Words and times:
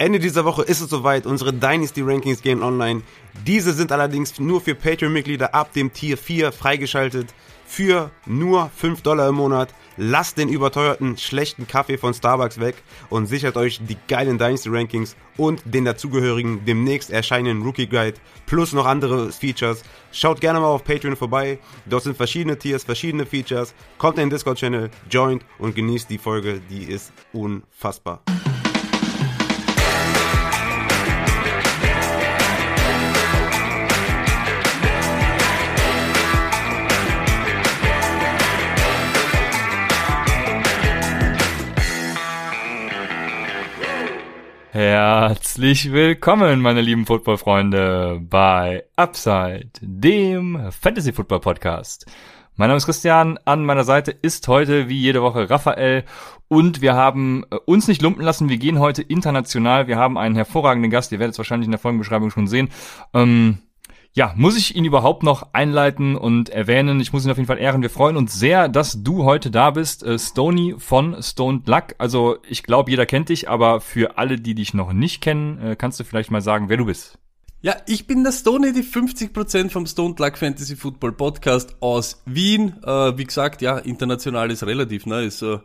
Ende 0.00 0.18
dieser 0.18 0.46
Woche 0.46 0.62
ist 0.62 0.80
es 0.80 0.88
soweit, 0.88 1.26
unsere 1.26 1.52
Dynasty 1.52 2.00
Rankings 2.00 2.40
gehen 2.40 2.62
online. 2.62 3.02
Diese 3.46 3.74
sind 3.74 3.92
allerdings 3.92 4.40
nur 4.40 4.62
für 4.62 4.74
Patreon-Mitglieder 4.74 5.54
ab 5.54 5.74
dem 5.74 5.92
Tier 5.92 6.16
4 6.16 6.52
freigeschaltet. 6.52 7.34
Für 7.66 8.10
nur 8.24 8.70
5 8.76 9.02
Dollar 9.02 9.28
im 9.28 9.34
Monat. 9.34 9.74
Lasst 9.98 10.38
den 10.38 10.48
überteuerten, 10.48 11.18
schlechten 11.18 11.66
Kaffee 11.66 11.98
von 11.98 12.14
Starbucks 12.14 12.58
weg 12.58 12.76
und 13.10 13.26
sichert 13.26 13.58
euch 13.58 13.78
die 13.86 13.98
geilen 14.08 14.38
Dynasty 14.38 14.70
Rankings 14.70 15.16
und 15.36 15.60
den 15.66 15.84
dazugehörigen 15.84 16.64
demnächst 16.64 17.10
erscheinenden 17.10 17.62
Rookie 17.62 17.86
Guide 17.86 18.16
plus 18.46 18.72
noch 18.72 18.86
andere 18.86 19.30
Features. 19.30 19.82
Schaut 20.12 20.40
gerne 20.40 20.60
mal 20.60 20.68
auf 20.68 20.82
Patreon 20.82 21.14
vorbei. 21.14 21.58
Dort 21.84 22.04
sind 22.04 22.16
verschiedene 22.16 22.58
Tiers, 22.58 22.84
verschiedene 22.84 23.26
Features. 23.26 23.74
Kommt 23.98 24.16
in 24.16 24.24
den 24.24 24.30
Discord-Channel, 24.30 24.88
joint 25.10 25.44
und 25.58 25.74
genießt 25.74 26.08
die 26.08 26.16
Folge. 26.16 26.62
Die 26.70 26.84
ist 26.84 27.12
unfassbar. 27.34 28.22
Herzlich 44.82 45.92
willkommen, 45.92 46.62
meine 46.62 46.80
lieben 46.80 47.04
Footballfreunde, 47.04 48.18
bei 48.22 48.84
Upside, 48.96 49.68
dem 49.82 50.72
Fantasy 50.72 51.12
Football 51.12 51.40
Podcast. 51.40 52.06
Mein 52.56 52.68
Name 52.68 52.78
ist 52.78 52.86
Christian, 52.86 53.38
an 53.44 53.66
meiner 53.66 53.84
Seite 53.84 54.10
ist 54.10 54.48
heute 54.48 54.88
wie 54.88 54.98
jede 54.98 55.20
Woche 55.20 55.50
Raphael 55.50 56.04
und 56.48 56.80
wir 56.80 56.94
haben 56.94 57.44
äh, 57.50 57.56
uns 57.66 57.88
nicht 57.88 58.00
lumpen 58.00 58.22
lassen, 58.24 58.48
wir 58.48 58.56
gehen 58.56 58.78
heute 58.78 59.02
international, 59.02 59.86
wir 59.86 59.98
haben 59.98 60.16
einen 60.16 60.34
hervorragenden 60.34 60.90
Gast, 60.90 61.12
ihr 61.12 61.18
werdet 61.18 61.34
es 61.34 61.38
wahrscheinlich 61.38 61.66
in 61.66 61.72
der 61.72 61.78
Folgenbeschreibung 61.78 62.30
schon 62.30 62.46
sehen. 62.46 62.70
Ähm, 63.12 63.58
ja, 64.12 64.32
muss 64.36 64.56
ich 64.56 64.74
ihn 64.74 64.84
überhaupt 64.84 65.22
noch 65.22 65.52
einleiten 65.52 66.16
und 66.16 66.48
erwähnen? 66.48 66.98
Ich 66.98 67.12
muss 67.12 67.24
ihn 67.24 67.30
auf 67.30 67.36
jeden 67.36 67.46
Fall 67.46 67.58
ehren. 67.58 67.82
Wir 67.82 67.90
freuen 67.90 68.16
uns 68.16 68.34
sehr, 68.34 68.68
dass 68.68 69.04
du 69.04 69.24
heute 69.24 69.52
da 69.52 69.70
bist. 69.70 70.02
Äh, 70.02 70.18
Stony 70.18 70.74
von 70.78 71.22
Stoned 71.22 71.68
Luck. 71.68 71.94
Also 71.98 72.38
ich 72.48 72.64
glaube, 72.64 72.90
jeder 72.90 73.06
kennt 73.06 73.28
dich, 73.28 73.48
aber 73.48 73.80
für 73.80 74.18
alle, 74.18 74.36
die 74.36 74.56
dich 74.56 74.74
noch 74.74 74.92
nicht 74.92 75.20
kennen, 75.20 75.58
äh, 75.58 75.76
kannst 75.76 76.00
du 76.00 76.04
vielleicht 76.04 76.32
mal 76.32 76.42
sagen, 76.42 76.68
wer 76.68 76.76
du 76.76 76.86
bist. 76.86 77.18
Ja, 77.62 77.76
ich 77.86 78.06
bin 78.06 78.24
der 78.24 78.32
Stony, 78.32 78.72
die 78.72 78.82
50% 78.82 79.70
vom 79.70 79.86
Stoned 79.86 80.18
Luck 80.18 80.38
Fantasy 80.38 80.76
Football 80.76 81.12
Podcast 81.12 81.76
aus 81.80 82.22
Wien. 82.24 82.82
Äh, 82.82 83.16
wie 83.16 83.24
gesagt, 83.24 83.62
ja, 83.62 83.78
international 83.78 84.50
ist 84.50 84.64
relativ, 84.64 85.06
ne? 85.06 85.24
Ist 85.24 85.38
so 85.38 85.60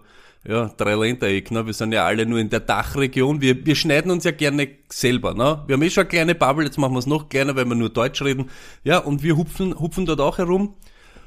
ja, 0.47 0.67
Dreiländereck, 0.77 1.49
ne? 1.51 1.65
Wir 1.65 1.73
sind 1.73 1.91
ja 1.91 2.05
alle 2.05 2.25
nur 2.25 2.39
in 2.39 2.49
der 2.49 2.59
Dachregion. 2.59 3.41
Wir, 3.41 3.65
wir 3.65 3.75
schneiden 3.75 4.11
uns 4.11 4.23
ja 4.25 4.31
gerne 4.31 4.69
selber, 4.89 5.33
ne? 5.33 5.63
Wir 5.65 5.73
haben 5.73 5.81
eh 5.81 5.89
schon 5.89 6.01
eine 6.01 6.09
kleine 6.09 6.35
Bubble, 6.35 6.65
jetzt 6.65 6.77
machen 6.77 6.93
wir 6.93 6.99
es 6.99 7.07
noch 7.07 7.29
kleiner, 7.29 7.55
weil 7.55 7.65
wir 7.65 7.75
nur 7.75 7.89
Deutsch 7.89 8.21
reden. 8.21 8.49
Ja, 8.83 8.99
und 8.99 9.23
wir 9.23 9.37
hupfen, 9.37 9.79
hupfen 9.79 10.05
dort 10.05 10.21
auch 10.21 10.37
herum, 10.37 10.75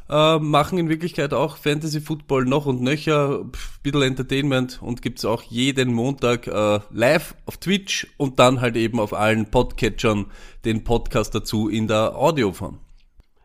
äh, 0.09 0.39
machen 0.39 0.79
in 0.79 0.89
Wirklichkeit 0.89 1.35
auch 1.35 1.57
Fantasy 1.57 2.01
Football 2.01 2.45
noch 2.45 2.67
und 2.67 2.81
nöcher, 2.81 3.45
pff, 3.45 3.81
bisschen 3.81 4.03
Entertainment 4.03 4.81
und 4.81 5.03
gibt's 5.03 5.25
auch 5.25 5.43
jeden 5.43 5.93
Montag 5.93 6.47
äh, 6.47 6.81
live 6.91 7.35
auf 7.47 7.57
Twitch 7.57 8.07
und 8.19 8.39
dann 8.39 8.61
halt 8.61 8.77
eben 8.77 9.01
auf 9.01 9.13
allen 9.13 9.51
Podcatchern 9.51 10.27
den 10.65 10.85
Podcast 10.85 11.35
dazu 11.35 11.69
in 11.69 11.89
der 11.89 12.17
Audioform. 12.17 12.79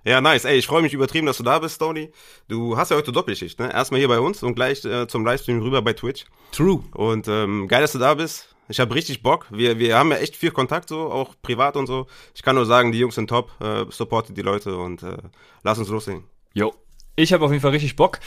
Ja, 0.06 0.20
nice. 0.20 0.46
Ey, 0.46 0.58
ich 0.58 0.68
freue 0.68 0.82
mich 0.82 0.94
übertrieben, 0.94 1.28
dass 1.28 1.38
du 1.38 1.44
da 1.44 1.60
bist, 1.60 1.80
Tony. 1.80 2.12
Du 2.50 2.76
hast 2.78 2.92
ja 2.92 2.98
heute 2.98 3.12
Doppelschicht, 3.12 3.60
ne? 3.60 3.72
Erstmal 3.72 4.00
hier 4.00 4.10
bei 4.10 4.20
uns 4.20 4.44
und 4.44 4.56
gleich 4.56 4.84
äh, 4.84 5.08
zum 5.08 5.26
Livestream 5.26 5.62
rüber 5.62 5.82
bei 5.82 5.94
Twitch. 5.94 6.26
True. 6.52 6.84
Und 6.94 7.28
ähm, 7.30 7.68
geil, 7.68 7.82
dass 7.82 7.94
du 7.94 8.00
da 8.00 8.14
bist. 8.14 8.54
Ich 8.68 8.80
habe 8.80 8.96
richtig 8.96 9.24
Bock. 9.24 9.48
Wir, 9.50 9.80
wir 9.80 9.98
haben 9.98 10.12
ja 10.12 10.18
echt 10.18 10.36
viel 10.36 10.52
Kontakt, 10.52 10.90
so, 10.90 11.12
auch 11.12 11.36
privat 11.42 11.78
und 11.78 11.88
so. 11.88 12.08
Ich 12.34 12.44
kann 12.44 12.56
nur 12.56 12.66
sagen, 12.66 12.92
die 12.92 13.00
Jungs 13.00 13.16
sind 13.16 13.30
top, 13.30 13.52
äh, 13.62 13.86
supportet 13.90 14.36
die 14.38 14.42
Leute 14.42 14.78
und 14.78 15.04
äh, 15.04 15.18
lass 15.64 15.78
uns 15.78 15.90
loslegen. 15.90 16.26
Jo. 16.54 16.74
Ich 17.16 17.32
habe 17.32 17.46
auf 17.46 17.52
jeden 17.52 17.62
Fall 17.62 17.72
richtig 17.72 17.96
Bock. 17.96 18.20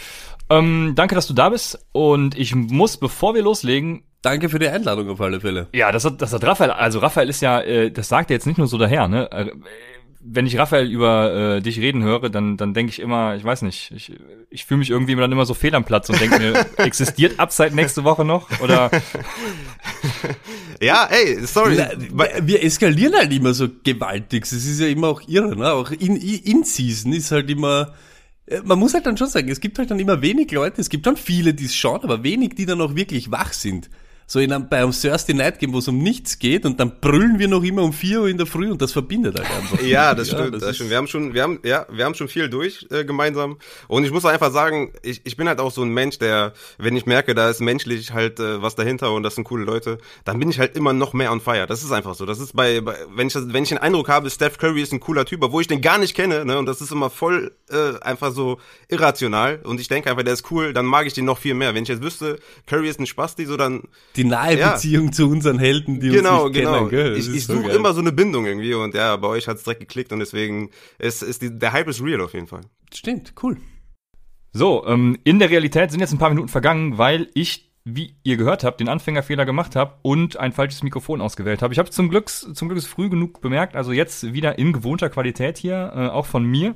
Ähm, 0.49 0.93
danke, 0.95 1.15
dass 1.15 1.27
du 1.27 1.35
da 1.35 1.49
bist. 1.49 1.79
Und 1.93 2.39
ich 2.39 2.55
muss, 2.55 2.97
bevor 2.97 3.35
wir 3.35 3.43
loslegen, 3.43 4.03
Danke 4.23 4.49
für 4.49 4.59
die 4.59 4.67
Einladung 4.67 5.09
auf 5.09 5.21
alle 5.21 5.41
Fälle. 5.41 5.69
Ja, 5.73 5.93
das 5.93 6.05
hat, 6.05 6.21
das 6.21 6.33
hat 6.33 6.43
Raphael, 6.43 6.73
also 6.73 6.99
Raphael 6.99 7.29
ist 7.29 7.43
ja, 7.43 7.61
äh, 7.61 7.93
das 7.93 8.09
sagt 8.09 8.29
er 8.29 8.35
jetzt 8.35 8.47
nicht 8.47 8.59
nur 8.59 8.67
so 8.67 8.77
daher, 8.77 9.07
ne? 9.07 9.31
Wenn 10.29 10.47
ich 10.47 10.59
Raphael 10.59 10.91
über 10.91 11.57
äh, 11.57 11.61
dich 11.63 11.79
reden 11.79 12.03
höre, 12.03 12.29
dann, 12.31 12.57
dann 12.57 12.75
denke 12.75 12.91
ich 12.91 12.99
immer, 12.99 13.37
ich 13.37 13.45
weiß 13.45 13.63
nicht, 13.63 13.93
ich, 13.95 14.13
ich 14.51 14.65
fühle 14.65 14.79
mich 14.79 14.91
irgendwie 14.91 15.15
dann 15.15 15.31
immer 15.31 15.47
so 15.47 15.55
fehl 15.55 15.75
am 15.75 15.85
Platz 15.85 16.09
und 16.11 16.21
denke 16.21 16.39
mir, 16.39 16.67
existiert 16.79 17.39
Upside 17.39 17.75
nächste 17.75 18.03
Woche 18.05 18.25
noch? 18.25 18.49
Oder 18.61 18.91
Ja, 20.81 21.09
ey, 21.11 21.47
sorry. 21.47 21.77
Na, 21.79 21.89
wir 22.43 22.63
eskalieren 22.63 23.15
halt 23.15 23.33
immer 23.33 23.55
so 23.55 23.69
gewaltig. 23.83 24.45
Es 24.45 24.53
ist 24.53 24.81
ja 24.81 24.89
immer 24.89 25.09
auch 25.09 25.23
irre, 25.27 25.57
ne? 25.57 25.73
Auch 25.73 25.91
in, 25.91 26.17
in 26.17 26.65
Season 26.65 27.13
ist 27.13 27.31
halt 27.33 27.51
immer. 27.51 27.95
äh, 28.47 28.61
Man 28.65 28.79
muss 28.79 28.93
halt 28.95 29.07
dann 29.07 29.17
schon 29.17 29.29
sagen, 29.29 29.49
es 29.49 29.61
gibt 29.61 29.79
halt 29.79 29.91
dann 29.91 29.99
immer 30.01 30.21
wenig 30.21 30.51
Leute, 30.53 30.81
es 30.81 30.91
gibt 30.91 31.07
schon 31.07 31.17
viele, 31.17 31.55
die 31.55 31.65
es 31.65 31.75
schauen, 31.75 32.03
aber 32.03 32.23
wenig, 32.25 32.55
die 32.57 32.67
dann 32.67 32.81
auch 32.81 32.95
wirklich 32.95 33.31
wach 33.31 33.53
sind. 33.53 33.89
So 34.29 34.41
in 34.41 34.53
einem, 34.53 34.69
bei 34.69 34.79
einem 34.79 34.91
Thursday 34.91 35.35
Night 35.35 35.61
Game, 35.61 35.73
wo 35.73 35.79
es 35.79 35.87
um 35.87 35.99
nichts 35.99 36.41
geht 36.41 36.65
und 36.67 36.81
dann 36.81 36.99
brüllen 37.01 37.39
wir 37.39 37.47
noch 37.47 37.63
immer 37.63 37.83
um 37.83 37.93
4 37.93 38.23
Uhr 38.23 38.29
in 38.29 38.37
der 38.39 38.47
Früh 38.47 38.69
und 38.73 38.83
das 38.83 38.91
verbindet 38.91 39.39
halt 39.39 39.49
einfach. 39.51 39.81
Ja, 39.87 40.15
das 40.17 40.29
stimmt. 40.29 40.55
das 40.55 40.63
das 40.63 40.75
stimmt. 40.75 40.91
Wir 40.91 40.97
haben 40.97 41.07
schon, 41.07 41.33
wir 41.33 41.43
haben, 41.45 41.61
ja, 41.65 41.87
wir 41.91 42.05
haben 42.05 42.15
schon 42.15 42.27
viel 42.27 42.49
durch 42.49 42.87
äh, 42.91 43.05
gemeinsam. 43.05 43.59
Und 43.87 44.05
ich 44.05 44.11
muss 44.11 44.25
auch 44.25 44.31
einfach 44.31 44.51
sagen, 44.51 44.93
ich, 45.03 45.21
ich 45.25 45.37
bin 45.37 45.47
halt 45.49 45.61
auch 45.61 45.71
so 45.71 45.83
ein 45.83 45.91
Mensch, 45.91 46.19
der, 46.19 46.55
wenn 46.79 46.97
ich 46.97 47.07
merke, 47.07 47.37
da 47.37 47.49
ist 47.49 47.61
menschlich 47.61 48.13
halt 48.13 48.41
äh, 48.41 48.61
was 48.61 48.75
dahinter 48.75 49.13
und 49.13 49.23
das 49.23 49.37
sind 49.37 49.45
coole 49.45 49.65
Leute, 49.65 49.99
dann 50.25 50.41
bin 50.41 50.51
ich 50.51 50.59
halt 50.59 50.77
immer 50.77 50.93
noch 50.93 51.13
mehr 51.13 51.31
on 51.31 51.41
fire. 51.41 51.67
Das 51.69 51.85
ist 51.85 51.93
einfach 51.93 52.17
so. 52.17 52.27
Das 52.27 52.41
ist 52.41 52.57
bei, 52.57 52.81
bei 52.81 52.97
wenn 53.15 53.29
ich 53.29 53.33
das- 53.33 53.53
wenn 53.53 53.63
ich 53.63 53.69
den 53.69 53.79
Eindruck 53.79 54.09
habe, 54.09 54.29
Steph 54.29 54.59
Curry 54.59 54.83
ist 54.83 54.93
ein 54.93 54.99
cooler 54.99 55.25
Typ, 55.25 55.43
obwohl 55.45 55.61
ich 55.63 55.69
den 55.69 55.81
gar 55.81 55.99
nicht 55.99 56.15
kenne, 56.17 56.45
ne, 56.45 56.59
und 56.59 56.67
das 56.67 56.81
ist 56.81 56.91
immer 56.91 57.11
voll 57.11 57.53
äh, 57.71 57.99
einfach 58.01 58.33
so 58.33 58.59
irrational. 58.89 59.61
Und 59.63 59.81
ich 59.81 59.87
denke 59.89 60.11
einfach, 60.11 60.25
der 60.25 60.33
ist 60.35 60.51
cool, 60.51 60.73
dann 60.73 60.85
mag 60.87 61.07
ich 61.07 61.13
den 61.13 61.25
noch 61.25 61.39
viel 61.39 61.55
mehr. 61.55 61.75
Wenn 61.75 61.85
ich 61.85 61.89
jetzt 61.89 62.03
wüsste, 62.03 62.41
Curry 62.67 62.89
ist 62.89 62.99
ein 62.99 63.07
Spasti, 63.07 63.47
so 63.47 63.57
dann 63.57 63.83
Die 64.17 64.25
nahe 64.25 64.59
Ja. 64.59 64.73
Beziehung 64.73 65.13
zu 65.13 65.29
unseren 65.29 65.59
Helden, 65.59 66.01
die 66.01 66.09
genau, 66.11 66.45
uns 66.47 66.53
nicht 66.55 66.65
genau. 66.65 66.79
kennen. 66.79 66.91
Gell? 66.91 67.11
Das 67.15 67.19
Ich, 67.21 67.29
ist 67.29 67.35
ich 67.37 67.47
so 67.47 67.55
suche 67.55 67.67
geil. 67.69 67.77
immer 67.77 67.93
so 67.95 68.01
eine 68.01 68.13
Bindung 68.13 68.47
irgendwie 68.47 68.75
und 68.75 68.95
ja, 68.95 69.17
bei 69.17 69.29
euch 69.29 69.47
hat's 69.49 69.63
direkt 69.65 69.81
geklickt 69.81 70.13
und 70.13 70.19
deswegen 70.21 70.71
ist, 70.99 71.23
ist 71.23 71.43
die, 71.43 71.57
der 71.59 71.73
Hype 71.73 71.89
ist 71.89 72.03
real 72.03 72.21
auf 72.21 72.35
jeden 72.35 72.47
Fall. 72.47 72.63
Stimmt, 72.95 73.35
cool. 73.43 73.57
so, 74.53 74.87
ähm, 74.87 75.19
in 75.25 75.39
der 75.39 75.51
Realität 75.51 75.91
sind 75.91 76.01
jetzt 76.01 76.13
ein 76.13 76.19
paar 76.19 76.31
Minuten 76.31 76.49
vergangen, 76.49 76.97
weil 76.99 77.29
ich, 77.35 77.71
wie 77.85 78.17
ihr 78.25 78.37
gehört 78.37 78.65
habt, 78.65 78.81
den 78.81 78.89
Anfängerfehler 78.89 79.45
gemacht 79.45 79.77
habe 79.77 79.95
und 80.03 80.39
ein 80.39 80.53
falsches 80.53 80.83
Mikrofon 80.83 81.21
ausgewählt 81.21 81.63
habe. 81.63 81.73
Ich 81.75 81.79
habe 81.79 81.91
zum 81.91 82.09
Glück 82.09 82.29
zum 82.31 82.69
Glück 82.69 82.83
früh 82.83 83.09
genug 83.11 83.41
bemerkt, 83.43 83.77
also 83.77 83.93
jetzt 83.93 84.33
wieder 84.33 84.59
in 84.59 84.73
gewohnter 84.73 85.11
Qualität 85.11 85.59
hier, 85.59 85.93
äh, 85.95 86.07
auch 86.09 86.27
von 86.27 86.45
mir. 86.45 86.75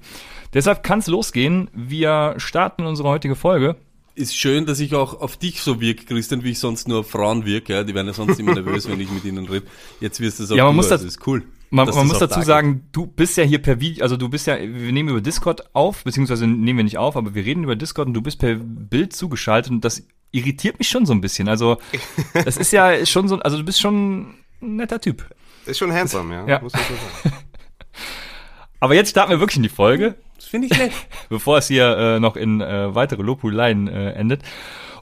Deshalb 0.55 0.83
kann's 0.83 1.07
losgehen. 1.07 1.71
Wir 1.75 2.35
starten 2.37 2.85
unsere 2.87 3.09
heutige 3.09 3.35
Folge. 3.35 3.77
Ist 4.21 4.37
schön, 4.37 4.67
dass 4.67 4.81
ich 4.81 4.95
auch 4.95 5.21
auf 5.21 5.37
dich 5.39 5.63
so 5.63 5.81
wirke, 5.81 6.05
Christian, 6.05 6.45
wie 6.45 6.51
ich 6.51 6.59
sonst 6.59 6.89
nur 6.89 7.01
auf 7.01 7.11
Frauen 7.11 7.47
wirke. 7.47 7.73
Ja? 7.73 7.85
Die 7.85 7.95
werden 7.95 8.07
ja 8.07 8.13
sonst 8.13 8.39
immer 8.39 8.53
nervös, 8.53 8.87
wenn 8.89 9.01
ich 9.01 9.11
mit 9.11 9.25
ihnen 9.25 9.47
rede. 9.49 9.67
Jetzt 10.01 10.21
wirst 10.21 10.39
du 10.39 10.45
es 10.45 10.51
auch 10.53 10.57
Ja, 10.57 10.65
man 10.65 10.75
du, 10.75 10.77
muss 10.77 10.93
also 10.93 11.05
das- 11.05 11.15
ist 11.17 11.27
cool. 11.27 11.43
Man, 11.71 11.89
man 11.89 12.07
muss 12.09 12.19
dazu 12.19 12.41
da 12.41 12.45
sagen, 12.45 12.83
du 12.93 13.07
bist 13.07 13.37
ja 13.37 13.45
hier 13.45 13.63
per 13.63 13.81
Video, 13.81 14.03
also 14.03 14.17
du 14.17 14.29
bist 14.29 14.49
ja, 14.49 14.59
wir 14.59 14.93
nehmen 14.93 15.09
über 15.09 15.21
Discord 15.21 15.75
auf, 15.75 16.03
beziehungsweise 16.03 16.47
nehmen 16.49 16.79
wir 16.79 16.85
nicht 16.85 16.99
auf, 16.99 17.17
aber 17.17 17.33
wir 17.35 17.45
reden 17.45 17.63
über 17.63 17.77
Discord 17.77 18.09
und 18.09 18.15
du 18.15 18.21
bist 18.21 18.41
per 18.41 18.57
Bild 18.57 19.13
zugeschaltet 19.15 19.71
und 19.71 19.85
das 19.85 20.03
irritiert 20.33 20.81
mich 20.81 20.89
schon 20.89 21.07
so 21.07 21.13
ein 21.13 21.21
bisschen. 21.21 21.49
Also 21.49 21.79
das 22.45 22.57
ist 22.57 22.73
ja 22.73 23.07
schon 23.07 23.29
so, 23.29 23.37
also 23.39 23.57
du 23.57 23.63
bist 23.65 23.81
schon 23.81 24.35
ein 24.61 24.77
netter 24.77 25.01
Typ. 25.01 25.25
Ist 25.65 25.79
schon 25.79 25.93
handsome, 25.93 26.35
ja. 26.35 26.47
Ja. 26.47 26.61
Muss 26.61 26.73
man 26.73 26.83
schon 26.83 26.97
sagen. 27.23 27.37
Aber 28.81 28.95
jetzt 28.95 29.11
starten 29.11 29.31
wir 29.31 29.41
wirklich 29.41 29.59
in 29.59 29.63
die 29.63 29.69
Folge, 29.69 30.17
finde 30.51 30.69
ich 30.71 30.79
nett. 30.79 30.93
bevor 31.29 31.59
es 31.59 31.69
hier 31.69 31.97
äh, 31.97 32.21
noch 32.21 32.37
in 32.37 32.61
äh, 32.61 32.95
weitere 32.95 33.23
Lobhuleien 33.23 33.89
äh, 33.89 34.13
endet. 34.13 34.43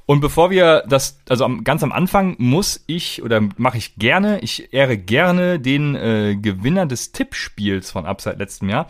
Und 0.07 0.21
bevor 0.21 0.51
wir 0.51 0.85
das, 0.89 1.21
also 1.29 1.45
am, 1.45 1.65
ganz 1.65 1.83
am 1.83 1.93
Anfang 1.93 2.35
muss 2.39 2.83
ich 2.87 3.23
oder 3.23 3.43
mache 3.59 3.77
ich 3.77 3.97
gerne, 3.97 4.41
ich 4.41 4.73
ehre 4.73 4.97
gerne 4.97 5.61
den 5.61 5.95
äh, 5.95 6.35
Gewinner 6.41 6.87
des 6.87 7.13
Tippspiels 7.13 7.91
von 7.91 8.07
Upside 8.07 8.37
letztem 8.37 8.71
Jahr. 8.71 8.87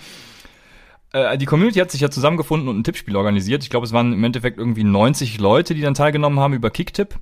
Äh, 1.13 1.37
die 1.39 1.47
Community 1.47 1.81
hat 1.81 1.91
sich 1.91 2.01
ja 2.01 2.11
zusammengefunden 2.11 2.69
und 2.69 2.79
ein 2.79 2.85
Tippspiel 2.85 3.17
organisiert. 3.17 3.65
Ich 3.65 3.71
glaube, 3.71 3.85
es 3.87 3.93
waren 3.93 4.13
im 4.13 4.23
Endeffekt 4.23 4.59
irgendwie 4.59 4.85
90 4.85 5.41
Leute, 5.41 5.75
die 5.75 5.81
dann 5.81 5.95
teilgenommen 5.95 6.39
haben 6.39 6.55
über 6.55 6.71
Kicktipp. 6.71 7.19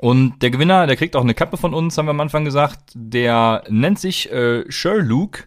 Und 0.00 0.42
der 0.42 0.50
Gewinner, 0.50 0.86
der 0.86 0.96
kriegt 0.96 1.16
auch 1.16 1.22
eine 1.22 1.34
Kappe 1.34 1.56
von 1.56 1.74
uns, 1.74 1.96
haben 1.96 2.06
wir 2.06 2.10
am 2.10 2.20
Anfang 2.20 2.44
gesagt. 2.44 2.80
Der 2.94 3.62
nennt 3.68 3.98
sich 3.98 4.30
äh, 4.30 4.64
Sherlock, 4.70 5.46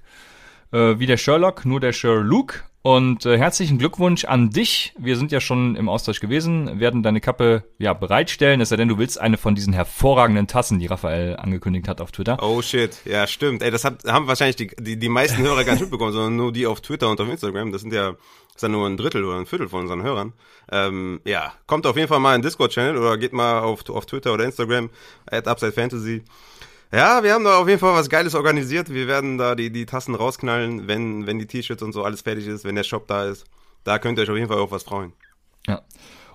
äh, 0.71 0.97
wie 0.97 1.05
der 1.05 1.17
Sherlock, 1.17 1.65
nur 1.65 1.79
der 1.79 1.93
Sherlock. 1.93 2.63
Und 2.81 3.25
äh, 3.25 3.37
herzlichen 3.37 3.77
Glückwunsch 3.77 4.23
an 4.23 4.51
dich. 4.51 4.93
Wir 4.97 5.17
sind 5.17 5.33
ja 5.33 5.41
schon 5.41 5.75
im 5.75 5.89
Austausch 5.89 6.21
gewesen, 6.21 6.79
werden 6.79 7.03
deine 7.03 7.19
Kappe 7.19 7.65
ja 7.77 7.93
bereitstellen, 7.93 8.61
es 8.61 8.69
sei 8.69 8.77
denn, 8.77 8.87
du 8.87 8.97
willst 8.97 9.19
eine 9.19 9.37
von 9.37 9.53
diesen 9.53 9.73
hervorragenden 9.73 10.47
Tassen, 10.47 10.79
die 10.79 10.85
Raphael 10.85 11.35
angekündigt 11.35 11.89
hat 11.89 11.99
auf 11.99 12.13
Twitter. 12.13 12.41
Oh 12.41 12.61
shit, 12.61 12.97
ja 13.03 13.27
stimmt. 13.27 13.63
Ey, 13.63 13.71
das 13.71 13.83
hat, 13.83 14.05
haben 14.05 14.27
wahrscheinlich 14.27 14.55
die, 14.55 14.71
die, 14.79 14.97
die 14.97 15.09
meisten 15.09 15.41
Hörer 15.41 15.65
gar 15.65 15.73
nicht 15.73 15.81
mitbekommen, 15.81 16.13
sondern 16.13 16.37
nur 16.37 16.53
die 16.53 16.67
auf 16.67 16.79
Twitter 16.79 17.09
und 17.09 17.19
auf 17.19 17.27
Instagram. 17.27 17.73
Das 17.73 17.81
sind 17.81 17.91
ja, 17.91 18.15
ist 18.55 18.63
ja 18.63 18.69
nur 18.69 18.87
ein 18.87 18.95
Drittel 18.95 19.25
oder 19.25 19.39
ein 19.39 19.45
Viertel 19.45 19.67
von 19.67 19.81
unseren 19.81 20.01
Hörern. 20.01 20.31
Ähm, 20.71 21.19
ja, 21.25 21.51
kommt 21.67 21.85
auf 21.85 21.97
jeden 21.97 22.07
Fall 22.07 22.21
mal 22.21 22.35
in 22.35 22.41
Discord-Channel 22.41 22.97
oder 22.97 23.17
geht 23.17 23.33
mal 23.33 23.59
auf, 23.59 23.89
auf 23.89 24.05
Twitter 24.05 24.33
oder 24.33 24.45
Instagram 24.45 24.89
at 25.29 25.49
Upside 25.49 25.73
Fantasy. 25.73 26.23
Ja, 26.91 27.23
wir 27.23 27.33
haben 27.33 27.43
da 27.43 27.57
auf 27.59 27.67
jeden 27.67 27.79
Fall 27.79 27.93
was 27.93 28.09
Geiles 28.09 28.33
organisiert. 28.33 28.91
Wir 28.91 29.07
werden 29.07 29.37
da 29.37 29.53
die, 29.53 29.71
die 29.71 29.85
Tassen 29.85 30.15
rausknallen, 30.15 30.87
wenn, 30.87 31.27
wenn 31.27 31.37
die 31.37 31.45
T-Shirts 31.45 31.83
und 31.83 31.93
so 31.93 32.03
alles 32.03 32.21
fertig 32.21 32.47
ist, 32.47 32.65
wenn 32.65 32.75
der 32.75 32.83
Shop 32.83 33.07
da 33.07 33.25
ist. 33.25 33.45
Da 33.83 33.99
könnt 33.99 34.17
ihr 34.17 34.23
euch 34.23 34.29
auf 34.29 34.35
jeden 34.35 34.49
Fall 34.49 34.57
auf 34.57 34.71
was 34.71 34.83
freuen. 34.83 35.13
Ja. 35.67 35.81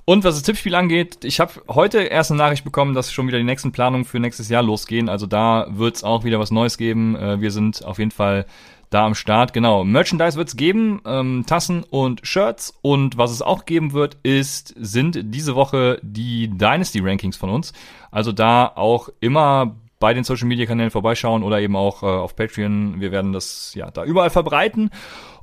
Und 0.05 0.23
was 0.23 0.35
das 0.35 0.43
Tippspiel 0.43 0.75
angeht, 0.75 1.25
ich 1.25 1.41
habe 1.41 1.53
heute 1.69 2.03
erst 2.03 2.31
eine 2.31 2.39
Nachricht 2.39 2.63
bekommen, 2.63 2.95
dass 2.95 3.13
schon 3.13 3.27
wieder 3.27 3.39
die 3.39 3.45
nächsten 3.45 3.73
Planungen 3.73 4.05
für 4.05 4.21
nächstes 4.21 4.49
Jahr 4.49 4.63
losgehen. 4.63 5.09
Also 5.09 5.27
da 5.27 5.67
wird 5.71 5.97
es 5.97 6.05
auch 6.05 6.25
wieder 6.25 6.39
was 6.39 6.51
Neues 6.51 6.79
geben. 6.79 7.17
Äh, 7.17 7.41
wir 7.41 7.51
sind 7.51 7.85
auf 7.85 7.99
jeden 7.99 8.11
Fall 8.11 8.47
da 8.91 9.07
am 9.07 9.15
Start. 9.17 9.55
Genau, 9.55 9.83
Merchandise 9.83 10.37
wird 10.37 10.49
es 10.49 10.57
geben, 10.57 11.01
ähm, 11.05 11.45
Tassen 11.49 11.83
und 11.83 12.25
Shirts. 12.25 12.79
Und 12.81 13.17
was 13.17 13.33
es 13.33 13.43
auch 13.43 13.65
geben 13.65 13.93
wird, 13.93 14.19
ist, 14.23 14.75
sind 14.77 15.19
diese 15.35 15.57
Woche 15.57 15.99
die 16.03 16.49
Dynasty 16.49 17.01
Rankings 17.01 17.37
von 17.37 17.51
uns. 17.51 17.73
Also 18.13 18.31
da 18.31 18.71
auch 18.77 19.09
immer 19.21 19.75
bei 20.05 20.13
den 20.13 20.23
Social 20.23 20.47
Media 20.47 20.67
Kanälen 20.67 20.91
vorbeischauen 20.91 21.43
oder 21.43 21.63
eben 21.63 21.77
auch 21.77 22.03
äh, 22.03 22.07
auf 22.07 22.37
Patreon. 22.37 23.01
Wir 23.01 23.11
werden 23.11 23.33
das 23.33 23.73
ja 23.75 23.91
da 23.91 24.05
überall 24.05 24.29
verbreiten. 24.29 24.91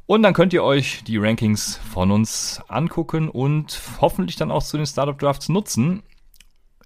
Und 0.05 0.21
dann 0.21 0.35
könnt 0.35 0.53
ihr 0.53 0.63
euch 0.63 1.03
die 1.03 1.17
Rankings 1.17 1.79
von 1.91 2.11
uns 2.11 2.61
angucken 2.67 3.27
und 3.27 3.81
hoffentlich 4.01 4.35
dann 4.35 4.51
auch 4.51 4.61
zu 4.61 4.77
den 4.77 4.85
Startup 4.85 5.17
Drafts 5.17 5.49
nutzen. 5.49 6.03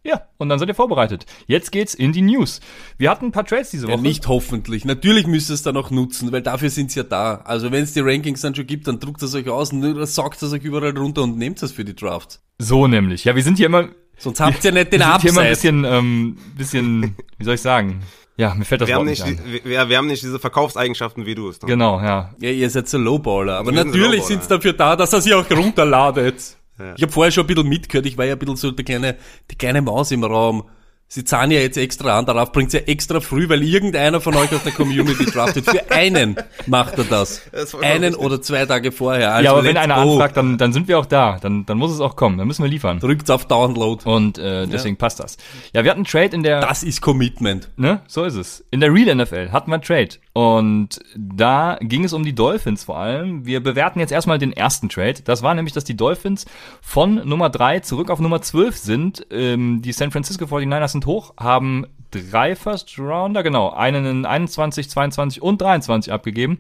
Ja, 0.05 0.21
und 0.37 0.47
dann 0.47 0.57
seid 0.57 0.69
ihr 0.69 0.73
vorbereitet. 0.73 1.25
Jetzt 1.47 1.73
geht's 1.73 1.93
in 1.93 2.13
die 2.13 2.21
News. 2.21 2.61
Wir 2.97 3.09
hatten 3.09 3.25
ein 3.25 3.31
paar 3.33 3.45
Trades 3.45 3.71
diese 3.71 3.87
Woche. 3.87 3.97
Ja, 3.97 4.01
nicht 4.01 4.25
hoffentlich. 4.29 4.85
Natürlich 4.85 5.27
müsst 5.27 5.49
ihr 5.49 5.55
es 5.55 5.63
dann 5.63 5.75
auch 5.75 5.91
nutzen, 5.91 6.31
weil 6.31 6.43
dafür 6.43 6.69
sind's 6.69 6.95
ja 6.95 7.03
da. 7.03 7.41
Also 7.43 7.73
wenn 7.73 7.83
es 7.83 7.91
die 7.91 7.99
Rankings 7.99 8.39
dann 8.39 8.55
schon 8.55 8.67
gibt, 8.67 8.87
dann 8.87 9.01
druckt 9.01 9.21
es 9.21 9.35
euch 9.35 9.49
aus 9.49 9.73
und 9.73 10.05
saugt 10.05 10.41
es 10.41 10.53
euch 10.53 10.63
überall 10.63 10.97
runter 10.97 11.23
und 11.23 11.37
nehmt 11.37 11.61
es 11.61 11.73
für 11.73 11.83
die 11.83 11.93
Drafts. 11.93 12.41
So 12.57 12.87
nämlich. 12.87 13.25
Ja, 13.25 13.35
wir 13.35 13.43
sind 13.43 13.57
hier 13.57 13.65
immer. 13.65 13.89
Sonst 14.17 14.39
habt 14.39 14.63
ihr 14.63 14.71
nicht 14.71 14.91
den 14.93 14.99
wir 15.01 15.05
sind 15.07 15.21
hier 15.21 15.31
immer 15.31 15.41
ein 15.41 15.49
bisschen, 15.49 15.83
ähm, 15.85 16.37
bisschen, 16.57 17.15
wie 17.37 17.43
soll 17.43 17.55
ich 17.55 17.61
sagen? 17.61 18.01
Ja, 18.37 18.53
mir 18.53 18.65
fällt 18.65 18.81
das 18.81 18.89
Wir 18.89 18.95
Wort 18.95 19.01
haben, 19.01 19.09
nicht 19.09 19.25
nicht, 19.25 19.39
ein. 19.39 19.45
die- 19.63 19.69
wir, 19.69 19.89
wir 19.89 19.97
haben 19.97 20.07
nicht 20.07 20.21
diese 20.23 20.39
Verkaufseigenschaften 20.39 21.25
wie 21.25 21.35
du 21.35 21.47
es. 21.49 21.59
Genau, 21.59 21.99
ja. 22.01 22.33
Ja, 22.39 22.49
ihr 22.49 22.69
seid 22.69 22.87
so 22.89 22.97
Lowballer. 22.97 23.59
Aber 23.59 23.71
Wir 23.71 23.77
sind 23.77 23.87
natürlich 23.87 24.05
Lowballer. 24.07 24.23
sind's 24.27 24.47
dafür 24.47 24.73
da, 24.73 24.95
dass 24.97 25.13
er 25.13 25.21
sie 25.21 25.33
auch 25.33 25.49
runterladet. 25.49 26.57
Ja. 26.77 26.93
Ich 26.97 27.01
habe 27.03 27.11
vorher 27.13 27.31
schon 27.31 27.45
ein 27.45 27.47
bisschen 27.47 27.69
mitgehört. 27.69 28.05
Ich 28.05 28.17
war 28.17 28.25
ja 28.25 28.33
ein 28.33 28.39
bisschen 28.39 28.57
so 28.57 28.71
der 28.71 28.83
kleine, 28.83 29.15
die 29.49 29.55
kleine 29.55 29.81
Maus 29.81 30.11
im 30.11 30.23
Raum. 30.25 30.65
Sie 31.07 31.23
zahlen 31.23 31.51
ja 31.51 31.59
jetzt 31.59 31.77
extra 31.77 32.17
an, 32.17 32.25
darauf 32.25 32.51
bringt's 32.51 32.73
ja 32.73 32.79
extra 32.79 33.19
früh, 33.19 33.47
weil 33.47 33.61
irgendeiner 33.61 34.19
von 34.21 34.35
euch 34.35 34.51
aus 34.53 34.63
der 34.63 34.71
Community 34.71 35.25
draftet. 35.25 35.65
Für 35.65 35.91
einen 35.91 36.35
macht 36.65 36.97
er 36.97 37.03
das. 37.03 37.43
Das 37.51 37.73
einen 37.75 38.03
richtig. 38.03 38.19
oder 38.19 38.41
zwei 38.41 38.65
Tage 38.65 38.91
vorher. 38.91 39.33
Also 39.33 39.45
ja, 39.45 39.51
aber 39.51 39.63
wenn 39.63 39.77
einer 39.77 39.95
go. 39.95 40.13
anfragt, 40.13 40.35
dann, 40.35 40.57
dann 40.57 40.73
sind 40.73 40.87
wir 40.87 40.99
auch 40.99 41.05
da. 41.05 41.37
Dann, 41.39 41.65
dann 41.65 41.77
muss 41.77 41.91
es 41.91 41.99
auch 41.99 42.15
kommen. 42.15 42.37
Dann 42.37 42.47
müssen 42.47 42.63
wir 42.63 42.69
liefern. 42.69 42.99
drückt's 42.99 43.29
auf 43.29 43.45
Download. 43.45 44.03
Und 44.07 44.37
äh, 44.37 44.67
deswegen 44.67 44.97
passt 44.97 45.19
das. 45.19 45.37
Ja, 45.73 45.83
wir 45.83 45.91
hatten 45.91 45.99
einen 45.99 46.05
Trade 46.05 46.35
in 46.35 46.43
der. 46.43 46.59
Das 46.59 46.83
ist 46.83 47.01
Commitment. 47.01 47.69
Ne? 47.77 48.01
So 48.07 48.23
ist 48.23 48.35
es. 48.35 48.65
In 48.71 48.81
der 48.81 48.93
Real 48.93 49.15
NFL 49.15 49.51
hatten 49.51 49.71
wir 49.71 49.75
einen 49.75 49.83
Trade. 49.83 50.09
Und 50.33 50.99
da 51.15 51.77
ging 51.81 52.03
es 52.03 52.13
um 52.13 52.23
die 52.23 52.35
Dolphins 52.35 52.83
vor 52.83 52.97
allem. 52.97 53.45
Wir 53.45 53.63
bewerten 53.63 53.99
jetzt 53.99 54.11
erstmal 54.11 54.37
den 54.37 54.51
ersten 54.51 54.89
Trade. 54.89 55.21
Das 55.23 55.43
war 55.43 55.53
nämlich, 55.53 55.73
dass 55.73 55.85
die 55.85 55.95
Dolphins 55.95 56.45
von 56.81 57.27
Nummer 57.27 57.49
3 57.49 57.79
zurück 57.81 58.09
auf 58.09 58.19
Nummer 58.19 58.41
12 58.41 58.75
sind. 58.75 59.27
Ähm, 59.31 59.81
die 59.81 59.93
San 59.93 60.11
Francisco 60.11 60.45
49ers 60.45 60.94
sind 60.95 61.05
hoch, 61.05 61.33
haben 61.39 61.85
drei 62.11 62.55
First 62.55 62.97
Rounder, 62.97 63.43
genau, 63.43 63.71
einen 63.71 64.05
in 64.05 64.25
21, 64.25 64.89
22 64.89 65.41
und 65.41 65.61
23 65.61 66.11
abgegeben. 66.13 66.59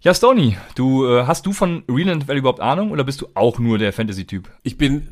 Ja, 0.00 0.14
Stony, 0.14 0.56
du, 0.76 1.06
äh, 1.08 1.24
hast 1.26 1.44
du 1.44 1.52
von 1.52 1.82
Real 1.90 2.14
NFL 2.14 2.36
überhaupt 2.36 2.60
Ahnung 2.60 2.92
oder 2.92 3.02
bist 3.02 3.20
du 3.20 3.26
auch 3.34 3.58
nur 3.58 3.78
der 3.78 3.92
Fantasy-Typ? 3.92 4.48
Ich 4.62 4.78
bin 4.78 5.08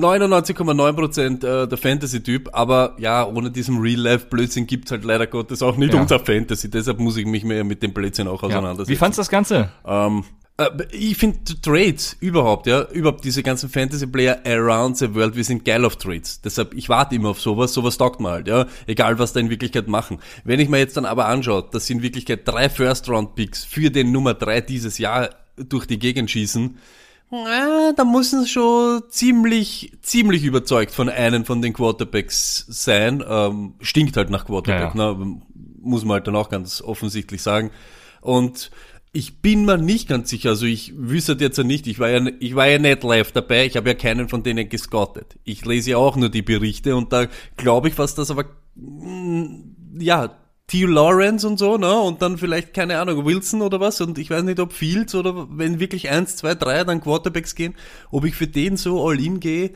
99,9% 0.00 1.44
äh, 1.64 1.68
der 1.68 1.78
Fantasy-Typ, 1.78 2.48
aber 2.52 2.94
ja, 2.98 3.26
ohne 3.26 3.50
diesen 3.50 3.78
Real-Life-Blödsinn 3.78 4.66
gibt's 4.66 4.90
halt 4.90 5.04
leider 5.04 5.26
Gottes 5.26 5.62
auch 5.62 5.76
nicht 5.76 5.92
Ja. 5.94 6.00
unser 6.00 6.18
Fantasy. 6.18 6.70
Deshalb 6.70 6.98
muss 6.98 7.16
ich 7.16 7.26
mich 7.26 7.44
mehr 7.44 7.64
mit 7.64 7.82
dem 7.82 7.92
Blödsinn 7.92 8.26
auch 8.28 8.42
Ja. 8.42 8.48
auseinandersetzen. 8.48 8.90
Wie 8.90 8.96
fandst 8.96 9.18
du 9.18 9.20
das 9.20 9.28
Ganze? 9.28 9.68
Ähm, 9.86 10.20
äh, 10.20 10.41
ich 10.90 11.16
finde 11.16 11.38
Trades 11.60 12.16
überhaupt, 12.20 12.66
ja, 12.66 12.82
überhaupt 12.90 13.24
diese 13.24 13.42
ganzen 13.42 13.68
Fantasy-Player 13.68 14.40
around 14.46 14.96
the 14.98 15.14
world, 15.14 15.36
wir 15.36 15.44
sind 15.44 15.64
geil 15.64 15.84
auf 15.84 15.96
Trades. 15.96 16.40
Deshalb, 16.40 16.74
ich 16.74 16.88
warte 16.88 17.14
immer 17.14 17.30
auf 17.30 17.40
sowas, 17.40 17.72
sowas 17.72 17.96
taugt 17.98 18.20
mir 18.20 18.30
halt, 18.30 18.48
ja, 18.48 18.66
egal 18.86 19.18
was 19.18 19.32
da 19.32 19.40
in 19.40 19.50
Wirklichkeit 19.50 19.88
machen. 19.88 20.18
Wenn 20.44 20.60
ich 20.60 20.68
mir 20.68 20.78
jetzt 20.78 20.96
dann 20.96 21.04
aber 21.04 21.26
anschaue, 21.26 21.64
dass 21.70 21.86
sie 21.86 21.94
in 21.94 22.02
Wirklichkeit 22.02 22.46
drei 22.46 22.68
First-Round-Picks 22.68 23.64
für 23.64 23.90
den 23.90 24.12
Nummer 24.12 24.34
drei 24.34 24.60
dieses 24.60 24.98
Jahr 24.98 25.30
durch 25.56 25.86
die 25.86 25.98
Gegend 25.98 26.30
schießen, 26.30 26.76
na, 27.30 27.92
da 27.96 28.04
müssen 28.04 28.42
sie 28.42 28.48
schon 28.50 29.02
ziemlich, 29.08 29.92
ziemlich 30.02 30.44
überzeugt 30.44 30.92
von 30.92 31.08
einem 31.08 31.46
von 31.46 31.62
den 31.62 31.72
Quarterbacks 31.72 32.66
sein. 32.68 33.24
Ähm, 33.26 33.72
stinkt 33.80 34.18
halt 34.18 34.28
nach 34.28 34.44
Quarterback, 34.44 34.94
Ja, 34.94 35.14
Ne? 35.14 35.40
muss 35.80 36.04
man 36.04 36.16
halt 36.16 36.26
dann 36.26 36.36
auch 36.36 36.50
ganz 36.50 36.82
offensichtlich 36.82 37.40
sagen. 37.40 37.70
Und 38.20 38.70
ich 39.12 39.42
bin 39.42 39.66
mir 39.66 39.76
nicht 39.76 40.08
ganz 40.08 40.30
sicher, 40.30 40.50
also 40.50 40.64
ich 40.64 40.94
wüsste 40.96 41.36
jetzt 41.38 41.58
ja 41.58 41.64
nicht, 41.64 41.86
ich 41.86 41.98
war 41.98 42.08
ja, 42.08 42.26
ich 42.40 42.54
war 42.54 42.66
ja 42.66 42.78
nicht 42.78 43.02
live 43.02 43.30
dabei, 43.32 43.66
ich 43.66 43.76
habe 43.76 43.90
ja 43.90 43.94
keinen 43.94 44.28
von 44.28 44.42
denen 44.42 44.68
gescoutet. 44.70 45.38
Ich 45.44 45.66
lese 45.66 45.90
ja 45.90 45.96
auch 45.98 46.16
nur 46.16 46.30
die 46.30 46.40
Berichte 46.40 46.96
und 46.96 47.12
da 47.12 47.26
glaube 47.56 47.88
ich 47.88 47.94
fast, 47.94 48.16
dass 48.16 48.30
aber, 48.30 48.46
mm, 48.74 49.98
ja, 49.98 50.34
Theo 50.66 50.88
Lawrence 50.88 51.46
und 51.46 51.58
so, 51.58 51.76
ne, 51.76 51.92
und 52.00 52.22
dann 52.22 52.38
vielleicht, 52.38 52.72
keine 52.72 52.98
Ahnung, 52.98 53.26
Wilson 53.26 53.60
oder 53.60 53.80
was, 53.80 54.00
und 54.00 54.16
ich 54.16 54.30
weiß 54.30 54.44
nicht, 54.44 54.60
ob 54.60 54.72
Fields 54.72 55.14
oder 55.14 55.46
wenn 55.50 55.78
wirklich 55.78 56.08
eins, 56.08 56.36
zwei, 56.36 56.54
drei 56.54 56.82
dann 56.84 57.02
Quarterbacks 57.02 57.54
gehen, 57.54 57.74
ob 58.10 58.24
ich 58.24 58.34
für 58.34 58.46
den 58.46 58.78
so 58.78 59.06
all 59.06 59.20
in 59.20 59.40
gehe, 59.40 59.72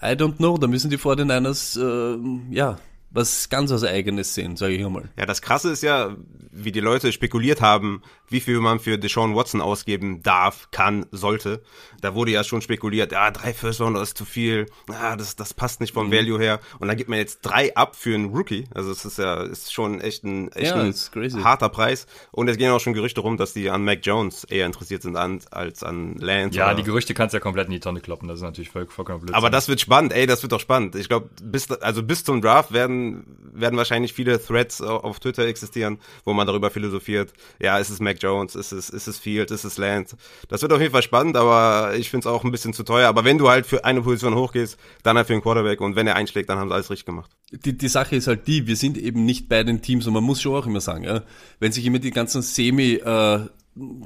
I 0.00 0.14
don't 0.14 0.36
know, 0.36 0.56
da 0.56 0.66
müssen 0.66 0.90
die 0.90 0.96
49ers, 0.96 1.78
äh, 1.78 2.54
ja, 2.54 2.78
was 3.12 3.48
ganz 3.48 3.70
was 3.70 3.84
Eigenes 3.84 4.34
sehen, 4.34 4.56
sage 4.56 4.74
ich 4.74 4.84
einmal. 4.84 5.10
Ja, 5.18 5.26
das 5.26 5.42
Krasse 5.42 5.70
ist 5.70 5.82
ja, 5.82 6.16
wie 6.50 6.72
die 6.72 6.80
Leute 6.80 7.12
spekuliert 7.12 7.60
haben, 7.60 8.02
wie 8.28 8.40
viel 8.40 8.58
man 8.60 8.80
für 8.80 8.98
Deshaun 8.98 9.34
Watson 9.34 9.60
ausgeben 9.60 10.22
darf, 10.22 10.68
kann, 10.70 11.06
sollte. 11.10 11.62
Da 12.02 12.14
wurde 12.14 12.32
ja 12.32 12.44
schon 12.44 12.60
spekuliert, 12.60 13.12
ja, 13.12 13.30
drei 13.30 13.54
First 13.54 13.80
Rounder 13.80 14.02
ist 14.02 14.18
zu 14.18 14.24
viel, 14.26 14.66
ah, 14.88 15.16
das, 15.16 15.36
das 15.36 15.54
passt 15.54 15.80
nicht 15.80 15.94
vom 15.94 16.08
Mhm. 16.08 16.12
Value 16.12 16.38
her. 16.38 16.60
Und 16.80 16.88
dann 16.88 16.96
gibt 16.98 17.08
man 17.08 17.18
jetzt 17.18 17.38
drei 17.42 17.74
ab 17.74 17.96
für 17.96 18.14
einen 18.14 18.26
Rookie. 18.34 18.66
Also 18.74 18.90
es 18.90 19.04
ist 19.06 19.18
ja, 19.18 19.42
ist 19.44 19.72
schon 19.72 20.00
echt 20.00 20.24
ein, 20.24 20.52
echt 20.52 20.74
Ja, 20.74 20.82
ein 20.82 21.44
harter 21.44 21.68
Preis. 21.70 22.06
Und 22.30 22.48
es 22.48 22.58
gehen 22.58 22.70
auch 22.70 22.80
schon 22.80 22.92
Gerüchte 22.92 23.20
rum, 23.22 23.36
dass 23.38 23.54
die 23.54 23.70
an 23.70 23.84
Mac 23.84 24.00
Jones 24.02 24.44
eher 24.44 24.66
interessiert 24.66 25.02
sind 25.02 25.16
an, 25.16 25.40
als 25.50 25.82
an 25.82 26.16
Lance. 26.18 26.58
Ja, 26.58 26.74
die 26.74 26.82
Gerüchte 26.82 27.14
kannst 27.14 27.32
du 27.32 27.36
ja 27.36 27.40
komplett 27.40 27.68
in 27.68 27.72
die 27.72 27.80
Tonne 27.80 28.00
kloppen. 28.00 28.28
Das 28.28 28.38
ist 28.38 28.42
natürlich 28.42 28.70
voll, 28.70 28.86
vollkommen 28.86 29.20
blöd. 29.20 29.34
aber 29.34 29.48
das 29.48 29.68
wird 29.68 29.80
spannend, 29.80 30.12
ey, 30.12 30.26
das 30.26 30.42
wird 30.42 30.52
doch 30.52 30.60
spannend. 30.60 30.96
Ich 30.96 31.08
glaube, 31.08 31.30
bis 31.42 31.70
also 31.70 32.02
bis 32.02 32.24
zum 32.24 32.42
Draft 32.42 32.72
werden 32.72 33.24
werden 33.54 33.76
wahrscheinlich 33.76 34.12
viele 34.12 34.42
Threads 34.44 34.80
au- 34.82 34.96
auf 34.98 35.20
Twitter 35.20 35.46
existieren, 35.46 35.98
wo 36.24 36.32
man 36.32 36.46
darüber 36.46 36.70
philosophiert. 36.70 37.32
Ja, 37.60 37.78
ist 37.78 37.90
es 37.90 38.00
Mac 38.00 38.16
Jones, 38.20 38.56
ist 38.56 38.72
es 38.72 38.90
ist 38.90 39.06
es 39.06 39.18
Field, 39.18 39.50
ist 39.52 39.64
es 39.64 39.78
Lance. 39.78 40.16
Das 40.48 40.62
wird 40.62 40.72
auf 40.72 40.80
jeden 40.80 40.92
Fall 40.92 41.02
spannend, 41.02 41.36
aber 41.36 41.91
ich 41.94 42.10
finde 42.10 42.28
es 42.28 42.32
auch 42.32 42.44
ein 42.44 42.50
bisschen 42.50 42.72
zu 42.72 42.82
teuer. 42.82 43.08
Aber 43.08 43.24
wenn 43.24 43.38
du 43.38 43.48
halt 43.48 43.66
für 43.66 43.84
eine 43.84 44.02
Position 44.02 44.34
hochgehst, 44.34 44.78
dann 45.02 45.16
halt 45.16 45.26
für 45.26 45.32
einen 45.32 45.42
Quarterback 45.42 45.80
und 45.80 45.96
wenn 45.96 46.06
er 46.06 46.16
einschlägt, 46.16 46.48
dann 46.48 46.58
haben 46.58 46.68
sie 46.68 46.74
alles 46.74 46.90
richtig 46.90 47.06
gemacht. 47.06 47.30
die, 47.50 47.76
die 47.76 47.88
Sache 47.88 48.16
ist 48.16 48.26
halt 48.26 48.46
die, 48.46 48.66
wir 48.66 48.76
sind 48.76 48.98
eben 48.98 49.24
nicht 49.24 49.48
bei 49.48 49.62
den 49.64 49.82
Teams 49.82 50.06
und 50.06 50.14
man 50.14 50.24
muss 50.24 50.40
schon 50.40 50.54
auch 50.54 50.66
immer 50.66 50.80
sagen, 50.80 51.04
ja, 51.04 51.22
wenn 51.60 51.72
sich 51.72 51.84
immer 51.84 51.98
die 51.98 52.10
ganzen 52.10 52.42
Semi, 52.42 52.94
äh, 52.94 53.46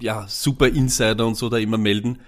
ja, 0.01 0.27
Super 0.29 0.69
Insider 0.69 1.27
und 1.27 1.37
so 1.37 1.49
da 1.49 1.59
immer 1.59 1.79
melden, 1.79 2.21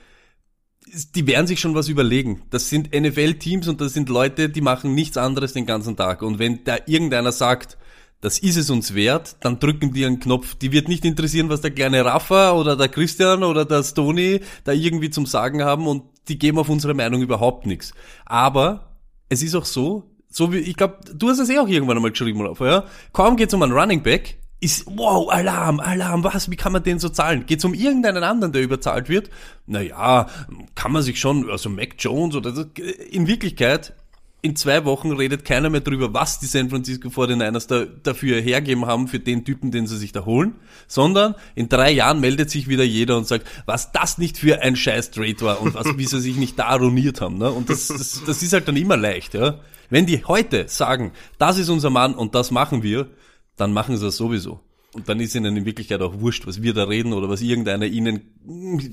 die 1.14 1.26
werden 1.26 1.46
sich 1.46 1.60
schon 1.60 1.74
was 1.74 1.88
überlegen. 1.88 2.42
Das 2.50 2.70
sind 2.70 2.94
NFL-Teams 2.94 3.68
und 3.68 3.80
das 3.80 3.92
sind 3.92 4.08
Leute, 4.08 4.48
die 4.48 4.60
machen 4.60 4.94
nichts 4.94 5.16
anderes 5.16 5.52
den 5.52 5.66
ganzen 5.66 5.96
Tag. 5.96 6.22
Und 6.22 6.38
wenn 6.38 6.64
da 6.64 6.78
irgendeiner 6.86 7.32
sagt, 7.32 7.76
das 8.20 8.38
ist 8.38 8.56
es 8.56 8.70
uns 8.70 8.94
wert, 8.94 9.36
dann 9.40 9.60
drücken 9.60 9.92
die 9.92 10.04
einen 10.04 10.18
Knopf. 10.18 10.56
Die 10.56 10.72
wird 10.72 10.88
nicht 10.88 11.04
interessieren, 11.04 11.48
was 11.48 11.60
der 11.60 11.70
kleine 11.70 12.04
Rafa 12.04 12.52
oder 12.52 12.76
der 12.76 12.88
Christian 12.88 13.44
oder 13.44 13.64
der 13.64 13.84
Stony 13.84 14.40
da 14.64 14.72
irgendwie 14.72 15.10
zum 15.10 15.26
Sagen 15.26 15.62
haben 15.62 15.86
und 15.86 16.02
die 16.28 16.38
geben 16.38 16.58
auf 16.58 16.68
unsere 16.68 16.94
Meinung 16.94 17.22
überhaupt 17.22 17.66
nichts. 17.66 17.92
Aber 18.26 18.96
es 19.28 19.42
ist 19.42 19.54
auch 19.54 19.64
so, 19.64 20.10
so 20.28 20.52
wie, 20.52 20.58
ich 20.58 20.76
glaube, 20.76 20.98
du 21.14 21.28
hast 21.28 21.38
es 21.38 21.48
eh 21.48 21.58
auch 21.58 21.68
irgendwann 21.68 21.96
einmal 21.96 22.10
geschrieben, 22.10 22.44
Rafa, 22.44 22.66
ja? 22.66 22.84
Kaum 23.12 23.36
geht's 23.36 23.54
um 23.54 23.62
einen 23.62 23.72
Running 23.72 24.02
Back, 24.02 24.38
ist, 24.60 24.86
wow, 24.86 25.30
Alarm, 25.30 25.78
Alarm, 25.78 26.24
was, 26.24 26.50
wie 26.50 26.56
kann 26.56 26.72
man 26.72 26.82
den 26.82 26.98
so 26.98 27.08
zahlen? 27.08 27.46
Geht's 27.46 27.64
um 27.64 27.74
irgendeinen 27.74 28.24
anderen, 28.24 28.52
der 28.52 28.62
überzahlt 28.62 29.08
wird? 29.08 29.30
Naja, 29.66 30.26
kann 30.74 30.90
man 30.90 31.02
sich 31.02 31.20
schon, 31.20 31.48
also 31.48 31.70
Mac 31.70 31.94
Jones 31.98 32.34
oder, 32.34 32.66
in 33.10 33.28
Wirklichkeit, 33.28 33.94
in 34.40 34.54
zwei 34.54 34.84
Wochen 34.84 35.10
redet 35.10 35.44
keiner 35.44 35.68
mehr 35.68 35.80
drüber, 35.80 36.14
was 36.14 36.38
die 36.38 36.46
San 36.46 36.70
Francisco 36.70 37.08
49ers 37.08 37.66
da, 37.66 37.84
dafür 37.84 38.40
hergeben 38.40 38.86
haben 38.86 39.08
für 39.08 39.18
den 39.18 39.44
Typen, 39.44 39.72
den 39.72 39.86
sie 39.88 39.96
sich 39.96 40.12
da 40.12 40.24
holen, 40.24 40.54
sondern 40.86 41.34
in 41.56 41.68
drei 41.68 41.90
Jahren 41.90 42.20
meldet 42.20 42.48
sich 42.48 42.68
wieder 42.68 42.84
jeder 42.84 43.16
und 43.16 43.26
sagt, 43.26 43.46
was 43.66 43.90
das 43.90 44.16
nicht 44.18 44.38
für 44.38 44.62
ein 44.62 44.76
scheiß 44.76 45.10
Trade 45.10 45.40
war 45.40 45.60
und 45.60 45.74
was, 45.74 45.98
wie 45.98 46.04
sie 46.04 46.20
sich 46.20 46.36
nicht 46.36 46.58
da 46.58 46.74
ruiniert 46.76 47.20
haben. 47.20 47.38
Ne? 47.38 47.50
Und 47.50 47.68
das, 47.68 47.88
das, 47.88 48.22
das 48.24 48.42
ist 48.42 48.52
halt 48.52 48.68
dann 48.68 48.76
immer 48.76 48.96
leicht. 48.96 49.34
Ja? 49.34 49.58
Wenn 49.90 50.06
die 50.06 50.24
heute 50.24 50.68
sagen, 50.68 51.12
das 51.38 51.58
ist 51.58 51.68
unser 51.68 51.90
Mann 51.90 52.14
und 52.14 52.36
das 52.36 52.52
machen 52.52 52.84
wir, 52.84 53.08
dann 53.56 53.72
machen 53.72 53.96
sie 53.96 54.04
das 54.04 54.16
sowieso. 54.16 54.60
Und 54.92 55.08
dann 55.08 55.20
ist 55.20 55.34
ihnen 55.34 55.56
in 55.56 55.66
Wirklichkeit 55.66 56.00
auch 56.00 56.20
wurscht, 56.20 56.46
was 56.46 56.62
wir 56.62 56.74
da 56.74 56.84
reden 56.84 57.12
oder 57.12 57.28
was 57.28 57.42
irgendeiner 57.42 57.86
ihnen 57.86 58.20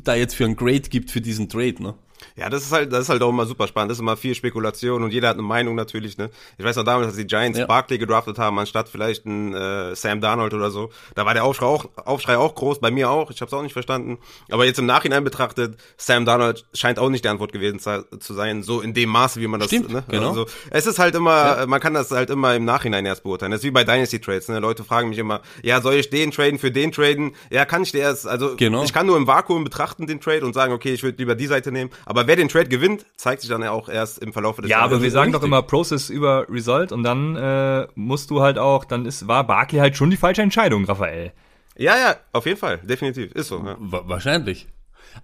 da 0.04 0.16
jetzt 0.16 0.36
für 0.36 0.46
ein 0.46 0.56
Grade 0.56 0.90
gibt 0.90 1.12
für 1.12 1.22
diesen 1.22 1.50
Trade. 1.50 1.82
Ne? 1.82 1.94
Ja, 2.36 2.50
das 2.50 2.64
ist 2.64 2.72
halt, 2.72 2.92
das 2.92 3.02
ist 3.02 3.10
halt 3.10 3.22
auch 3.22 3.30
immer 3.30 3.46
super 3.46 3.68
spannend. 3.68 3.92
Das 3.92 3.98
ist 3.98 4.02
immer 4.02 4.18
viel 4.18 4.36
Spekulation 4.36 5.04
und 5.04 5.12
jeder 5.12 5.30
hat 5.30 5.36
eine 5.36 5.44
Meinung 5.44 5.76
natürlich, 5.76 6.18
ne? 6.18 6.30
Ich 6.58 6.66
weiß 6.66 6.76
noch 6.76 6.84
damals, 6.84 7.08
als 7.08 7.16
die 7.16 7.26
Giants 7.26 7.58
ja. 7.58 7.66
Barkley 7.66 7.98
gedraftet 7.98 8.38
haben, 8.38 8.58
anstatt 8.60 8.90
vielleicht 8.90 9.26
ein 9.26 9.54
äh, 9.54 9.96
Sam 9.96 10.22
Darnold 10.22 10.54
oder 10.54 10.72
so. 10.72 10.92
Da 11.16 11.26
war 11.26 11.34
der 11.34 11.44
Aufschrei 11.44 11.66
auch, 11.66 11.86
Aufschrei 11.96 12.38
auch 12.38 12.56
groß, 12.56 12.80
bei 12.80 12.92
mir 12.92 13.10
auch. 13.10 13.32
Ich 13.32 13.42
habe 13.42 13.48
es 13.48 13.54
auch 13.54 13.62
nicht 13.62 13.74
verstanden. 13.74 14.18
Aber 14.52 14.66
jetzt 14.66 14.80
im 14.80 14.86
Nachhinein 14.86 15.24
betrachtet, 15.24 15.78
Sam 15.98 16.26
Darnold 16.26 16.66
scheint 16.74 17.00
auch 17.00 17.10
nicht 17.10 17.24
die 17.24 17.30
Antwort 17.30 17.54
gewesen 17.54 17.80
zu 17.80 18.34
sein, 18.34 18.64
so 18.64 18.82
in 18.82 18.94
dem 18.94 19.10
Maße, 19.10 19.40
wie 19.40 19.48
man 19.48 19.60
das, 19.60 19.70
Stimmt, 19.70 19.92
ne? 19.92 20.04
Genau. 20.10 20.30
Also, 20.30 20.46
es 20.70 20.86
ist 20.86 21.00
halt 21.00 21.16
immer, 21.16 21.60
ja. 21.60 21.66
man 21.66 21.80
kann 21.80 21.94
das 21.94 22.12
halt 22.12 22.30
immer 22.30 22.56
im 22.56 22.66
Nachhinein 22.66 23.06
erst 23.06 23.24
beurteilen. 23.24 23.52
Das 23.52 23.62
ist 23.62 23.66
wie 23.66 23.72
bei 23.72 23.84
Dynasty 23.84 24.20
Trades, 24.20 24.48
ne? 24.50 24.60
Leute 24.60 24.84
fragen 24.84 25.10
mich 25.10 25.18
immer, 25.18 25.42
ja, 25.64 25.82
soll 25.82 25.96
ich 25.96 26.10
den 26.10 26.32
traden 26.32 26.60
für 26.60 26.72
den 26.72 26.92
traden? 26.92 27.36
Ja, 27.50 27.66
kann 27.66 27.84
ich 27.84 27.92
der 27.92 28.02
erst, 28.02 28.28
also 28.28 28.56
genau. 28.56 28.84
ich 28.84 28.94
kann 28.94 29.06
nur 29.06 29.18
im 29.18 29.28
Vakuum 29.28 29.64
betrachten 29.64 30.08
den 30.08 30.20
Trade 30.22 30.46
und 30.46 30.54
sagen, 30.54 30.74
okay, 30.74 30.94
ich 30.94 31.04
würde 31.04 31.18
lieber 31.18 31.36
die 31.36 31.48
Seite 31.48 31.72
nehmen. 31.72 31.92
Aber 32.06 32.15
wer 32.16 32.36
den 32.36 32.50
Trade 32.50 32.70
gewinnt, 32.70 33.06
zeigt 33.18 33.42
sich 33.42 33.50
dann 33.50 33.62
ja 33.62 33.72
auch 33.72 33.90
erst 33.90 34.20
im 34.20 34.34
Verlauf 34.34 34.58
des 34.58 34.70
Ja, 34.70 34.80
aber 34.80 35.02
wir 35.02 35.12
sagen 35.12 35.32
doch 35.32 35.44
immer 35.44 35.62
Process 35.62 36.10
über 36.10 36.48
Result 36.50 36.92
und 36.92 37.04
dann 37.04 37.36
äh, 37.36 37.88
musst 37.96 38.30
du 38.30 38.42
halt 38.42 38.58
auch, 38.58 38.86
dann 38.86 39.06
ist 39.06 39.28
war 39.28 39.46
Barkley 39.46 39.80
halt 39.80 39.96
schon 39.98 40.10
die 40.10 40.18
falsche 40.18 40.42
Entscheidung, 40.42 40.86
Raphael. 40.86 41.32
Ja, 41.78 41.98
ja, 41.98 42.16
auf 42.32 42.46
jeden 42.46 42.58
Fall, 42.58 42.78
definitiv, 42.80 43.32
ist 43.34 43.50
so. 43.50 43.58
Ja. 43.58 43.78
Wahrscheinlich. 43.80 44.68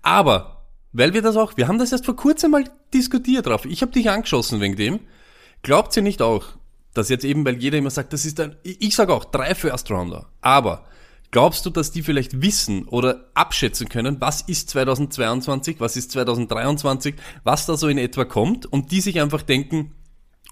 Aber 0.02 0.62
weil 0.94 1.14
wir 1.14 1.22
das 1.22 1.38
auch, 1.38 1.56
wir 1.56 1.68
haben 1.68 1.80
das 1.80 1.92
erst 1.92 2.06
vor 2.06 2.16
kurzem 2.16 2.52
mal 2.52 2.66
diskutiert 2.94 3.46
drauf. 3.46 3.66
Ich 3.66 3.82
habe 3.82 3.92
dich 3.92 4.10
angeschossen 4.10 4.60
wegen 4.60 4.76
dem. 4.76 5.00
Glaubt 5.62 5.96
ihr 5.96 6.04
nicht 6.04 6.22
auch, 6.22 6.46
dass 6.94 7.10
jetzt 7.10 7.24
eben, 7.24 7.46
weil 7.46 7.58
jeder 7.58 7.78
immer 7.78 7.90
sagt, 7.90 8.14
das 8.14 8.26
ist 8.26 8.40
ein, 8.40 8.56
ich 8.64 8.96
sage 8.96 9.14
auch 9.14 9.26
drei 9.26 9.56
First 9.56 9.90
Rounder, 9.90 10.28
aber 10.42 10.86
Glaubst 11.32 11.66
du, 11.66 11.70
dass 11.70 11.92
die 11.92 12.04
vielleicht 12.04 12.42
wissen 12.42 12.86
oder 12.90 13.32
abschätzen 13.34 13.88
können, 13.88 14.20
was 14.20 14.42
ist 14.42 14.70
2022, 14.70 15.80
was 15.80 15.96
ist 15.96 16.12
2023, 16.12 17.16
was 17.46 17.66
da 17.66 17.78
so 17.78 17.88
in 17.88 17.98
etwa 17.98 18.26
kommt 18.26 18.66
und 18.66 18.92
die 18.92 19.00
sich 19.00 19.22
einfach 19.22 19.42
denken, 19.42 19.96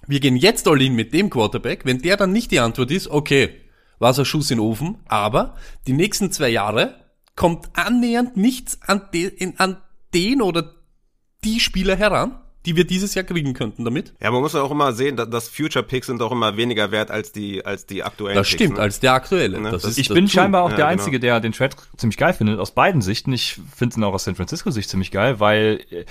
wir 0.06 0.20
gehen 0.20 0.36
jetzt 0.36 0.66
all 0.66 0.80
in 0.80 0.94
mit 0.94 1.12
dem 1.12 1.28
Quarterback, 1.28 1.84
wenn 1.84 2.00
der 2.00 2.16
dann 2.16 2.32
nicht 2.32 2.50
die 2.50 2.60
Antwort 2.60 2.90
ist, 2.90 3.08
okay, 3.08 3.60
war 3.98 4.14
so 4.14 4.22
ein 4.22 4.24
Schuss 4.24 4.50
in 4.50 4.56
den 4.56 4.64
Ofen, 4.64 4.96
aber 5.06 5.54
die 5.86 5.92
nächsten 5.92 6.32
zwei 6.32 6.48
Jahre 6.48 6.94
kommt 7.36 7.68
annähernd 7.74 8.38
nichts 8.38 8.80
an, 8.82 9.02
de, 9.12 9.52
an 9.58 9.76
den 10.14 10.40
oder 10.40 10.74
die 11.44 11.60
Spieler 11.60 11.96
heran, 11.96 12.40
die 12.66 12.76
wir 12.76 12.84
dieses 12.84 13.14
Jahr 13.14 13.24
kriegen 13.24 13.54
könnten 13.54 13.84
damit. 13.84 14.12
Ja, 14.20 14.30
man 14.30 14.42
muss 14.42 14.54
auch 14.54 14.70
immer 14.70 14.92
sehen, 14.92 15.16
dass 15.16 15.48
Future 15.48 15.82
Picks 15.82 16.08
sind 16.08 16.20
auch 16.20 16.32
immer 16.32 16.56
weniger 16.56 16.90
wert 16.90 17.10
als 17.10 17.32
die 17.32 17.64
als 17.64 17.86
die 17.86 18.02
aktuellen. 18.02 18.36
Das 18.36 18.48
stimmt, 18.48 18.76
ne? 18.76 18.80
als 18.80 19.00
der 19.00 19.14
aktuelle. 19.14 19.60
Ne? 19.60 19.70
Das, 19.70 19.82
das 19.82 19.96
ich 19.96 20.08
bin 20.08 20.28
scheinbar 20.28 20.62
auch 20.62 20.70
ja, 20.70 20.76
der 20.76 20.86
genau. 20.86 20.98
Einzige, 20.98 21.20
der 21.20 21.40
den 21.40 21.52
Trade 21.52 21.76
ziemlich 21.96 22.18
geil 22.18 22.34
findet, 22.34 22.58
aus 22.58 22.72
beiden 22.72 23.00
Sichten. 23.00 23.32
Ich 23.32 23.60
finde 23.74 23.96
ihn 23.96 24.04
auch 24.04 24.12
aus 24.12 24.24
San 24.24 24.34
Francisco 24.34 24.70
Sicht 24.70 24.90
ziemlich 24.90 25.10
geil, 25.10 25.40
weil 25.40 25.80
äh, 25.90 26.04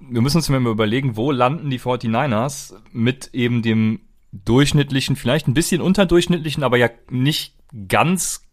wir 0.00 0.20
müssen 0.20 0.36
uns 0.38 0.48
mal 0.48 0.60
überlegen, 0.66 1.16
wo 1.16 1.30
landen 1.30 1.70
die 1.70 1.80
49ers 1.80 2.74
mit 2.92 3.30
eben 3.32 3.62
dem 3.62 4.00
durchschnittlichen, 4.32 5.16
vielleicht 5.16 5.46
ein 5.46 5.54
bisschen 5.54 5.80
unterdurchschnittlichen, 5.80 6.64
aber 6.64 6.76
ja 6.76 6.90
nicht 7.08 7.54
ganz 7.88 8.43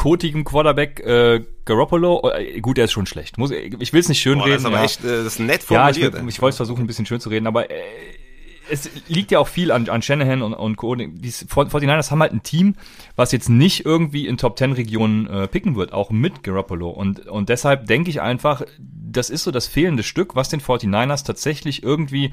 kotigen 0.00 0.44
Quarterback 0.44 1.00
äh, 1.00 1.44
Garoppolo, 1.66 2.30
äh, 2.30 2.58
gut, 2.62 2.78
er 2.78 2.86
ist 2.86 2.92
schon 2.92 3.04
schlecht. 3.04 3.36
Muss, 3.36 3.50
ich 3.50 3.92
will 3.92 4.00
es 4.00 4.08
nicht 4.08 4.22
schön 4.22 4.38
Boah, 4.38 4.46
reden. 4.46 4.54
Das 4.54 4.62
ist 4.62 4.66
aber 4.66 4.78
ja. 4.78 4.84
echt, 4.84 5.04
äh, 5.04 5.08
das 5.08 5.26
ist 5.26 5.40
nett 5.40 5.62
formuliert. 5.62 6.14
Ja, 6.14 6.20
ich, 6.22 6.26
ich 6.26 6.40
wollte 6.40 6.56
versuchen, 6.56 6.84
ein 6.84 6.86
bisschen 6.86 7.04
schön 7.04 7.20
zu 7.20 7.28
reden, 7.28 7.46
aber 7.46 7.70
äh, 7.70 7.74
es 8.70 8.88
liegt 9.08 9.30
ja 9.30 9.40
auch 9.40 9.46
viel 9.46 9.70
an, 9.70 9.90
an 9.90 10.00
Shanahan 10.00 10.40
und, 10.40 10.54
und 10.54 10.76
Co. 10.76 10.94
Die 10.94 11.30
49ers 11.30 12.10
haben 12.10 12.22
halt 12.22 12.32
ein 12.32 12.42
Team, 12.42 12.76
was 13.14 13.30
jetzt 13.32 13.50
nicht 13.50 13.84
irgendwie 13.84 14.26
in 14.26 14.38
Top 14.38 14.56
10 14.56 14.72
Regionen 14.72 15.26
äh, 15.26 15.46
picken 15.48 15.76
wird, 15.76 15.92
auch 15.92 16.08
mit 16.08 16.42
Garoppolo. 16.42 16.88
Und, 16.88 17.26
und 17.26 17.50
deshalb 17.50 17.84
denke 17.84 18.08
ich 18.08 18.22
einfach, 18.22 18.62
das 18.78 19.28
ist 19.28 19.42
so 19.42 19.50
das 19.50 19.66
fehlende 19.66 20.02
Stück, 20.02 20.34
was 20.34 20.48
den 20.48 20.62
49ers 20.62 21.26
tatsächlich 21.26 21.82
irgendwie 21.82 22.32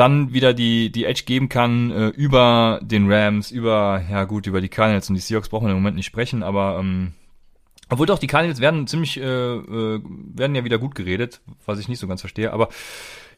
dann 0.00 0.32
wieder 0.32 0.54
die, 0.54 0.90
die 0.90 1.04
Edge 1.04 1.24
geben 1.26 1.50
kann 1.50 1.90
äh, 1.90 2.08
über 2.08 2.80
den 2.82 3.12
Rams, 3.12 3.50
über, 3.50 4.02
ja 4.10 4.24
gut, 4.24 4.46
über 4.46 4.62
die 4.62 4.70
Cardinals 4.70 5.10
und 5.10 5.14
die 5.14 5.20
Seahawks 5.20 5.50
brauchen 5.50 5.66
wir 5.66 5.72
im 5.72 5.76
Moment 5.76 5.96
nicht 5.96 6.06
sprechen, 6.06 6.42
aber 6.42 6.78
ähm, 6.80 7.12
obwohl 7.90 8.06
doch, 8.06 8.18
die 8.18 8.26
Cardinals 8.26 8.60
werden 8.60 8.86
ziemlich, 8.86 9.18
äh, 9.18 9.22
äh, 9.22 10.00
werden 10.02 10.56
ja 10.56 10.64
wieder 10.64 10.78
gut 10.78 10.94
geredet, 10.94 11.42
was 11.66 11.78
ich 11.78 11.88
nicht 11.88 11.98
so 11.98 12.06
ganz 12.08 12.22
verstehe, 12.22 12.50
aber 12.50 12.70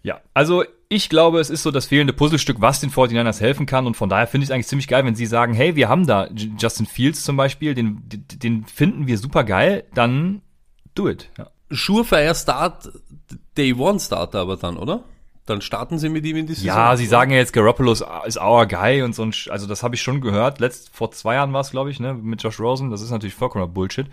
ja, 0.04 0.20
also 0.34 0.62
ich 0.88 1.08
glaube, 1.08 1.40
es 1.40 1.50
ist 1.50 1.64
so 1.64 1.72
das 1.72 1.86
fehlende 1.86 2.12
Puzzlestück, 2.12 2.60
was 2.60 2.80
den 2.80 2.90
49ers 2.90 3.40
helfen 3.40 3.66
kann 3.66 3.86
und 3.86 3.96
von 3.96 4.08
daher 4.08 4.28
finde 4.28 4.44
ich 4.44 4.50
es 4.50 4.54
eigentlich 4.54 4.68
ziemlich 4.68 4.88
geil, 4.88 5.04
wenn 5.04 5.16
sie 5.16 5.26
sagen, 5.26 5.54
hey, 5.54 5.74
wir 5.74 5.88
haben 5.88 6.06
da 6.06 6.28
Justin 6.58 6.86
Fields 6.86 7.24
zum 7.24 7.36
Beispiel, 7.36 7.74
den, 7.74 8.02
den 8.08 8.64
finden 8.66 9.08
wir 9.08 9.18
super 9.18 9.42
geil, 9.42 9.84
dann 9.94 10.42
do 10.94 11.08
it. 11.08 11.28
Ja. 11.38 11.50
Surefire 11.70 12.34
Start, 12.36 12.92
Day 13.56 13.74
One 13.74 13.98
Starter 13.98 14.40
aber 14.40 14.56
dann, 14.56 14.76
oder? 14.76 15.02
Dann 15.52 15.60
starten 15.60 15.98
sie 15.98 16.08
mit 16.08 16.24
ihm 16.24 16.38
in 16.38 16.46
die 16.46 16.54
Saison. 16.54 16.66
Ja, 16.66 16.96
sie 16.96 17.04
sagen 17.04 17.30
ja 17.30 17.36
jetzt, 17.36 17.52
Garoppolo 17.52 17.92
ist 17.92 18.02
our 18.40 18.66
guy 18.66 19.02
und 19.02 19.14
so 19.14 19.22
ein, 19.22 19.34
also 19.50 19.66
das 19.66 19.82
habe 19.82 19.94
ich 19.94 20.00
schon 20.00 20.22
gehört. 20.22 20.60
Letzt, 20.60 20.88
vor 20.94 21.10
zwei 21.12 21.34
Jahren 21.34 21.52
war 21.52 21.60
es, 21.60 21.70
glaube 21.70 21.90
ich, 21.90 22.00
ne, 22.00 22.14
mit 22.14 22.42
Josh 22.42 22.58
Rosen. 22.58 22.90
Das 22.90 23.02
ist 23.02 23.10
natürlich 23.10 23.34
vollkommener 23.34 23.70
Bullshit. 23.70 24.06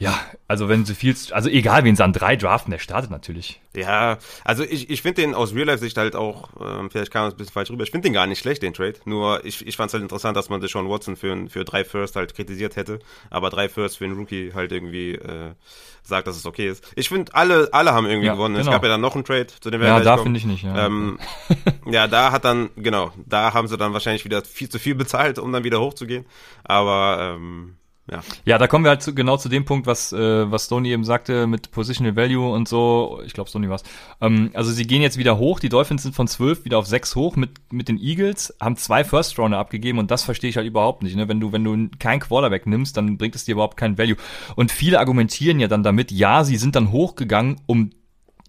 Ja, 0.00 0.20
also 0.46 0.68
wenn 0.68 0.84
sie 0.84 0.94
viel, 0.94 1.16
also 1.32 1.48
egal, 1.48 1.82
wen 1.82 1.96
sie 1.96 2.04
an 2.04 2.12
drei 2.12 2.36
draften, 2.36 2.70
der 2.70 2.78
startet 2.78 3.10
natürlich. 3.10 3.60
Ja, 3.74 4.18
also 4.44 4.62
ich, 4.62 4.90
ich 4.90 5.02
finde 5.02 5.22
den 5.22 5.34
aus 5.34 5.54
Real-Life-Sicht 5.54 5.96
halt 5.96 6.14
auch, 6.14 6.50
ähm, 6.60 6.88
vielleicht 6.88 7.10
kam 7.10 7.26
es 7.26 7.34
ein 7.34 7.36
bisschen 7.36 7.52
falsch 7.52 7.70
rüber, 7.70 7.82
ich 7.82 7.90
finde 7.90 8.06
den 8.06 8.12
gar 8.12 8.28
nicht 8.28 8.38
schlecht, 8.38 8.62
den 8.62 8.74
Trade. 8.74 8.94
Nur 9.06 9.44
ich, 9.44 9.66
ich 9.66 9.76
fand 9.76 9.88
es 9.88 9.94
halt 9.94 10.04
interessant, 10.04 10.36
dass 10.36 10.50
man 10.50 10.60
Deshaun 10.60 10.88
Watson 10.88 11.16
für, 11.16 11.48
für 11.48 11.64
drei 11.64 11.84
First 11.84 12.14
halt 12.14 12.34
kritisiert 12.36 12.76
hätte, 12.76 13.00
aber 13.28 13.50
drei 13.50 13.68
First 13.68 13.98
für 13.98 14.04
einen 14.04 14.16
Rookie 14.16 14.52
halt 14.54 14.70
irgendwie 14.70 15.14
äh, 15.14 15.54
sagt, 16.04 16.28
dass 16.28 16.36
es 16.36 16.46
okay 16.46 16.68
ist. 16.68 16.92
Ich 16.94 17.08
finde, 17.08 17.34
alle, 17.34 17.68
alle 17.72 17.92
haben 17.92 18.06
irgendwie 18.06 18.28
ja, 18.28 18.34
gewonnen. 18.34 18.54
Genau. 18.54 18.66
Es 18.66 18.72
gab 18.72 18.84
ja 18.84 18.90
dann 18.90 19.00
noch 19.00 19.16
einen 19.16 19.24
Trade, 19.24 19.48
zu 19.48 19.68
dem 19.68 19.80
wir 19.80 19.88
Ja, 19.88 19.98
da 19.98 20.16
finde 20.16 20.38
ich 20.38 20.44
nicht, 20.44 20.62
ja. 20.62 20.86
Ähm, 20.86 21.18
ja, 21.90 22.06
da 22.06 22.30
hat 22.30 22.44
dann, 22.44 22.70
genau, 22.76 23.12
da 23.26 23.52
haben 23.52 23.66
sie 23.66 23.76
dann 23.76 23.92
wahrscheinlich 23.94 24.24
wieder 24.24 24.42
viel 24.42 24.68
zu 24.68 24.78
viel 24.78 24.94
bezahlt, 24.94 25.40
um 25.40 25.52
dann 25.52 25.64
wieder 25.64 25.80
hochzugehen. 25.80 26.24
Aber 26.62 27.34
ähm, 27.36 27.77
ja. 28.10 28.20
ja, 28.44 28.58
da 28.58 28.66
kommen 28.66 28.84
wir 28.84 28.90
halt 28.90 29.02
zu, 29.02 29.14
genau 29.14 29.36
zu 29.36 29.48
dem 29.48 29.64
Punkt, 29.64 29.86
was, 29.86 30.12
äh, 30.12 30.50
was 30.50 30.66
Stoney 30.66 30.90
eben 30.90 31.04
sagte 31.04 31.46
mit 31.46 31.70
Positional 31.70 32.16
Value 32.16 32.50
und 32.50 32.68
so. 32.68 33.20
Ich 33.24 33.34
glaube, 33.34 33.50
Stoney 33.50 33.68
war's. 33.68 33.82
Ähm, 34.20 34.50
also 34.54 34.72
sie 34.72 34.86
gehen 34.86 35.02
jetzt 35.02 35.18
wieder 35.18 35.38
hoch. 35.38 35.60
Die 35.60 35.68
Dolphins 35.68 36.02
sind 36.04 36.14
von 36.14 36.26
12 36.26 36.64
wieder 36.64 36.78
auf 36.78 36.86
6 36.86 37.16
hoch 37.16 37.36
mit, 37.36 37.50
mit 37.70 37.88
den 37.88 37.98
Eagles, 37.98 38.54
haben 38.60 38.76
zwei 38.76 39.04
First 39.04 39.38
Rounder 39.38 39.58
abgegeben 39.58 39.98
und 39.98 40.10
das 40.10 40.22
verstehe 40.22 40.50
ich 40.50 40.56
halt 40.56 40.66
überhaupt 40.66 41.02
nicht. 41.02 41.16
Ne? 41.16 41.28
Wenn 41.28 41.40
du, 41.40 41.52
wenn 41.52 41.64
du 41.64 41.88
kein 41.98 42.20
Quarterback 42.20 42.66
nimmst, 42.66 42.96
dann 42.96 43.18
bringt 43.18 43.34
es 43.34 43.44
dir 43.44 43.52
überhaupt 43.52 43.76
kein 43.76 43.98
Value. 43.98 44.16
Und 44.56 44.72
viele 44.72 44.98
argumentieren 45.00 45.60
ja 45.60 45.68
dann 45.68 45.82
damit, 45.82 46.10
ja, 46.10 46.44
sie 46.44 46.56
sind 46.56 46.76
dann 46.76 46.92
hochgegangen, 46.92 47.60
um 47.66 47.90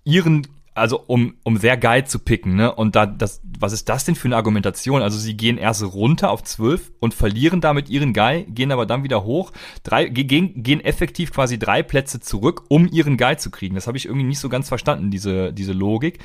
ihren 0.03 0.47
also 0.79 1.03
um, 1.05 1.36
um 1.43 1.57
sehr 1.57 1.77
geil 1.77 2.07
zu 2.07 2.19
picken, 2.19 2.55
ne? 2.55 2.74
Und 2.74 2.95
da, 2.95 3.05
das, 3.05 3.41
was 3.59 3.74
ist 3.74 3.89
das 3.89 4.05
denn 4.05 4.15
für 4.15 4.27
eine 4.27 4.36
Argumentation? 4.36 5.01
Also 5.01 5.17
sie 5.17 5.36
gehen 5.36 5.57
erst 5.57 5.83
runter 5.83 6.31
auf 6.31 6.43
12 6.43 6.91
und 7.00 7.13
verlieren 7.13 7.62
damit 7.62 7.89
ihren 7.89 8.13
Guy, 8.13 8.45
gehen 8.50 8.71
aber 8.71 8.86
dann 8.86 9.03
wieder 9.03 9.24
hoch, 9.24 9.51
drei, 9.83 10.05
gehen, 10.05 10.63
gehen 10.63 10.81
effektiv 10.81 11.31
quasi 11.31 11.59
drei 11.59 11.83
Plätze 11.83 12.19
zurück, 12.19 12.63
um 12.69 12.88
ihren 12.88 13.17
Guy 13.17 13.38
zu 13.38 13.51
kriegen. 13.51 13.75
Das 13.75 13.88
habe 13.88 13.98
ich 13.98 14.05
irgendwie 14.05 14.25
nicht 14.25 14.39
so 14.39 14.50
ganz 14.50 14.67
verstanden, 14.67 15.12
diese, 15.12 15.53
diese 15.53 15.74
Logik. 15.74 16.19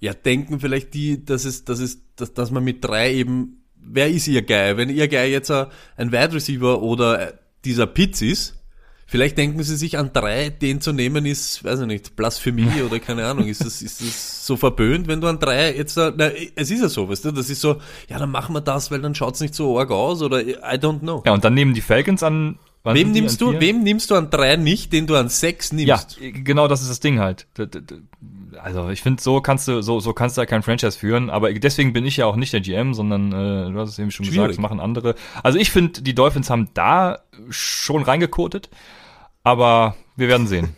Ja, 0.00 0.14
denken 0.14 0.58
vielleicht 0.58 0.94
die, 0.94 1.24
dass 1.24 1.44
es, 1.44 1.64
dass 1.64 1.78
es, 1.78 2.02
dass, 2.16 2.34
dass 2.34 2.50
man 2.50 2.64
mit 2.64 2.84
drei 2.84 3.14
eben, 3.14 3.62
wer 3.76 4.08
ist 4.10 4.26
ihr 4.26 4.42
Guy? 4.42 4.76
Wenn 4.76 4.90
ihr 4.90 5.08
Guy 5.08 5.30
jetzt 5.30 5.50
ein 5.50 6.10
Wide 6.10 6.32
Receiver 6.32 6.82
oder 6.82 7.34
dieser 7.64 7.86
Pitz 7.86 8.22
ist, 8.22 8.61
Vielleicht 9.12 9.36
denken 9.36 9.62
sie 9.62 9.76
sich 9.76 9.98
an 9.98 10.10
drei, 10.14 10.48
den 10.48 10.80
zu 10.80 10.94
nehmen 10.94 11.26
ist, 11.26 11.62
weiß 11.62 11.80
ich 11.80 11.86
nicht, 11.86 12.16
Blasphemie 12.16 12.80
oder 12.86 12.98
keine 12.98 13.26
Ahnung. 13.26 13.46
Ist 13.46 13.62
das, 13.62 13.82
ist 13.82 14.00
das 14.00 14.46
so 14.46 14.56
verböhnt, 14.56 15.06
wenn 15.06 15.20
du 15.20 15.26
an 15.26 15.38
drei 15.38 15.76
jetzt, 15.76 15.98
na, 15.98 16.30
es 16.54 16.70
ist 16.70 16.80
ja 16.80 16.88
so, 16.88 17.10
weißt 17.10 17.26
du, 17.26 17.30
das 17.30 17.50
ist 17.50 17.60
so, 17.60 17.76
ja, 18.08 18.18
dann 18.18 18.30
machen 18.30 18.54
wir 18.54 18.62
das, 18.62 18.90
weil 18.90 19.02
dann 19.02 19.14
schaut's 19.14 19.42
nicht 19.42 19.54
so 19.54 19.78
arg 19.78 19.90
aus 19.90 20.22
oder 20.22 20.40
I 20.40 20.78
don't 20.78 21.00
know. 21.00 21.22
Ja, 21.26 21.34
und 21.34 21.44
dann 21.44 21.52
nehmen 21.52 21.74
die 21.74 21.82
Falcons 21.82 22.22
an, 22.22 22.58
Wem 22.84 23.12
nimmst 23.12 23.42
du, 23.42 23.60
wem 23.60 23.82
nimmst 23.82 24.10
du 24.10 24.14
an 24.14 24.30
drei 24.30 24.56
nicht, 24.56 24.94
den 24.94 25.06
du 25.06 25.14
an 25.14 25.28
sechs 25.28 25.72
nimmst? 25.74 26.18
Ja, 26.18 26.30
genau 26.30 26.66
das 26.66 26.80
ist 26.80 26.88
das 26.88 27.00
Ding 27.00 27.20
halt. 27.20 27.46
Also 28.58 28.88
ich 28.88 29.02
finde, 29.02 29.22
so 29.22 29.42
kannst 29.42 29.68
du, 29.68 29.82
so, 29.82 30.00
so 30.00 30.14
kannst 30.14 30.38
du 30.38 30.40
ja 30.40 30.46
kein 30.46 30.62
Franchise 30.62 30.98
führen, 30.98 31.28
aber 31.28 31.52
deswegen 31.52 31.92
bin 31.92 32.06
ich 32.06 32.16
ja 32.16 32.24
auch 32.24 32.36
nicht 32.36 32.54
der 32.54 32.62
GM, 32.62 32.94
sondern 32.94 33.30
äh, 33.30 33.70
du 33.70 33.78
hast 33.78 33.90
es 33.90 33.98
eben 33.98 34.10
schon 34.10 34.24
Schwierig. 34.24 34.36
gesagt, 34.36 34.50
das 34.52 34.58
machen 34.58 34.80
andere. 34.80 35.16
Also 35.42 35.58
ich 35.58 35.70
finde, 35.70 36.00
die 36.00 36.14
Dolphins 36.14 36.48
haben 36.48 36.70
da 36.72 37.18
schon 37.50 38.02
reingekotet. 38.02 38.70
Aber 39.44 39.96
wir 40.16 40.28
werden 40.28 40.46
sehen. 40.46 40.76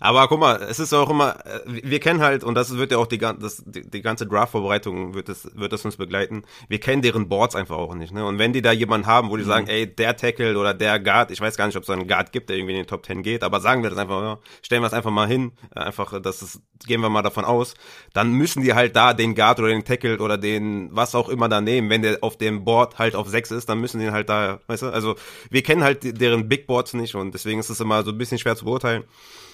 Aber 0.00 0.28
guck 0.28 0.40
mal, 0.40 0.62
es 0.62 0.78
ist 0.78 0.92
auch 0.92 1.10
immer, 1.10 1.44
äh, 1.44 1.60
wir 1.66 2.00
kennen 2.00 2.20
halt, 2.20 2.44
und 2.44 2.54
das 2.54 2.76
wird 2.76 2.92
ja 2.92 2.98
auch 2.98 3.06
die, 3.06 3.18
das, 3.18 3.62
die, 3.66 3.88
die 3.88 4.02
ganze 4.02 4.26
Draft-Vorbereitung 4.26 5.14
wird 5.14 5.28
das, 5.28 5.48
wird 5.54 5.72
das 5.72 5.84
uns 5.84 5.96
begleiten, 5.96 6.44
wir 6.68 6.78
kennen 6.78 7.02
deren 7.02 7.28
Boards 7.28 7.54
einfach 7.54 7.76
auch 7.76 7.94
nicht. 7.94 8.12
Ne? 8.12 8.24
Und 8.24 8.38
wenn 8.38 8.52
die 8.52 8.62
da 8.62 8.72
jemanden 8.72 9.06
haben, 9.06 9.30
wo 9.30 9.36
die 9.36 9.42
mhm. 9.42 9.48
sagen, 9.48 9.66
ey, 9.66 9.86
der 9.86 10.16
Tackle 10.16 10.56
oder 10.58 10.74
der 10.74 11.00
Guard, 11.00 11.30
ich 11.30 11.40
weiß 11.40 11.56
gar 11.56 11.66
nicht, 11.66 11.76
ob 11.76 11.82
es 11.82 11.90
einen 11.90 12.06
Guard 12.06 12.32
gibt, 12.32 12.48
der 12.48 12.56
irgendwie 12.56 12.74
in 12.74 12.80
den 12.80 12.86
Top 12.86 13.04
10 13.04 13.22
geht, 13.22 13.42
aber 13.42 13.60
sagen 13.60 13.82
wir 13.82 13.90
das 13.90 13.98
einfach, 13.98 14.22
ja, 14.22 14.38
stellen 14.62 14.82
wir 14.82 14.86
es 14.86 14.92
einfach 14.92 15.10
mal 15.10 15.26
hin, 15.26 15.52
einfach, 15.74 16.20
das 16.20 16.42
ist, 16.42 16.60
gehen 16.86 17.00
wir 17.00 17.08
mal 17.08 17.22
davon 17.22 17.44
aus, 17.44 17.74
dann 18.12 18.32
müssen 18.32 18.62
die 18.62 18.74
halt 18.74 18.94
da 18.94 19.14
den 19.14 19.34
Guard 19.34 19.58
oder 19.58 19.68
den 19.68 19.84
Tackle 19.84 20.18
oder 20.18 20.38
den, 20.38 20.90
was 20.92 21.14
auch 21.14 21.28
immer 21.28 21.48
da 21.48 21.60
nehmen. 21.60 21.90
Wenn 21.90 22.02
der 22.02 22.18
auf 22.22 22.36
dem 22.36 22.64
Board 22.64 22.98
halt 22.98 23.14
auf 23.14 23.28
6 23.28 23.50
ist, 23.50 23.68
dann 23.68 23.80
müssen 23.80 24.00
die 24.00 24.10
halt 24.10 24.28
da, 24.28 24.60
weißt 24.66 24.82
du, 24.82 24.86
also 24.90 25.16
wir 25.50 25.62
kennen 25.62 25.82
halt 25.82 26.20
deren 26.20 26.48
Big 26.48 26.66
Boards 26.66 26.94
nicht 26.94 27.14
und 27.14 27.32
deswegen 27.32 27.60
ist 27.60 27.70
es 27.70 27.80
immer 27.80 28.02
so 28.02 28.10
ein 28.10 28.18
bisschen 28.18 28.38
schwer 28.38 28.56
zu 28.56 28.64
beurteilen. 28.64 29.04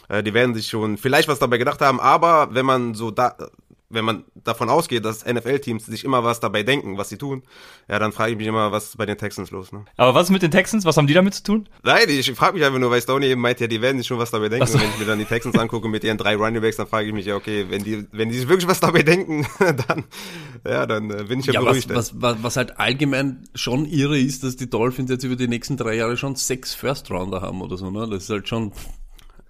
Äh, 0.09 0.23
die 0.23 0.35
werden 0.35 0.55
sich 0.55 0.69
schon 0.69 0.97
vielleicht 0.97 1.29
was 1.29 1.39
dabei 1.39 1.59
gedacht 1.59 1.81
haben, 1.81 2.01
aber 2.01 2.49
wenn 2.53 2.67
man 2.67 2.95
so 2.95 3.11
da, 3.11 3.37
wenn 3.91 4.05
man 4.05 4.25
davon 4.35 4.71
ausgeht, 4.71 5.05
dass 5.05 5.25
NFL-Teams 5.25 5.87
sich 5.87 6.05
immer 6.05 6.25
was 6.25 6.41
dabei 6.41 6.65
denken, 6.65 6.99
was 6.99 7.11
sie 7.11 7.17
tun, 7.19 7.43
ja, 7.89 7.99
dann 8.01 8.11
frage 8.11 8.33
ich 8.33 8.39
mich 8.39 8.47
immer, 8.49 8.73
was 8.73 8.87
ist 8.87 8.97
bei 8.97 9.07
den 9.07 9.17
Texans 9.17 9.53
los, 9.53 9.71
ne? 9.71 9.85
Aber 9.97 10.15
was 10.15 10.25
ist 10.25 10.31
mit 10.31 10.43
den 10.43 10.51
Texans? 10.51 10.85
Was 10.85 10.97
haben 10.97 11.07
die 11.07 11.15
damit 11.15 11.35
zu 11.35 11.43
tun? 11.45 11.69
Nein, 11.85 12.09
ich 12.09 12.29
frage 12.33 12.55
mich 12.55 12.65
einfach 12.65 12.81
nur, 12.81 12.91
weil 12.91 13.01
Stoney 13.01 13.27
eben 13.27 13.41
meint, 13.41 13.61
ja, 13.61 13.69
die 13.69 13.81
werden 13.81 13.99
sich 13.99 14.07
schon 14.09 14.19
was 14.19 14.33
dabei 14.33 14.49
denken. 14.49 14.67
so. 14.67 14.79
Und 14.79 14.83
wenn 14.83 14.91
ich 14.91 14.99
mir 14.99 15.05
dann 15.05 15.19
die 15.21 15.27
Texans 15.27 15.57
angucke 15.57 15.89
mit 15.89 16.03
ihren 16.03 16.19
drei 16.19 16.35
Running 16.35 16.61
Backs, 16.61 16.77
dann 16.77 16.89
frage 16.89 17.07
ich 17.07 17.15
mich 17.15 17.27
ja, 17.27 17.37
okay, 17.37 17.67
wenn 17.69 17.85
die, 17.85 18.05
wenn 18.11 18.31
die 18.31 18.39
sich 18.39 18.49
wirklich 18.49 18.67
was 18.67 18.81
dabei 18.81 19.03
denken, 19.05 19.47
dann, 19.87 20.05
ja, 20.67 20.87
dann 20.87 21.11
äh, 21.11 21.25
bin 21.25 21.39
ich 21.39 21.47
ja, 21.47 21.53
Ja, 21.53 21.61
beruhigt. 21.61 21.89
was, 21.91 22.15
was, 22.15 22.21
was, 22.21 22.43
was 22.43 22.57
halt 22.57 22.81
allgemein 22.81 23.45
schon 23.55 23.87
irre 23.87 24.19
ist, 24.19 24.43
dass 24.43 24.57
die 24.57 24.69
Dolphins 24.69 25.11
jetzt 25.11 25.23
über 25.23 25.37
die 25.37 25.47
nächsten 25.49 25.77
drei 25.77 25.95
Jahre 25.95 26.17
schon 26.17 26.35
sechs 26.35 26.75
First-Rounder 26.75 27.43
haben 27.43 27.63
oder 27.63 27.77
so, 27.77 27.91
ne? 27.93 28.09
Das 28.11 28.25
ist 28.25 28.31
halt 28.31 28.49
schon, 28.49 28.73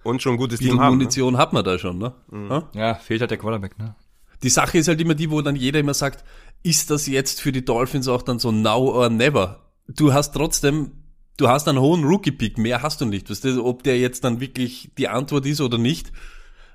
Und 0.05 0.21
schon 0.21 0.33
ein 0.33 0.37
gutes 0.37 0.59
viel 0.59 0.69
Team 0.69 0.79
haben. 0.79 0.97
Ne? 0.97 1.03
Munition 1.03 1.37
hat 1.37 1.51
man 1.51 1.65
da 1.65 1.79
schon, 1.79 1.97
ne? 1.97 2.13
Ja? 2.31 2.69
Ja, 2.73 2.93
fehlt 2.93 3.21
halt 3.21 3.31
der 3.31 3.39
Quarterback, 3.39 3.77
ne? 3.79 3.95
Die 4.43 4.49
Sache 4.49 4.77
ist 4.77 4.87
halt 4.87 5.01
immer 5.01 5.15
die, 5.15 5.31
wo 5.31 5.41
dann 5.41 5.55
jeder 5.55 5.79
immer 5.79 5.95
sagt, 5.95 6.23
ist 6.61 6.91
das 6.91 7.07
jetzt 7.07 7.41
für 7.41 7.51
die 7.51 7.65
Dolphins 7.65 8.07
auch 8.07 8.21
dann 8.21 8.37
so 8.37 8.51
now 8.51 8.93
or 8.93 9.09
never? 9.09 9.61
Du 9.87 10.13
hast 10.13 10.33
trotzdem, 10.33 10.91
du 11.37 11.47
hast 11.47 11.67
einen 11.67 11.79
hohen 11.79 12.03
Rookie-Pick, 12.03 12.59
mehr 12.59 12.83
hast 12.83 13.01
du 13.01 13.05
nicht. 13.05 13.29
Weißt 13.29 13.45
du, 13.45 13.65
ob 13.65 13.81
der 13.81 13.97
jetzt 13.97 14.23
dann 14.23 14.39
wirklich 14.39 14.91
die 14.97 15.07
Antwort 15.07 15.47
ist 15.47 15.59
oder 15.59 15.79
nicht, 15.79 16.11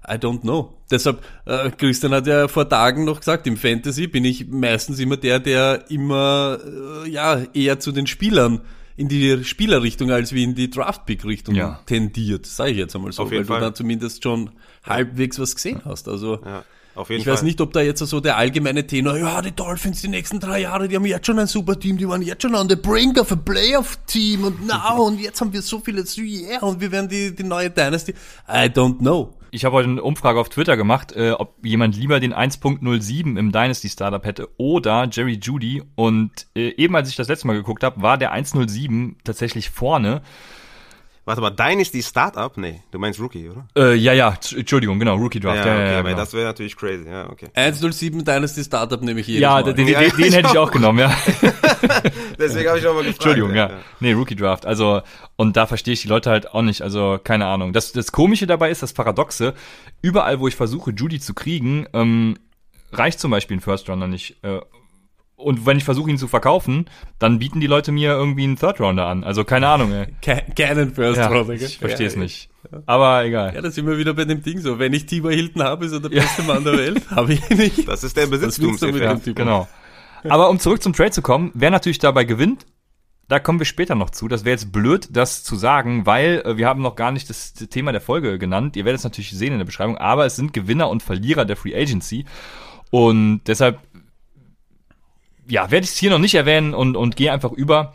I 0.08 0.14
don't 0.14 0.40
know. 0.40 0.75
Deshalb, 0.90 1.22
äh, 1.44 1.70
Christian 1.70 2.12
hat 2.12 2.26
ja 2.26 2.49
vor 2.49 2.68
Tagen 2.68 3.04
noch 3.04 3.20
gesagt, 3.20 3.46
im 3.46 3.56
Fantasy 3.56 4.08
bin 4.08 4.25
ich 4.25 4.49
meistens 4.49 4.99
immer 4.99 5.16
der, 5.16 5.38
der 5.38 5.88
immer, 5.90 6.58
äh, 7.04 7.08
ja, 7.08 7.40
eher 7.52 7.78
zu 7.78 7.92
den 7.92 8.08
Spielern 8.08 8.62
in 9.00 9.09
die 9.09 9.42
Spielerrichtung 9.45 10.11
als 10.11 10.33
wie 10.35 10.45
in 10.45 10.54
die 10.54 10.69
Draft-Pick-Richtung 10.71 11.54
Ja. 11.54 11.80
tendiert, 11.87 12.45
sage 12.47 12.73
ich 12.73 12.76
jetzt 12.76 12.95
einmal 12.95 13.12
so, 13.12 13.23
Auf 13.23 13.33
jeden 13.33 13.45
weil 13.45 13.47
Fall. 13.47 13.59
du 13.61 13.64
dann 13.66 13.75
zumindest 13.75 14.23
schon 14.23 14.50
halbwegs 14.85 15.38
was 15.38 15.54
gesehen 15.54 15.80
hast. 15.87 16.07
Also, 16.07 16.38
Ja, 16.45 16.64
auf 16.95 17.09
jeden 17.09 17.21
ich 17.21 17.25
Fall. 17.25 17.35
weiß 17.35 17.42
nicht, 17.42 17.61
ob 17.62 17.73
da 17.73 17.80
jetzt 17.80 18.00
so 18.00 18.21
der 18.21 18.37
allgemeine 18.37 18.87
Tenor, 18.87 19.16
ja, 19.16 19.40
die 19.40 19.52
Dolphins 19.52 20.02
die 20.02 20.09
nächsten 20.09 20.38
drei 20.38 20.61
Jahre, 20.61 20.87
die 20.87 20.97
haben 20.97 21.07
jetzt 21.07 21.26
schon 21.26 21.38
ein 21.38 21.47
super 21.47 21.78
Team, 21.80 21.97
die 21.97 22.07
waren 22.07 22.21
jetzt 22.21 22.42
schon 22.42 22.54
on 22.54 22.69
the 22.69 22.76
brink 22.76 23.19
of 23.19 23.33
a 23.33 23.37
Playoff-Team 23.37 24.45
und 24.45 24.66
now, 24.66 25.02
und 25.07 25.19
jetzt 25.19 25.40
haben 25.40 25.52
wir 25.52 25.62
so 25.62 25.80
viele, 25.80 26.04
yeah, 26.19 26.61
und 26.62 26.80
wir 26.80 26.92
werden 26.92 27.09
die, 27.09 27.35
die 27.35 27.42
neue 27.45 27.71
Dynasty. 27.71 28.12
I 28.49 28.66
don't 28.69 28.99
know. 28.99 29.35
Ich 29.52 29.64
habe 29.64 29.75
heute 29.75 29.88
eine 29.88 30.02
Umfrage 30.02 30.38
auf 30.38 30.49
Twitter 30.49 30.76
gemacht, 30.76 31.12
äh, 31.12 31.33
ob 31.33 31.64
jemand 31.64 31.97
lieber 31.97 32.21
den 32.21 32.33
1.07 32.33 33.37
im 33.37 33.50
Dynasty 33.50 33.88
Startup 33.88 34.25
hätte 34.25 34.49
oder 34.59 35.09
Jerry 35.11 35.40
Judy. 35.42 35.83
Und 35.97 36.47
äh, 36.54 36.71
eben 36.76 36.95
als 36.95 37.09
ich 37.09 37.16
das 37.16 37.28
letzte 37.28 37.49
Mal 37.49 37.57
geguckt 37.57 37.83
habe, 37.83 38.00
war 38.00 38.16
der 38.16 38.33
1.07 38.33 39.16
tatsächlich 39.25 39.71
vorne. 39.71 40.23
Warte 41.30 41.42
mal, 41.42 41.50
Dynasty 41.50 42.02
Startup? 42.02 42.56
Nee, 42.56 42.80
du 42.90 42.99
meinst 42.99 43.20
Rookie, 43.20 43.49
oder? 43.49 43.64
Äh, 43.76 43.94
ja, 43.94 44.12
ja, 44.12 44.37
Entschuldigung, 44.56 44.99
genau, 44.99 45.14
Rookie 45.14 45.38
Draft. 45.38 45.64
Ja, 45.64 45.66
Ja, 45.66 45.72
okay, 45.75 45.84
ja, 45.84 45.90
ja, 45.90 45.96
weil 45.99 46.02
genau. 46.02 46.16
das 46.16 46.32
wäre 46.32 46.46
natürlich 46.46 46.76
crazy, 46.76 47.08
ja, 47.08 47.30
okay. 47.30 47.46
107 47.54 48.25
Dynasty 48.25 48.64
Startup 48.64 49.00
nehme 49.00 49.20
ich 49.20 49.28
jedes 49.28 49.42
ja 49.42 49.50
Mal. 49.52 49.62
den, 49.62 49.76
den, 49.76 49.87
Ja, 49.87 50.00
den, 50.00 50.16
den 50.16 50.32
hätte 50.32 50.49
ich 50.50 50.58
auch 50.58 50.72
genommen, 50.72 50.99
ja. 50.99 51.16
Deswegen 52.38 52.68
habe 52.68 52.80
ich 52.80 52.87
auch 52.88 52.94
mal 52.94 53.04
gefragt. 53.04 53.18
Entschuldigung, 53.18 53.54
ja. 53.54 53.70
Nee, 54.00 54.12
Rookie 54.12 54.34
Draft. 54.34 54.66
Also, 54.66 55.02
und 55.37 55.56
da 55.56 55.66
verstehe 55.66 55.94
ich 55.94 56.02
die 56.02 56.08
Leute 56.08 56.30
halt 56.30 56.52
auch 56.52 56.62
nicht. 56.62 56.82
Also, 56.82 57.20
keine 57.22 57.46
Ahnung. 57.46 57.72
Das, 57.72 57.92
das 57.92 58.10
Komische 58.10 58.49
dabei 58.49 58.72
ist, 58.72 58.82
das 58.82 58.92
Paradoxe, 58.92 59.54
überall, 60.02 60.40
wo 60.40 60.49
ich 60.49 60.56
versuche, 60.56 60.90
Judy 60.90 61.20
zu 61.20 61.32
kriegen, 61.32 61.87
ähm, 61.92 62.38
reicht 62.90 63.20
zum 63.20 63.30
Beispiel 63.30 63.58
ein 63.58 63.60
First 63.60 63.88
Runner 63.88 64.08
nicht. 64.08 64.42
Äh, 64.42 64.58
und 65.42 65.66
wenn 65.66 65.76
ich 65.78 65.85
versuche, 65.85 66.11
ihn 66.11 66.18
zu 66.18 66.28
verkaufen, 66.28 66.87
dann 67.18 67.38
bieten 67.38 67.61
die 67.61 67.66
Leute 67.66 67.92
mir 67.92 68.12
irgendwie 68.12 68.44
einen 68.44 68.56
Third 68.56 68.80
Rounder 68.80 69.06
an. 69.06 69.25
Also, 69.25 69.44
keine 69.44 69.68
Ahnung, 69.68 69.92
ey. 69.92 70.06
Keinen 70.54 70.94
First 70.94 71.18
Ja, 71.18 71.28
Rounder, 71.28 71.56
gell? 71.56 71.66
ich 71.66 71.78
verstehe 71.78 72.06
es 72.06 72.14
Ja, 72.14 72.20
nicht. 72.20 72.50
Aber 72.87 73.25
egal. 73.25 73.54
Ja, 73.54 73.62
da 73.62 73.70
sind 73.70 73.87
wir 73.87 73.97
wieder 73.99 74.14
bei 74.14 74.25
dem 74.25 74.42
Ding 74.42 74.61
so. 74.61 74.78
Wenn 74.78 74.92
ich 74.92 75.06
Tiber 75.06 75.30
Hilton 75.32 75.62
habe, 75.62 75.87
ist 75.87 75.92
er 75.92 76.00
der 76.00 76.11
beste 76.11 76.42
Mann 76.42 76.62
der 76.62 76.76
Welt. 76.76 77.02
Habe 77.11 77.32
ich 77.32 77.49
nicht. 77.50 77.88
Das 77.88 78.04
ist 78.04 78.16
der 78.16 78.26
Besitztumseffekt. 78.26 79.02
dem 79.02 79.23
Typ? 79.23 79.37
Genau. 79.37 79.66
Aber 80.28 80.50
um 80.50 80.59
zurück 80.59 80.82
zum 80.82 80.92
Trade 80.92 81.11
zu 81.12 81.23
kommen, 81.23 81.50
wer 81.54 81.70
natürlich 81.70 81.99
dabei 81.99 82.25
gewinnt, 82.25 82.66
da 83.28 83.38
kommen 83.38 83.59
wir 83.61 83.64
später 83.66 83.94
noch 83.94 84.11
zu. 84.11 84.28
Das 84.28 84.44
wäre 84.44 84.52
jetzt 84.52 84.73
blöd, 84.73 85.09
das 85.12 85.44
zu 85.44 85.56
sagen, 85.56 86.04
weil 86.04 86.42
äh, 86.44 86.56
wir 86.56 86.66
haben 86.66 86.82
noch 86.82 86.97
gar 86.97 87.12
nicht 87.12 87.30
das 87.30 87.54
Thema 87.54 87.93
der 87.93 88.00
Folge 88.00 88.38
genannt. 88.38 88.76
Ihr 88.76 88.84
werdet 88.84 88.99
es 88.99 89.04
natürlich 89.04 89.30
sehen 89.30 89.52
in 89.52 89.58
der 89.58 89.64
Beschreibung, 89.64 89.97
aber 89.97 90.26
es 90.26 90.36
sind 90.36 90.52
Gewinner 90.52 90.91
und 90.91 91.02
Verlierer 91.02 91.45
der 91.45 91.56
Free 91.56 91.75
Agency. 91.75 92.25
Und 92.91 93.43
deshalb, 93.47 93.78
ja, 95.50 95.71
werde 95.71 95.84
ich 95.84 95.91
es 95.91 95.99
hier 95.99 96.10
noch 96.10 96.19
nicht 96.19 96.34
erwähnen 96.34 96.75
und, 96.75 96.97
und 96.97 97.17
gehe 97.17 97.32
einfach 97.32 97.52
über 97.52 97.95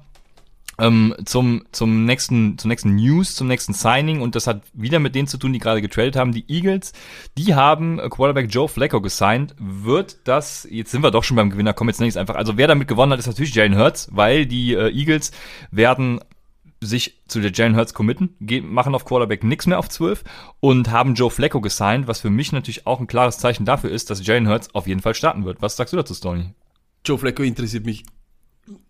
ähm, 0.78 1.16
zum, 1.24 1.64
zum 1.72 2.06
nächsten, 2.06 2.58
zum 2.58 2.70
nächsten 2.70 2.96
News, 2.96 3.36
zum 3.36 3.48
nächsten 3.48 3.74
Signing 3.74 4.22
und 4.22 4.36
das 4.36 4.46
hat 4.46 4.62
wieder 4.74 5.00
mit 5.00 5.16
denen 5.16 5.28
zu 5.28 5.38
tun, 5.38 5.54
die 5.54 5.60
gerade 5.60 5.82
getradet 5.82 6.16
haben. 6.16 6.34
Die 6.34 6.46
Eagles, 6.50 6.92
die 7.38 7.56
haben 7.56 8.00
äh, 8.00 8.10
Quarterback 8.10 8.48
Joe 8.50 8.68
Flacco 8.68 9.00
gesigned. 9.02 9.56
Wird 9.58 10.28
das, 10.28 10.68
jetzt 10.70 10.92
sind 10.92 11.02
wir 11.02 11.12
doch 11.12 11.24
schon 11.24 11.38
beim 11.38 11.50
Gewinner, 11.50 11.74
komm 11.74 11.88
jetzt 11.88 12.02
nächstes 12.02 12.20
einfach. 12.20 12.36
Also 12.36 12.58
wer 12.58 12.68
damit 12.68 12.88
gewonnen 12.88 13.14
hat, 13.14 13.20
ist 13.20 13.28
natürlich 13.28 13.56
Jalen 13.56 13.78
Hurts, 13.78 14.10
weil 14.12 14.46
die 14.46 14.74
äh, 14.74 14.92
Eagles 14.92 15.32
werden 15.72 16.20
sich 16.82 17.22
zu 17.28 17.40
der 17.40 17.54
Jalen 17.54 17.78
Hurts 17.78 17.94
committen, 17.94 18.36
machen 18.64 18.94
auf 18.94 19.06
Quarterback 19.06 19.46
nix 19.46 19.66
mehr 19.66 19.80
auf 19.80 19.90
12 19.90 20.24
und 20.60 20.92
haben 20.92 21.16
Joe 21.16 21.32
Flacco 21.32 21.62
gesigned, 21.62 22.08
was 22.08 22.20
für 22.20 22.30
mich 22.30 22.52
natürlich 22.52 22.86
auch 22.86 23.00
ein 23.00 23.08
klares 23.08 23.38
Zeichen 23.38 23.66
dafür 23.66 23.92
ist, 23.92 24.10
dass 24.10 24.26
Jalen 24.28 24.50
Hurts 24.50 24.76
auf 24.76 24.86
jeden 24.86 25.02
Fall 25.02 25.16
starten 25.16 25.46
wird. 25.46 25.62
Was 25.62 25.78
sagst 25.78 25.94
du 25.94 25.98
dazu, 25.98 26.14
Stoney? 26.14 26.54
Joe 27.06 27.18
Flacco 27.18 27.44
interessiert 27.44 27.86
mich 27.86 28.04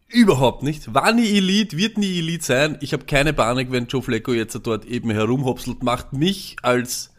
überhaupt 0.10 0.64
nicht. 0.64 0.94
War 0.94 1.12
nie 1.12 1.38
Elite, 1.38 1.78
wird 1.78 1.98
nie 1.98 2.20
Elite 2.20 2.46
sein. 2.46 2.78
Ich 2.82 2.94
habe 2.94 3.06
keine 3.06 3.34
Panik, 3.34 3.72
wenn 3.72 3.88
Joe 3.88 4.02
Flacco 4.02 4.34
jetzt 4.34 4.60
dort 4.64 4.86
eben 4.86 5.10
herumhopselt. 5.10 5.84
Macht 5.84 6.14
mich 6.14 6.56
als, 6.62 7.14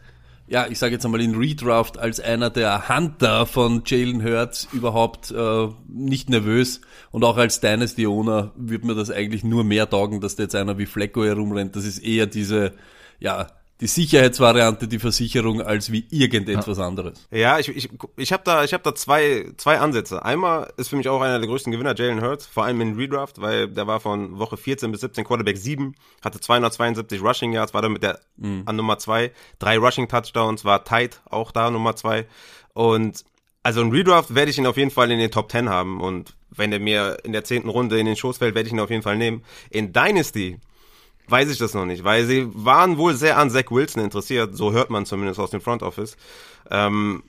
ja, 0.47 0.67
ich 0.67 0.79
sage 0.79 0.93
jetzt 0.93 1.05
einmal 1.05 1.21
in 1.21 1.35
Redraft, 1.35 1.97
als 1.97 2.19
einer 2.19 2.49
der 2.49 2.89
Hunter 2.89 3.45
von 3.45 3.83
Jalen 3.85 4.23
Hurts 4.23 4.67
überhaupt 4.71 5.31
äh, 5.31 5.67
nicht 5.87 6.29
nervös. 6.29 6.81
Und 7.11 7.23
auch 7.23 7.37
als 7.37 7.59
Dynasty 7.59 8.07
Owner 8.07 8.51
wird 8.55 8.83
mir 8.83 8.95
das 8.95 9.11
eigentlich 9.11 9.43
nur 9.43 9.63
mehr 9.63 9.89
taugen, 9.89 10.21
dass 10.21 10.35
da 10.35 10.43
jetzt 10.43 10.55
einer 10.55 10.77
wie 10.77 10.85
Flacco 10.85 11.23
herumrennt. 11.23 11.75
Das 11.75 11.85
ist 11.85 11.99
eher 11.99 12.25
diese, 12.25 12.73
ja, 13.19 13.47
die 13.79 13.87
Sicherheitsvariante, 13.87 14.87
die 14.87 14.99
Versicherung, 14.99 15.61
als 15.61 15.91
wie 15.91 16.07
irgendetwas 16.09 16.79
anderes. 16.79 17.27
Ja, 17.31 17.59
ich, 17.59 17.69
ich, 17.69 17.89
ich 18.15 18.33
habe 18.33 18.43
da, 18.43 18.63
ich 18.63 18.73
hab 18.73 18.83
da 18.83 18.95
zwei, 18.95 19.51
zwei 19.57 19.79
Ansätze. 19.79 20.25
Einmal 20.25 20.73
ist 20.77 20.87
für 20.89 20.95
mich 20.95 21.07
auch 21.09 21.21
einer 21.21 21.37
der 21.39 21.47
größten 21.47 21.71
Gewinner 21.71 21.95
Jalen 21.95 22.21
Hurts, 22.21 22.47
vor 22.47 22.65
allem 22.65 22.81
in 22.81 22.95
Redraft, 22.95 23.39
weil 23.39 23.67
der 23.67 23.85
war 23.85 23.99
von 23.99 24.39
Woche 24.39 24.57
14 24.57 24.91
bis 24.91 25.01
17 25.01 25.25
Quarterback 25.25 25.57
7, 25.57 25.93
hatte 26.23 26.39
272 26.39 27.21
Rushing 27.21 27.53
Yards, 27.53 27.73
war 27.73 27.81
damit 27.83 28.01
der 28.01 28.19
an 28.65 28.75
Nummer 28.75 28.97
2, 28.97 29.31
drei 29.59 29.77
Rushing 29.77 30.07
Touchdowns, 30.07 30.65
war 30.65 30.83
tight, 30.83 31.21
auch 31.29 31.51
da 31.51 31.69
Nummer 31.69 31.95
2 31.95 32.25
und 32.73 33.25
also 33.63 33.81
in 33.81 33.91
Redraft 33.91 34.33
werde 34.33 34.49
ich 34.49 34.57
ihn 34.57 34.65
auf 34.65 34.77
jeden 34.77 34.91
Fall 34.91 35.11
in 35.11 35.19
den 35.19 35.29
Top 35.29 35.51
10 35.51 35.69
haben 35.69 35.99
und 35.99 36.35
wenn 36.49 36.71
er 36.71 36.79
mir 36.79 37.17
in 37.23 37.33
der 37.33 37.43
zehnten 37.43 37.69
Runde 37.69 37.99
in 37.99 38.05
den 38.05 38.15
Schoß 38.15 38.37
fällt, 38.37 38.55
werde 38.55 38.67
ich 38.67 38.73
ihn 38.73 38.79
auf 38.79 38.89
jeden 38.89 39.03
Fall 39.03 39.17
nehmen. 39.17 39.43
In 39.69 39.91
Dynasty 39.91 40.59
weiß 41.27 41.49
ich 41.49 41.57
das 41.57 41.73
noch 41.73 41.85
nicht, 41.85 42.03
weil 42.03 42.25
sie 42.25 42.47
waren 42.53 42.97
wohl 42.97 43.13
sehr 43.15 43.37
an 43.37 43.49
Zach 43.49 43.69
Wilson 43.69 44.03
interessiert, 44.03 44.55
so 44.55 44.71
hört 44.71 44.89
man 44.89 45.05
zumindest 45.05 45.39
aus 45.39 45.51
dem 45.51 45.61
Front 45.61 45.83
Office. 45.83 46.17
Ähm, 46.69 47.23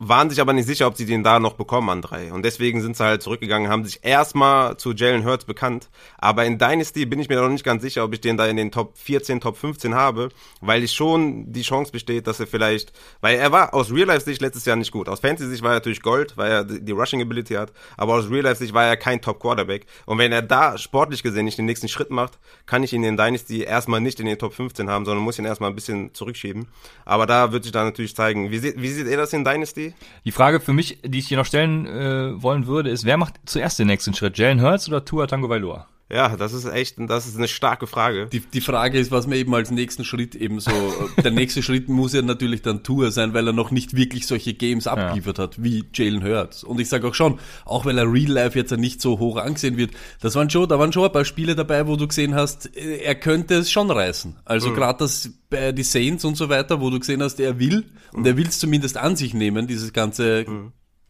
waren 0.00 0.28
sich 0.28 0.40
aber 0.40 0.52
nicht 0.52 0.66
sicher, 0.66 0.86
ob 0.88 0.96
sie 0.96 1.06
den 1.06 1.22
da 1.22 1.38
noch 1.38 1.52
bekommen 1.54 1.88
an 1.88 2.02
drei. 2.02 2.32
Und 2.32 2.44
deswegen 2.44 2.82
sind 2.82 2.96
sie 2.96 3.04
halt 3.04 3.22
zurückgegangen, 3.22 3.70
haben 3.70 3.84
sich 3.84 4.00
erstmal 4.02 4.76
zu 4.76 4.92
Jalen 4.92 5.24
Hurts 5.24 5.44
bekannt. 5.44 5.88
Aber 6.18 6.44
in 6.44 6.58
Dynasty 6.58 7.06
bin 7.06 7.20
ich 7.20 7.28
mir 7.28 7.40
noch 7.40 7.48
nicht 7.48 7.64
ganz 7.64 7.80
sicher, 7.82 8.04
ob 8.04 8.12
ich 8.12 8.20
den 8.20 8.36
da 8.36 8.46
in 8.46 8.56
den 8.56 8.72
Top 8.72 8.98
14, 8.98 9.40
Top 9.40 9.56
15 9.56 9.94
habe, 9.94 10.30
weil 10.60 10.82
ich 10.82 10.92
schon 10.92 11.52
die 11.52 11.62
Chance 11.62 11.92
besteht, 11.92 12.26
dass 12.26 12.40
er 12.40 12.46
vielleicht, 12.48 12.92
weil 13.20 13.38
er 13.38 13.52
war 13.52 13.72
aus 13.72 13.92
Real-Life-Sicht 13.92 14.40
letztes 14.42 14.64
Jahr 14.64 14.76
nicht 14.76 14.90
gut. 14.90 15.08
Aus 15.08 15.20
Fantasy-Sicht 15.20 15.62
war 15.62 15.70
er 15.70 15.76
natürlich 15.76 16.02
Gold, 16.02 16.36
weil 16.36 16.50
er 16.50 16.64
die 16.64 16.92
Rushing-Ability 16.92 17.54
hat. 17.54 17.72
Aber 17.96 18.14
aus 18.14 18.28
Real-Life-Sicht 18.28 18.74
war 18.74 18.84
er 18.84 18.96
kein 18.96 19.22
Top-Quarterback. 19.22 19.86
Und 20.06 20.18
wenn 20.18 20.32
er 20.32 20.42
da 20.42 20.76
sportlich 20.76 21.22
gesehen 21.22 21.44
nicht 21.44 21.56
den 21.58 21.66
nächsten 21.66 21.88
Schritt 21.88 22.10
macht, 22.10 22.38
kann 22.66 22.82
ich 22.82 22.92
ihn 22.92 23.04
in 23.04 23.16
Dynasty 23.16 23.62
erstmal 23.62 24.00
nicht 24.00 24.18
in 24.18 24.26
den 24.26 24.38
Top 24.38 24.54
15 24.54 24.90
haben, 24.90 25.04
sondern 25.04 25.22
muss 25.24 25.38
ihn 25.38 25.44
erstmal 25.44 25.70
ein 25.70 25.76
bisschen 25.76 26.12
zurückschieben. 26.14 26.66
Aber 27.04 27.26
da 27.26 27.52
wird 27.52 27.62
sich 27.62 27.72
dann 27.72 27.86
natürlich 27.86 28.16
zeigen. 28.16 28.50
Wie, 28.50 28.58
seht- 28.58 28.82
wie 28.82 28.88
seht 28.90 29.06
ihr 29.06 29.16
das 29.16 29.32
in 29.32 29.44
Dynasty? 29.44 29.83
Die 30.24 30.32
Frage 30.32 30.60
für 30.60 30.72
mich, 30.72 30.98
die 31.04 31.18
ich 31.18 31.28
dir 31.28 31.36
noch 31.36 31.46
stellen 31.46 31.86
äh, 31.86 32.42
wollen 32.42 32.66
würde, 32.66 32.90
ist, 32.90 33.04
wer 33.04 33.16
macht 33.16 33.34
zuerst 33.44 33.78
den 33.78 33.88
nächsten 33.88 34.14
Schritt? 34.14 34.38
Jalen 34.38 34.62
Hurts 34.62 34.88
oder 34.88 35.04
Tua 35.04 35.26
Tango 35.26 35.48
Vailoa? 35.48 35.86
Ja, 36.10 36.36
das 36.36 36.52
ist 36.52 36.66
echt, 36.66 36.96
das 36.98 37.26
ist 37.26 37.38
eine 37.38 37.48
starke 37.48 37.86
Frage. 37.86 38.26
Die, 38.26 38.40
die 38.40 38.60
Frage 38.60 38.98
ist, 38.98 39.10
was 39.10 39.26
man 39.26 39.38
eben 39.38 39.54
als 39.54 39.70
nächsten 39.70 40.04
Schritt 40.04 40.34
eben 40.34 40.60
so, 40.60 40.70
äh, 40.70 41.22
der 41.22 41.30
nächste 41.30 41.62
Schritt 41.62 41.88
muss 41.88 42.12
ja 42.12 42.20
natürlich 42.20 42.60
dann 42.60 42.82
Tour 42.82 43.10
sein, 43.10 43.32
weil 43.32 43.46
er 43.46 43.54
noch 43.54 43.70
nicht 43.70 43.96
wirklich 43.96 44.26
solche 44.26 44.52
Games 44.52 44.86
abgeliefert 44.86 45.38
hat, 45.38 45.62
wie 45.62 45.84
Jalen 45.94 46.22
Hurts. 46.22 46.62
Und 46.62 46.78
ich 46.78 46.90
sage 46.90 47.08
auch 47.08 47.14
schon, 47.14 47.38
auch 47.64 47.86
weil 47.86 47.96
er 47.96 48.12
Real 48.12 48.30
Life 48.30 48.58
jetzt 48.58 48.70
ja 48.70 48.76
nicht 48.76 49.00
so 49.00 49.18
hoch 49.18 49.38
angesehen 49.38 49.78
wird, 49.78 49.92
das 50.20 50.34
waren 50.34 50.50
schon, 50.50 50.68
da 50.68 50.78
waren 50.78 50.92
schon 50.92 51.04
ein 51.04 51.12
paar 51.12 51.24
Spiele 51.24 51.54
dabei, 51.54 51.86
wo 51.86 51.96
du 51.96 52.06
gesehen 52.06 52.34
hast, 52.34 52.76
äh, 52.76 52.98
er 52.98 53.14
könnte 53.14 53.54
es 53.54 53.72
schon 53.72 53.90
reißen. 53.90 54.36
Also 54.44 54.74
gerade 54.74 54.98
das 54.98 55.30
bei 55.48 55.72
die 55.72 55.82
Saints 55.82 56.24
und 56.24 56.36
so 56.36 56.50
weiter, 56.50 56.82
wo 56.82 56.90
du 56.90 56.98
gesehen 56.98 57.22
hast, 57.22 57.40
er 57.40 57.58
will, 57.58 57.84
und 58.12 58.26
er 58.26 58.36
will 58.36 58.46
es 58.46 58.58
zumindest 58.58 58.98
an 58.98 59.16
sich 59.16 59.32
nehmen, 59.32 59.66
dieses 59.66 59.92
ganze, 59.92 60.44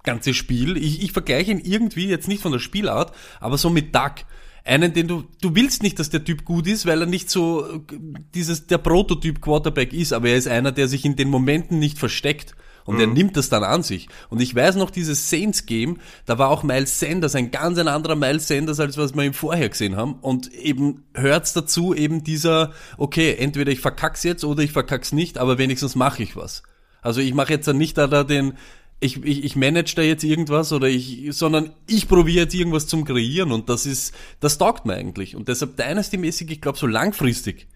ganze 0.04 0.35
Spiel. 0.35 0.76
Ich, 0.76 1.02
ich 1.02 1.12
vergleiche 1.12 1.50
ihn 1.50 1.59
irgendwie 1.59 2.07
jetzt 2.07 2.28
nicht 2.28 2.42
von 2.42 2.52
der 2.52 2.61
Spielart, 2.61 3.12
aber 3.40 3.59
so 3.59 3.70
mit 3.70 3.94
Duck. 3.94 4.14
Einen, 4.64 4.94
den 4.94 5.07
du, 5.07 5.24
du 5.40 5.55
willst 5.55 5.83
nicht, 5.83 5.98
dass 5.98 6.11
der 6.11 6.24
Typ 6.24 6.44
gut 6.44 6.66
ist, 6.66 6.87
weil 6.87 7.03
er 7.03 7.07
nicht 7.07 7.29
so 7.31 7.83
dieses, 8.35 8.66
der 8.66 8.79
Prototyp 8.79 9.42
Quarterback 9.42 9.92
ist, 9.92 10.12
aber 10.12 10.31
er 10.31 10.37
ist 10.37 10.48
einer, 10.48 10.72
der 10.72 10.88
sich 10.88 11.05
in 11.05 11.16
den 11.16 11.29
Momenten 11.29 11.79
nicht 11.79 11.98
versteckt. 11.98 12.55
Und 12.87 12.96
mhm. 12.96 13.00
er 13.00 13.07
nimmt 13.07 13.37
das 13.37 13.48
dann 13.48 13.64
an 13.64 13.83
sich. 13.83 14.09
Und 14.29 14.40
ich 14.42 14.55
weiß 14.55 14.77
noch, 14.77 14.90
dieses 14.90 15.31
Saints-Game, 15.31 15.98
da 16.27 16.38
war 16.38 16.50
auch 16.50 16.62
Miles 16.62 17.00
Sanders 17.00 17.35
ein 17.35 17.50
ganz 17.50 17.79
ein 17.79 17.88
anderer 17.88 18.14
Miles 18.14 18.46
Sanders, 18.46 18.79
als 18.79 18.98
was 18.98 19.14
wir 19.14 19.22
ihm 19.22 19.33
vorher 19.33 19.68
gesehen 19.70 19.96
haben. 19.96 20.16
Und 20.20 20.53
eben 20.53 21.05
hört's 21.14 21.55
dazu 21.55 21.94
eben 21.94 22.24
dieser, 22.24 22.72
okay, 22.98 23.37
entweder 23.38 23.72
ich 23.72 23.81
verkack's 23.81 24.22
jetzt 24.22 24.44
oder 24.44 24.62
ich 24.62 24.72
verkack's 24.72 25.12
nicht, 25.12 25.38
aber 25.38 25.57
wenigstens 25.57 25.94
mache 25.94 26.22
ich 26.22 26.37
was. 26.37 26.62
Also 27.00 27.20
ich 27.20 27.35
mache 27.35 27.53
jetzt 27.53 27.68
dann 27.68 27.79
nicht 27.79 27.96
da, 27.96 28.07
da 28.07 28.24
den, 28.24 28.55
ich, 29.00 29.22
ich, 29.24 29.44
ich 29.44 29.57
manage 29.57 29.94
da 29.96 30.02
jetzt 30.02 30.24
irgendwas 30.24 30.72
oder 30.72 30.88
ich, 30.88 31.28
sondern 31.30 31.70
ich 31.87 32.09
probiere 32.09 32.44
jetzt 32.44 32.54
irgendwas 32.54 32.87
zum 32.87 33.04
Kreieren 33.04 33.52
und 33.52 33.68
das 33.68 33.87
ist, 33.87 34.14
das 34.40 34.59
taugt 34.59 34.87
mir 34.87 34.94
eigentlich. 34.94 35.37
Und 35.37 35.48
deshalb 35.48 35.76
Dynasty-mäßig, 35.76 36.50
ich 36.50 36.61
glaube, 36.61 36.78
so 36.78 36.87
langfristig 36.87 37.66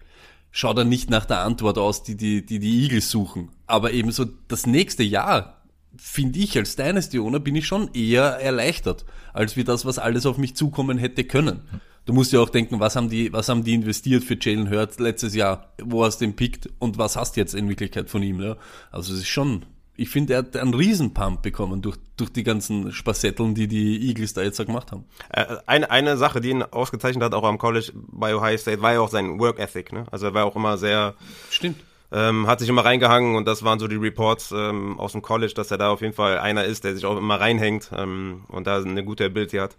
schaut 0.51 0.77
er 0.77 0.83
nicht 0.83 1.09
nach 1.09 1.25
der 1.25 1.41
Antwort 1.41 1.77
aus, 1.77 2.03
die 2.03 2.15
die, 2.15 2.45
die, 2.45 2.59
die 2.59 2.83
Eagles 2.83 3.11
suchen. 3.11 3.49
Aber 3.67 3.91
eben 3.93 4.11
so 4.11 4.25
das 4.47 4.65
nächste 4.65 5.03
Jahr, 5.03 5.61
finde 5.95 6.39
ich, 6.39 6.57
als 6.57 6.75
Dynasty-Owner 6.75 7.39
bin 7.39 7.55
ich 7.55 7.67
schon 7.67 7.93
eher 7.93 8.23
erleichtert, 8.23 9.05
als 9.33 9.55
wie 9.55 9.63
das, 9.63 9.85
was 9.85 9.99
alles 9.99 10.25
auf 10.25 10.37
mich 10.37 10.55
zukommen 10.55 10.97
hätte 10.97 11.23
können. 11.23 11.61
Du 12.05 12.13
musst 12.13 12.31
ja 12.31 12.39
auch 12.39 12.49
denken, 12.49 12.79
was 12.79 12.95
haben 12.95 13.09
die, 13.09 13.31
was 13.33 13.49
haben 13.49 13.63
die 13.63 13.75
investiert 13.75 14.23
für 14.23 14.37
Jalen 14.39 14.71
Hurts 14.71 14.97
letztes 14.97 15.35
Jahr? 15.35 15.73
Wo 15.79 16.03
hast 16.03 16.21
du 16.21 16.25
den 16.25 16.35
pickt 16.35 16.69
und 16.79 16.97
was 16.97 17.15
hast 17.15 17.35
du 17.35 17.41
jetzt 17.41 17.53
in 17.53 17.69
Wirklichkeit 17.69 18.09
von 18.09 18.23
ihm? 18.23 18.41
Ja? 18.41 18.57
Also 18.91 19.13
es 19.13 19.19
ist 19.19 19.27
schon 19.27 19.65
ich 19.99 20.09
finde, 20.09 20.33
er 20.33 20.39
hat 20.39 20.55
einen 20.55 20.73
Riesenpump 20.73 21.41
bekommen 21.41 21.81
durch, 21.81 21.97
durch 22.15 22.31
die 22.31 22.43
ganzen 22.43 22.91
Spassetteln, 22.91 23.53
die 23.53 23.67
die 23.67 24.07
Eagles 24.07 24.33
da 24.33 24.41
jetzt 24.41 24.63
gemacht 24.65 24.91
haben. 24.91 25.05
Äh, 25.29 25.57
eine, 25.65 25.91
eine 25.91 26.17
Sache, 26.17 26.41
die 26.41 26.49
ihn 26.49 26.63
ausgezeichnet 26.63 27.23
hat, 27.23 27.33
auch 27.33 27.43
am 27.43 27.57
College 27.57 27.91
bei 27.93 28.35
Ohio 28.35 28.57
State, 28.57 28.81
war 28.81 28.93
ja 28.93 29.01
auch 29.01 29.09
sein 29.09 29.39
Work 29.39 29.59
Ethic. 29.59 29.91
Ne? 29.91 30.05
Also 30.11 30.27
er 30.27 30.33
war 30.33 30.45
auch 30.45 30.55
immer 30.55 30.77
sehr... 30.77 31.15
Stimmt 31.49 31.77
ähm, 32.11 32.47
hat 32.47 32.59
sich 32.59 32.69
immer 32.69 32.85
reingehangen 32.85 33.35
und 33.35 33.47
das 33.47 33.63
waren 33.63 33.79
so 33.79 33.87
die 33.87 33.95
Reports 33.95 34.51
ähm, 34.51 34.99
aus 34.99 35.11
dem 35.11 35.21
College, 35.21 35.53
dass 35.53 35.69
er 35.69 35.77
da 35.77 35.89
auf 35.89 36.01
jeden 36.01 36.13
Fall 36.13 36.39
einer 36.39 36.65
ist, 36.65 36.83
der 36.83 36.95
sich 36.95 37.05
auch 37.05 37.17
immer 37.17 37.39
reinhängt 37.39 37.91
ähm, 37.95 38.45
und 38.47 38.65
da 38.65 38.77
eine 38.77 39.03
gute 39.03 39.25
Ability 39.25 39.57
hat. 39.57 39.75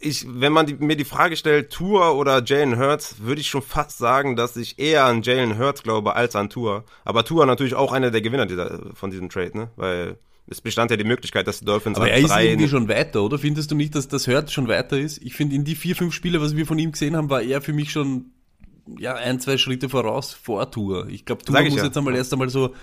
Ich, 0.00 0.26
wenn 0.28 0.52
man 0.52 0.66
die, 0.66 0.74
mir 0.74 0.96
die 0.96 1.04
Frage 1.04 1.36
stellt, 1.36 1.70
Tour 1.70 2.14
oder 2.14 2.42
Jalen 2.44 2.78
Hurts, 2.78 3.16
würde 3.20 3.40
ich 3.40 3.48
schon 3.48 3.62
fast 3.62 3.98
sagen, 3.98 4.36
dass 4.36 4.56
ich 4.56 4.78
eher 4.78 5.04
an 5.04 5.22
Jalen 5.22 5.58
Hurts 5.58 5.82
glaube 5.82 6.16
als 6.16 6.36
an 6.36 6.48
Tour. 6.48 6.84
Aber 7.04 7.24
Tour 7.24 7.44
natürlich 7.46 7.74
auch 7.74 7.92
einer 7.92 8.10
der 8.10 8.22
Gewinner 8.22 8.46
dieser, 8.46 8.80
von 8.94 9.10
diesem 9.10 9.28
Trade, 9.28 9.56
ne? 9.56 9.68
Weil 9.76 10.16
es 10.46 10.60
bestand 10.60 10.90
ja 10.90 10.98
die 10.98 11.04
Möglichkeit, 11.04 11.46
dass 11.46 11.60
die 11.60 11.64
Dolphins 11.64 11.96
Aber 11.96 12.10
er 12.10 12.18
ist 12.18 12.36
irgendwie 12.36 12.68
schon 12.68 12.88
weiter, 12.88 13.22
oder? 13.22 13.38
Findest 13.38 13.70
du 13.70 13.74
nicht, 13.74 13.94
dass 13.94 14.08
das 14.08 14.26
Hurt 14.26 14.50
schon 14.50 14.68
weiter 14.68 14.98
ist? 14.98 15.22
Ich 15.22 15.34
finde, 15.34 15.56
in 15.56 15.64
die 15.64 15.74
vier, 15.74 15.96
fünf 15.96 16.14
Spiele, 16.14 16.40
was 16.40 16.54
wir 16.54 16.66
von 16.66 16.78
ihm 16.78 16.92
gesehen 16.92 17.16
haben, 17.16 17.30
war 17.30 17.40
er 17.40 17.62
für 17.62 17.72
mich 17.72 17.90
schon 17.92 18.33
ja, 18.98 19.14
ein, 19.14 19.40
zwei 19.40 19.56
Schritte 19.56 19.88
voraus 19.88 20.32
vor 20.32 20.70
Tour. 20.70 21.08
Ich 21.08 21.24
glaube, 21.24 21.44
Tour 21.44 21.60
muss 21.62 21.76
ja. 21.76 21.84
jetzt 21.84 21.96
einmal 21.96 22.14
erst 22.14 22.32
einmal 22.32 22.48
so, 22.48 22.74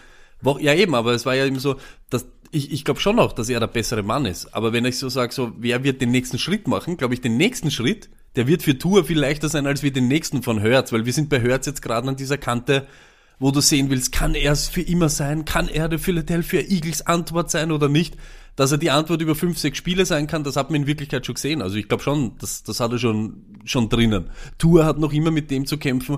ja 0.60 0.74
eben, 0.74 0.96
aber 0.96 1.14
es 1.14 1.26
war 1.26 1.36
ja 1.36 1.46
eben 1.46 1.60
so, 1.60 1.76
dass 2.10 2.26
ich, 2.52 2.72
ich 2.72 2.84
glaube 2.84 3.00
schon 3.00 3.20
auch, 3.20 3.32
dass 3.32 3.50
er 3.50 3.60
der 3.60 3.68
bessere 3.68 4.04
Mann 4.04 4.26
ist. 4.26 4.54
Aber 4.54 4.74
wenn 4.74 4.86
ich 4.86 4.98
so 4.98 5.10
sage, 5.10 5.34
so, 5.34 5.54
wer 5.58 5.84
wird 5.84 6.02
den 6.02 6.12
nächsten 6.12 6.38
Schritt 6.38 6.68
machen, 6.68 6.98
glaube 6.98 7.14
ich, 7.14 7.22
den 7.22 7.38
nächsten 7.38 7.72
Schritt, 7.72 8.10
der 8.36 8.48
wird 8.48 8.64
für 8.64 8.78
Tour 8.78 9.06
viel 9.06 9.20
leichter 9.20 9.50
sein, 9.50 9.68
als 9.68 9.84
wir 9.84 9.92
den 9.92 10.08
nächsten 10.08 10.44
von 10.44 10.60
Hertz, 10.60 10.92
weil 10.92 11.06
wir 11.06 11.14
sind 11.14 11.30
bei 11.30 11.40
Hertz 11.40 11.66
jetzt 11.66 11.82
gerade 11.82 12.08
an 12.08 12.16
dieser 12.16 12.38
Kante, 12.38 12.88
wo 13.40 13.52
du 13.52 13.62
sehen 13.62 13.90
willst, 13.90 14.12
kann 14.12 14.36
er 14.36 14.52
es 14.52 14.70
für 14.70 14.82
immer 14.82 15.10
sein? 15.10 15.46
Kann 15.46 15.68
er 15.68 15.90
der 15.90 16.00
Philadelphia 16.00 16.62
Eagles 16.62 17.06
Antwort 17.08 17.50
sein 17.50 17.72
oder 17.72 17.90
nicht? 17.90 18.16
Dass 18.56 18.72
er 18.72 18.78
die 18.78 18.92
Antwort 18.92 19.22
über 19.22 19.36
fünf, 19.36 19.58
sechs 19.58 19.78
Spiele 19.78 20.06
sein 20.06 20.28
kann, 20.28 20.44
das 20.44 20.56
hat 20.56 20.70
man 20.70 20.82
in 20.82 20.88
Wirklichkeit 20.88 21.26
schon 21.26 21.36
gesehen. 21.36 21.62
Also 21.62 21.78
ich 21.78 21.88
glaube 21.88 22.04
schon, 22.04 22.38
das, 22.40 22.64
das 22.64 22.80
hat 22.80 22.92
er 22.92 23.00
schon, 23.00 23.44
schon 23.66 23.90
drinnen. 23.90 24.30
Tour 24.58 24.86
hat 24.86 24.98
noch 24.98 25.14
immer 25.14 25.32
mit 25.32 25.52
dem 25.52 25.66
zu 25.66 25.78
kämpfen. 25.78 26.18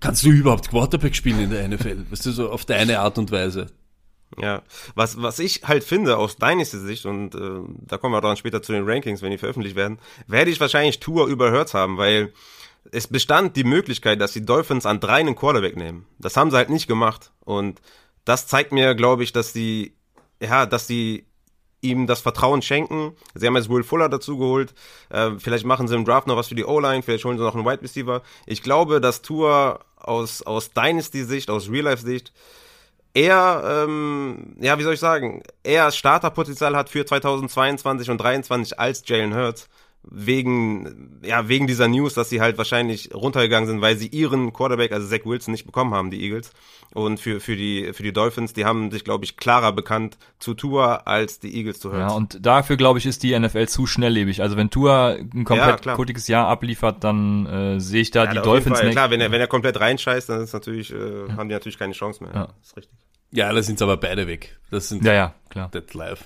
Kannst 0.00 0.24
du 0.24 0.30
überhaupt 0.30 0.68
Quarterback 0.68 1.14
spielen 1.14 1.40
in 1.40 1.50
der 1.50 1.68
NFL? 1.68 2.06
Weißt 2.10 2.26
du, 2.26 2.30
so 2.30 2.50
auf 2.50 2.64
deine 2.64 3.00
Art 3.00 3.18
und 3.18 3.30
Weise. 3.30 3.68
Ja, 4.40 4.62
was, 4.94 5.22
was 5.22 5.38
ich 5.38 5.62
halt 5.64 5.84
finde 5.84 6.18
aus 6.18 6.36
deiner 6.36 6.64
Sicht, 6.64 7.06
und 7.06 7.34
äh, 7.34 7.60
da 7.86 7.96
kommen 7.96 8.12
wir 8.12 8.20
dann 8.20 8.36
später 8.36 8.60
zu 8.60 8.72
den 8.72 8.84
Rankings, 8.84 9.22
wenn 9.22 9.30
die 9.30 9.38
veröffentlicht 9.38 9.76
werden, 9.76 9.98
werde 10.26 10.50
ich 10.50 10.60
wahrscheinlich 10.60 10.98
Tour 10.98 11.28
überhört 11.28 11.74
haben, 11.74 11.96
weil 11.96 12.32
es 12.92 13.06
bestand 13.06 13.56
die 13.56 13.64
Möglichkeit, 13.64 14.20
dass 14.20 14.32
die 14.32 14.44
Dolphins 14.44 14.86
an 14.86 15.00
drei 15.00 15.20
einen 15.20 15.36
Quarterback 15.36 15.76
nehmen. 15.76 16.06
Das 16.18 16.36
haben 16.36 16.50
sie 16.50 16.56
halt 16.56 16.70
nicht 16.70 16.86
gemacht. 16.86 17.32
Und 17.40 17.80
das 18.24 18.46
zeigt 18.46 18.72
mir, 18.72 18.94
glaube 18.94 19.22
ich, 19.22 19.32
dass 19.32 19.52
die, 19.52 19.94
ja, 20.40 20.66
dass 20.66 20.86
die 20.86 21.25
ihm 21.88 22.06
das 22.06 22.20
Vertrauen 22.20 22.62
schenken. 22.62 23.16
Sie 23.34 23.46
haben 23.46 23.56
jetzt 23.56 23.68
Will 23.68 23.82
Fuller 23.82 24.08
dazu 24.08 24.38
geholt. 24.38 24.74
Äh, 25.10 25.32
vielleicht 25.38 25.64
machen 25.64 25.88
sie 25.88 25.94
im 25.94 26.04
Draft 26.04 26.26
noch 26.26 26.36
was 26.36 26.48
für 26.48 26.54
die 26.54 26.64
O-Line, 26.64 27.02
vielleicht 27.02 27.24
holen 27.24 27.38
sie 27.38 27.44
noch 27.44 27.54
einen 27.54 27.64
Wide 27.64 27.82
Receiver. 27.82 28.22
Ich 28.46 28.62
glaube, 28.62 29.00
dass 29.00 29.22
Tour 29.22 29.80
aus, 29.96 30.42
aus 30.42 30.72
Dynasty-Sicht, 30.72 31.50
aus 31.50 31.70
Real-Life-Sicht, 31.70 32.32
eher, 33.14 33.86
ähm, 33.86 34.56
ja, 34.60 34.78
wie 34.78 34.82
soll 34.82 34.94
ich 34.94 35.00
sagen, 35.00 35.42
eher 35.62 35.90
Starterpotenzial 35.90 36.76
hat 36.76 36.90
für 36.90 37.04
2022 37.04 38.10
und 38.10 38.18
2023 38.18 38.78
als 38.78 39.02
Jalen 39.06 39.34
Hurts 39.34 39.68
wegen, 40.08 41.20
ja, 41.22 41.48
wegen 41.48 41.66
dieser 41.66 41.88
News, 41.88 42.14
dass 42.14 42.28
sie 42.28 42.40
halt 42.40 42.58
wahrscheinlich 42.58 43.14
runtergegangen 43.14 43.68
sind, 43.68 43.80
weil 43.80 43.96
sie 43.96 44.06
ihren 44.06 44.52
Quarterback, 44.52 44.92
also 44.92 45.06
Zach 45.08 45.24
Wilson, 45.24 45.52
nicht 45.52 45.66
bekommen 45.66 45.94
haben, 45.94 46.10
die 46.10 46.22
Eagles. 46.22 46.52
Und 46.94 47.18
für, 47.18 47.40
für, 47.40 47.56
die, 47.56 47.92
für 47.92 48.02
die 48.02 48.12
Dolphins, 48.12 48.52
die 48.52 48.64
haben 48.64 48.90
sich, 48.90 49.04
glaube 49.04 49.24
ich, 49.24 49.36
klarer 49.36 49.72
bekannt 49.72 50.16
zu 50.38 50.54
Tua 50.54 50.96
als 51.04 51.40
die 51.40 51.54
Eagles 51.56 51.80
zu 51.80 51.90
hören. 51.90 52.08
Ja, 52.08 52.14
und 52.14 52.44
dafür, 52.46 52.76
glaube 52.76 52.98
ich, 52.98 53.06
ist 53.06 53.22
die 53.22 53.38
NFL 53.38 53.66
zu 53.66 53.86
schnelllebig. 53.86 54.42
Also 54.42 54.56
wenn 54.56 54.70
Tua 54.70 55.14
ein 55.14 55.44
komplett 55.44 55.84
ja, 55.84 55.94
kultiges 55.94 56.28
Jahr 56.28 56.46
abliefert, 56.46 57.02
dann 57.02 57.46
äh, 57.46 57.80
sehe 57.80 58.02
ich 58.02 58.12
da 58.12 58.24
ja, 58.24 58.32
die 58.32 58.40
Dolphins 58.40 58.82
nicht. 58.82 58.92
Klar, 58.92 59.10
wenn 59.10 59.20
er, 59.20 59.32
wenn 59.32 59.40
er 59.40 59.48
komplett 59.48 59.80
reinscheißt, 59.80 60.28
dann 60.28 60.42
ist 60.42 60.52
natürlich, 60.52 60.92
äh, 60.92 61.32
haben 61.36 61.48
die 61.48 61.54
natürlich 61.54 61.78
keine 61.78 61.92
Chance 61.92 62.22
mehr. 62.22 62.32
Ja. 62.32 62.46
Das 62.46 62.68
ist 62.68 62.76
richtig. 62.76 62.98
Ja, 63.32 63.52
da 63.52 63.62
sind 63.62 63.82
aber 63.82 63.96
beide 63.96 64.26
weg. 64.26 64.56
Das 64.70 64.88
sind 64.88 65.04
ja, 65.04 65.12
ja, 65.12 65.34
klar. 65.50 65.68
Dead 65.70 65.92
live. 65.92 66.24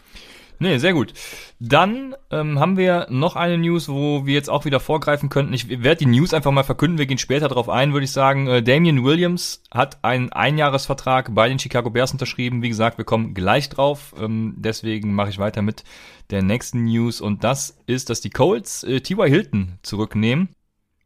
Nee, 0.62 0.76
sehr 0.76 0.92
gut. 0.92 1.14
Dann 1.58 2.14
ähm, 2.30 2.60
haben 2.60 2.76
wir 2.76 3.06
noch 3.08 3.34
eine 3.34 3.56
News, 3.56 3.88
wo 3.88 4.26
wir 4.26 4.34
jetzt 4.34 4.50
auch 4.50 4.66
wieder 4.66 4.78
vorgreifen 4.78 5.30
könnten. 5.30 5.54
Ich 5.54 5.70
werde 5.70 5.96
die 5.96 6.06
News 6.06 6.34
einfach 6.34 6.50
mal 6.50 6.64
verkünden. 6.64 6.98
Wir 6.98 7.06
gehen 7.06 7.16
später 7.16 7.48
darauf 7.48 7.70
ein, 7.70 7.94
würde 7.94 8.04
ich 8.04 8.12
sagen. 8.12 8.46
Äh, 8.46 8.62
Damian 8.62 9.02
Williams 9.02 9.62
hat 9.70 10.04
einen 10.04 10.30
Einjahresvertrag 10.30 11.34
bei 11.34 11.48
den 11.48 11.58
Chicago 11.58 11.88
Bears 11.88 12.12
unterschrieben. 12.12 12.60
Wie 12.60 12.68
gesagt, 12.68 12.98
wir 12.98 13.06
kommen 13.06 13.32
gleich 13.32 13.70
drauf. 13.70 14.14
Ähm, 14.20 14.54
deswegen 14.58 15.14
mache 15.14 15.30
ich 15.30 15.38
weiter 15.38 15.62
mit 15.62 15.82
der 16.28 16.42
nächsten 16.42 16.84
News. 16.84 17.22
Und 17.22 17.42
das 17.42 17.78
ist, 17.86 18.10
dass 18.10 18.20
die 18.20 18.30
Colts 18.30 18.84
äh, 18.84 19.00
T.Y. 19.00 19.30
Hilton 19.30 19.78
zurücknehmen. 19.82 20.50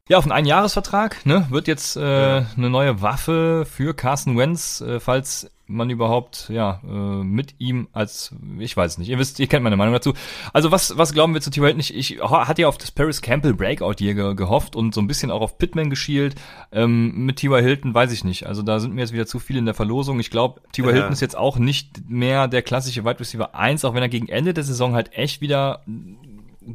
Ja, 0.06 0.18
auf 0.18 0.24
einen 0.24 0.32
Einjahresvertrag, 0.32 1.24
ne, 1.24 1.46
wird 1.48 1.66
jetzt 1.66 1.96
äh, 1.96 2.00
ja. 2.40 2.46
eine 2.58 2.68
neue 2.68 3.00
Waffe 3.00 3.64
für 3.64 3.94
Carson 3.94 4.36
Wentz, 4.36 4.82
äh, 4.82 5.00
falls 5.00 5.50
man 5.66 5.88
überhaupt 5.88 6.50
ja 6.50 6.82
äh, 6.86 7.24
mit 7.24 7.54
ihm 7.58 7.88
als 7.94 8.34
ich 8.58 8.76
weiß 8.76 8.98
nicht 8.98 9.08
ihr 9.08 9.18
wisst 9.18 9.40
ihr 9.40 9.46
kennt 9.46 9.64
meine 9.64 9.78
Meinung 9.78 9.94
dazu 9.94 10.12
also 10.52 10.70
was 10.70 10.98
was 10.98 11.14
glauben 11.14 11.32
wir 11.32 11.40
zu. 11.40 11.50
Hilton 11.50 11.80
ich, 11.80 11.94
ich 11.94 12.20
hatte 12.20 12.60
ja 12.60 12.68
auf 12.68 12.76
das 12.76 12.90
Paris 12.90 13.22
Campbell 13.22 13.54
Breakout 13.54 13.94
hier 13.96 14.12
ge 14.12 14.34
gehofft 14.34 14.76
und 14.76 14.92
so 14.92 15.00
ein 15.00 15.06
bisschen 15.06 15.30
auch 15.30 15.40
auf 15.40 15.56
Pittman 15.56 15.88
geschielt 15.88 16.34
ähm, 16.70 17.24
mit 17.24 17.36
T.Y. 17.36 17.62
Hilton 17.62 17.94
weiß 17.94 18.12
ich 18.12 18.24
nicht 18.24 18.46
also 18.46 18.60
da 18.60 18.78
sind 18.78 18.92
mir 18.92 19.00
jetzt 19.00 19.14
wieder 19.14 19.24
zu 19.24 19.38
viele 19.38 19.58
in 19.58 19.64
der 19.64 19.72
Verlosung 19.72 20.20
ich 20.20 20.30
glaube 20.30 20.60
T.Y. 20.72 20.90
Ja. 20.90 20.94
Hilton 20.96 21.12
ist 21.14 21.22
jetzt 21.22 21.36
auch 21.38 21.56
nicht 21.56 22.10
mehr 22.10 22.46
der 22.46 22.60
klassische 22.60 23.06
Wide 23.06 23.20
Receiver 23.20 23.54
1 23.54 23.86
auch 23.86 23.94
wenn 23.94 24.02
er 24.02 24.10
gegen 24.10 24.28
Ende 24.28 24.52
der 24.52 24.64
Saison 24.64 24.94
halt 24.94 25.14
echt 25.14 25.40
wieder 25.40 25.82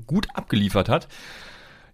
gut 0.08 0.26
abgeliefert 0.34 0.90
hat 0.90 1.08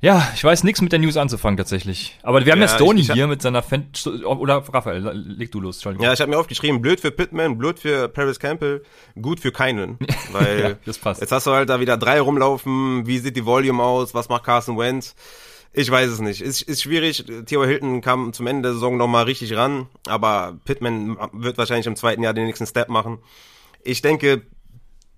ja, 0.01 0.31
ich 0.36 0.43
weiß 0.43 0.63
nichts 0.63 0.81
mit 0.81 0.91
der 0.91 0.99
News 0.99 1.17
anzufangen 1.17 1.58
tatsächlich. 1.58 2.17
Aber 2.23 2.45
wir 2.45 2.51
haben 2.51 2.60
ja, 2.60 2.67
ja 2.67 2.75
Stoney 2.75 3.03
hier 3.03 3.27
mit 3.27 3.41
seiner 3.41 3.63
Fan 3.63 3.88
oder 4.23 4.63
Raphael, 4.71 5.12
leg 5.13 5.51
du 5.51 5.62
los. 5.62 5.84
Ja, 5.99 6.13
ich 6.13 6.21
habe 6.21 6.29
mir 6.29 6.38
aufgeschrieben, 6.38 6.81
blöd 6.81 6.99
für 6.99 7.12
Pittman, 7.12 7.58
blöd 7.58 7.79
für 7.79 8.08
Paris 8.10 8.39
Campbell, 8.39 8.84
gut 9.21 9.39
für 9.39 9.51
keinen. 9.51 9.97
Weil 10.31 10.60
ja, 10.60 10.73
das 10.86 10.97
passt. 10.97 11.21
jetzt 11.21 11.31
hast 11.31 11.47
du 11.47 11.51
halt 11.51 11.69
da 11.69 11.79
wieder 11.79 11.97
drei 11.97 12.19
rumlaufen, 12.19 13.08
wie 13.08 13.19
sieht 13.19 13.36
die 13.36 13.45
Volume 13.45 13.81
aus, 13.81 14.13
was 14.13 14.29
macht 14.29 14.43
Carson 14.43 14.77
Wentz? 14.77 15.15
Ich 15.77 15.91
weiß 15.91 16.10
es 16.10 16.19
nicht. 16.19 16.41
Ist, 16.41 16.62
ist 16.62 16.84
schwierig. 16.84 17.25
Theo 17.45 17.65
Hilton 17.65 17.99
kam 17.99 18.31
zum 18.31 18.47
Ende 18.47 18.69
der 18.69 18.73
Saison 18.73 18.95
nochmal 18.95 19.25
richtig 19.25 19.55
ran, 19.58 19.88
aber 20.08 20.58
Pittman 20.63 21.17
wird 21.34 21.58
wahrscheinlich 21.58 21.88
im 21.88 21.97
zweiten 21.97 22.23
Jahr 22.23 22.34
den 22.34 22.45
nächsten 22.45 22.65
Step 22.65 22.88
machen. 22.88 23.19
Ich 23.84 24.01
denke, 24.01 24.43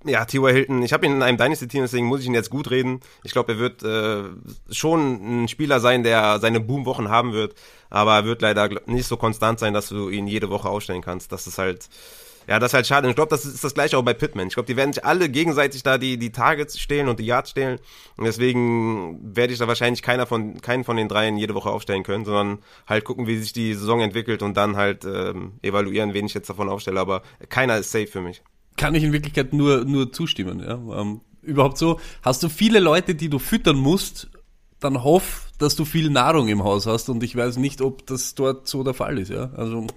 ja, 0.08 0.26
T.Y. 0.26 0.54
Hilton, 0.54 0.84
ich 0.84 0.94
habe 0.94 1.06
ihn 1.06 1.14
in 1.14 1.24
einem 1.24 1.38
Dynasty-Team, 1.38 1.82
deswegen 1.82 2.08
muss 2.08 2.22
ich 2.22 2.28
ihn 2.28 2.34
jetzt 2.34 2.50
gut 2.50 2.70
reden. 2.72 3.00
Ich 3.24 3.32
glaube, 3.32 3.54
er 3.54 3.60
wird 3.60 3.84
äh, 3.84 4.24
schon 4.72 5.44
ein 5.44 5.48
Spieler 5.48 5.80
sein, 5.80 6.04
der 6.04 6.40
seine 6.40 6.60
Boom-Wochen 6.60 7.10
haben 7.10 7.34
wird, 7.34 7.56
aber 7.90 8.16
er 8.16 8.26
wird 8.26 8.42
leider 8.42 8.70
nicht 8.86 9.08
so 9.08 9.18
konstant 9.18 9.60
sein, 9.60 9.74
dass 9.74 9.90
du 9.90 10.10
ihn 10.10 10.28
jede 10.28 10.50
Woche 10.50 10.70
ausstellen 10.70 11.02
kannst. 11.02 11.32
Das 11.32 11.48
ist 11.48 11.58
halt, 11.58 11.90
ja, 12.48 12.60
das 12.60 12.72
ist 12.72 12.74
halt 12.76 12.88
schade. 12.88 13.08
Und 13.08 13.12
ich 13.12 13.16
glaube, 13.16 13.30
das 13.30 13.46
ist 13.46 13.64
das 13.64 13.74
gleiche 13.74 13.98
auch 13.98 14.04
bei 14.04 14.14
Pittman. 14.14 14.48
Ich 14.48 14.54
glaube, 14.54 14.68
die 14.68 14.78
werden 14.78 14.94
sich 14.94 15.04
alle 15.04 15.30
gegenseitig 15.30 15.84
da 15.84 15.98
die, 15.98 16.18
die 16.18 16.32
Targets 16.32 16.80
stehlen 16.80 17.10
und 17.10 17.20
die 17.20 17.26
Yards 17.26 17.50
stehlen. 17.50 17.80
Und 18.16 18.26
deswegen 18.26 19.36
werde 19.36 19.54
ich 19.54 19.60
da 19.60 19.68
wahrscheinlich 19.68 20.02
keiner 20.02 20.26
von, 20.26 20.62
keinen 20.62 20.84
von 20.84 20.98
den 20.98 21.10
dreien 21.10 21.38
jede 21.38 21.56
Woche 21.56 21.70
aufstellen 21.70 22.04
können, 22.04 22.26
sondern 22.26 22.60
halt 22.88 23.04
gucken, 23.04 23.28
wie 23.28 23.38
sich 23.38 23.54
die 23.54 23.74
Saison 23.74 24.00
entwickelt 24.00 24.42
und 24.42 24.56
dann 24.56 24.78
halt 24.78 25.04
ähm, 25.06 25.60
evaluieren, 25.62 26.14
wen 26.14 26.26
ich 26.26 26.34
jetzt 26.34 26.50
davon 26.50 26.70
aufstelle. 26.70 27.00
Aber 27.00 27.22
keiner 27.50 27.78
ist 27.78 27.92
safe 27.92 28.08
für 28.08 28.22
mich 28.22 28.42
kann 28.78 28.96
ich 28.96 29.04
in 29.04 29.14
Wirklichkeit 29.14 29.54
nur, 29.54 29.84
nur 29.84 30.12
zustimmen. 30.14 30.60
Ja. 30.60 31.02
Ähm, 31.02 31.22
überhaupt 31.42 31.78
so, 31.78 32.00
hast 32.22 32.44
du 32.44 32.50
viele 32.50 32.80
Leute, 32.80 33.16
die 33.16 33.30
du 33.30 33.40
füttern 33.40 33.78
musst, 33.78 34.30
dann 34.80 35.04
hoff, 35.04 35.48
dass 35.58 35.76
du 35.76 35.86
viel 35.86 36.10
Nahrung 36.10 36.48
im 36.48 36.64
Haus 36.64 36.86
hast 36.86 37.10
und 37.10 37.24
ich 37.24 37.36
weiß 37.36 37.58
nicht, 37.58 37.82
ob 37.82 38.06
das 38.06 38.36
dort 38.36 38.68
so 38.68 38.84
der 38.84 38.94
Fall 38.94 39.18
ist, 39.18 39.30
ja. 39.30 39.52
Also 39.56 39.88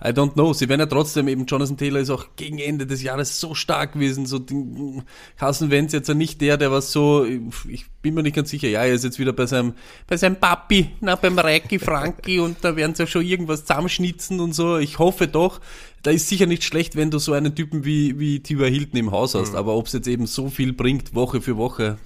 I 0.00 0.10
don't 0.10 0.34
know. 0.34 0.52
Sie 0.52 0.68
werden 0.68 0.80
ja 0.80 0.86
trotzdem 0.86 1.26
eben, 1.26 1.44
Jonathan 1.46 1.76
Taylor 1.76 1.98
ist 1.98 2.10
auch 2.10 2.26
gegen 2.36 2.58
Ende 2.58 2.86
des 2.86 3.02
Jahres 3.02 3.40
so 3.40 3.56
stark 3.56 3.94
gewesen, 3.94 4.26
so 4.26 4.38
den, 4.38 5.02
Carson 5.36 5.70
Wentz 5.70 5.92
jetzt 5.92 6.08
ja 6.08 6.14
nicht 6.14 6.40
der, 6.40 6.56
der 6.56 6.70
was 6.70 6.92
so, 6.92 7.26
ich 7.68 7.86
bin 8.00 8.14
mir 8.14 8.22
nicht 8.22 8.36
ganz 8.36 8.50
sicher, 8.50 8.68
ja, 8.68 8.84
er 8.84 8.94
ist 8.94 9.02
jetzt 9.02 9.18
wieder 9.18 9.32
bei 9.32 9.46
seinem, 9.46 9.74
bei 10.06 10.16
seinem 10.16 10.36
Papi, 10.36 10.90
na, 11.00 11.16
beim 11.16 11.36
Reiki 11.36 11.80
Franki 11.80 12.38
und 12.38 12.58
da 12.62 12.76
werden 12.76 12.94
sie 12.94 13.02
ja 13.02 13.06
schon 13.08 13.24
irgendwas 13.24 13.64
zusammenschnitzen 13.64 14.38
und 14.38 14.52
so. 14.52 14.78
Ich 14.78 15.00
hoffe 15.00 15.26
doch, 15.26 15.60
da 16.04 16.12
ist 16.12 16.28
sicher 16.28 16.46
nicht 16.46 16.62
schlecht, 16.62 16.94
wenn 16.94 17.10
du 17.10 17.18
so 17.18 17.32
einen 17.32 17.56
Typen 17.56 17.84
wie, 17.84 18.20
wie 18.20 18.38
Tiber 18.38 18.68
Hilton 18.68 19.00
im 19.00 19.10
Haus 19.10 19.34
hast, 19.34 19.50
mhm. 19.50 19.58
aber 19.58 19.74
ob 19.74 19.88
es 19.88 19.94
jetzt 19.94 20.06
eben 20.06 20.28
so 20.28 20.48
viel 20.48 20.72
bringt, 20.72 21.16
Woche 21.16 21.40
für 21.40 21.56
Woche, 21.56 21.98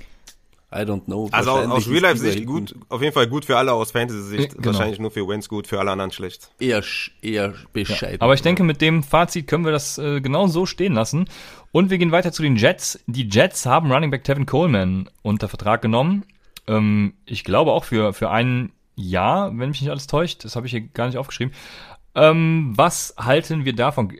I 0.74 0.84
don't 0.84 1.04
know. 1.04 1.28
Also 1.32 1.52
aus 1.52 1.88
Real-Life-Sicht 1.88 2.46
gut, 2.46 2.74
auf 2.88 3.02
jeden 3.02 3.12
Fall 3.12 3.26
gut 3.26 3.44
für 3.44 3.56
alle, 3.56 3.72
aus 3.72 3.92
Fantasy-Sicht 3.92 4.54
genau. 4.54 4.66
wahrscheinlich 4.66 4.98
nur 4.98 5.10
für 5.10 5.26
Wentz 5.28 5.48
gut, 5.48 5.66
für 5.66 5.78
alle 5.78 5.90
anderen 5.90 6.10
schlecht. 6.10 6.50
Eher, 6.58 6.82
eher 7.20 7.54
bescheiden. 7.72 8.16
Ja. 8.16 8.22
Aber 8.22 8.34
ich 8.34 8.42
denke, 8.42 8.62
mit 8.62 8.80
dem 8.80 9.02
Fazit 9.02 9.46
können 9.46 9.64
wir 9.64 9.72
das 9.72 9.98
äh, 9.98 10.20
genau 10.20 10.46
so 10.46 10.66
stehen 10.66 10.94
lassen. 10.94 11.26
Und 11.72 11.90
wir 11.90 11.98
gehen 11.98 12.12
weiter 12.12 12.32
zu 12.32 12.42
den 12.42 12.56
Jets. 12.56 13.00
Die 13.06 13.28
Jets 13.28 13.66
haben 13.66 13.92
Running 13.92 14.10
Back 14.10 14.24
Tevin 14.24 14.46
Coleman 14.46 15.08
unter 15.22 15.48
Vertrag 15.48 15.82
genommen. 15.82 16.24
Ähm, 16.66 17.14
ich 17.26 17.44
glaube 17.44 17.72
auch 17.72 17.84
für, 17.84 18.12
für 18.12 18.30
ein 18.30 18.72
Jahr, 18.94 19.50
wenn 19.50 19.70
mich 19.70 19.80
nicht 19.80 19.90
alles 19.90 20.06
täuscht. 20.06 20.44
Das 20.44 20.56
habe 20.56 20.66
ich 20.66 20.72
hier 20.72 20.82
gar 20.82 21.06
nicht 21.06 21.18
aufgeschrieben. 21.18 21.54
Ähm, 22.14 22.72
was 22.76 23.14
halten 23.18 23.64
wir 23.64 23.74
davon? 23.74 24.12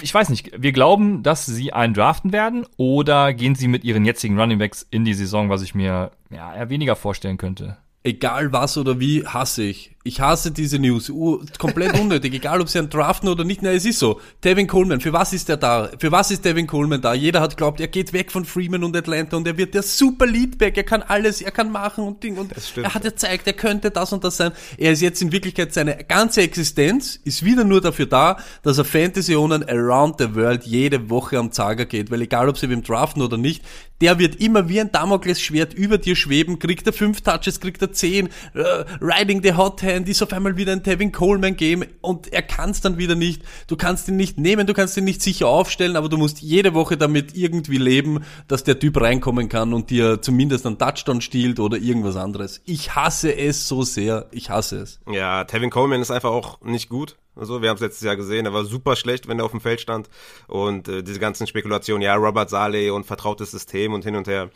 Ich 0.00 0.12
weiß 0.12 0.28
nicht, 0.28 0.50
wir 0.56 0.72
glauben, 0.72 1.22
dass 1.22 1.46
sie 1.46 1.72
einen 1.72 1.94
draften 1.94 2.32
werden 2.32 2.66
oder 2.76 3.32
gehen 3.32 3.54
sie 3.54 3.68
mit 3.68 3.84
ihren 3.84 4.04
jetzigen 4.04 4.38
Running 4.38 4.58
Backs 4.58 4.86
in 4.90 5.04
die 5.04 5.14
Saison, 5.14 5.48
was 5.50 5.62
ich 5.62 5.74
mir 5.74 6.10
ja, 6.30 6.54
eher 6.54 6.70
weniger 6.70 6.96
vorstellen 6.96 7.36
könnte? 7.36 7.76
Egal 8.04 8.52
was 8.52 8.78
oder 8.78 9.00
wie, 9.00 9.26
hasse 9.26 9.64
ich. 9.64 9.96
Ich 10.04 10.20
hasse 10.20 10.52
diese 10.52 10.78
News. 10.78 11.10
Uh, 11.10 11.40
komplett 11.58 11.98
unnötig. 11.98 12.32
Egal, 12.32 12.60
ob 12.60 12.68
sie 12.68 12.78
einen 12.78 12.88
draften 12.88 13.28
oder 13.28 13.44
nicht. 13.44 13.62
Na, 13.62 13.72
es 13.72 13.84
ist 13.84 13.98
so. 13.98 14.20
Devin 14.44 14.68
Coleman, 14.68 15.00
für 15.00 15.12
was 15.12 15.32
ist 15.32 15.50
er 15.50 15.56
da? 15.56 15.90
Für 15.98 16.12
was 16.12 16.30
ist 16.30 16.44
Devin 16.44 16.68
Coleman 16.68 17.00
da? 17.00 17.14
Jeder 17.14 17.40
hat 17.40 17.56
glaubt, 17.56 17.80
er 17.80 17.88
geht 17.88 18.12
weg 18.12 18.30
von 18.30 18.44
Freeman 18.44 18.84
und 18.84 18.96
Atlanta 18.96 19.36
und 19.36 19.46
er 19.46 19.58
wird 19.58 19.74
der 19.74 19.82
super 19.82 20.24
Leadback. 20.24 20.76
Er 20.76 20.84
kann 20.84 21.02
alles, 21.02 21.42
er 21.42 21.50
kann 21.50 21.72
machen 21.72 22.04
und 22.04 22.22
Ding. 22.22 22.38
Und 22.38 22.52
er 22.76 22.94
hat 22.94 23.02
gezeigt, 23.02 23.48
er 23.48 23.54
könnte 23.54 23.90
das 23.90 24.12
und 24.12 24.22
das 24.22 24.36
sein. 24.36 24.52
Er 24.78 24.92
ist 24.92 25.02
jetzt 25.02 25.20
in 25.20 25.32
Wirklichkeit, 25.32 25.74
seine 25.74 25.96
ganze 26.04 26.42
Existenz 26.42 27.18
ist 27.24 27.44
wieder 27.44 27.64
nur 27.64 27.80
dafür 27.80 28.06
da, 28.06 28.38
dass 28.62 28.78
er 28.78 28.84
Fantasy-Ownern 28.84 29.64
around 29.64 30.16
the 30.18 30.34
world 30.34 30.64
jede 30.64 31.10
Woche 31.10 31.38
am 31.38 31.50
Zager 31.50 31.86
geht. 31.86 32.10
Weil 32.12 32.22
egal, 32.22 32.48
ob 32.48 32.56
sie 32.56 32.70
wem 32.70 32.84
draften 32.84 33.20
oder 33.20 33.36
nicht, 33.36 33.64
der 34.00 34.18
wird 34.18 34.36
immer 34.36 34.68
wie 34.68 34.80
ein 34.80 34.92
Damoklesschwert 34.92 35.74
über 35.74 35.98
dir 35.98 36.14
schweben. 36.14 36.58
Kriegt 36.58 36.86
er 36.86 36.92
fünf 36.92 37.20
Touches, 37.20 37.60
kriegt 37.60 37.82
er 37.82 37.92
zehn, 37.92 38.28
uh, 38.54 38.84
riding 39.00 39.42
the 39.42 39.54
hot 39.54 39.82
hand 39.94 40.08
ist 40.08 40.22
auf 40.22 40.32
einmal 40.32 40.56
wieder 40.56 40.72
ein 40.72 40.82
Tevin 40.82 41.12
Coleman 41.12 41.56
Game 41.56 41.84
und 42.00 42.32
er 42.32 42.42
kann 42.42 42.70
es 42.70 42.80
dann 42.80 42.98
wieder 42.98 43.14
nicht. 43.14 43.42
Du 43.66 43.76
kannst 43.76 44.08
ihn 44.08 44.16
nicht 44.16 44.38
nehmen, 44.38 44.66
du 44.66 44.74
kannst 44.74 44.96
ihn 44.96 45.04
nicht 45.04 45.22
sicher 45.22 45.48
aufstellen, 45.48 45.96
aber 45.96 46.08
du 46.08 46.16
musst 46.16 46.40
jede 46.40 46.74
Woche 46.74 46.96
damit 46.96 47.36
irgendwie 47.36 47.78
leben, 47.78 48.24
dass 48.46 48.64
der 48.64 48.78
Typ 48.78 49.00
reinkommen 49.00 49.48
kann 49.48 49.74
und 49.74 49.90
dir 49.90 50.22
zumindest 50.22 50.66
einen 50.66 50.78
Touchdown 50.78 51.20
stiehlt 51.20 51.60
oder 51.60 51.76
irgendwas 51.76 52.16
anderes. 52.16 52.60
Ich 52.64 52.94
hasse 52.94 53.36
es 53.36 53.68
so 53.68 53.82
sehr. 53.82 54.26
Ich 54.30 54.50
hasse 54.50 54.78
es. 54.78 55.00
Ja, 55.10 55.44
Tevin 55.44 55.70
Coleman 55.70 56.00
ist 56.00 56.10
einfach 56.10 56.30
auch 56.30 56.60
nicht 56.62 56.88
gut. 56.88 57.16
Also, 57.36 57.62
wir 57.62 57.68
haben 57.68 57.76
es 57.76 57.82
letztes 57.82 58.02
Jahr 58.02 58.16
gesehen, 58.16 58.46
er 58.46 58.52
war 58.52 58.64
super 58.64 58.96
schlecht, 58.96 59.28
wenn 59.28 59.38
er 59.38 59.44
auf 59.44 59.52
dem 59.52 59.60
Feld 59.60 59.80
stand. 59.80 60.08
Und 60.48 60.88
äh, 60.88 61.04
diese 61.04 61.20
ganzen 61.20 61.46
Spekulationen, 61.46 62.02
ja, 62.02 62.16
Robert 62.16 62.50
Saleh 62.50 62.90
und 62.90 63.06
vertrautes 63.06 63.52
System 63.52 63.92
und 63.92 64.04
hin 64.04 64.16
und 64.16 64.26
her 64.26 64.50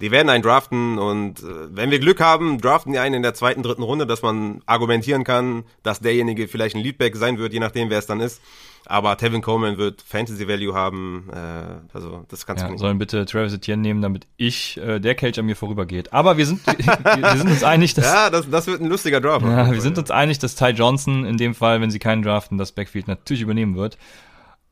die 0.00 0.10
werden 0.10 0.28
einen 0.28 0.42
draften 0.42 0.98
und 0.98 1.40
äh, 1.40 1.44
wenn 1.70 1.90
wir 1.90 1.98
Glück 1.98 2.20
haben, 2.20 2.60
draften 2.60 2.92
die 2.92 2.98
einen 2.98 3.16
in 3.16 3.22
der 3.22 3.34
zweiten, 3.34 3.62
dritten 3.62 3.82
Runde, 3.82 4.06
dass 4.06 4.22
man 4.22 4.62
argumentieren 4.66 5.24
kann, 5.24 5.64
dass 5.82 6.00
derjenige 6.00 6.46
vielleicht 6.46 6.76
ein 6.76 6.82
Leadback 6.82 7.16
sein 7.16 7.38
wird, 7.38 7.52
je 7.52 7.60
nachdem, 7.60 7.90
wer 7.90 7.98
es 7.98 8.06
dann 8.06 8.20
ist. 8.20 8.40
Aber 8.86 9.18
Tevin 9.18 9.42
Coleman 9.42 9.76
wird 9.76 10.00
Fantasy 10.00 10.48
Value 10.48 10.72
haben. 10.72 11.28
Äh, 11.30 11.94
also 11.94 12.24
das 12.28 12.46
kannst 12.46 12.62
ja, 12.62 12.68
du 12.68 12.72
nicht. 12.72 12.80
Sollen 12.80 12.98
bitte 12.98 13.26
Travis 13.26 13.52
Etienne 13.52 13.82
nehmen, 13.82 14.00
damit 14.00 14.26
ich 14.36 14.78
äh, 14.78 14.98
der 14.98 15.14
Cage 15.14 15.38
an 15.38 15.46
mir 15.46 15.56
vorübergeht. 15.56 16.12
Aber 16.12 16.38
wir 16.38 16.46
sind 16.46 16.66
wir, 16.66 16.76
wir 16.76 17.36
sind 17.36 17.50
uns 17.50 17.64
einig, 17.64 17.94
dass 17.94 18.06
ja, 18.06 18.30
das, 18.30 18.48
das 18.48 18.66
wird 18.66 18.80
ein 18.80 18.88
lustiger 18.88 19.20
Draft. 19.20 19.44
Ja, 19.44 19.70
wir 19.70 19.80
sind 19.80 19.98
uns 19.98 20.10
einig, 20.10 20.38
dass 20.38 20.54
Ty 20.54 20.70
Johnson 20.70 21.26
in 21.26 21.36
dem 21.36 21.54
Fall, 21.54 21.80
wenn 21.80 21.90
sie 21.90 21.98
keinen 21.98 22.22
draften, 22.22 22.56
das 22.56 22.72
Backfield 22.72 23.08
natürlich 23.08 23.42
übernehmen 23.42 23.76
wird 23.76 23.98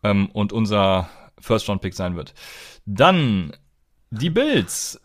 ähm, 0.03 0.31
und 0.33 0.53
unser 0.53 1.11
First 1.39 1.69
Round 1.69 1.83
Pick 1.83 1.95
sein 1.95 2.17
wird. 2.17 2.33
Dann 2.87 3.53
die 4.11 4.31
Bills. 4.31 5.01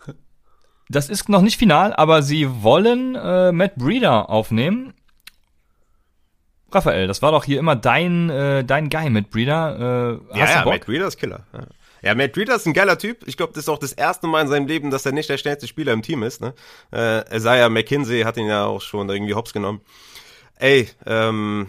Das 0.89 1.09
ist 1.09 1.29
noch 1.29 1.41
nicht 1.41 1.57
final, 1.57 1.93
aber 1.93 2.21
sie 2.21 2.63
wollen 2.63 3.15
äh, 3.15 3.51
Matt 3.51 3.75
Breeder 3.75 4.29
aufnehmen. 4.29 4.93
Raphael, 6.71 7.07
das 7.07 7.21
war 7.21 7.31
doch 7.31 7.43
hier 7.43 7.59
immer 7.59 7.75
dein, 7.75 8.29
äh, 8.29 8.63
dein 8.63 8.89
Guy, 8.89 9.09
Matt 9.09 9.29
Breeder. 9.29 10.19
Äh, 10.33 10.37
ja, 10.37 10.49
ja, 10.49 10.65
Matt 10.65 10.85
Breeder 10.85 11.07
ist 11.07 11.17
Killer. 11.17 11.45
Ja. 11.53 11.67
Ja, 12.03 12.15
Matt 12.15 12.33
Breeder 12.33 12.55
ist 12.55 12.65
ein 12.65 12.73
geiler 12.73 12.97
Typ. 12.97 13.27
Ich 13.27 13.37
glaube, 13.37 13.53
das 13.53 13.65
ist 13.65 13.69
auch 13.69 13.77
das 13.77 13.93
erste 13.93 14.25
Mal 14.25 14.41
in 14.41 14.47
seinem 14.47 14.67
Leben, 14.67 14.89
dass 14.89 15.05
er 15.05 15.11
nicht 15.11 15.29
der 15.29 15.37
schnellste 15.37 15.67
Spieler 15.67 15.93
im 15.93 16.01
Team 16.01 16.23
ist. 16.23 16.41
Ne? 16.41 16.53
Äh, 16.91 17.35
Isaiah 17.35 17.69
McKinsey 17.69 18.23
hat 18.23 18.37
ihn 18.37 18.47
ja 18.47 18.65
auch 18.65 18.81
schon 18.81 19.07
irgendwie 19.09 19.35
hops 19.35 19.53
genommen. 19.53 19.81
Ey, 20.57 20.89
ähm, 21.05 21.67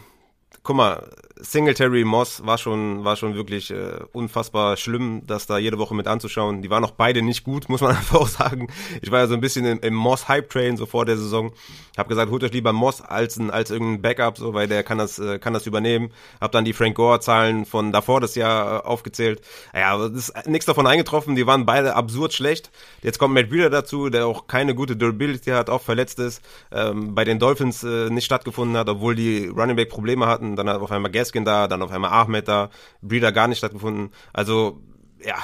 guck 0.63 0.77
mal, 0.77 1.11
Singletary 1.37 2.05
Moss 2.05 2.45
war 2.47 2.59
schon, 2.59 3.05
war 3.05 3.17
schon 3.17 3.35
wirklich 3.35 3.71
äh, 3.71 4.01
unfassbar 4.13 4.77
schlimm, 4.77 5.23
das 5.27 5.47
da 5.47 5.59
jede 5.59 5.79
Woche 5.79 5.95
mit 5.95 6.07
anzuschauen. 6.07 6.63
Die 6.63 6.71
waren 6.71 6.85
auch 6.85 6.93
beide 6.93 7.23
nicht 7.23 7.45
gut, 7.45 7.69
muss 7.69 7.81
man 7.81 7.97
einfach 7.97 8.21
auch 8.21 8.29
sagen. 8.29 8.69
Ich 9.01 9.11
war 9.11 9.21
ja 9.21 9.27
so 9.27 9.35
ein 9.35 9.41
bisschen 9.41 9.65
im, 9.65 9.81
im 9.81 9.95
Moss-Hype-Train 9.95 10.77
so 10.77 10.87
vor 10.87 11.05
der 11.05 11.17
Saison. 11.17 11.53
Hab 11.97 12.09
gesagt, 12.09 12.31
holt 12.31 12.43
euch 12.45 12.53
lieber 12.53 12.73
Moss 12.73 13.01
als, 13.01 13.37
ein, 13.37 13.51
als 13.51 13.71
irgendein 13.71 14.03
Backup, 14.03 14.39
so, 14.39 14.55
weil 14.55 14.69
der 14.69 14.83
kann 14.83 14.99
das, 14.99 15.19
äh, 15.19 15.39
kann 15.39 15.53
das 15.53 15.67
übernehmen. 15.67 16.11
Hab 16.41 16.53
dann 16.53 16.65
die 16.65 16.73
Frank 16.73 16.97
Gore-Zahlen 16.97 17.67
von 17.67 17.93
davor 17.93 18.21
das 18.21 18.35
Jahr 18.35 18.85
äh, 18.85 18.87
aufgezählt. 18.87 19.41
Ja, 19.75 19.99
es 20.07 20.29
ist 20.29 20.47
nichts 20.47 20.67
davon 20.67 20.87
eingetroffen. 20.87 21.37
Die 21.37 21.47
waren 21.47 21.67
beide 21.67 21.95
absurd 21.95 22.33
schlecht. 22.33 22.71
Jetzt 23.03 23.19
kommt 23.19 23.35
Matt 23.35 23.51
Breeder 23.51 23.71
dazu, 23.71 24.09
der 24.09 24.27
auch 24.27 24.47
keine 24.47 24.75
gute 24.75 24.97
Durability 24.97 25.51
hat, 25.51 25.71
auch 25.71 25.83
verletzt 25.83 26.19
ist. 26.19 26.43
Ähm, 26.71 27.15
bei 27.15 27.25
den 27.25 27.39
Dolphins 27.39 27.83
äh, 27.85 28.11
nicht 28.11 28.25
stattgefunden 28.25 28.77
hat, 28.77 28.89
obwohl 28.89 29.15
die 29.15 29.49
Running 29.49 29.77
Back 29.77 29.91
Probleme 29.91 30.27
hatten. 30.27 30.57
Dann 30.57 30.69
hat 30.69 30.81
auf 30.81 30.91
einmal 30.91 31.11
Gaskin 31.33 31.45
da, 31.45 31.67
dann 31.67 31.83
auf 31.83 31.91
einmal 31.91 32.11
Ahmed 32.11 32.47
da, 32.47 32.71
Breeder 33.01 33.33
gar 33.33 33.49
nicht 33.49 33.59
stattgefunden. 33.59 34.11
Also 34.33 34.83
ja, 35.25 35.37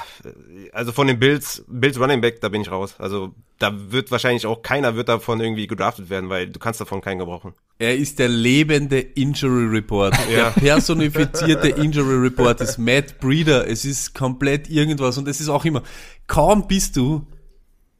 also 0.73 0.91
von 0.91 1.07
den 1.07 1.19
Bills, 1.19 1.63
Bills 1.67 1.97
Running 1.97 2.19
Back, 2.19 2.41
da 2.41 2.49
bin 2.49 2.61
ich 2.61 2.69
raus. 2.69 2.95
Also 2.97 3.33
da 3.59 3.73
wird 3.91 4.11
wahrscheinlich 4.11 4.45
auch 4.45 4.61
keiner 4.61 4.95
wird 4.95 5.07
davon 5.07 5.39
irgendwie 5.39 5.67
gedraftet 5.67 6.09
werden, 6.09 6.29
weil 6.29 6.47
du 6.47 6.59
kannst 6.59 6.81
davon 6.81 6.99
keinen 6.99 7.19
gebrauchen. 7.19 7.53
Er 7.77 7.95
ist 7.95 8.19
der 8.19 8.27
lebende 8.27 8.99
Injury 8.99 9.67
Report. 9.67 10.15
Ja. 10.29 10.49
Der 10.49 10.61
personifizierte 10.61 11.69
Injury 11.69 12.15
Report 12.15 12.59
ist 12.59 12.77
Matt 12.77 13.19
Breeder. 13.19 13.67
Es 13.67 13.85
ist 13.85 14.13
komplett 14.13 14.69
irgendwas 14.69 15.17
und 15.17 15.27
es 15.29 15.39
ist 15.39 15.49
auch 15.49 15.63
immer, 15.63 15.81
kaum 16.27 16.67
bist 16.67 16.97
du 16.97 17.25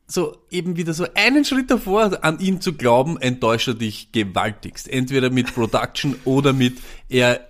so 0.06 0.36
eben 0.50 0.76
wieder 0.76 0.94
so 0.94 1.06
einen 1.14 1.46
Schritt 1.46 1.70
davor, 1.70 2.24
an 2.24 2.40
ihn 2.40 2.62
zu 2.62 2.74
glauben, 2.74 3.22
enttäuscht 3.22 3.68
er 3.68 3.74
dich 3.76 4.12
gewaltigst. 4.12 4.88
Entweder 4.88 5.30
mit 5.30 5.54
Production 5.54 6.16
oder 6.26 6.52
mit 6.52 6.80
er 7.10 7.49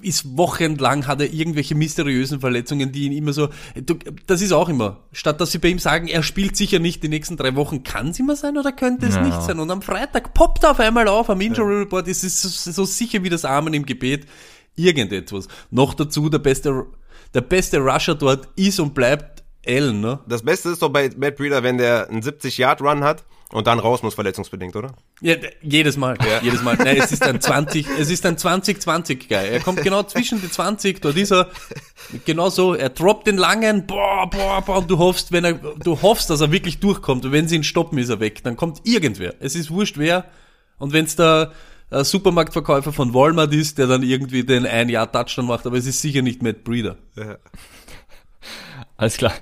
ist 0.00 0.36
wochenlang, 0.36 1.06
hat 1.06 1.20
er 1.20 1.32
irgendwelche 1.32 1.74
mysteriösen 1.74 2.40
Verletzungen, 2.40 2.92
die 2.92 3.04
ihn 3.04 3.12
immer 3.12 3.32
so, 3.32 3.48
du, 3.74 3.96
das 4.26 4.40
ist 4.42 4.52
auch 4.52 4.68
immer, 4.68 5.00
statt 5.12 5.40
dass 5.40 5.52
sie 5.52 5.58
bei 5.58 5.68
ihm 5.68 5.78
sagen, 5.78 6.08
er 6.08 6.22
spielt 6.22 6.56
sicher 6.56 6.78
nicht 6.78 7.02
die 7.02 7.08
nächsten 7.08 7.36
drei 7.36 7.54
Wochen, 7.54 7.82
kann 7.82 8.08
es 8.08 8.18
immer 8.18 8.36
sein 8.36 8.56
oder 8.56 8.72
könnte 8.72 9.06
es 9.06 9.16
ja. 9.16 9.22
nicht 9.22 9.42
sein? 9.42 9.58
Und 9.58 9.70
am 9.70 9.82
Freitag 9.82 10.34
poppt 10.34 10.64
er 10.64 10.72
auf 10.72 10.80
einmal 10.80 11.08
auf, 11.08 11.28
am 11.30 11.40
Injury 11.40 11.80
Report 11.80 12.08
ist 12.08 12.24
es 12.24 12.42
so, 12.42 12.70
so 12.70 12.84
sicher 12.84 13.22
wie 13.22 13.28
das 13.28 13.44
Amen 13.44 13.74
im 13.74 13.86
Gebet, 13.86 14.26
irgendetwas. 14.76 15.48
Noch 15.70 15.94
dazu, 15.94 16.28
der 16.28 16.38
beste, 16.38 16.86
der 17.34 17.42
beste 17.42 17.78
Rusher 17.78 18.14
dort 18.14 18.48
ist 18.56 18.80
und 18.80 18.94
bleibt 18.94 19.42
Allen, 19.66 20.00
ne? 20.00 20.18
Das 20.26 20.42
Beste 20.42 20.70
ist 20.70 20.82
doch 20.82 20.88
bei 20.88 21.10
Matt 21.16 21.36
Breeder, 21.36 21.62
wenn 21.62 21.78
der 21.78 22.08
einen 22.08 22.22
70-Yard-Run 22.22 23.04
hat 23.04 23.24
und 23.52 23.66
dann 23.66 23.78
raus 23.78 24.02
muss, 24.02 24.14
verletzungsbedingt, 24.14 24.74
oder? 24.74 24.94
Ja, 25.20 25.36
jedes 25.60 25.96
Mal. 25.96 26.16
Ja. 26.20 26.40
Jedes 26.42 26.62
Mal. 26.62 26.76
Nein, 26.76 26.96
es 26.96 27.12
ist 27.12 27.22
ein 27.22 27.40
20, 27.40 27.86
es 27.98 28.10
ist 28.10 28.26
ein 28.26 28.36
20-20 28.36 29.28
Guy. 29.28 29.48
Er 29.48 29.60
kommt 29.60 29.82
genau 29.82 30.02
zwischen 30.02 30.40
die 30.40 30.50
20, 30.50 31.00
dort 31.00 31.16
ist 31.16 31.32
er, 31.32 31.48
genau 32.24 32.48
so, 32.48 32.74
er 32.74 32.88
droppt 32.88 33.26
den 33.26 33.36
langen, 33.36 33.86
boah, 33.86 34.28
boah, 34.28 34.62
boah, 34.62 34.78
und 34.78 34.90
du 34.90 34.98
hoffst, 34.98 35.32
wenn 35.32 35.44
er, 35.44 35.52
du 35.52 36.00
hoffst, 36.02 36.30
dass 36.30 36.40
er 36.40 36.50
wirklich 36.50 36.80
durchkommt, 36.80 37.24
und 37.24 37.32
wenn 37.32 37.46
sie 37.46 37.56
ihn 37.56 37.64
stoppen, 37.64 37.98
ist 37.98 38.08
er 38.08 38.20
weg. 38.20 38.42
Dann 38.42 38.56
kommt 38.56 38.80
irgendwer. 38.84 39.34
Es 39.40 39.54
ist 39.54 39.70
wurscht 39.70 39.98
wer. 39.98 40.24
Und 40.78 40.92
wenn 40.92 41.04
es 41.04 41.14
der 41.16 41.52
äh, 41.90 42.04
Supermarktverkäufer 42.04 42.92
von 42.92 43.12
Walmart 43.12 43.52
ist, 43.52 43.78
der 43.78 43.86
dann 43.86 44.02
irgendwie 44.02 44.44
den 44.44 44.66
ein 44.66 44.88
Jahr 44.88 45.10
Touchdown 45.12 45.46
macht, 45.46 45.66
aber 45.66 45.76
es 45.76 45.86
ist 45.86 46.00
sicher 46.00 46.22
nicht 46.22 46.42
Matt 46.42 46.64
Breeder. 46.64 46.96
Ja. 47.16 47.36
Alles 49.02 49.16
klar. 49.16 49.32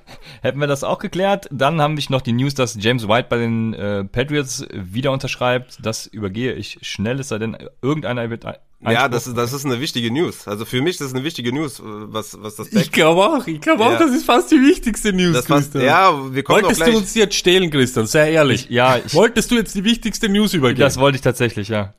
Hätten 0.41 0.59
wir 0.59 0.65
das 0.65 0.83
auch 0.83 0.97
geklärt. 0.97 1.47
Dann 1.51 1.79
haben 1.79 1.95
wir 1.95 2.03
noch 2.09 2.21
die 2.21 2.31
News, 2.31 2.55
dass 2.55 2.75
James 2.79 3.07
White 3.07 3.27
bei 3.29 3.37
den 3.37 3.75
äh, 3.75 4.03
Patriots 4.05 4.65
wieder 4.73 5.11
unterschreibt. 5.11 5.77
Das 5.83 6.07
übergehe 6.07 6.53
ich 6.53 6.79
schnell, 6.81 7.19
es 7.19 7.27
sei 7.27 7.37
denn, 7.37 7.55
irgendeiner 7.79 8.27
wird, 8.31 8.43
Ja, 8.79 9.07
das 9.07 9.27
ist, 9.27 9.37
das 9.37 9.53
ist 9.53 9.63
eine 9.63 9.79
wichtige 9.79 10.09
News. 10.11 10.47
Also 10.47 10.65
für 10.65 10.81
mich 10.81 10.93
ist 10.95 11.01
das 11.01 11.13
eine 11.13 11.23
wichtige 11.23 11.53
News, 11.53 11.79
äh, 11.79 11.83
was, 11.85 12.41
was 12.41 12.55
das 12.55 12.73
Ich 12.73 12.91
glaube 12.91 13.21
auch, 13.23 13.45
ich 13.45 13.61
glaube 13.61 13.85
auch, 13.85 13.91
Ja. 13.91 13.99
das 13.99 14.09
ist 14.09 14.25
fast 14.25 14.49
die 14.51 14.59
wichtigste 14.59 15.13
News, 15.13 15.33
das 15.35 15.45
fast, 15.45 15.73
Christian. 15.73 15.83
ja, 15.85 16.33
wir 16.33 16.41
kommen 16.41 16.63
Wolltest 16.63 16.81
gleich. 16.81 16.93
du 16.93 16.97
uns 16.97 17.13
jetzt 17.13 17.35
stehlen, 17.35 17.69
Christian? 17.69 18.07
Sei 18.07 18.31
ehrlich. 18.31 18.65
ja, 18.71 18.97
ich, 18.97 19.13
Wolltest 19.13 19.51
du 19.51 19.55
jetzt 19.57 19.75
die 19.75 19.83
wichtigste 19.83 20.27
News 20.27 20.55
übergeben? 20.55 20.79
das 20.79 20.97
wollte 20.97 21.17
ich 21.17 21.21
tatsächlich, 21.21 21.67
ja. 21.67 21.93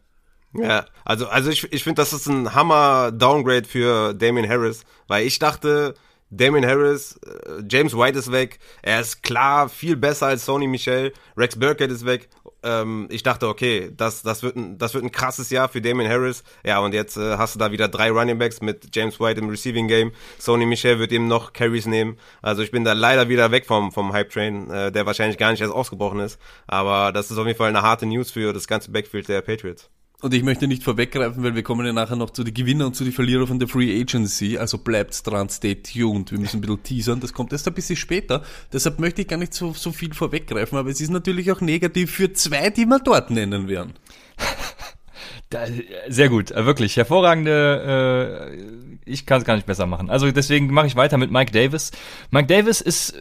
Ja, 0.53 0.85
also, 1.05 1.29
also 1.29 1.48
ich, 1.48 1.72
ich 1.72 1.85
finde, 1.85 2.03
das 2.03 2.12
ist 2.12 2.27
ein 2.27 2.57
Hammer-Downgrade 2.57 3.68
für 3.68 4.14
Damien 4.14 4.48
Harris, 4.48 4.83
weil 5.07 5.25
ich 5.29 5.38
dachte, 5.38 5.94
Damien 6.34 6.64
Harris, 6.64 7.20
äh, 7.26 7.62
James 7.68 7.94
White 7.94 8.18
ist 8.18 8.32
weg, 8.32 8.58
er 8.80 9.00
ist 9.00 9.22
klar 9.22 9.68
viel 9.68 9.96
besser 9.96 10.28
als 10.28 10.46
Sony 10.46 10.66
Michel, 10.66 11.12
Rex 11.36 11.58
Burkhead 11.58 11.90
ist 11.90 12.06
weg. 12.06 12.30
Ähm, 12.62 13.06
ich 13.10 13.22
dachte, 13.22 13.48
okay, 13.48 13.92
das, 13.94 14.22
das, 14.22 14.42
wird 14.42 14.56
ein, 14.56 14.78
das 14.78 14.94
wird 14.94 15.04
ein 15.04 15.12
krasses 15.12 15.50
Jahr 15.50 15.68
für 15.68 15.82
Damien 15.82 16.08
Harris. 16.08 16.42
Ja, 16.64 16.78
und 16.78 16.94
jetzt 16.94 17.18
äh, 17.18 17.36
hast 17.36 17.54
du 17.54 17.58
da 17.58 17.70
wieder 17.70 17.88
drei 17.88 18.10
Running 18.10 18.38
Backs 18.38 18.62
mit 18.62 18.96
James 18.96 19.20
White 19.20 19.40
im 19.40 19.50
Receiving 19.50 19.88
Game. 19.88 20.12
Sony 20.38 20.64
Michel 20.64 20.98
wird 20.98 21.12
ihm 21.12 21.28
noch 21.28 21.52
Carries 21.52 21.86
nehmen. 21.86 22.16
Also 22.40 22.62
ich 22.62 22.70
bin 22.70 22.84
da 22.84 22.94
leider 22.94 23.28
wieder 23.28 23.50
weg 23.50 23.66
vom, 23.66 23.92
vom 23.92 24.12
Hype-Train, 24.14 24.70
äh, 24.70 24.92
der 24.92 25.04
wahrscheinlich 25.04 25.36
gar 25.36 25.50
nicht 25.50 25.60
erst 25.60 25.74
ausgebrochen 25.74 26.20
ist. 26.20 26.40
Aber 26.66 27.12
das 27.12 27.30
ist 27.30 27.36
auf 27.36 27.46
jeden 27.46 27.58
Fall 27.58 27.68
eine 27.68 27.82
harte 27.82 28.06
News 28.06 28.30
für 28.30 28.54
das 28.54 28.66
ganze 28.66 28.90
Backfield 28.90 29.28
der 29.28 29.42
Patriots. 29.42 29.90
Und 30.22 30.32
ich 30.32 30.44
möchte 30.44 30.68
nicht 30.68 30.85
vorweggreifen, 30.85 31.42
weil 31.42 31.56
wir 31.56 31.64
kommen 31.64 31.85
ja 31.85 31.92
nachher 31.92 32.14
noch 32.14 32.30
zu 32.30 32.44
den 32.44 32.54
Gewinner 32.54 32.87
und 32.87 32.94
zu 32.94 33.02
den 33.02 33.12
Verlierer 33.12 33.48
von 33.48 33.58
der 33.58 33.66
Free 33.66 34.00
Agency. 34.00 34.56
Also 34.56 34.78
bleibt 34.78 35.26
dran, 35.26 35.48
stay 35.48 35.74
tuned. 35.74 36.30
Wir 36.30 36.38
müssen 36.38 36.58
ein 36.58 36.61
bisschen 36.61 36.82
teasern. 36.85 37.18
Das 37.18 37.32
kommt 37.32 37.52
erst 37.52 37.66
ein 37.66 37.74
bisschen 37.74 37.96
später. 37.96 38.44
Deshalb 38.72 39.00
möchte 39.00 39.22
ich 39.22 39.28
gar 39.28 39.37
nicht 39.37 39.52
so, 39.52 39.72
so 39.72 39.90
viel 39.90 40.14
vorweggreifen. 40.14 40.78
Aber 40.78 40.90
es 40.90 41.00
ist 41.00 41.11
natürlich 41.11 41.50
auch 41.50 41.61
negativ 41.61 42.12
für 42.12 42.32
zwei, 42.32 42.70
die 42.70 42.87
wir 42.87 43.00
dort 43.00 43.30
nennen 43.30 43.66
werden. 43.66 43.94
Sehr 46.08 46.28
gut, 46.28 46.52
äh, 46.52 46.64
wirklich 46.64 46.96
hervorragende. 46.96 48.52
Äh, 48.54 49.11
ich 49.11 49.26
kann 49.26 49.40
es 49.40 49.44
gar 49.44 49.56
nicht 49.56 49.66
besser 49.66 49.87
machen. 49.87 50.08
Also 50.08 50.30
deswegen 50.30 50.72
mache 50.72 50.87
ich 50.87 50.94
weiter 50.94 51.18
mit 51.18 51.32
Mike 51.32 51.50
Davis. 51.50 51.90
Mike 52.30 52.46
Davis 52.46 52.80
ist 52.80 53.14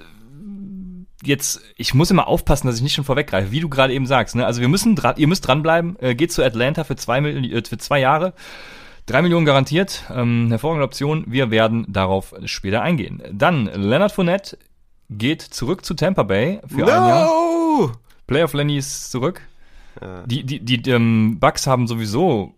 jetzt, 1.24 1.62
ich 1.76 1.94
muss 1.94 2.12
immer 2.12 2.28
aufpassen, 2.28 2.68
dass 2.68 2.78
ich 2.78 2.82
nicht 2.82 2.94
schon 2.94 3.06
vorweggreife, 3.06 3.52
wie 3.52 3.60
du 3.60 3.70
gerade 3.70 3.94
eben 3.94 4.06
sagst. 4.06 4.36
Ne? 4.36 4.46
Also 4.46 4.62
wir 4.62 4.68
müssen, 4.68 4.96
dran, 4.96 5.16
ihr 5.18 5.28
müsst 5.28 5.48
dranbleiben. 5.48 5.98
Äh, 6.00 6.16
geht 6.16 6.32
zu 6.32 6.44
Atlanta 6.44 6.84
für 6.84 6.96
zwei, 6.96 7.20
äh, 7.20 7.64
für 7.64 7.78
zwei 7.78 8.00
Jahre. 8.00 8.34
Drei 9.06 9.22
Millionen 9.22 9.46
garantiert, 9.46 10.04
ähm, 10.14 10.48
hervorragende 10.50 10.86
Option. 10.86 11.26
Wir 11.28 11.52
werden 11.52 11.86
darauf 11.90 12.34
später 12.46 12.82
eingehen. 12.82 13.22
Dann 13.32 13.66
Leonard 13.66 14.12
Fournette 14.12 14.58
geht 15.10 15.42
zurück 15.42 15.84
zu 15.86 15.96
Tampa 15.96 16.24
Bay 16.24 16.62
für 16.68 16.84
ein 16.84 16.88
Jahr. 16.88 17.26
No! 17.26 17.92
Playoff 18.28 18.54
Lenny 18.54 18.78
ist 18.78 19.12
zurück. 19.12 19.42
Die, 20.26 20.44
die, 20.46 20.64
die 20.64 20.90
ähm, 20.90 21.38
Bucks 21.40 21.68
haben 21.68 21.86
sowieso, 21.86 22.56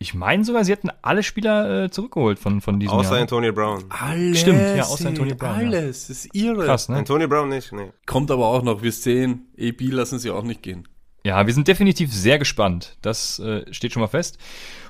ich 0.00 0.14
meine 0.14 0.44
sogar, 0.44 0.64
sie 0.64 0.70
hätten 0.70 0.90
alle 1.02 1.24
Spieler 1.24 1.84
äh, 1.84 1.90
zurückgeholt 1.90 2.38
von, 2.38 2.60
von 2.60 2.78
diesem 2.78 2.94
Außer 2.94 3.12
Jahr. 3.12 3.22
Antonio 3.22 3.52
Brown. 3.52 3.84
Alles. 3.88 4.40
Stimmt, 4.40 4.60
ja, 4.60 4.84
außer 4.84 5.08
Antonio 5.08 5.34
Brown, 5.34 5.72
ja. 5.72 5.78
Alles. 5.78 6.06
Das 6.06 6.24
ist 6.24 6.34
irre. 6.34 6.64
Krass, 6.64 6.88
ne? 6.88 6.96
Antonio 6.96 7.26
Brown 7.26 7.48
nicht, 7.48 7.72
nee. 7.72 7.90
Kommt 8.06 8.30
aber 8.30 8.46
auch 8.46 8.62
noch. 8.62 8.82
Wir 8.82 8.92
sehen, 8.92 9.48
AB 9.58 9.80
lassen 9.90 10.20
sie 10.20 10.30
auch 10.30 10.44
nicht 10.44 10.62
gehen. 10.62 10.86
Ja, 11.24 11.44
wir 11.46 11.52
sind 11.52 11.66
definitiv 11.66 12.12
sehr 12.12 12.38
gespannt. 12.38 12.96
Das 13.02 13.40
äh, 13.40 13.64
steht 13.72 13.92
schon 13.92 14.00
mal 14.00 14.06
fest. 14.06 14.38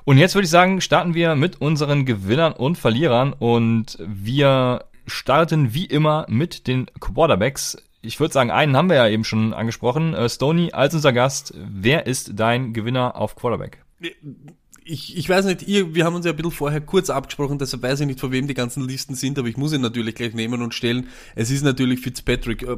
Und 0.04 0.18
jetzt 0.18 0.34
würde 0.34 0.44
ich 0.44 0.50
sagen, 0.50 0.82
starten 0.82 1.14
wir 1.14 1.34
mit 1.36 1.60
unseren 1.60 2.04
Gewinnern 2.04 2.52
und 2.52 2.76
Verlierern. 2.76 3.32
Und 3.32 3.96
wir 4.00 4.84
starten 5.06 5.72
wie 5.72 5.86
immer 5.86 6.26
mit 6.28 6.66
den 6.66 6.86
Quarterbacks. 7.00 7.78
Ich 8.02 8.20
würde 8.20 8.34
sagen, 8.34 8.50
einen 8.50 8.76
haben 8.76 8.90
wir 8.90 8.96
ja 8.96 9.08
eben 9.08 9.24
schon 9.24 9.54
angesprochen. 9.54 10.12
Äh, 10.12 10.28
Stoney 10.28 10.72
als 10.72 10.94
unser 10.94 11.14
Gast. 11.14 11.54
Wer 11.56 12.06
ist 12.06 12.32
dein 12.34 12.74
Gewinner 12.74 13.16
auf 13.16 13.36
Quarterback? 13.36 13.82
Ich, 14.88 15.16
ich 15.16 15.28
weiß 15.28 15.44
nicht, 15.44 15.62
ihr, 15.68 15.94
wir 15.94 16.04
haben 16.04 16.14
uns 16.14 16.24
ja 16.24 16.32
ein 16.32 16.36
bisschen 16.36 16.50
vorher 16.52 16.80
kurz 16.80 17.10
abgesprochen, 17.10 17.58
deshalb 17.58 17.82
weiß 17.82 18.00
ich 18.00 18.06
nicht, 18.06 18.20
von 18.20 18.32
wem 18.32 18.46
die 18.48 18.54
ganzen 18.54 18.86
Listen 18.86 19.14
sind, 19.14 19.38
aber 19.38 19.48
ich 19.48 19.56
muss 19.56 19.72
ihn 19.72 19.80
natürlich 19.80 20.14
gleich 20.14 20.34
nehmen 20.34 20.62
und 20.62 20.74
stellen. 20.74 21.08
Es 21.34 21.50
ist 21.50 21.62
natürlich 21.62 22.00
Fitzpatrick. 22.00 22.62
Äh, 22.62 22.76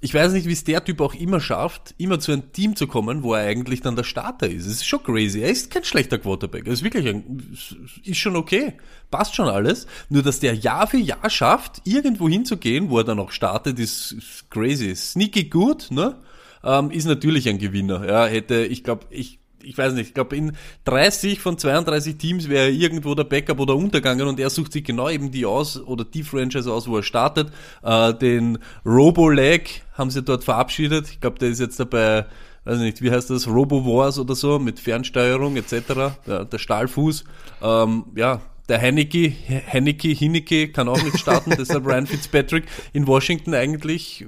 Ich 0.00 0.12
weiß 0.12 0.32
nicht, 0.32 0.46
wie 0.46 0.52
es 0.52 0.64
der 0.64 0.84
Typ 0.84 1.00
auch 1.00 1.14
immer 1.14 1.40
schafft, 1.40 1.94
immer 1.96 2.18
zu 2.20 2.32
einem 2.32 2.52
Team 2.52 2.76
zu 2.76 2.86
kommen, 2.86 3.22
wo 3.22 3.32
er 3.34 3.46
eigentlich 3.46 3.80
dann 3.80 3.96
der 3.96 4.04
Starter 4.04 4.48
ist. 4.48 4.66
Es 4.66 4.74
ist 4.74 4.86
schon 4.86 5.02
crazy. 5.02 5.40
Er 5.40 5.50
ist 5.50 5.70
kein 5.70 5.84
schlechter 5.84 6.18
Quarterback. 6.18 6.66
Er 6.66 6.74
ist 6.74 6.82
wirklich 6.82 7.06
ein, 7.08 7.56
ist 8.04 8.18
schon 8.18 8.36
okay. 8.36 8.74
Passt 9.10 9.34
schon 9.34 9.48
alles. 9.48 9.86
Nur, 10.10 10.22
dass 10.22 10.40
der 10.40 10.54
Jahr 10.54 10.86
für 10.88 10.98
Jahr 10.98 11.30
schafft, 11.30 11.80
irgendwo 11.84 12.28
hinzugehen, 12.28 12.90
wo 12.90 12.98
er 12.98 13.04
dann 13.04 13.18
auch 13.18 13.30
startet, 13.30 13.78
ist, 13.78 14.12
ist 14.12 14.50
crazy. 14.50 14.94
Sneaky 14.94 15.44
gut, 15.44 15.90
ne? 15.90 16.16
Ähm, 16.62 16.90
ist 16.90 17.06
natürlich 17.06 17.48
ein 17.48 17.58
Gewinner. 17.58 18.06
Ja, 18.06 18.26
hätte, 18.26 18.64
ich 18.64 18.84
glaube, 18.84 19.06
ich, 19.10 19.38
ich 19.64 19.76
weiß 19.76 19.94
nicht, 19.94 20.08
ich 20.08 20.14
glaube, 20.14 20.36
in 20.36 20.56
30 20.84 21.40
von 21.40 21.58
32 21.58 22.16
Teams 22.16 22.48
wäre 22.48 22.70
irgendwo 22.70 23.14
der 23.14 23.24
Backup 23.24 23.58
oder 23.60 23.76
untergegangen 23.76 24.26
und 24.26 24.38
er 24.40 24.50
sucht 24.50 24.72
sich 24.72 24.84
genau 24.84 25.08
eben 25.08 25.30
die 25.30 25.46
aus 25.46 25.80
oder 25.80 26.04
die 26.04 26.22
Franchise 26.22 26.72
aus, 26.72 26.88
wo 26.88 26.96
er 26.96 27.02
startet. 27.02 27.50
Äh, 27.82 28.14
den 28.14 28.58
Robo-Leg 28.84 29.82
haben 29.94 30.10
sie 30.10 30.22
dort 30.22 30.44
verabschiedet. 30.44 31.08
Ich 31.10 31.20
glaube, 31.20 31.38
der 31.38 31.48
ist 31.48 31.60
jetzt 31.60 31.78
dabei, 31.80 32.26
weiß 32.64 32.78
nicht, 32.78 33.02
wie 33.02 33.10
heißt 33.10 33.30
das, 33.30 33.46
Robo-Wars 33.46 34.18
oder 34.18 34.34
so, 34.34 34.58
mit 34.58 34.80
Fernsteuerung 34.80 35.56
etc. 35.56 36.16
Der, 36.26 36.44
der 36.44 36.58
Stahlfuß. 36.58 37.24
Ähm, 37.62 38.04
ja, 38.14 38.40
der 38.68 38.80
Heineke, 38.80 39.32
Heineke, 39.72 40.08
Hineke 40.08 40.68
kann 40.68 40.88
auch 40.88 41.02
nicht 41.02 41.18
starten, 41.18 41.50
deshalb 41.58 41.86
Ryan 41.86 42.06
Fitzpatrick 42.06 42.64
in 42.92 43.06
Washington 43.06 43.54
eigentlich 43.54 44.24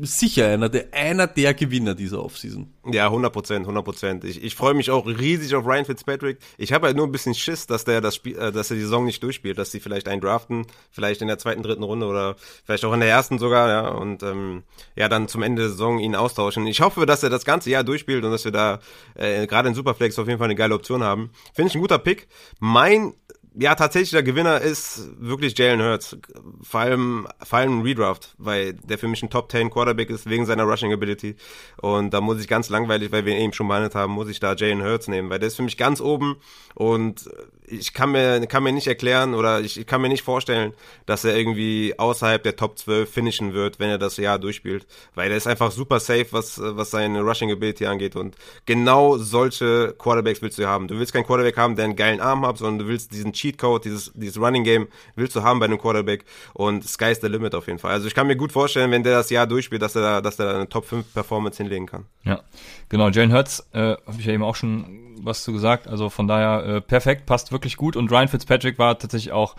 sicher 0.00 0.48
einer 0.48 0.68
der, 0.68 0.86
einer 0.92 1.26
der 1.26 1.54
Gewinner 1.54 1.94
dieser 1.94 2.24
Offseason. 2.24 2.72
Ja, 2.90 3.06
100 3.06 3.32
Prozent, 3.32 3.60
100 3.60 3.84
Prozent. 3.84 4.24
Ich, 4.24 4.42
ich 4.42 4.54
freue 4.54 4.74
mich 4.74 4.90
auch 4.90 5.06
riesig 5.06 5.54
auf 5.54 5.66
Ryan 5.66 5.84
Fitzpatrick. 5.84 6.38
Ich 6.58 6.72
habe 6.72 6.86
halt 6.86 6.96
nur 6.96 7.06
ein 7.06 7.12
bisschen 7.12 7.34
Schiss, 7.34 7.66
dass 7.66 7.84
der 7.84 8.00
das 8.00 8.16
Spiel, 8.16 8.36
äh, 8.38 8.52
dass 8.52 8.70
er 8.70 8.76
die 8.76 8.82
Saison 8.82 9.04
nicht 9.04 9.22
durchspielt, 9.22 9.58
dass 9.58 9.70
sie 9.70 9.80
vielleicht 9.80 10.08
einen 10.08 10.20
draften, 10.20 10.66
vielleicht 10.90 11.22
in 11.22 11.28
der 11.28 11.38
zweiten, 11.38 11.62
dritten 11.62 11.82
Runde 11.82 12.06
oder 12.06 12.36
vielleicht 12.64 12.84
auch 12.84 12.92
in 12.92 13.00
der 13.00 13.08
ersten 13.08 13.38
sogar, 13.38 13.68
ja, 13.68 13.88
und 13.90 14.22
ähm, 14.22 14.62
ja, 14.96 15.08
dann 15.08 15.28
zum 15.28 15.42
Ende 15.42 15.62
der 15.62 15.70
Saison 15.70 15.98
ihn 15.98 16.16
austauschen. 16.16 16.66
Ich 16.66 16.80
hoffe, 16.80 17.06
dass 17.06 17.22
er 17.22 17.30
das 17.30 17.44
ganze 17.44 17.70
Jahr 17.70 17.84
durchspielt 17.84 18.24
und 18.24 18.30
dass 18.30 18.44
wir 18.44 18.52
da 18.52 18.80
äh, 19.14 19.46
gerade 19.46 19.68
in 19.68 19.74
Superflex 19.74 20.18
auf 20.18 20.26
jeden 20.26 20.38
Fall 20.38 20.46
eine 20.46 20.56
geile 20.56 20.74
Option 20.74 21.02
haben. 21.02 21.30
Finde 21.54 21.68
ich 21.68 21.74
ein 21.74 21.80
guter 21.80 21.98
Pick. 21.98 22.28
Mein 22.58 23.14
ja, 23.54 23.74
tatsächlich 23.74 24.10
der 24.10 24.22
Gewinner 24.22 24.60
ist 24.60 25.10
wirklich 25.18 25.56
Jalen 25.58 25.82
Hurts. 25.82 26.16
Vor 26.62 26.80
allem, 26.80 27.26
vor 27.42 27.58
allem 27.58 27.82
Redraft, 27.82 28.34
weil 28.38 28.74
der 28.74 28.98
für 28.98 29.08
mich 29.08 29.22
ein 29.22 29.30
Top 29.30 29.50
10 29.50 29.70
Quarterback 29.70 30.10
ist, 30.10 30.28
wegen 30.28 30.46
seiner 30.46 30.64
Rushing 30.64 30.92
Ability. 30.92 31.36
Und 31.80 32.14
da 32.14 32.20
muss 32.20 32.40
ich 32.40 32.48
ganz 32.48 32.68
langweilig, 32.70 33.12
weil 33.12 33.24
wir 33.24 33.34
ihn 33.34 33.42
eben 33.42 33.52
schon 33.52 33.68
behandelt 33.68 33.94
haben, 33.94 34.12
muss 34.12 34.28
ich 34.28 34.40
da 34.40 34.54
Jalen 34.54 34.82
Hurts 34.82 35.08
nehmen, 35.08 35.28
weil 35.30 35.38
der 35.38 35.48
ist 35.48 35.56
für 35.56 35.62
mich 35.62 35.76
ganz 35.76 36.00
oben 36.00 36.36
und 36.74 37.28
ich 37.72 37.94
kann 37.94 38.12
mir, 38.12 38.46
kann 38.46 38.62
mir 38.62 38.72
nicht 38.72 38.86
erklären 38.86 39.34
oder 39.34 39.60
ich 39.60 39.86
kann 39.86 40.00
mir 40.00 40.08
nicht 40.08 40.22
vorstellen, 40.22 40.74
dass 41.06 41.24
er 41.24 41.36
irgendwie 41.36 41.94
außerhalb 41.98 42.42
der 42.42 42.56
Top 42.56 42.78
12 42.78 43.10
finishen 43.10 43.54
wird, 43.54 43.78
wenn 43.78 43.88
er 43.88 43.98
das 43.98 44.16
Jahr 44.18 44.38
durchspielt. 44.38 44.86
Weil 45.14 45.30
er 45.30 45.36
ist 45.36 45.46
einfach 45.46 45.70
super 45.70 45.98
safe, 45.98 46.26
was, 46.30 46.60
was 46.62 46.90
seine 46.90 47.22
Rushing 47.22 47.50
Ability 47.50 47.86
angeht. 47.86 48.16
Und 48.16 48.36
genau 48.66 49.16
solche 49.16 49.94
Quarterbacks 49.98 50.42
willst 50.42 50.58
du 50.58 50.66
haben. 50.66 50.88
Du 50.88 50.98
willst 50.98 51.12
keinen 51.12 51.24
Quarterback 51.24 51.56
haben, 51.56 51.76
der 51.76 51.86
einen 51.86 51.96
geilen 51.96 52.20
Arm 52.20 52.44
hat, 52.46 52.58
sondern 52.58 52.80
du 52.80 52.88
willst 52.88 53.12
diesen 53.12 53.32
Cheatcode, 53.32 53.84
dieses, 53.86 54.12
dieses 54.14 54.38
Running 54.38 54.64
Game 54.64 54.88
willst 55.16 55.34
du 55.34 55.42
haben 55.42 55.58
bei 55.58 55.66
einem 55.66 55.78
Quarterback. 55.78 56.24
Und 56.52 56.86
sky's 56.86 57.20
the 57.20 57.28
limit 57.28 57.54
auf 57.54 57.66
jeden 57.66 57.78
Fall. 57.78 57.92
Also 57.92 58.06
ich 58.06 58.14
kann 58.14 58.26
mir 58.26 58.36
gut 58.36 58.52
vorstellen, 58.52 58.90
wenn 58.90 59.02
der 59.02 59.14
das 59.14 59.30
Jahr 59.30 59.46
durchspielt, 59.46 59.80
dass 59.80 59.96
er 59.96 60.02
da, 60.02 60.20
dass 60.20 60.38
er 60.38 60.46
da 60.46 60.54
eine 60.56 60.68
Top 60.68 60.84
5 60.84 61.14
Performance 61.14 61.56
hinlegen 61.56 61.86
kann. 61.86 62.04
Ja, 62.24 62.42
genau. 62.88 63.08
Jalen 63.08 63.32
Hurts, 63.32 63.66
äh, 63.72 63.78
habe 63.78 64.16
ich 64.18 64.26
ja 64.26 64.32
eben 64.32 64.42
auch 64.42 64.56
schon 64.56 65.02
was 65.22 65.42
zu 65.42 65.52
gesagt. 65.52 65.88
Also 65.88 66.10
von 66.10 66.28
daher 66.28 66.64
äh, 66.64 66.80
perfekt, 66.80 67.26
passt 67.26 67.52
wirklich 67.52 67.76
gut. 67.76 67.96
Und 67.96 68.10
Ryan 68.10 68.28
Fitzpatrick 68.28 68.78
war 68.78 68.98
tatsächlich 68.98 69.32
auch, 69.32 69.56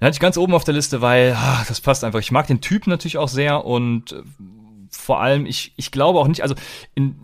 hatte 0.00 0.14
ich 0.14 0.20
ganz 0.20 0.36
oben 0.36 0.54
auf 0.54 0.64
der 0.64 0.74
Liste, 0.74 1.00
weil 1.00 1.34
ah, 1.36 1.64
das 1.68 1.80
passt 1.80 2.04
einfach. 2.04 2.20
Ich 2.20 2.32
mag 2.32 2.46
den 2.46 2.60
Typ 2.60 2.86
natürlich 2.86 3.18
auch 3.18 3.28
sehr 3.28 3.64
und 3.64 4.12
äh, 4.12 4.22
vor 4.90 5.20
allem, 5.20 5.46
ich, 5.46 5.72
ich 5.76 5.90
glaube 5.90 6.18
auch 6.18 6.28
nicht, 6.28 6.42
also 6.42 6.54
in, 6.94 7.16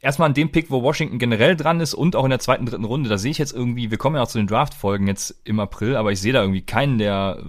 erstmal 0.00 0.28
an 0.28 0.34
dem 0.34 0.50
Pick, 0.50 0.70
wo 0.70 0.82
Washington 0.82 1.18
generell 1.18 1.56
dran 1.56 1.80
ist 1.80 1.94
und 1.94 2.16
auch 2.16 2.24
in 2.24 2.30
der 2.30 2.38
zweiten, 2.38 2.66
dritten 2.66 2.84
Runde, 2.84 3.08
da 3.08 3.18
sehe 3.18 3.30
ich 3.30 3.38
jetzt 3.38 3.52
irgendwie, 3.52 3.90
wir 3.90 3.98
kommen 3.98 4.16
ja 4.16 4.22
auch 4.22 4.28
zu 4.28 4.38
den 4.38 4.46
Draft-Folgen 4.46 5.06
jetzt 5.06 5.40
im 5.44 5.60
April, 5.60 5.96
aber 5.96 6.12
ich 6.12 6.20
sehe 6.20 6.32
da 6.32 6.40
irgendwie 6.40 6.62
keinen, 6.62 6.98
der 6.98 7.42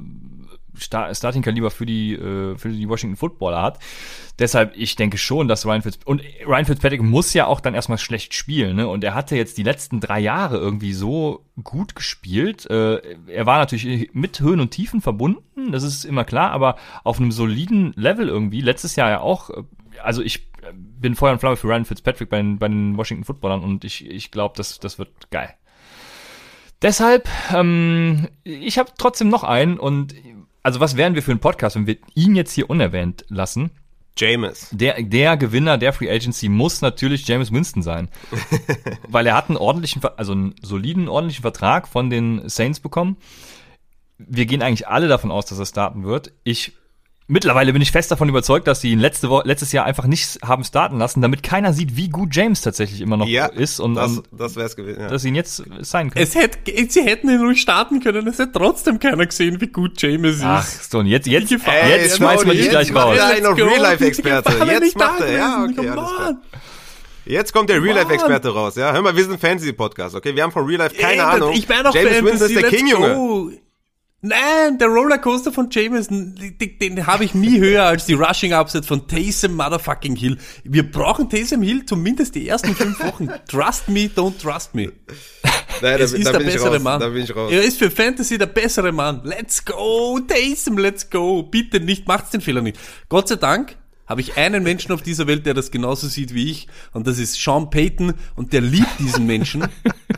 Star 0.79 1.13
Starting-Kaliber 1.13 1.71
für 1.71 1.85
die, 1.85 2.13
äh, 2.13 2.57
für 2.57 2.69
die 2.69 2.87
Washington 2.87 3.17
Footballer 3.17 3.61
hat. 3.61 3.79
Deshalb, 4.39 4.73
ich 4.75 4.95
denke 4.95 5.17
schon, 5.17 5.47
dass 5.47 5.65
Ryan 5.65 5.81
Fitzpatrick, 5.81 6.07
und 6.07 6.21
Ryan 6.45 6.65
Fitzpatrick 6.65 7.01
muss 7.01 7.33
ja 7.33 7.47
auch 7.47 7.59
dann 7.59 7.73
erstmal 7.73 7.97
schlecht 7.97 8.33
spielen, 8.33 8.75
ne? 8.75 8.87
Und 8.87 9.03
er 9.03 9.15
hatte 9.15 9.35
jetzt 9.35 9.57
die 9.57 9.63
letzten 9.63 9.99
drei 9.99 10.19
Jahre 10.19 10.57
irgendwie 10.57 10.93
so 10.93 11.45
gut 11.63 11.95
gespielt. 11.95 12.69
Äh, 12.69 13.01
er 13.27 13.45
war 13.45 13.57
natürlich 13.57 14.11
mit 14.13 14.39
Höhen 14.39 14.59
und 14.59 14.71
Tiefen 14.71 15.01
verbunden, 15.01 15.71
das 15.71 15.83
ist 15.83 16.05
immer 16.05 16.23
klar, 16.23 16.51
aber 16.51 16.75
auf 17.03 17.19
einem 17.19 17.31
soliden 17.31 17.93
Level 17.95 18.27
irgendwie. 18.27 18.61
Letztes 18.61 18.95
Jahr 18.95 19.09
ja 19.09 19.19
auch, 19.21 19.49
äh, 19.49 19.63
also 20.03 20.21
ich 20.21 20.47
bin 20.73 21.15
Feuer 21.15 21.33
und 21.33 21.39
Flamme 21.39 21.57
für 21.57 21.67
Ryan 21.67 21.85
Fitzpatrick 21.85 22.29
bei 22.29 22.37
den, 22.37 22.59
bei 22.59 22.67
den 22.67 22.97
Washington 22.97 23.23
Footballern 23.23 23.63
und 23.63 23.83
ich, 23.83 24.05
ich 24.05 24.31
glaube, 24.31 24.53
das, 24.57 24.79
das 24.79 24.99
wird 24.99 25.31
geil. 25.31 25.53
Deshalb, 26.81 27.27
ähm, 27.53 28.27
ich 28.43 28.77
habe 28.77 28.91
trotzdem 28.97 29.29
noch 29.29 29.43
einen 29.43 29.79
und 29.79 30.13
also 30.67 30.81
was 30.81 30.97
wären 30.97 31.15
wir 31.15 31.23
für 31.23 31.31
einen 31.31 31.39
Podcast, 31.39 31.77
wenn 31.77 31.87
wir 31.87 31.95
ihn 32.13 32.35
jetzt 32.35 32.51
hier 32.51 32.69
unerwähnt 32.69 33.23
lassen? 33.29 33.71
James. 34.17 34.67
Der, 34.73 35.01
der 35.01 35.37
Gewinner 35.37 35.77
der 35.77 35.93
Free 35.93 36.11
Agency 36.11 36.49
muss 36.49 36.81
natürlich 36.81 37.25
James 37.25 37.53
Winston 37.53 37.81
sein. 37.81 38.09
weil 39.07 39.27
er 39.27 39.35
hat 39.37 39.47
einen 39.47 39.55
ordentlichen, 39.55 40.03
also 40.17 40.33
einen 40.33 40.55
soliden, 40.61 41.07
ordentlichen 41.07 41.41
Vertrag 41.41 41.87
von 41.87 42.09
den 42.09 42.49
Saints 42.49 42.81
bekommen. 42.81 43.15
Wir 44.17 44.45
gehen 44.45 44.61
eigentlich 44.61 44.89
alle 44.89 45.07
davon 45.07 45.31
aus, 45.31 45.45
dass 45.45 45.57
er 45.57 45.65
starten 45.65 46.03
wird. 46.03 46.33
Ich, 46.43 46.73
mittlerweile 47.27 47.73
bin 47.73 47.81
ich 47.81 47.91
fest 47.91 48.09
davon 48.11 48.29
überzeugt, 48.29 48.67
dass 48.67 48.81
sie 48.81 48.91
ihn 48.91 48.99
letzte 48.99 49.27
letztes 49.43 49.71
Jahr 49.71 49.85
einfach 49.85 50.05
nicht 50.05 50.39
haben 50.43 50.63
starten 50.63 50.97
lassen, 50.97 51.21
damit 51.21 51.43
keiner 51.43 51.73
sieht, 51.73 51.95
wie 51.95 52.09
gut 52.09 52.35
James 52.35 52.61
tatsächlich 52.61 53.01
immer 53.01 53.17
noch 53.17 53.27
Ja, 53.27 53.47
ist 53.47 53.79
und, 53.79 53.95
das, 53.95 54.17
und 54.19 54.27
das 54.31 54.55
wäre 54.55 54.65
es 54.67 54.75
gewesen. 54.75 55.01
Ja. 55.01 55.07
dass 55.09 55.21
sie 55.21 55.27
ihn 55.29 55.35
jetzt 55.35 55.63
sein 55.81 56.09
können. 56.09 56.23
Es 56.23 56.35
hätte, 56.35 56.57
sie 56.89 57.01
hätten 57.03 57.29
ihn 57.29 57.41
ruhig 57.41 57.61
starten 57.61 57.99
können, 57.99 58.27
es 58.27 58.39
hätte 58.39 58.53
trotzdem 58.53 58.99
keiner 58.99 59.25
gesehen, 59.25 59.59
wie 59.61 59.67
gut 59.67 60.01
James 60.01 60.37
ist. 60.37 60.43
Ach, 60.43 60.65
so, 60.65 60.99
und 60.99 61.07
jetzt, 61.07 61.27
jetzt, 61.27 61.49
Gefahr- 61.49 61.87
jetzt 61.87 62.17
schmeißen 62.17 62.45
wir 62.45 62.53
Tony, 62.53 62.57
dich 62.63 62.69
gleich 62.69 62.95
raus. 62.95 63.17
go. 63.17 64.65
Jetzt 64.65 64.81
nicht 64.81 64.97
macht 64.97 65.19
da 65.19 65.25
er, 65.25 65.37
ja, 65.37 65.65
gewesen. 65.65 65.79
okay, 65.79 65.89
Come 65.89 66.01
alles 66.01 66.15
klar. 66.15 66.29
on. 66.29 66.37
Jetzt 67.25 67.51
kommt 67.51 67.69
der 67.69 67.83
Real-Life-Experte 67.83 68.49
raus, 68.53 68.75
ja. 68.77 68.93
Hör 68.93 69.01
mal, 69.01 69.13
wir 69.13 69.25
sind 69.25 69.37
Fantasy-Podcast, 69.41 70.15
okay? 70.15 70.33
Wir 70.33 70.43
haben 70.43 70.53
von 70.53 70.65
Real-Life 70.65 70.95
keine 70.95 71.13
Ey, 71.15 71.19
Ahnung. 71.19 71.51
Ich 71.53 71.67
meine 71.67 71.89
auch 71.89 71.93
James 71.93 72.13
Fantasy, 72.19 72.25
Winston 72.31 72.49
ist 72.51 72.61
der 72.61 72.69
King, 72.69 72.87
Junge. 72.87 73.57
Nein, 74.21 74.79
der 74.79 74.87
Rollercoaster 74.87 75.51
von 75.51 75.69
Jameson, 75.69 76.33
den, 76.35 76.79
den 76.79 77.05
habe 77.05 77.23
ich 77.23 77.35
nie 77.35 77.59
höher 77.59 77.83
als 77.83 78.07
die 78.07 78.13
Rushing 78.13 78.51
Upset 78.51 78.83
von 78.83 79.07
Taysom 79.07 79.55
Motherfucking 79.55 80.15
Hill. 80.15 80.37
Wir 80.63 80.91
brauchen 80.91 81.29
Taysom 81.29 81.61
Hill 81.61 81.85
zumindest 81.85 82.33
die 82.33 82.47
ersten 82.47 82.73
fünf 82.75 82.99
Wochen. 82.99 83.29
Trust 83.47 83.89
me, 83.89 84.09
don't 84.15 84.41
trust 84.41 84.73
me. 84.73 84.91
Nein, 85.83 86.01
Es 86.01 86.13
ist 86.13 86.25
der 86.25 86.39
bin 86.39 86.47
ich 86.47 86.53
bessere 86.55 86.73
raus, 86.73 86.83
Mann. 86.83 86.99
Da 86.99 87.09
bin 87.09 87.23
ich 87.23 87.35
raus. 87.35 87.51
Er 87.51 87.61
ist 87.61 87.77
für 87.77 87.91
Fantasy 87.91 88.39
der 88.39 88.47
bessere 88.47 88.91
Mann. 88.91 89.21
Let's 89.23 89.63
go, 89.63 90.19
Taysom, 90.19 90.79
let's 90.79 91.07
go. 91.11 91.43
Bitte 91.43 91.79
nicht, 91.79 92.07
macht's 92.07 92.31
den 92.31 92.41
Fehler 92.41 92.61
nicht. 92.61 92.79
Gott 93.09 93.27
sei 93.27 93.35
Dank 93.35 93.77
habe 94.07 94.21
ich 94.21 94.37
einen 94.37 94.63
Menschen 94.63 94.93
auf 94.93 95.01
dieser 95.01 95.27
Welt, 95.27 95.45
der 95.45 95.53
das 95.53 95.69
genauso 95.69 96.07
sieht 96.07 96.33
wie 96.33 96.49
ich. 96.49 96.67
Und 96.93 97.07
das 97.07 97.19
ist 97.19 97.41
Sean 97.41 97.69
Payton. 97.69 98.13
Und 98.35 98.53
der 98.53 98.61
liebt 98.61 98.99
diesen 98.99 99.25
Menschen. 99.25 99.67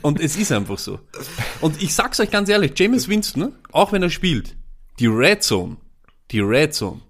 und 0.01 0.19
es 0.19 0.37
ist 0.37 0.51
einfach 0.51 0.77
so. 0.77 0.99
Und 1.59 1.81
ich 1.81 1.93
sag's 1.93 2.19
euch 2.19 2.29
ganz 2.29 2.49
ehrlich, 2.49 2.73
James 2.75 3.07
Winston, 3.07 3.53
auch 3.71 3.91
wenn 3.91 4.03
er 4.03 4.11
spielt, 4.11 4.55
die 4.99 5.07
Red 5.07 5.43
Zone, 5.43 5.77
die 6.31 6.39
Red 6.39 6.73
Zone 6.75 7.01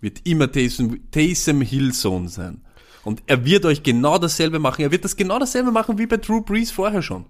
wird 0.00 0.26
immer 0.26 0.50
Taysom, 0.50 1.10
Taysom 1.10 1.60
Hill 1.60 1.92
Zone 1.92 2.28
sein. 2.28 2.62
Und 3.04 3.22
er 3.26 3.44
wird 3.44 3.66
euch 3.66 3.82
genau 3.82 4.18
dasselbe 4.18 4.58
machen. 4.58 4.82
Er 4.82 4.90
wird 4.90 5.04
das 5.04 5.16
genau 5.16 5.38
dasselbe 5.38 5.70
machen 5.70 5.98
wie 5.98 6.06
bei 6.06 6.16
Drew 6.16 6.40
Brees 6.40 6.70
vorher 6.70 7.02
schon. 7.02 7.26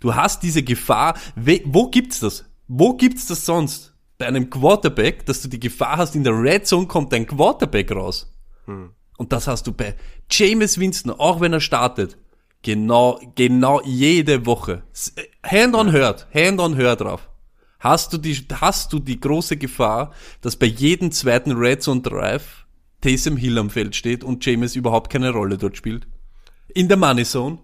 Du 0.00 0.14
hast 0.14 0.42
diese 0.42 0.62
Gefahr. 0.62 1.16
Wo 1.36 1.88
gibt's 1.88 2.20
das? 2.20 2.44
Wo 2.66 2.94
gibt's 2.94 3.26
das 3.26 3.46
sonst? 3.46 3.93
Bei 4.18 4.26
einem 4.26 4.48
Quarterback, 4.48 5.26
dass 5.26 5.42
du 5.42 5.48
die 5.48 5.60
Gefahr 5.60 5.96
hast, 5.96 6.14
in 6.14 6.24
der 6.24 6.40
Red 6.40 6.66
Zone 6.66 6.86
kommt 6.86 7.12
ein 7.12 7.26
Quarterback 7.26 7.90
raus. 7.90 8.32
Und 9.16 9.32
das 9.32 9.46
hast 9.46 9.66
du 9.66 9.72
bei 9.72 9.94
James 10.30 10.78
Winston, 10.78 11.12
auch 11.12 11.40
wenn 11.40 11.52
er 11.52 11.60
startet. 11.60 12.16
Genau, 12.62 13.20
genau 13.34 13.82
jede 13.82 14.46
Woche. 14.46 14.82
Äh, 15.16 15.22
Hand 15.46 15.74
on 15.74 15.92
hört, 15.92 16.26
hand 16.32 16.60
on 16.60 16.76
hört 16.76 17.02
drauf. 17.02 17.28
Hast 17.78 18.14
du 18.14 18.18
die, 18.18 18.34
hast 18.60 18.92
du 18.94 18.98
die 18.98 19.20
große 19.20 19.58
Gefahr, 19.58 20.12
dass 20.40 20.56
bei 20.56 20.66
jedem 20.66 21.12
zweiten 21.12 21.52
Red 21.52 21.82
Zone 21.82 22.00
Drive 22.00 22.64
Taysom 23.02 23.36
Hill 23.36 23.58
am 23.58 23.68
Feld 23.68 23.94
steht 23.94 24.24
und 24.24 24.44
James 24.46 24.74
überhaupt 24.74 25.12
keine 25.12 25.30
Rolle 25.30 25.58
dort 25.58 25.76
spielt? 25.76 26.06
In 26.68 26.88
der 26.88 26.96
Money 26.96 27.24
Zone? 27.24 27.58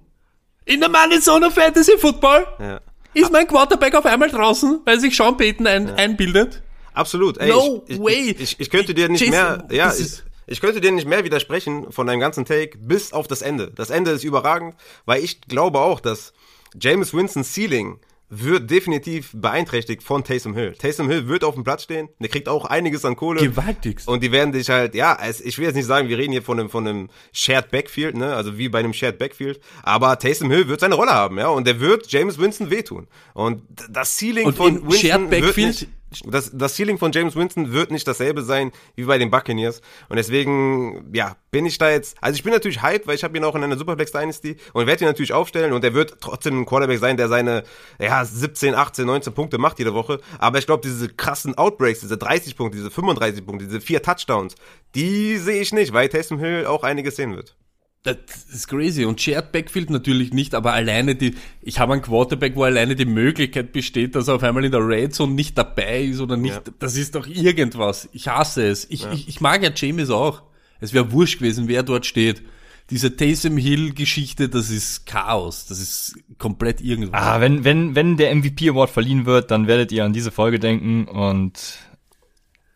In 0.67 0.81
der 0.81 0.91
Money 0.91 1.19
Zone 1.21 1.47
of 1.47 1.55
Fantasy 1.55 1.97
Football? 1.97 2.47
Ja. 2.59 2.81
Ist 3.15 3.33
mein 3.33 3.47
Quarterback 3.47 3.95
auf 3.95 4.07
einmal 4.07 4.31
draußen, 4.31 4.81
weil 4.85 5.01
sich 5.01 5.17
Sean 5.17 5.37
Payton 5.37 5.67
ein, 5.67 5.91
einbildet? 5.91 6.63
Absolut. 6.93 7.39
Ey, 7.39 7.49
No 7.49 7.85
ich, 7.87 7.99
way. 7.99 8.31
Ich, 8.31 8.41
ich, 8.41 8.61
ich 8.61 8.71
könnte 8.71 8.95
dir 8.95 9.09
nicht 9.09 9.21
Jason, 9.21 9.33
mehr, 9.33 9.69
ja, 9.71 9.93
ich, 9.93 10.23
ich 10.47 10.61
könnte 10.61 10.81
dir 10.81 10.93
nicht 10.93 11.07
mehr 11.07 11.25
widersprechen 11.25 11.91
von 11.93 12.07
deinem 12.07 12.21
ganzen 12.21 12.45
Take 12.45 12.79
bis 12.79 13.13
auf 13.13 13.27
das 13.27 13.43
Ende. 13.43 13.73
Das 13.75 13.91
Ende 13.91 14.11
ist 14.11 14.25
überragend, 14.25 14.75
weil 15.07 15.23
ich 15.23 15.41
glaube 15.43 15.81
auch, 15.81 16.01
dass 16.01 16.33
James 16.81 17.15
Winston's 17.15 17.53
Ceiling 17.55 17.99
wird 18.31 18.71
definitiv 18.71 19.31
beeinträchtigt 19.35 20.03
von 20.03 20.23
Taysom 20.25 20.55
Hill. 20.55 20.75
Taysom 20.79 21.11
Hill 21.11 21.27
wird 21.29 21.43
auf 21.45 21.55
dem 21.55 21.65
Platz 21.65 21.83
stehen, 21.83 22.09
der 22.21 22.29
kriegt 22.29 22.49
auch 22.49 22.65
einiges 22.65 23.05
an 23.05 23.17
Kohle. 23.17 23.41
Gewaltigst. 23.41 24.09
Und 24.09 24.23
die 24.23 24.31
werden 24.31 24.53
dich 24.53 24.71
halt, 24.71 24.95
ja, 24.95 25.19
es, 25.21 25.41
ich 25.41 25.59
will 25.59 25.67
jetzt 25.67 25.75
nicht 25.75 25.87
sagen, 25.87 26.09
wir 26.09 26.17
reden 26.17 26.33
hier 26.33 26.43
von 26.43 26.59
einem, 26.59 26.71
von 26.71 26.87
einem 26.87 27.09
Shared 27.33 27.71
Backfield, 27.71 28.17
ne, 28.17 28.35
also 28.35 28.57
wie 28.57 28.69
bei 28.69 28.79
einem 28.79 28.95
Shared 28.95 29.19
Backfield, 29.19 29.61
aber 29.83 30.19
Taysom 30.19 30.51
Hill 30.51 30.69
wird 30.69 30.81
seine 30.81 30.95
Rolle 30.95 31.11
haben, 31.11 31.39
ja, 31.39 31.49
und 31.49 31.67
der 31.67 31.81
wird 31.81 32.11
James 32.11 32.39
Winston 32.39 32.71
wehtun. 32.71 33.09
Und 33.35 33.63
das 33.91 34.17
Ceiling 34.17 34.47
Und 34.47 34.57
von 34.57 34.75
Winston 34.83 34.93
Shared 34.93 35.31
wird 35.31 35.43
Backfield- 35.43 35.67
nicht, 35.67 35.89
das, 36.25 36.51
das 36.53 36.77
Ceiling 36.77 36.99
von 36.99 37.13
James 37.13 37.37
Winston 37.37 37.73
wird 37.73 37.91
nicht 37.91 38.07
dasselbe 38.07 38.43
sein 38.43 38.73
wie 38.97 39.05
bei 39.05 39.19
den 39.19 39.31
Buccaneers. 39.31 39.81
Und 40.09 40.17
deswegen, 40.17 41.11
ja, 41.13 41.37
bin 41.51 41.67
ich 41.67 41.79
da 41.79 41.91
jetzt, 41.91 42.17
also 42.21 42.37
ich 42.37 42.43
bin 42.43 42.53
natürlich 42.53 42.83
hyped, 42.83 43.07
weil 43.07 43.15
ich 43.15 43.25
habe 43.25 43.37
ihn 43.37 43.45
auch 43.45 43.55
in 43.55 43.63
einer 43.63 43.77
Superflex 43.77 44.13
Dynasty 44.13 44.57
und 44.73 44.87
werde 44.87 45.05
ihn 45.05 45.09
natürlich 45.09 45.33
aufstellen 45.33 45.73
und 45.73 45.85
er 45.85 45.95
wird 45.95 46.21
trotzdem 46.21 46.61
ein 46.61 46.67
Quarterback 46.67 46.99
sein, 46.99 47.17
der 47.17 47.29
seine, 47.29 47.65
ja, 47.99 48.25
17, 48.25 48.75
18, 48.75 49.07
19 49.07 49.33
Punkte 49.33 49.59
macht 49.59 49.79
jede 49.79 49.95
Woche. 49.95 50.21
Aber 50.39 50.59
ich 50.59 50.67
glaube, 50.67 50.83
diese 50.83 51.09
krassen 51.09 51.57
Outbreaks, 51.57 52.01
diese 52.01 52.19
30 52.19 52.57
Punkte, 52.57 52.77
diese 52.77 52.91
35 52.91 53.45
Punkte, 53.45 53.67
diese 53.67 53.81
vier 53.81 54.03
Touchdowns, 54.03 54.55
die 54.95 55.37
sehe 55.39 55.61
ich 55.61 55.73
nicht, 55.73 55.93
weil 55.93 56.09
Taysom 56.09 56.39
Hill 56.39 56.67
auch 56.67 56.83
einiges 56.83 57.17
sehen 57.17 57.37
wird. 57.37 57.57
Das 58.03 58.17
ist 58.51 58.69
crazy. 58.69 59.05
Und 59.05 59.21
Shared 59.21 59.53
Backfield 59.53 59.91
natürlich 59.91 60.33
nicht, 60.33 60.55
aber 60.55 60.73
alleine 60.73 61.15
die, 61.17 61.35
ich 61.61 61.79
habe 61.79 61.93
einen 61.93 62.03
Quarterback, 62.03 62.57
wo 62.57 62.65
alleine 62.65 62.97
die 62.97 63.05
Möglichkeit 63.05 63.73
besteht, 63.73 64.15
dass 64.15 64.29
er 64.29 64.37
auf 64.37 64.43
einmal 64.43 64.65
in 64.65 64.73
der 64.73 64.87
Red 64.87 65.15
Zone 65.15 65.35
nicht 65.35 65.59
dabei 65.59 66.05
ist 66.05 66.21
oder 66.21 66.39
nicht. 66.39 66.55
Ja. 66.55 66.73
Das 66.79 66.97
ist 66.97 67.15
doch 67.15 67.27
irgendwas. 67.27 68.09
Ich 68.13 68.29
hasse 68.29 68.67
es. 68.67 68.87
Ich, 68.89 69.07
ich, 69.13 69.29
ich 69.29 69.41
mag 69.43 69.63
ja 69.63 69.71
James 69.75 70.09
auch. 70.09 70.43
Es 70.81 70.95
wäre 70.95 71.13
wurscht 71.13 71.41
gewesen, 71.41 71.69
wer 71.69 71.83
dort 71.83 72.07
steht. 72.07 72.43
Diese 72.89 73.15
Taysom 73.15 73.59
Hill 73.59 73.93
Geschichte, 73.93 74.49
das 74.49 74.71
ist 74.71 75.05
Chaos. 75.05 75.67
Das 75.67 75.79
ist 75.79 76.19
komplett 76.39 76.81
irgendwas. 76.81 77.21
Ah, 77.23 77.41
wenn, 77.41 77.65
wenn, 77.65 77.95
wenn 77.95 78.17
der 78.17 78.35
MVP 78.35 78.71
Award 78.71 78.91
verliehen 78.91 79.27
wird, 79.27 79.51
dann 79.51 79.67
werdet 79.67 79.93
ihr 79.93 80.07
an 80.07 80.15
diese 80.15 80.31
Folge 80.31 80.59
denken 80.59 81.05
und 81.07 81.79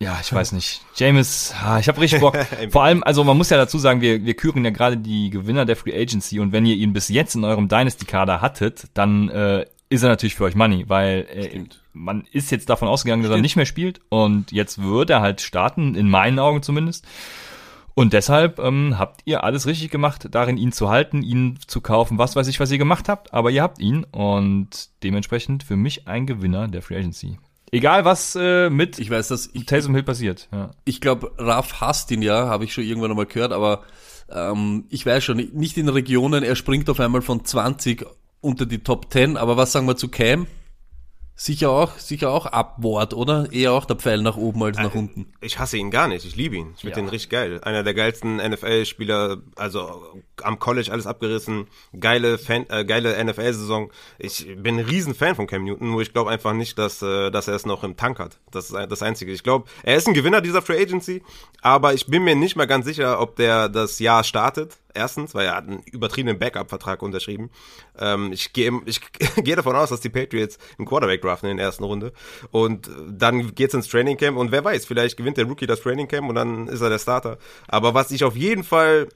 ja, 0.00 0.18
ich 0.20 0.32
weiß 0.32 0.52
nicht. 0.52 0.82
James, 0.96 1.54
ah, 1.62 1.78
ich 1.78 1.88
habe 1.88 2.00
richtig 2.00 2.20
Bock. 2.20 2.36
Vor 2.70 2.84
allem, 2.84 3.02
also 3.02 3.24
man 3.24 3.36
muss 3.36 3.50
ja 3.50 3.56
dazu 3.56 3.78
sagen, 3.78 4.00
wir, 4.00 4.24
wir 4.24 4.34
küren 4.34 4.64
ja 4.64 4.70
gerade 4.70 4.96
die 4.96 5.30
Gewinner 5.30 5.64
der 5.64 5.76
Free 5.76 5.94
Agency 5.94 6.40
und 6.40 6.52
wenn 6.52 6.66
ihr 6.66 6.76
ihn 6.76 6.92
bis 6.92 7.08
jetzt 7.08 7.34
in 7.34 7.44
eurem 7.44 7.68
Dynasty-Kader 7.68 8.40
hattet, 8.42 8.88
dann 8.94 9.28
äh, 9.28 9.66
ist 9.88 10.02
er 10.02 10.08
natürlich 10.08 10.34
für 10.34 10.44
euch 10.44 10.54
Money, 10.54 10.84
weil 10.88 11.26
äh, 11.30 11.64
man 11.92 12.26
ist 12.32 12.50
jetzt 12.50 12.68
davon 12.68 12.88
ausgegangen, 12.88 13.22
dass 13.22 13.30
er 13.30 13.38
nicht 13.38 13.56
mehr 13.56 13.66
spielt 13.66 14.00
und 14.08 14.52
jetzt 14.52 14.82
wird 14.82 15.10
er 15.10 15.20
halt 15.20 15.40
starten, 15.40 15.94
in 15.94 16.10
meinen 16.10 16.38
Augen 16.38 16.62
zumindest. 16.62 17.06
Und 17.94 18.12
deshalb 18.12 18.58
ähm, 18.58 18.98
habt 18.98 19.20
ihr 19.24 19.44
alles 19.44 19.66
richtig 19.66 19.90
gemacht, 19.90 20.26
darin 20.32 20.56
ihn 20.56 20.72
zu 20.72 20.88
halten, 20.88 21.22
ihn 21.22 21.60
zu 21.68 21.80
kaufen, 21.80 22.18
was 22.18 22.34
weiß 22.34 22.48
ich, 22.48 22.58
was 22.58 22.72
ihr 22.72 22.78
gemacht 22.78 23.08
habt, 23.08 23.32
aber 23.32 23.52
ihr 23.52 23.62
habt 23.62 23.78
ihn 23.78 24.02
und 24.04 24.88
dementsprechend 25.04 25.62
für 25.62 25.76
mich 25.76 26.08
ein 26.08 26.26
Gewinner 26.26 26.66
der 26.66 26.82
Free 26.82 26.96
Agency. 26.96 27.38
Egal 27.74 28.04
was 28.04 28.36
äh, 28.38 28.70
mit 28.70 29.00
ich 29.00 29.10
weiß, 29.10 29.26
dass 29.26 29.50
ich, 29.52 29.66
Taysom 29.66 29.96
Hill 29.96 30.04
passiert. 30.04 30.48
Ja. 30.52 30.70
ich 30.84 31.00
glaube, 31.00 31.32
Raf 31.38 31.80
hasst 31.80 32.08
ihn 32.12 32.22
ja, 32.22 32.46
habe 32.46 32.64
ich 32.64 32.72
schon 32.72 32.84
irgendwann 32.84 33.10
einmal 33.10 33.26
gehört, 33.26 33.52
aber 33.52 33.82
ähm, 34.30 34.84
ich 34.90 35.04
weiß 35.04 35.24
schon, 35.24 35.38
nicht 35.38 35.76
in 35.76 35.88
Regionen, 35.88 36.44
er 36.44 36.54
springt 36.54 36.88
auf 36.88 37.00
einmal 37.00 37.20
von 37.20 37.44
20 37.44 38.06
unter 38.40 38.64
die 38.64 38.84
Top 38.84 39.12
10, 39.12 39.36
aber 39.36 39.56
was 39.56 39.72
sagen 39.72 39.88
wir 39.88 39.96
zu 39.96 40.06
Cam? 40.06 40.46
Sicher 41.36 41.70
auch, 41.70 41.98
sicher 41.98 42.30
auch 42.30 42.46
Upward, 42.46 43.12
oder? 43.12 43.48
Eher 43.50 43.72
auch 43.72 43.86
der 43.86 43.96
Pfeil 43.96 44.22
nach 44.22 44.36
oben 44.36 44.62
als 44.62 44.78
nach 44.78 44.94
unten. 44.94 45.26
Ich 45.40 45.58
hasse 45.58 45.76
ihn 45.76 45.90
gar 45.90 46.06
nicht. 46.06 46.24
Ich 46.24 46.36
liebe 46.36 46.54
ihn. 46.54 46.72
Ich 46.76 46.82
finde 46.82 46.96
Ja. 46.96 47.02
den 47.02 47.08
richtig 47.08 47.30
geil. 47.30 47.60
Einer 47.64 47.82
der 47.82 47.92
geilsten 47.92 48.36
NFL-Spieler, 48.36 49.38
also 49.56 50.02
am 50.44 50.60
College 50.60 50.92
alles 50.92 51.08
abgerissen. 51.08 51.66
Geile, 51.98 52.38
Fan, 52.38 52.66
äh, 52.68 52.84
geile 52.84 53.16
NFL-Saison. 53.16 53.90
Ich 54.18 54.46
bin 54.56 54.78
ein 54.78 54.84
Riesenfan 54.84 55.34
von 55.34 55.48
Cam 55.48 55.64
Newton, 55.64 55.90
nur 55.90 56.02
ich 56.02 56.12
glaube 56.12 56.30
einfach 56.30 56.52
nicht, 56.52 56.78
dass, 56.78 57.02
äh, 57.02 57.32
dass 57.32 57.48
er 57.48 57.56
es 57.56 57.66
noch 57.66 57.82
im 57.82 57.96
Tank 57.96 58.20
hat. 58.20 58.38
Das 58.52 58.70
ist 58.70 58.72
das 58.88 59.02
Einzige. 59.02 59.32
Ich 59.32 59.42
glaube, 59.42 59.68
er 59.82 59.96
ist 59.96 60.06
ein 60.06 60.14
Gewinner 60.14 60.40
dieser 60.40 60.62
Free 60.62 60.80
Agency, 60.80 61.22
aber 61.62 61.94
ich 61.94 62.06
bin 62.06 62.22
mir 62.22 62.36
nicht 62.36 62.54
mal 62.54 62.66
ganz 62.66 62.84
sicher, 62.86 63.20
ob 63.20 63.34
der 63.34 63.68
das 63.68 63.98
Jahr 63.98 64.22
startet. 64.22 64.76
Erstens, 64.94 65.34
weil 65.34 65.46
er 65.46 65.56
hat 65.56 65.66
einen 65.66 65.82
übertriebenen 65.90 66.38
Backup-Vertrag 66.38 67.02
unterschrieben. 67.02 67.50
Ähm, 67.98 68.32
ich 68.32 68.52
gehe 68.52 68.70
ich 68.86 69.00
gehe 69.36 69.56
davon 69.56 69.74
aus, 69.74 69.90
dass 69.90 70.00
die 70.00 70.08
Patriots 70.08 70.58
einen 70.78 70.86
Quarterback 70.86 71.20
draften 71.20 71.50
in 71.50 71.56
der 71.56 71.66
ersten 71.66 71.82
Runde. 71.84 72.12
Und 72.52 72.86
äh, 72.86 72.90
dann 73.08 73.54
geht's 73.54 73.74
ins 73.74 73.88
Training 73.88 74.16
Camp 74.16 74.38
und 74.38 74.52
wer 74.52 74.64
weiß, 74.64 74.86
vielleicht 74.86 75.16
gewinnt 75.16 75.36
der 75.36 75.46
Rookie 75.46 75.66
das 75.66 75.80
Training 75.80 76.06
Camp 76.06 76.28
und 76.28 76.36
dann 76.36 76.68
ist 76.68 76.80
er 76.80 76.90
der 76.90 77.00
Starter. 77.00 77.38
Aber 77.66 77.92
was 77.94 78.12
ich 78.12 78.22
auf 78.22 78.36
jeden 78.36 78.62
Fall, 78.62 79.08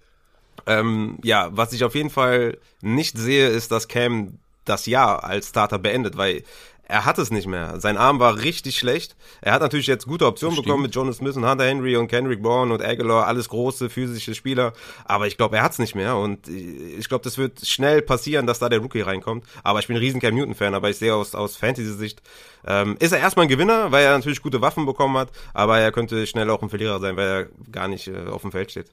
ähm, 0.67 1.19
ja, 1.23 1.49
was 1.53 1.73
ich 1.73 1.85
auf 1.85 1.95
jeden 1.95 2.11
Fall 2.11 2.59
nicht 2.83 3.17
sehe, 3.17 3.49
ist, 3.49 3.71
dass 3.71 3.87
Cam 3.87 4.39
das 4.65 4.87
Jahr 4.87 5.25
als 5.25 5.49
Starter 5.49 5.79
beendet, 5.79 6.17
weil 6.17 6.43
er 6.89 7.05
hat 7.05 7.19
es 7.19 7.31
nicht 7.31 7.47
mehr. 7.47 7.79
Sein 7.81 7.99
Arm 7.99 8.19
war 8.19 8.43
richtig 8.43 8.79
schlecht. 8.79 9.15
Er 9.43 9.53
hat 9.53 9.61
natürlich 9.61 9.87
jetzt 9.87 10.07
gute 10.07 10.27
Optionen 10.27 10.57
bekommen 10.57 10.83
mit 10.83 10.95
Jonas 10.95 11.19
Smith 11.19 11.37
und 11.37 11.49
Hunter 11.49 11.65
Henry 11.65 11.97
und 11.97 12.09
Kendrick 12.09 12.43
Bourne 12.43 12.73
und 12.73 12.83
Aguilar, 12.83 13.27
alles 13.27 13.51
große 13.51 13.91
physische 13.91 14.35
Spieler. 14.35 14.73
Aber 15.05 15.27
ich 15.27 15.37
glaube, 15.37 15.59
er 15.59 15.63
hat 15.63 15.73
es 15.73 15.79
nicht 15.79 15.95
mehr 15.95 16.17
und 16.17 16.49
ich 16.49 17.07
glaube, 17.09 17.25
das 17.25 17.37
wird 17.37 17.67
schnell 17.67 18.01
passieren, 18.01 18.47
dass 18.47 18.59
da 18.59 18.71
der 18.71 18.79
Rookie 18.79 19.03
reinkommt. 19.03 19.45
Aber 19.63 19.81
ich 19.81 19.87
bin 19.87 19.97
ein 19.97 20.01
riesen 20.01 20.19
Cam 20.19 20.35
Newton-Fan, 20.35 20.75
aber 20.75 20.89
ich 20.89 20.97
sehe 20.97 21.15
aus, 21.15 21.35
aus 21.35 21.57
Fantasy-Sicht, 21.57 22.23
ähm, 22.67 22.97
ist 23.01 23.13
er 23.13 23.19
erstmal 23.19 23.45
ein 23.45 23.51
Gewinner, 23.51 23.93
weil 23.93 24.05
er 24.05 24.17
natürlich 24.17 24.41
gute 24.41 24.63
Waffen 24.63 24.87
bekommen 24.87 25.19
hat, 25.19 25.31
aber 25.53 25.79
er 25.79 25.93
könnte 25.93 26.27
schnell 26.27 26.49
auch 26.49 26.63
ein 26.63 26.71
Verlierer 26.71 27.01
sein, 27.01 27.17
weil 27.17 27.29
er 27.29 27.71
gar 27.71 27.89
nicht 27.89 28.09
äh, 28.09 28.29
auf 28.29 28.41
dem 28.43 28.51
Feld 28.51 28.71
steht. 28.71 28.91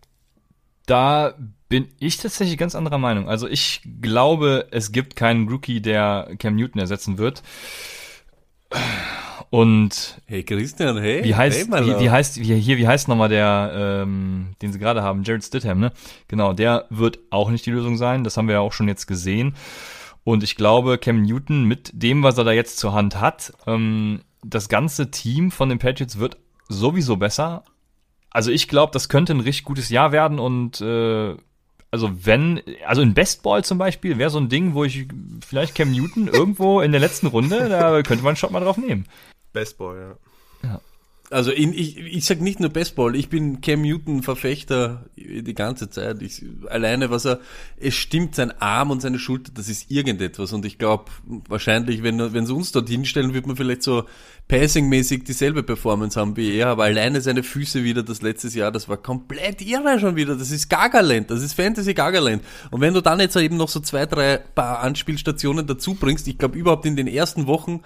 Da 0.85 1.33
bin 1.69 1.87
ich 1.99 2.17
tatsächlich 2.17 2.57
ganz 2.57 2.75
anderer 2.75 2.97
Meinung. 2.97 3.27
Also 3.27 3.47
ich 3.47 3.81
glaube, 4.01 4.67
es 4.71 4.91
gibt 4.91 5.15
keinen 5.15 5.47
Rookie, 5.49 5.81
der 5.81 6.31
Cam 6.37 6.55
Newton 6.55 6.79
ersetzen 6.79 7.17
wird. 7.17 7.41
Und 9.49 10.21
hey 10.25 10.43
Christian, 10.43 10.97
hey, 10.97 11.23
wie 11.23 11.35
heißt 11.35 11.69
hey, 11.71 11.85
wie, 11.85 11.99
wie, 11.99 12.09
heißt 12.09 12.39
wie, 12.39 12.55
hier 12.55 12.77
wie 12.77 12.87
heißt 12.87 13.07
nochmal 13.07 13.29
der, 13.29 13.71
ähm, 14.03 14.55
den 14.61 14.73
sie 14.73 14.79
gerade 14.79 15.01
haben, 15.01 15.23
Jared 15.23 15.43
Stidham, 15.43 15.79
ne? 15.79 15.91
Genau, 16.27 16.53
der 16.53 16.85
wird 16.89 17.19
auch 17.29 17.49
nicht 17.49 17.65
die 17.65 17.71
Lösung 17.71 17.97
sein. 17.97 18.23
Das 18.23 18.37
haben 18.37 18.47
wir 18.47 18.55
ja 18.55 18.61
auch 18.61 18.73
schon 18.73 18.87
jetzt 18.87 19.05
gesehen. 19.05 19.55
Und 20.23 20.43
ich 20.43 20.55
glaube, 20.55 20.97
Cam 20.97 21.21
Newton 21.21 21.65
mit 21.65 21.91
dem, 21.93 22.23
was 22.23 22.37
er 22.37 22.43
da 22.43 22.51
jetzt 22.51 22.77
zur 22.79 22.93
Hand 22.93 23.19
hat, 23.19 23.53
ähm, 23.67 24.21
das 24.43 24.69
ganze 24.69 25.11
Team 25.11 25.51
von 25.51 25.69
den 25.69 25.79
Patriots 25.79 26.19
wird 26.19 26.37
sowieso 26.67 27.17
besser 27.17 27.63
also 28.35 28.51
ich 28.51 28.67
glaube, 28.67 28.91
das 28.91 29.07
könnte 29.07 29.33
ein 29.33 29.39
richtig 29.39 29.63
gutes 29.63 29.87
Jahr 29.87 30.11
werden 30.11 30.39
und 30.39 30.81
äh, 30.81 31.37
also 31.89 32.25
wenn, 32.25 32.61
also 32.85 33.01
in 33.01 33.13
Bestball 33.13 33.63
zum 33.63 33.77
Beispiel 33.77 34.17
wäre 34.17 34.29
so 34.29 34.39
ein 34.39 34.49
Ding, 34.49 34.73
wo 34.73 34.83
ich 34.83 35.07
vielleicht 35.47 35.73
Cam 35.73 35.93
Newton 35.93 36.27
irgendwo 36.27 36.81
in 36.81 36.91
der 36.91 36.99
letzten 36.99 37.27
Runde, 37.27 37.69
da 37.69 38.03
könnte 38.03 38.25
man 38.25 38.31
einen 38.31 38.35
Shot 38.35 38.51
mal 38.51 38.59
drauf 38.59 38.75
nehmen. 38.75 39.05
Bestball, 39.53 39.95
ja. 39.95 40.09
ja. 40.09 40.17
Also 41.31 41.51
in, 41.51 41.73
ich, 41.73 41.97
ich 41.97 42.23
sag 42.23 42.39
nicht 42.39 42.59
nur 42.59 42.69
Baseball, 42.69 43.15
ich 43.15 43.29
bin 43.29 43.59
Cam 43.59 43.81
Newton 43.81 44.21
Verfechter 44.21 45.05
die 45.17 45.55
ganze 45.55 45.89
Zeit. 45.89 46.21
Ich, 46.21 46.43
alleine 46.69 47.09
was 47.09 47.25
er, 47.25 47.39
es 47.77 47.95
stimmt, 47.95 48.35
sein 48.35 48.51
Arm 48.61 48.91
und 48.91 49.01
seine 49.01 49.17
Schulter, 49.17 49.51
das 49.53 49.67
ist 49.67 49.89
irgendetwas. 49.89 50.53
Und 50.53 50.65
ich 50.65 50.77
glaube, 50.77 51.05
wahrscheinlich, 51.49 52.03
wenn, 52.03 52.33
wenn 52.33 52.45
sie 52.45 52.53
uns 52.53 52.71
dort 52.71 52.89
hinstellen, 52.89 53.33
wird 53.33 53.47
man 53.47 53.55
vielleicht 53.55 53.81
so 53.81 54.03
passingmäßig 54.47 55.23
dieselbe 55.23 55.63
Performance 55.63 56.19
haben 56.19 56.37
wie 56.37 56.55
er. 56.55 56.67
Aber 56.67 56.83
alleine 56.83 57.21
seine 57.21 57.41
Füße 57.41 57.83
wieder 57.83 58.03
das 58.03 58.21
letztes 58.21 58.53
Jahr, 58.53 58.71
das 58.71 58.87
war 58.87 58.97
komplett 58.97 59.63
irre 59.63 59.99
schon 59.99 60.15
wieder. 60.15 60.35
Das 60.35 60.51
ist 60.51 60.69
Gagaland, 60.69 61.31
das 61.31 61.41
ist 61.41 61.53
Fantasy 61.53 61.95
Gagaland. 61.95 62.43
Und 62.69 62.81
wenn 62.81 62.93
du 62.93 63.01
dann 63.01 63.19
jetzt 63.19 63.35
eben 63.35 63.57
noch 63.57 63.69
so 63.69 63.79
zwei, 63.79 64.05
drei 64.05 64.37
paar 64.37 64.81
Anspielstationen 64.81 65.65
dazu 65.65 65.95
bringst, 65.95 66.27
ich 66.27 66.37
glaube 66.37 66.57
überhaupt 66.57 66.85
in 66.85 66.95
den 66.95 67.07
ersten 67.07 67.47
Wochen, 67.47 67.81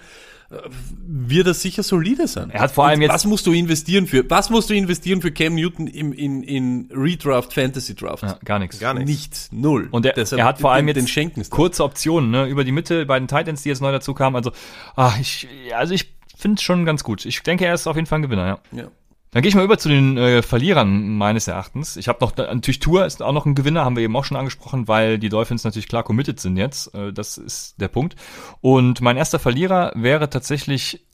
wird 1.08 1.46
er 1.46 1.54
sicher 1.54 1.84
solide 1.84 2.28
sein. 2.28 2.50
Er 2.50 2.62
hat 2.62 2.72
vor 2.72 2.88
allem 2.88 3.02
jetzt. 3.02 3.14
Was 3.14 3.26
musst 3.26 3.46
du 3.46 3.52
investieren 3.52 4.08
für, 4.08 4.28
was 4.30 4.50
musst 4.50 4.70
du 4.70 4.74
investieren 4.74 5.22
für 5.22 5.32
Cam 5.32 5.56
Newton 5.56 5.88
im, 5.88 6.12
in, 6.12 6.42
in 6.42 6.90
Redraft, 6.92 7.54
Fantasy 7.54 7.96
Draft? 7.96 8.24
Ja, 8.24 8.40
gar 8.44 8.58
nichts. 8.58 8.80
Gar 8.80 8.96
nichts. 8.96 9.10
Nichts. 9.10 9.50
Null. 9.52 9.90
Und 9.92 10.06
er, 10.06 10.18
er 10.18 10.46
hat 10.46 10.60
vor 10.60 10.72
allem 10.72 10.88
den, 10.88 11.06
jetzt 11.06 11.16
den 11.16 11.50
kurze 11.50 11.84
Optionen, 11.84 12.32
ne, 12.32 12.48
über 12.48 12.64
die 12.64 12.72
Mitte 12.72 13.06
bei 13.06 13.20
den 13.20 13.28
Titans, 13.28 13.62
die 13.62 13.70
jetzt 13.70 13.82
neu 13.82 13.92
dazu 13.92 14.14
kamen. 14.14 14.36
Also, 14.36 14.52
ach, 14.96 15.20
ich, 15.20 15.48
also 15.76 15.94
ich 15.94 16.12
finde 16.36 16.56
es 16.56 16.64
schon 16.64 16.86
ganz 16.86 17.04
gut. 17.04 17.26
Ich 17.26 17.44
denke, 17.44 17.66
er 17.66 17.76
ist 17.76 17.86
auf 17.86 17.96
jeden 17.96 18.08
Fall 18.08 18.20
ein 18.20 18.24
Gewinner, 18.24 18.48
ja. 18.48 18.60
Ja. 18.72 18.88
Dann 19.32 19.44
gehe 19.44 19.50
ich 19.50 19.56
mal 19.56 19.64
über 19.64 19.78
zu 19.78 19.90
den 19.90 20.18
äh, 20.18 20.42
Verlierern 20.42 21.16
meines 21.16 21.48
Erachtens. 21.48 21.98
Ich 21.98 22.08
habe 22.08 22.18
noch 22.22 22.36
natürlich 22.36 22.80
Tour 22.80 23.06
ist 23.06 23.22
auch 23.22 23.32
noch 23.32 23.46
ein 23.46 23.54
Gewinner, 23.54 23.86
haben 23.86 23.96
wir 23.96 24.04
eben 24.04 24.16
auch 24.16 24.26
schon 24.26 24.38
angesprochen, 24.38 24.88
weil 24.88 25.20
die 25.20 25.30
Dolphins 25.30 25.64
natürlich 25.64 25.88
klar 25.88 26.04
committed 26.04 26.40
sind 26.40 26.58
jetzt. 26.58 26.94
Äh, 26.96 27.14
das 27.14 27.38
ist 27.38 27.80
der 27.80 27.90
Punkt. 27.90 28.16
Und 28.62 29.02
mein 29.02 29.18
erster 29.18 29.38
Verlierer 29.38 29.92
wäre 29.96 30.30
tatsächlich 30.30 31.06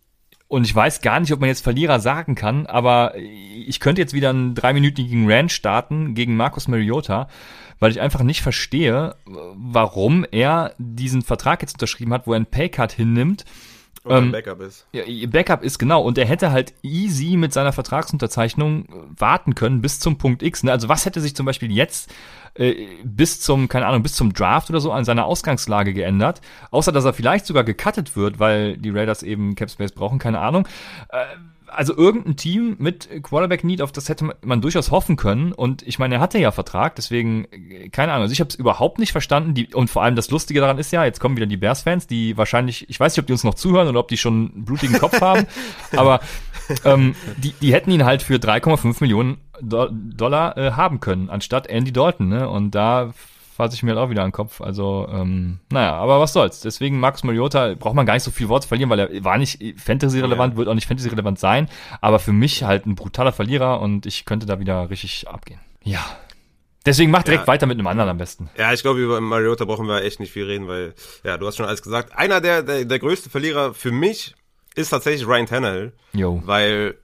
und 0.47 0.63
ich 0.63 0.75
weiß 0.75 1.01
gar 1.01 1.19
nicht, 1.19 1.33
ob 1.33 1.39
man 1.39 1.49
jetzt 1.49 1.63
Verlierer 1.63 1.99
sagen 1.99 2.35
kann, 2.35 2.67
aber 2.67 3.15
ich 3.15 3.79
könnte 3.79 4.01
jetzt 4.01 4.13
wieder 4.13 4.29
einen 4.29 4.53
dreiminütigen 4.53 5.29
Rant 5.29 5.51
starten 5.51 6.13
gegen 6.13 6.37
Markus 6.37 6.67
Mariota, 6.67 7.27
weil 7.79 7.91
ich 7.91 7.99
einfach 7.99 8.21
nicht 8.21 8.41
verstehe, 8.41 9.15
warum 9.25 10.23
er 10.31 10.73
diesen 10.77 11.23
Vertrag 11.23 11.61
jetzt 11.61 11.73
unterschrieben 11.73 12.13
hat, 12.13 12.27
wo 12.27 12.33
er 12.33 12.37
einen 12.37 12.45
Paycard 12.45 12.91
hinnimmt 12.91 13.43
oder 14.05 14.17
ähm, 14.17 14.31
Backup 14.31 14.61
ist. 14.61 14.87
Ja, 14.91 15.03
Backup 15.27 15.63
ist 15.63 15.79
genau. 15.79 16.01
Und 16.01 16.17
er 16.17 16.25
hätte 16.25 16.51
halt 16.51 16.73
easy 16.83 17.37
mit 17.37 17.53
seiner 17.53 17.73
Vertragsunterzeichnung 17.73 18.85
äh, 18.85 18.89
warten 19.17 19.55
können 19.55 19.81
bis 19.81 19.99
zum 19.99 20.17
Punkt 20.17 20.43
X. 20.43 20.63
Ne? 20.63 20.71
Also 20.71 20.89
was 20.89 21.05
hätte 21.05 21.21
sich 21.21 21.35
zum 21.35 21.45
Beispiel 21.45 21.71
jetzt 21.71 22.13
äh, 22.53 22.85
bis 23.03 23.41
zum, 23.41 23.67
keine 23.67 23.87
Ahnung, 23.87 24.03
bis 24.03 24.13
zum 24.13 24.33
Draft 24.33 24.69
oder 24.69 24.79
so 24.79 24.91
an 24.91 25.05
seiner 25.05 25.25
Ausgangslage 25.25 25.93
geändert? 25.93 26.41
Außer, 26.71 26.91
dass 26.91 27.05
er 27.05 27.13
vielleicht 27.13 27.47
sogar 27.47 27.63
gecuttet 27.63 28.15
wird, 28.15 28.39
weil 28.39 28.77
die 28.77 28.91
Raiders 28.91 29.23
eben 29.23 29.55
Capspace 29.55 29.91
brauchen, 29.91 30.19
keine 30.19 30.39
Ahnung. 30.39 30.67
Äh, 31.09 31.25
also 31.75 31.95
irgendein 31.95 32.35
Team 32.35 32.75
mit 32.79 33.09
Quarterback 33.23 33.63
Need, 33.63 33.81
auf 33.81 33.91
das 33.91 34.09
hätte 34.09 34.29
man 34.41 34.61
durchaus 34.61 34.91
hoffen 34.91 35.15
können. 35.15 35.51
Und 35.51 35.81
ich 35.83 35.99
meine, 35.99 36.15
er 36.15 36.21
hatte 36.21 36.39
ja 36.39 36.51
Vertrag, 36.51 36.95
deswegen 36.95 37.47
keine 37.91 38.11
Ahnung. 38.11 38.23
Also 38.23 38.33
ich 38.33 38.39
habe 38.39 38.49
es 38.49 38.55
überhaupt 38.55 38.99
nicht 38.99 39.11
verstanden. 39.11 39.53
Die, 39.53 39.73
und 39.73 39.89
vor 39.89 40.03
allem 40.03 40.15
das 40.15 40.29
Lustige 40.31 40.59
daran 40.59 40.77
ist 40.77 40.91
ja, 40.91 41.05
jetzt 41.05 41.19
kommen 41.19 41.35
wieder 41.35 41.45
die 41.45 41.57
Bears-Fans, 41.57 42.07
die 42.07 42.37
wahrscheinlich, 42.37 42.89
ich 42.89 42.99
weiß 42.99 43.13
nicht, 43.13 43.19
ob 43.19 43.27
die 43.27 43.33
uns 43.33 43.43
noch 43.43 43.55
zuhören 43.55 43.87
oder 43.87 43.99
ob 43.99 44.07
die 44.07 44.17
schon 44.17 44.51
einen 44.53 44.65
blutigen 44.65 44.99
Kopf 44.99 45.21
haben, 45.21 45.45
aber 45.95 46.19
ähm, 46.83 47.15
die, 47.37 47.53
die 47.61 47.73
hätten 47.73 47.91
ihn 47.91 48.05
halt 48.05 48.21
für 48.21 48.35
3,5 48.35 48.97
Millionen 49.01 49.37
Do 49.61 49.87
Dollar 49.91 50.57
äh, 50.57 50.71
haben 50.71 50.99
können, 50.99 51.29
anstatt 51.29 51.67
Andy 51.67 51.91
Dalton. 51.91 52.27
Ne? 52.27 52.49
Und 52.49 52.71
da 52.71 53.13
fasse 53.55 53.75
ich 53.75 53.83
mir 53.83 53.91
halt 53.91 53.99
auch 53.99 54.09
wieder 54.09 54.21
an 54.21 54.29
den 54.29 54.33
Kopf. 54.33 54.59
Also, 54.59 55.07
ähm, 55.09 55.59
naja, 55.71 55.93
aber 55.93 56.19
was 56.19 56.33
soll's. 56.33 56.59
Deswegen 56.59 56.99
Marcus 56.99 57.23
Mariota 57.23 57.75
braucht 57.75 57.95
man 57.95 58.05
gar 58.05 58.15
nicht 58.15 58.23
so 58.23 58.31
viel 58.31 58.49
Wort 58.49 58.63
zu 58.63 58.67
verlieren, 58.67 58.89
weil 58.89 58.99
er 58.99 59.23
war 59.23 59.37
nicht 59.37 59.79
Fantasy-relevant, 59.79 60.53
ja. 60.53 60.57
wird 60.57 60.67
auch 60.67 60.73
nicht 60.73 60.87
Fantasy-relevant 60.87 61.39
sein, 61.39 61.69
aber 62.01 62.19
für 62.19 62.33
mich 62.33 62.63
halt 62.63 62.85
ein 62.85 62.95
brutaler 62.95 63.31
Verlierer 63.31 63.79
und 63.79 64.05
ich 64.05 64.25
könnte 64.25 64.45
da 64.45 64.59
wieder 64.59 64.89
richtig 64.89 65.29
abgehen. 65.29 65.61
Ja. 65.83 66.05
Deswegen 66.85 67.11
mach 67.11 67.23
direkt 67.23 67.43
ja. 67.43 67.47
weiter 67.47 67.65
mit 67.65 67.79
einem 67.79 67.87
anderen 67.87 68.09
am 68.09 68.17
besten. 68.17 68.49
Ja, 68.57 68.73
ich 68.73 68.81
glaube, 68.81 68.99
über 68.99 69.21
Mariota 69.21 69.65
brauchen 69.65 69.87
wir 69.87 70.03
echt 70.03 70.19
nicht 70.19 70.33
viel 70.33 70.45
reden, 70.45 70.67
weil, 70.67 70.93
ja, 71.23 71.37
du 71.37 71.47
hast 71.47 71.55
schon 71.55 71.65
alles 71.65 71.81
gesagt. 71.81 72.15
Einer 72.15 72.41
der, 72.41 72.61
der, 72.61 72.85
der 72.85 72.99
größte 72.99 73.29
Verlierer 73.29 73.73
für 73.73 73.91
mich 73.91 74.35
ist 74.75 74.89
tatsächlich 74.89 75.25
Ryan 75.25 75.45
Tannehill. 75.45 75.93
Jo. 76.13 76.43
Weil 76.45 76.95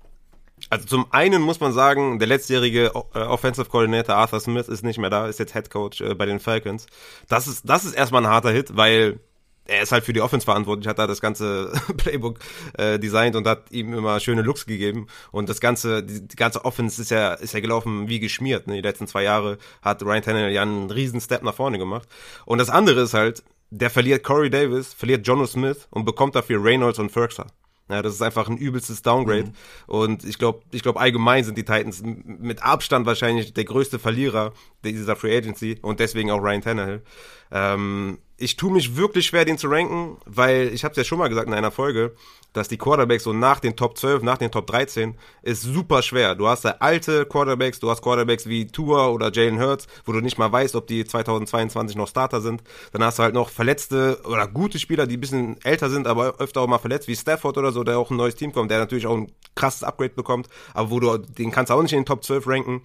also 0.70 0.86
zum 0.86 1.12
einen 1.12 1.42
muss 1.42 1.60
man 1.60 1.74
sagen, 1.74 2.20
der 2.20 2.28
letztjährige 2.28 2.92
äh, 3.14 3.20
Offensive 3.20 3.70
Coordinator 3.70 4.16
Arthur 4.16 4.40
Smith 4.40 4.68
ist 4.68 4.84
nicht 4.84 5.00
mehr 5.00 5.10
da, 5.10 5.28
ist 5.28 5.40
jetzt 5.40 5.54
Head 5.54 5.70
Coach 5.70 6.02
äh, 6.02 6.16
bei 6.16 6.26
den 6.26 6.40
Falcons. 6.40 6.88
Das 7.28 7.48
ist, 7.48 7.68
das 7.68 7.86
ist 7.86 7.94
erstmal 7.94 8.26
ein 8.26 8.32
harter 8.32 8.52
Hit, 8.52 8.76
weil 8.76 9.20
er 9.66 9.84
ist 9.84 9.92
halt 9.92 10.04
für 10.04 10.14
die 10.14 10.22
Offense 10.22 10.46
verantwortlich, 10.46 10.88
hat 10.88 11.00
da 11.00 11.08
das 11.08 11.22
ganze 11.22 11.72
Playbook 11.98 12.40
äh, 12.78 13.00
designt 13.00 13.36
und 13.36 13.48
hat 13.48 13.72
ihm 13.72 13.94
immer 13.94 14.20
schöne 14.20 14.42
Looks 14.42 14.66
gegeben. 14.66 15.08
Und 15.32 15.50
das 15.50 15.62
ganze, 15.62 16.04
die, 16.04 16.28
die 16.28 16.36
ganze 16.36 16.66
Offense 16.66 17.02
ist 17.02 17.12
ja, 17.12 17.34
ist 17.34 17.54
ja 17.54 17.60
gelaufen 17.60 18.10
wie 18.10 18.20
geschmiert. 18.20 18.68
Ne? 18.68 18.76
Die 18.76 18.82
letzten 18.82 19.08
zwei 19.08 19.24
Jahre 19.24 19.58
hat 19.82 20.04
Ryan 20.04 20.22
Tannehill 20.22 20.52
ja 20.52 20.62
einen 20.62 20.90
riesen 20.90 21.22
Step 21.22 21.44
nach 21.44 21.56
vorne 21.56 21.78
gemacht. 21.78 22.08
Und 22.46 22.58
das 22.58 22.70
andere 22.70 23.02
ist 23.02 23.14
halt, 23.14 23.44
der 23.70 23.90
verliert 23.90 24.24
Corey 24.24 24.50
Davis, 24.50 24.94
verliert 24.94 25.26
Jono 25.26 25.46
Smith 25.46 25.88
und 25.90 26.06
bekommt 26.06 26.36
dafür 26.36 26.64
Reynolds 26.64 27.00
und 27.00 27.12
Ferguson. 27.12 27.48
Ja, 27.92 28.02
das 28.02 28.14
ist 28.14 28.22
einfach 28.22 28.48
ein 28.50 28.58
übelstes 28.58 29.02
Downgrade. 29.02 29.46
Mhm. 29.46 29.54
Und 29.88 30.24
ich 30.24 30.38
glaube, 30.38 30.62
ich 30.72 30.82
glaube, 30.82 31.00
allgemein 31.00 31.44
sind 31.44 31.58
die 31.58 31.66
Titans 31.66 32.02
mit 32.04 32.64
Abstand 32.64 33.06
wahrscheinlich 33.06 33.54
der 33.54 33.66
größte 33.66 34.00
Verlierer 34.00 34.54
dieser 34.84 35.16
Free 35.16 35.36
Agency 35.36 35.78
und 35.82 36.00
deswegen 36.00 36.32
auch 36.32 36.42
Ryan 36.42 36.62
Tannehill. 36.62 37.04
Ähm, 37.52 38.20
ich 38.42 38.56
tue 38.56 38.72
mich 38.72 38.96
wirklich 38.96 39.28
schwer, 39.28 39.46
den 39.46 39.58
zu 39.58 39.68
ranken, 39.68 40.18
weil 40.26 40.74
ich 40.74 40.84
habe 40.84 40.92
es 40.92 40.98
ja 40.98 41.04
schon 41.04 41.20
mal 41.20 41.30
gesagt 41.30 41.48
in 41.48 41.54
einer 41.54 41.72
Folge, 41.72 42.14
dass 42.54 42.68
die 42.68 42.78
Quarterbacks 42.78 43.24
so 43.24 43.34
nach 43.34 43.60
den 43.60 43.76
Top 43.76 43.98
12, 43.98 44.24
nach 44.24 44.38
den 44.38 44.52
Top 44.52 44.68
13 44.68 45.16
ist 45.44 45.62
super 45.62 46.02
schwer. 46.02 46.36
Du 46.36 46.48
hast 46.48 46.66
da 46.66 46.76
alte 46.80 47.26
Quarterbacks, 47.26 47.80
du 47.80 47.90
hast 47.90 48.02
Quarterbacks 48.02 48.48
wie 48.48 48.68
Tua 48.68 49.08
oder 49.10 49.32
Jalen 49.32 49.62
Hurts, 49.62 49.88
wo 50.06 50.12
du 50.12 50.20
nicht 50.20 50.38
mal 50.38 50.52
weißt, 50.52 50.76
ob 50.76 50.88
die 50.88 51.06
2022 51.06 51.96
noch 51.96 52.08
Starter 52.08 52.42
sind. 52.42 52.64
Dann 52.92 53.04
hast 53.04 53.20
du 53.20 53.24
halt 53.24 53.36
noch 53.36 53.50
verletzte 53.50 54.20
oder 54.26 54.48
gute 54.48 54.80
Spieler, 54.80 55.08
die 55.08 55.18
ein 55.18 55.22
bisschen 55.22 55.64
älter 55.64 55.90
sind, 55.90 56.08
aber 56.08 56.40
öfter 56.40 56.62
auch 56.62 56.68
mal 56.68 56.80
verletzt, 56.80 57.08
wie 57.08 57.16
Stafford 57.16 57.58
oder 57.58 57.72
so, 57.72 57.84
der 57.84 58.00
auch 58.00 58.10
ein 58.10 58.18
neues 58.18 58.36
Team 58.36 58.52
kommt, 58.52 58.72
der 58.72 58.80
natürlich 58.80 59.08
auch 59.08 59.18
ein 59.18 59.32
krasses 59.56 59.84
Upgrade 59.84 60.14
bekommt, 60.14 60.50
aber 60.74 60.90
wo 60.90 61.00
du 61.00 61.18
den 61.18 61.52
kannst 61.52 61.72
auch 61.72 61.82
nicht 61.82 61.94
in 61.94 62.00
den 62.00 62.06
Top 62.06 62.24
12 62.24 62.48
ranken. 62.48 62.82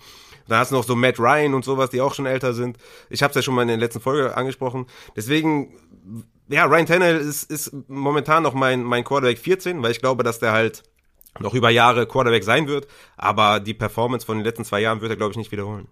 Dann 0.48 0.58
hast 0.58 0.70
du 0.70 0.76
noch 0.76 0.84
so 0.84 0.96
Matt 0.96 1.18
Ryan 1.18 1.54
und 1.54 1.64
sowas, 1.64 1.90
die 1.90 2.00
auch 2.00 2.14
schon 2.14 2.26
älter 2.26 2.54
sind. 2.54 2.78
Ich 3.10 3.22
habe 3.22 3.30
es 3.30 3.36
ja 3.36 3.42
schon 3.42 3.54
mal 3.54 3.62
in 3.62 3.68
der 3.68 3.76
letzten 3.76 4.00
Folge 4.00 4.36
angesprochen. 4.36 4.86
Deswegen 5.16 5.72
ja, 6.48 6.64
Ryan 6.64 6.86
Tannehill 6.86 7.16
ist, 7.16 7.50
ist 7.50 7.72
momentan 7.88 8.42
noch 8.42 8.54
mein, 8.54 8.82
mein 8.82 9.04
Quarterback 9.04 9.38
14, 9.38 9.82
weil 9.82 9.90
ich 9.90 10.00
glaube, 10.00 10.22
dass 10.22 10.38
der 10.38 10.52
halt 10.52 10.82
noch 11.38 11.54
über 11.54 11.70
Jahre 11.70 12.06
Quarterback 12.06 12.44
sein 12.44 12.66
wird, 12.66 12.86
aber 13.16 13.60
die 13.60 13.74
Performance 13.74 14.24
von 14.24 14.38
den 14.38 14.44
letzten 14.44 14.64
zwei 14.64 14.80
Jahren 14.80 15.00
wird 15.00 15.10
er, 15.10 15.16
glaube 15.16 15.32
ich, 15.32 15.36
nicht 15.36 15.52
wiederholen. 15.52 15.88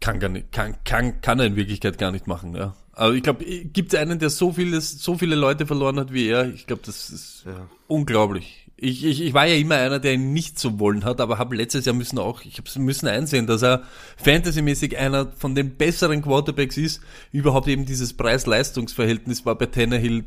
Kann, 0.00 0.18
gar 0.20 0.28
nicht, 0.28 0.52
kann, 0.52 0.76
kann, 0.84 1.20
kann 1.20 1.40
er 1.40 1.46
in 1.46 1.56
Wirklichkeit 1.56 1.98
gar 1.98 2.10
nicht 2.10 2.26
machen, 2.26 2.54
ja. 2.54 2.74
Aber 2.92 3.14
ich 3.14 3.22
glaube, 3.22 3.44
gibt 3.44 3.92
es 3.92 3.98
einen, 3.98 4.18
der 4.18 4.30
so 4.30 4.52
vieles, 4.52 5.02
so 5.02 5.16
viele 5.16 5.36
Leute 5.36 5.66
verloren 5.66 6.00
hat 6.00 6.12
wie 6.12 6.28
er? 6.28 6.52
Ich 6.52 6.66
glaube, 6.66 6.82
das 6.84 7.10
ist 7.10 7.44
ja. 7.46 7.68
unglaublich. 7.86 8.67
Ich, 8.80 9.04
ich, 9.04 9.22
ich 9.22 9.34
war 9.34 9.46
ja 9.46 9.56
immer 9.56 9.74
einer, 9.74 9.98
der 9.98 10.14
ihn 10.14 10.32
nicht 10.32 10.58
so 10.58 10.78
wollen 10.78 11.04
hat, 11.04 11.20
aber 11.20 11.38
habe 11.38 11.56
letztes 11.56 11.84
Jahr 11.84 11.96
müssen 11.96 12.18
auch, 12.18 12.44
ich 12.44 12.58
habe 12.58 12.80
müssen 12.80 13.08
einsehen, 13.08 13.48
dass 13.48 13.62
er 13.62 13.82
fantasymäßig 14.16 14.96
einer 14.96 15.32
von 15.32 15.56
den 15.56 15.76
besseren 15.76 16.22
Quarterbacks 16.22 16.76
ist. 16.76 17.00
Überhaupt 17.32 17.66
eben 17.66 17.86
dieses 17.86 18.16
Preis-Leistungs-Verhältnis 18.16 19.44
war 19.44 19.56
bei 19.56 19.66
Tannehill 19.66 20.24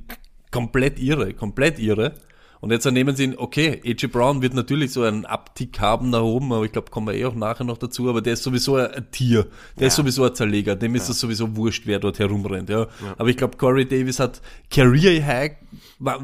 komplett 0.51 0.99
irre, 0.99 1.33
komplett 1.33 1.79
irre. 1.79 2.13
Und 2.61 2.71
jetzt 2.71 2.85
nehmen 2.85 3.15
sie 3.15 3.23
ihn, 3.23 3.35
okay, 3.37 3.81
AJ 3.83 4.07
Brown 4.07 4.43
wird 4.43 4.53
natürlich 4.53 4.93
so 4.93 5.01
einen 5.01 5.25
Abtick 5.25 5.79
haben 5.79 6.11
nach 6.11 6.21
oben, 6.21 6.53
aber 6.53 6.63
ich 6.63 6.71
glaube, 6.71 6.91
kommen 6.91 7.07
wir 7.07 7.15
eh 7.15 7.25
auch 7.25 7.33
nachher 7.33 7.63
noch 7.63 7.79
dazu, 7.79 8.07
aber 8.07 8.21
der 8.21 8.33
ist 8.33 8.43
sowieso 8.43 8.75
ein 8.75 9.07
Tier. 9.11 9.47
Der 9.79 9.87
ist 9.87 9.95
sowieso 9.95 10.25
ein 10.25 10.35
Zerleger. 10.35 10.75
Dem 10.75 10.93
ist 10.93 11.09
das 11.09 11.19
sowieso 11.19 11.55
wurscht, 11.55 11.87
wer 11.87 11.97
dort 11.97 12.19
herumrennt, 12.19 12.69
ja. 12.69 12.87
Aber 13.17 13.29
ich 13.29 13.37
glaube, 13.37 13.57
Corey 13.57 13.87
Davis 13.87 14.19
hat 14.19 14.41
Career 14.69 15.25
High, 15.25 15.53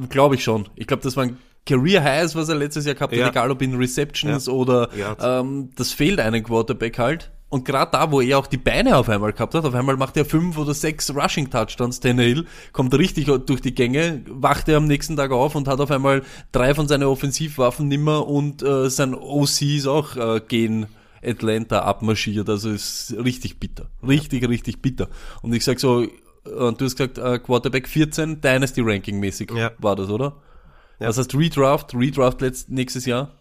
glaube 0.10 0.36
ich 0.36 0.44
schon. 0.44 0.70
Ich 0.76 0.86
glaube, 0.86 1.02
das 1.02 1.18
war 1.18 1.24
ein 1.24 1.38
Career 1.68 2.04
Highs, 2.04 2.36
was 2.36 2.50
er 2.50 2.56
letztes 2.56 2.86
Jahr 2.86 2.96
gehabt 2.96 3.14
hat, 3.14 3.20
Ja. 3.20 3.30
egal 3.30 3.52
ob 3.52 3.62
in 3.62 3.76
Receptions 3.76 4.48
Ja. 4.48 4.54
oder 4.54 4.90
Ja. 4.98 5.40
ähm, 5.42 5.70
das 5.76 5.92
fehlt 5.92 6.20
einem 6.20 6.44
Quarterback 6.44 6.98
halt. 6.98 7.32
Und 7.50 7.64
gerade 7.64 7.92
da, 7.94 8.12
wo 8.12 8.20
er 8.20 8.40
auch 8.40 8.48
die 8.48 8.58
Beine 8.58 8.98
auf 8.98 9.08
einmal 9.08 9.32
gehabt 9.32 9.54
hat, 9.54 9.64
auf 9.64 9.74
einmal 9.74 9.96
macht 9.96 10.18
er 10.18 10.26
fünf 10.26 10.58
oder 10.58 10.74
sechs 10.74 11.16
Rushing 11.16 11.50
Touchdowns, 11.50 12.02
Tannehill, 12.02 12.46
kommt 12.74 12.94
richtig 12.94 13.28
durch 13.46 13.62
die 13.62 13.74
Gänge, 13.74 14.22
wacht 14.28 14.68
er 14.68 14.78
am 14.78 14.86
nächsten 14.86 15.16
Tag 15.16 15.32
auf 15.32 15.56
und 15.56 15.68
hat 15.70 15.80
auf 15.80 15.90
einmal 15.92 16.24
drei 16.52 16.74
von 16.76 16.90
seinen 16.90 17.04
Offensivwaffen 17.04 17.88
nimmer 17.88 18.28
und 18.28 18.64
äh, 18.64 18.90
sein 18.90 19.14
OC 19.16 19.62
ist 19.78 19.88
auch 19.88 20.18
äh, 20.18 20.42
gegen 20.46 20.88
Atlanta 21.24 21.80
abmarschiert. 21.84 22.50
Also 22.50 22.70
ist 22.70 23.16
richtig 23.18 23.60
bitter. 23.60 23.86
Richtig, 24.06 24.48
richtig 24.48 24.82
bitter. 24.82 25.08
Und 25.42 25.54
ich 25.56 25.64
sag 25.64 25.80
so, 25.80 26.04
äh, 26.04 26.10
du 26.46 26.76
hast 26.82 26.98
gesagt, 26.98 27.18
äh, 27.18 27.40
Quarterback 27.40 27.88
14, 27.88 28.42
Dynasty 28.42 28.82
Ranking 28.82 29.22
mäßig 29.22 29.52
Ja. 29.56 29.72
war 29.80 29.96
das, 29.96 30.10
oder? 30.10 30.36
Was 31.00 31.18
heißt 31.18 31.36
Redraft? 31.36 31.94
Redraft 31.94 32.42
letzt, 32.42 32.70
nächstes 32.70 33.06
Jahr? 33.06 33.32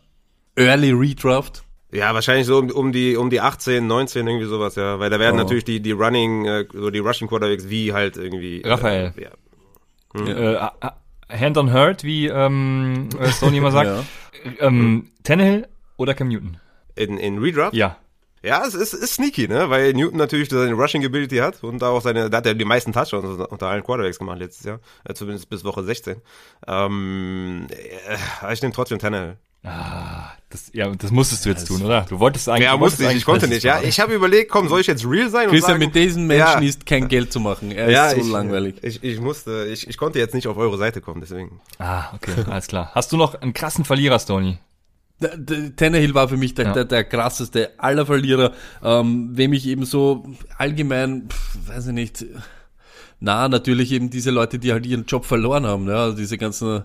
Early 0.56 0.92
Redraft? 0.92 1.62
Ja, 1.92 2.12
wahrscheinlich 2.14 2.46
so 2.46 2.58
um, 2.58 2.70
um 2.70 2.92
die 2.92 3.16
um 3.16 3.30
die 3.30 3.40
18, 3.40 3.86
19 3.86 4.26
irgendwie 4.26 4.46
sowas, 4.46 4.74
ja, 4.74 4.98
weil 4.98 5.08
da 5.10 5.18
werden 5.18 5.36
Oh. 5.36 5.42
natürlich 5.42 5.64
die 5.64 5.80
die 5.80 5.92
Running 5.92 6.44
äh, 6.44 6.64
so 6.72 6.90
die 6.90 6.98
Rushing 6.98 7.28
Quarterbacks 7.28 7.68
wie 7.68 7.92
halt 7.92 8.16
irgendwie 8.16 8.62
Raphael. 8.64 9.12
Äh, 9.16 9.22
ja. 9.22 10.26
Äh, 10.26 10.54
äh, 10.54 11.38
Hand 11.38 11.56
on 11.58 11.72
Hurt, 11.72 12.04
wie 12.04 12.26
ähm, 12.26 13.08
äh, 13.20 13.28
Sony 13.28 13.58
immer 13.58 13.70
sagt. 13.72 13.90
Ja. 14.44 14.66
ähm, 14.66 15.08
Tannehill 15.24 15.66
oder 15.96 16.14
Cam 16.14 16.28
Newton? 16.28 16.58
In 16.94 17.18
in 17.18 17.38
Redraft? 17.38 17.74
Ja. 17.74 17.96
Ja, 18.46 18.64
es 18.64 18.74
ist, 18.74 18.94
ist 18.94 19.14
sneaky, 19.14 19.48
ne? 19.48 19.68
Weil 19.70 19.92
Newton 19.92 20.18
natürlich 20.18 20.48
seine 20.48 20.72
Rushing 20.72 21.04
Ability 21.04 21.38
hat 21.38 21.64
und 21.64 21.82
da 21.82 21.88
auch 21.88 22.00
seine, 22.00 22.30
da 22.30 22.36
hat 22.36 22.46
er 22.46 22.54
die 22.54 22.64
meisten 22.64 22.92
Touchdowns 22.92 23.44
unter 23.48 23.66
allen 23.66 23.82
Quarterbacks 23.82 24.20
gemacht 24.20 24.38
letztes 24.38 24.64
Jahr, 24.64 24.78
äh, 25.04 25.14
zumindest 25.14 25.50
bis 25.50 25.64
Woche 25.64 25.82
16. 25.82 26.22
Ähm, 26.68 27.66
äh, 27.70 28.52
ich 28.52 28.62
nehme 28.62 28.72
trotzdem 28.72 29.00
Tannehill. 29.00 29.36
Ah, 29.64 30.30
das, 30.48 30.70
ja, 30.72 30.88
das 30.90 31.10
musstest 31.10 31.44
du 31.44 31.48
jetzt 31.48 31.66
tun, 31.66 31.82
oder? 31.82 32.06
Du 32.08 32.20
wolltest 32.20 32.48
eigentlich. 32.48 32.66
Ja, 32.66 32.76
musste 32.76 33.02
ich, 33.02 33.08
eigentlich 33.08 33.22
ich 33.22 33.24
konnte 33.24 33.48
nicht. 33.48 33.64
Ja, 33.64 33.82
ich 33.82 33.98
habe 33.98 34.14
überlegt, 34.14 34.48
komm, 34.48 34.68
soll 34.68 34.80
ich 34.80 34.86
jetzt 34.86 35.04
real 35.04 35.28
sein? 35.28 35.46
und 35.46 35.50
Christian, 35.50 35.80
sagen, 35.80 35.84
mit 35.84 35.96
diesen 35.96 36.28
Menschen 36.28 36.62
ja, 36.62 36.68
ist 36.68 36.86
kein 36.86 37.08
Geld 37.08 37.32
zu 37.32 37.40
machen. 37.40 37.72
Er 37.72 37.90
ja, 37.90 38.10
ist 38.10 38.20
so 38.20 38.26
ich, 38.26 38.32
langweilig. 38.32 38.76
Ich, 38.82 39.02
ich 39.02 39.20
musste, 39.20 39.66
ich, 39.66 39.88
ich 39.88 39.96
konnte 39.96 40.20
jetzt 40.20 40.34
nicht 40.34 40.46
auf 40.46 40.56
eure 40.56 40.78
Seite 40.78 41.00
kommen, 41.00 41.20
deswegen. 41.20 41.60
Ah, 41.80 42.14
okay, 42.14 42.44
alles 42.48 42.68
klar. 42.68 42.92
Hast 42.94 43.10
du 43.10 43.16
noch 43.16 43.34
einen 43.34 43.54
krassen 43.54 43.84
Verlierer, 43.84 44.20
Stoney? 44.20 44.58
Tannehill 45.76 46.14
war 46.14 46.28
für 46.28 46.36
mich 46.36 46.54
der, 46.54 46.66
Ja. 46.66 46.72
der, 46.72 46.84
der 46.84 47.04
krasseste 47.04 47.70
aller 47.78 48.04
Verlierer, 48.06 48.52
ähm, 48.82 49.30
wem 49.32 49.52
ich 49.54 49.66
eben 49.66 49.84
so 49.84 50.24
allgemein, 50.58 51.28
pff, 51.30 51.68
weiß 51.68 51.86
ich 51.88 51.92
nicht, 51.94 52.26
na, 53.18 53.48
natürlich 53.48 53.92
eben 53.92 54.10
diese 54.10 54.30
Leute, 54.30 54.58
die 54.58 54.72
halt 54.72 54.84
ihren 54.84 55.06
Job 55.06 55.24
verloren 55.24 55.64
haben, 55.66 55.88
ja, 55.88 56.02
also 56.04 56.16
diese 56.16 56.36
ganzen 56.36 56.84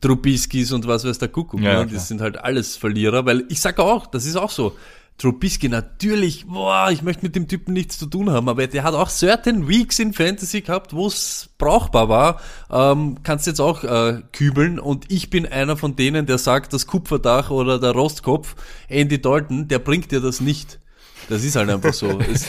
Trubiskis 0.00 0.70
und 0.72 0.86
was 0.86 1.04
weiß 1.04 1.18
der 1.18 1.28
Kuckuck, 1.28 1.60
Ja, 1.60 1.84
ne? 1.84 1.90
das 1.92 2.08
sind 2.08 2.20
halt 2.20 2.38
alles 2.38 2.76
Verlierer, 2.76 3.26
weil 3.26 3.44
ich 3.48 3.60
sag 3.60 3.78
auch, 3.80 4.06
das 4.06 4.26
ist 4.26 4.36
auch 4.36 4.50
so, 4.50 4.76
Trubisky 5.18 5.68
natürlich, 5.68 6.46
boah, 6.46 6.90
ich 6.90 7.02
möchte 7.02 7.24
mit 7.24 7.36
dem 7.36 7.46
Typen 7.46 7.74
nichts 7.74 7.98
zu 7.98 8.06
tun 8.06 8.30
haben, 8.30 8.48
aber 8.48 8.66
der 8.66 8.82
hat 8.82 8.94
auch 8.94 9.08
certain 9.08 9.68
Weeks 9.68 9.98
in 9.98 10.12
Fantasy 10.12 10.62
gehabt, 10.62 10.94
wo 10.94 11.06
es 11.06 11.50
brauchbar 11.58 12.08
war. 12.08 12.40
Ähm, 12.70 13.18
kannst 13.22 13.46
jetzt 13.46 13.60
auch 13.60 13.84
äh, 13.84 14.22
kübeln 14.32 14.80
und 14.80 15.12
ich 15.12 15.30
bin 15.30 15.46
einer 15.46 15.76
von 15.76 15.94
denen, 15.94 16.26
der 16.26 16.38
sagt, 16.38 16.72
das 16.72 16.86
Kupferdach 16.88 17.50
oder 17.50 17.78
der 17.78 17.92
Rostkopf, 17.92 18.56
Andy 18.88 19.20
Dalton, 19.20 19.68
der 19.68 19.78
bringt 19.78 20.10
dir 20.10 20.20
das 20.20 20.40
nicht. 20.40 20.80
Das 21.28 21.44
ist 21.44 21.56
halt 21.56 21.70
einfach 21.70 21.92
so. 21.94 22.18
Es, 22.32 22.46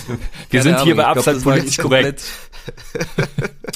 Wir 0.49 0.61
sind 0.61 0.79
hier 0.81 0.95
bei 0.95 1.03
war 1.03 1.15
politisch 1.15 1.77
komplett- 1.77 2.21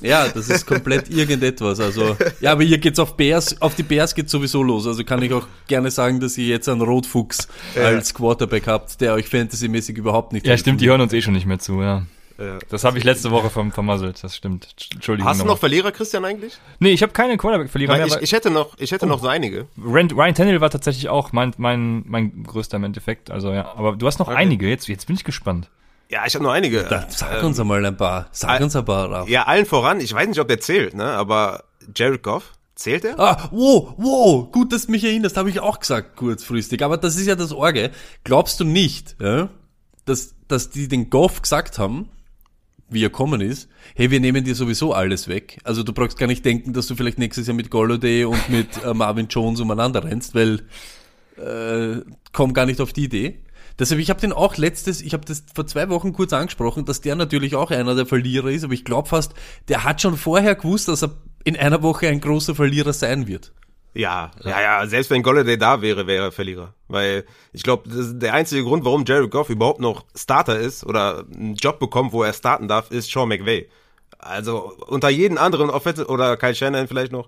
ja, 0.02 0.28
das 0.30 0.50
ist 0.50 0.66
komplett 0.66 1.10
irgendetwas. 1.10 1.80
Also, 1.80 2.16
ja, 2.39 2.54
aber 2.54 2.64
hier 2.64 2.78
geht's 2.78 3.00
auf 3.00 3.18
Bears, 3.18 3.62
auf 3.62 3.76
die 3.76 3.84
Bears 3.84 4.16
geht's 4.16 4.32
sowieso 4.32 4.64
los. 4.64 4.88
Also 4.88 5.04
kann 5.04 5.22
ich 5.22 5.34
auch 5.34 5.48
gerne 5.68 5.91
sagen, 5.91 6.20
dass 6.20 6.38
ihr 6.38 6.48
jetzt 6.48 6.70
einen 6.70 6.82
Rotfuchs 6.82 7.48
als 7.76 8.14
Quarterback 8.14 8.68
habt, 8.68 9.02
der 9.02 9.14
euch 9.14 9.28
fantasymäßig 9.28 9.98
überhaupt 9.98 10.34
nicht 10.34 10.45
Ja, 10.48 10.58
stimmt, 10.58 10.82
die 10.82 10.88
hören 10.89 11.02
uns 11.02 11.14
eh 11.14 11.22
schon 11.22 11.34
nicht 11.34 11.45
mehr 11.45 11.60
zu, 11.60 11.82
ja. 11.82 12.06
Ja. 12.38 12.59
Das 12.69 12.83
habe 12.83 12.97
ich 12.97 13.03
letzte 13.03 13.31
Woche 13.31 13.49
vom, 13.49 13.71
vermasselt, 13.71 14.23
das 14.23 14.35
stimmt. 14.35 14.67
Entschuldigung. 14.93 15.29
Hast 15.29 15.41
du 15.41 15.45
noch 15.45 15.57
Verlierer, 15.57 15.91
Christian, 15.91 16.23
eigentlich? 16.23 16.57
Nee, 16.79 16.91
ich 16.91 17.01
habe 17.01 17.11
keine 17.13 17.38
Quarterback-Verlierer 17.38 17.97
mehr. 17.97 18.05
ich, 18.05 18.15
ich 18.17 18.31
hätte 18.31 18.51
noch, 18.51 18.75
ich 18.77 18.91
hätte 18.91 19.07
noch 19.07 19.19
so 19.19 19.27
einige. 19.27 19.67
Ryan, 19.77 20.11
Ryan 20.11 20.35
Tannehill 20.35 20.61
war 20.61 20.69
tatsächlich 20.69 21.09
auch 21.09 21.31
mein, 21.31 21.53
mein, 21.57 22.03
mein 22.05 22.43
größter 22.43 22.77
im 22.77 22.83
Endeffekt. 22.83 23.31
Also 23.31 23.51
ja, 23.51 23.73
aber 23.75 23.95
du 23.95 24.05
hast 24.05 24.19
noch 24.19 24.27
einige. 24.27 24.69
Jetzt, 24.69 24.88
jetzt 24.88 25.07
bin 25.07 25.15
ich 25.15 25.23
gespannt. 25.23 25.69
Ja, 26.09 26.25
ich 26.25 26.35
habe 26.35 26.43
noch 26.43 26.51
einige. 26.51 26.83
Da, 26.83 27.05
sag 27.09 27.43
uns 27.43 27.59
einmal 27.59 27.83
ein 27.85 27.97
paar. 27.97 28.27
Sag 28.31 28.61
äh, 28.61 28.63
uns 28.63 28.75
ein 28.75 28.85
paar. 28.85 29.11
Ralf. 29.11 29.29
Ja, 29.29 29.43
allen 29.43 29.65
voran, 29.65 29.99
ich 29.99 30.13
weiß 30.13 30.27
nicht, 30.27 30.39
ob 30.39 30.47
der 30.47 30.59
zählt, 30.59 30.93
ne? 30.93 31.03
Aber 31.03 31.63
Jared 31.95 32.23
Goff, 32.23 32.53
zählt 32.75 33.03
der? 33.03 33.19
Ah, 33.19 33.49
wow, 33.51 33.93
wow, 33.97 34.51
gut, 34.51 34.71
dass 34.71 34.85
du 34.85 34.91
mich 34.91 35.03
erinnerst, 35.03 35.38
habe 35.38 35.49
ich 35.49 35.59
auch 35.59 35.79
gesagt 35.79 36.15
kurzfristig. 36.15 36.83
Aber 36.83 36.97
das 36.97 37.17
ist 37.17 37.27
ja 37.27 37.35
das 37.35 37.51
Orge. 37.51 37.91
Glaubst 38.23 38.59
du 38.59 38.63
nicht, 38.63 39.15
ja, 39.19 39.49
dass, 40.05 40.35
dass 40.47 40.69
die 40.69 40.88
den 40.88 41.09
Goff 41.09 41.41
gesagt 41.41 41.77
haben, 41.77 42.09
wie 42.89 43.03
er 43.03 43.09
kommen 43.09 43.41
ist, 43.41 43.69
hey, 43.95 44.11
wir 44.11 44.19
nehmen 44.19 44.43
dir 44.43 44.55
sowieso 44.55 44.93
alles 44.93 45.27
weg. 45.27 45.59
Also 45.63 45.83
du 45.83 45.93
brauchst 45.93 46.17
gar 46.17 46.27
nicht 46.27 46.45
denken, 46.45 46.73
dass 46.73 46.88
du 46.88 46.95
vielleicht 46.95 47.19
nächstes 47.19 47.47
Jahr 47.47 47.55
mit 47.55 47.69
Golladay 47.69 48.25
und 48.25 48.49
mit 48.49 48.83
äh, 48.83 48.93
Marvin 48.93 49.27
Jones 49.27 49.59
umeinander 49.59 50.03
rennst, 50.03 50.35
weil 50.35 50.63
äh, 51.38 52.01
komm 52.31 52.53
gar 52.53 52.65
nicht 52.65 52.81
auf 52.81 52.93
die 52.93 53.05
Idee. 53.05 53.39
Deshalb, 53.79 53.99
ich 54.01 54.09
habe 54.09 54.19
den 54.19 54.33
auch 54.33 54.57
letztes, 54.57 55.01
ich 55.01 55.13
habe 55.13 55.25
das 55.25 55.43
vor 55.53 55.67
zwei 55.67 55.89
Wochen 55.89 56.13
kurz 56.13 56.33
angesprochen, 56.33 56.85
dass 56.85 57.01
der 57.01 57.15
natürlich 57.15 57.55
auch 57.55 57.69
einer 57.69 57.93
der 57.93 58.07
Verlierer 58.07 58.49
ist, 58.49 58.63
aber 58.63 58.73
ich 58.73 58.85
glaube 58.85 59.09
fast, 59.09 59.33
der 59.67 59.83
hat 59.83 60.01
schon 60.01 60.17
vorher 60.17 60.55
gewusst, 60.55 60.88
dass 60.88 61.03
er 61.03 61.11
in 61.43 61.55
einer 61.55 61.83
Woche 61.83 62.07
ein 62.07 62.19
großer 62.19 62.55
Verlierer 62.55 62.93
sein 62.93 63.27
wird. 63.27 63.53
Ja, 63.93 64.31
ja, 64.43 64.61
ja, 64.61 64.88
selbst 64.88 65.09
wenn 65.09 65.23
Golladay 65.23 65.57
da 65.57 65.81
wäre, 65.81 66.05
wäre 66.05 66.25
er 66.25 66.31
Verlierer. 66.31 66.73
Weil 66.88 67.25
ich 67.51 67.63
glaube, 67.63 67.89
der 67.89 68.33
einzige 68.33 68.63
Grund, 68.63 68.85
warum 68.85 69.05
Jared 69.05 69.31
Goff 69.31 69.49
überhaupt 69.49 69.79
noch 69.79 70.05
Starter 70.15 70.59
ist 70.59 70.85
oder 70.85 71.25
einen 71.33 71.55
Job 71.55 71.79
bekommt, 71.79 72.13
wo 72.13 72.23
er 72.23 72.33
starten 72.33 72.67
darf, 72.67 72.91
ist 72.91 73.11
Sean 73.11 73.29
McVay. 73.29 73.67
Also 74.19 74.73
unter 74.88 75.09
jeden 75.09 75.38
anderen 75.38 75.69
Offensive 75.69 76.07
oder 76.07 76.38
Kyle 76.38 76.55
Shanahan 76.55 76.88
vielleicht 76.88 77.11
noch, 77.11 77.27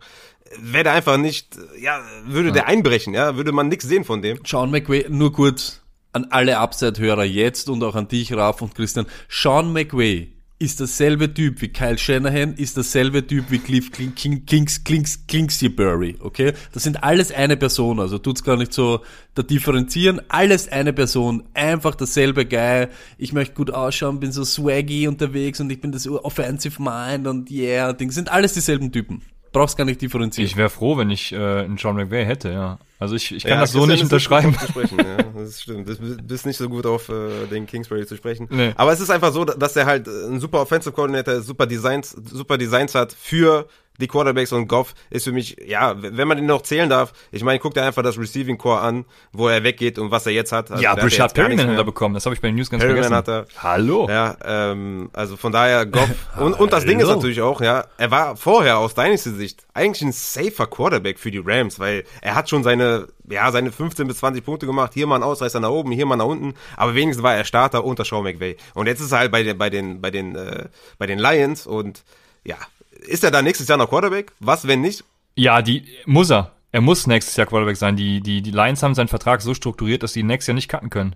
wäre 0.59 0.85
der 0.85 0.93
einfach 0.93 1.17
nicht, 1.17 1.57
ja, 1.79 2.01
würde 2.25 2.51
der 2.51 2.67
einbrechen, 2.67 3.13
ja, 3.13 3.35
würde 3.35 3.51
man 3.51 3.67
nichts 3.67 3.85
sehen 3.87 4.03
von 4.03 4.21
dem. 4.21 4.39
Sean 4.45 4.71
McVay, 4.71 5.05
nur 5.09 5.31
kurz 5.31 5.81
an 6.13 6.27
alle 6.31 6.57
Upside-Hörer 6.57 7.23
jetzt 7.23 7.69
und 7.69 7.83
auch 7.83 7.95
an 7.95 8.07
dich, 8.07 8.33
Raf 8.33 8.61
und 8.61 8.75
Christian. 8.75 9.05
Sean 9.27 9.71
McVay 9.71 10.33
ist 10.59 10.81
dasselbe 10.81 11.33
Typ 11.33 11.61
wie 11.61 11.69
Kyle 11.69 11.97
Shanahan, 11.97 12.53
ist 12.53 12.75
dasselbe 12.75 13.25
Typ 13.25 13.45
wie 13.49 13.59
Cliff 13.59 13.91
King, 13.91 14.13
King, 14.13 14.45
Kings, 14.45 14.83
Kings, 14.83 15.25
Kingsbury, 15.25 16.17
okay? 16.19 16.53
Das 16.73 16.83
sind 16.83 17.01
alles 17.01 17.31
eine 17.31 17.55
Person, 17.55 18.01
also 18.01 18.17
tut's 18.17 18.43
gar 18.43 18.57
nicht 18.57 18.73
so 18.73 18.99
da 19.35 19.41
differenzieren. 19.41 20.21
Alles 20.27 20.67
eine 20.67 20.91
Person, 20.91 21.43
einfach 21.53 21.95
dasselbe 21.95 22.45
Guy. 22.45 22.87
Ich 23.17 23.31
möchte 23.31 23.55
gut 23.55 23.71
ausschauen, 23.71 24.19
bin 24.19 24.33
so 24.33 24.43
swaggy 24.43 25.07
unterwegs 25.07 25.61
und 25.61 25.71
ich 25.71 25.79
bin 25.79 25.93
das 25.93 26.05
Offensive 26.07 26.81
Mind 26.81 27.25
und 27.25 27.49
yeah, 27.49 27.93
Ding. 27.93 28.11
Sind 28.11 28.29
alles 28.29 28.53
dieselben 28.53 28.91
Typen. 28.91 29.21
Brauchst 29.53 29.77
gar 29.77 29.85
nicht 29.85 30.01
differenzieren. 30.01 30.45
Ich 30.45 30.57
wäre 30.57 30.69
froh, 30.69 30.97
wenn 30.97 31.09
ich 31.09 31.31
äh, 31.31 31.37
einen 31.37 31.77
John 31.77 31.95
McVay 31.95 32.25
hätte, 32.25 32.51
ja. 32.51 32.79
Also 32.99 33.15
ich, 33.15 33.33
ich 33.33 33.43
kann 33.43 33.53
Ja, 33.53 33.61
das 33.61 33.71
so 33.71 33.85
nicht 33.85 34.03
unterschreiben. 34.03 34.53
zu 34.59 34.67
sprechen, 34.67 34.97
ja, 34.99 35.23
das 35.41 35.61
stimmt. 35.61 35.87
Du 35.87 35.95
bist 36.21 36.45
nicht 36.45 36.57
so 36.57 36.67
gut 36.67 36.85
auf 36.85 37.07
äh, 37.07 37.47
den 37.49 37.65
Kingsbury 37.65 38.05
zu 38.05 38.17
sprechen. 38.17 38.47
Nee. 38.51 38.73
Aber 38.75 38.91
es 38.91 38.99
ist 38.99 39.09
einfach 39.09 39.31
so, 39.31 39.45
dass 39.45 39.75
er 39.77 39.85
halt 39.85 40.07
ein 40.07 40.41
super 40.41 40.61
Offensive 40.61 40.93
Coordinator 40.93 41.39
super 41.41 41.65
Designs, 41.65 42.11
super 42.11 42.57
Designs 42.57 42.95
hat 42.95 43.13
für 43.13 43.67
die 43.99 44.07
Quarterbacks 44.07 44.53
und 44.53 44.67
Goff 44.67 44.93
ist 45.09 45.25
für 45.25 45.31
mich, 45.31 45.57
ja, 45.65 45.93
wenn 46.01 46.27
man 46.27 46.37
ihn 46.37 46.45
noch 46.45 46.61
zählen 46.61 46.89
darf, 46.89 47.13
ich 47.31 47.43
meine, 47.43 47.59
guck 47.59 47.73
dir 47.73 47.83
einfach 47.83 48.01
das 48.01 48.17
Receiving 48.17 48.57
Core 48.57 48.79
an, 48.79 49.05
wo 49.33 49.47
er 49.47 49.63
weggeht 49.63 49.99
und 49.99 50.09
was 50.11 50.25
er 50.25 50.31
jetzt 50.31 50.51
hat. 50.51 50.71
Also 50.71 50.81
ja, 50.83 50.95
nichts 50.95 51.33
Perryman 51.33 51.67
hat 51.71 51.77
er 51.77 51.83
bekommen. 51.83 52.13
Das 52.13 52.25
habe 52.25 52.33
ich 52.33 52.41
bei 52.41 52.47
den 52.47 52.55
News 52.55 52.69
ganz 52.69 52.81
Perryman 52.81 53.03
vergessen. 53.03 53.43
hat 53.43 53.49
er. 53.57 53.61
Hallo. 53.61 54.07
Ja, 54.09 54.37
ähm, 54.43 55.09
also 55.13 55.35
von 55.35 55.51
daher 55.51 55.85
Goff. 55.85 56.09
und, 56.39 56.53
und 56.53 56.71
das 56.73 56.85
Ding 56.85 56.99
ist 56.99 57.07
natürlich 57.07 57.41
auch, 57.41 57.61
ja, 57.61 57.85
er 57.97 58.11
war 58.11 58.37
vorher 58.37 58.77
aus 58.77 58.95
Dynasty 58.95 59.31
Sicht 59.31 59.65
eigentlich 59.73 60.01
ein 60.01 60.11
safer 60.11 60.67
Quarterback 60.67 61.19
für 61.19 61.31
die 61.31 61.41
Rams, 61.43 61.79
weil 61.79 62.03
er 62.21 62.35
hat 62.35 62.49
schon 62.49 62.63
seine, 62.63 62.88
ja, 63.29 63.51
seine 63.51 63.71
15 63.71 64.07
bis 64.07 64.17
20 64.17 64.43
Punkte 64.43 64.65
gemacht, 64.65 64.93
hier 64.93 65.07
mal 65.07 65.17
ein 65.17 65.23
Ausreißer 65.23 65.59
nach 65.59 65.69
oben, 65.69 65.91
hier 65.91 66.05
mal 66.05 66.15
nach 66.15 66.25
unten, 66.25 66.53
aber 66.77 66.95
wenigstens 66.95 67.23
war 67.23 67.35
er 67.35 67.45
Starter 67.45 67.83
unter 67.83 68.05
Sean 68.05 68.23
McVay. 68.23 68.57
Und 68.73 68.87
jetzt 68.87 69.01
ist 69.01 69.11
er 69.11 69.19
halt 69.19 69.31
bei 69.31 69.43
den, 69.43 69.57
bei 69.57 69.69
den, 69.69 70.01
bei 70.01 70.11
den, 70.11 70.35
äh, 70.35 70.65
bei 70.97 71.05
den 71.05 71.19
Lions 71.19 71.67
und 71.67 72.03
ja, 72.43 72.57
ist 72.91 73.23
er 73.23 73.31
da 73.31 73.41
nächstes 73.41 73.67
Jahr 73.67 73.77
noch 73.77 73.89
Quarterback? 73.89 74.31
Was, 74.39 74.67
wenn 74.67 74.81
nicht? 74.81 75.03
Ja, 75.35 75.61
die 75.61 75.85
muss 76.05 76.29
er. 76.29 76.51
Er 76.71 76.81
muss 76.81 77.07
nächstes 77.07 77.35
Jahr 77.35 77.47
Quarterback 77.47 77.77
sein. 77.77 77.95
Die, 77.95 78.21
die, 78.21 78.41
die 78.41 78.51
Lions 78.51 78.83
haben 78.83 78.93
seinen 78.93 79.07
Vertrag 79.07 79.41
so 79.41 79.53
strukturiert, 79.53 80.03
dass 80.03 80.13
sie 80.13 80.19
ihn 80.19 80.27
nächstes 80.27 80.47
Jahr 80.47 80.55
nicht 80.55 80.69
cutten 80.69 80.89
können. 80.89 81.15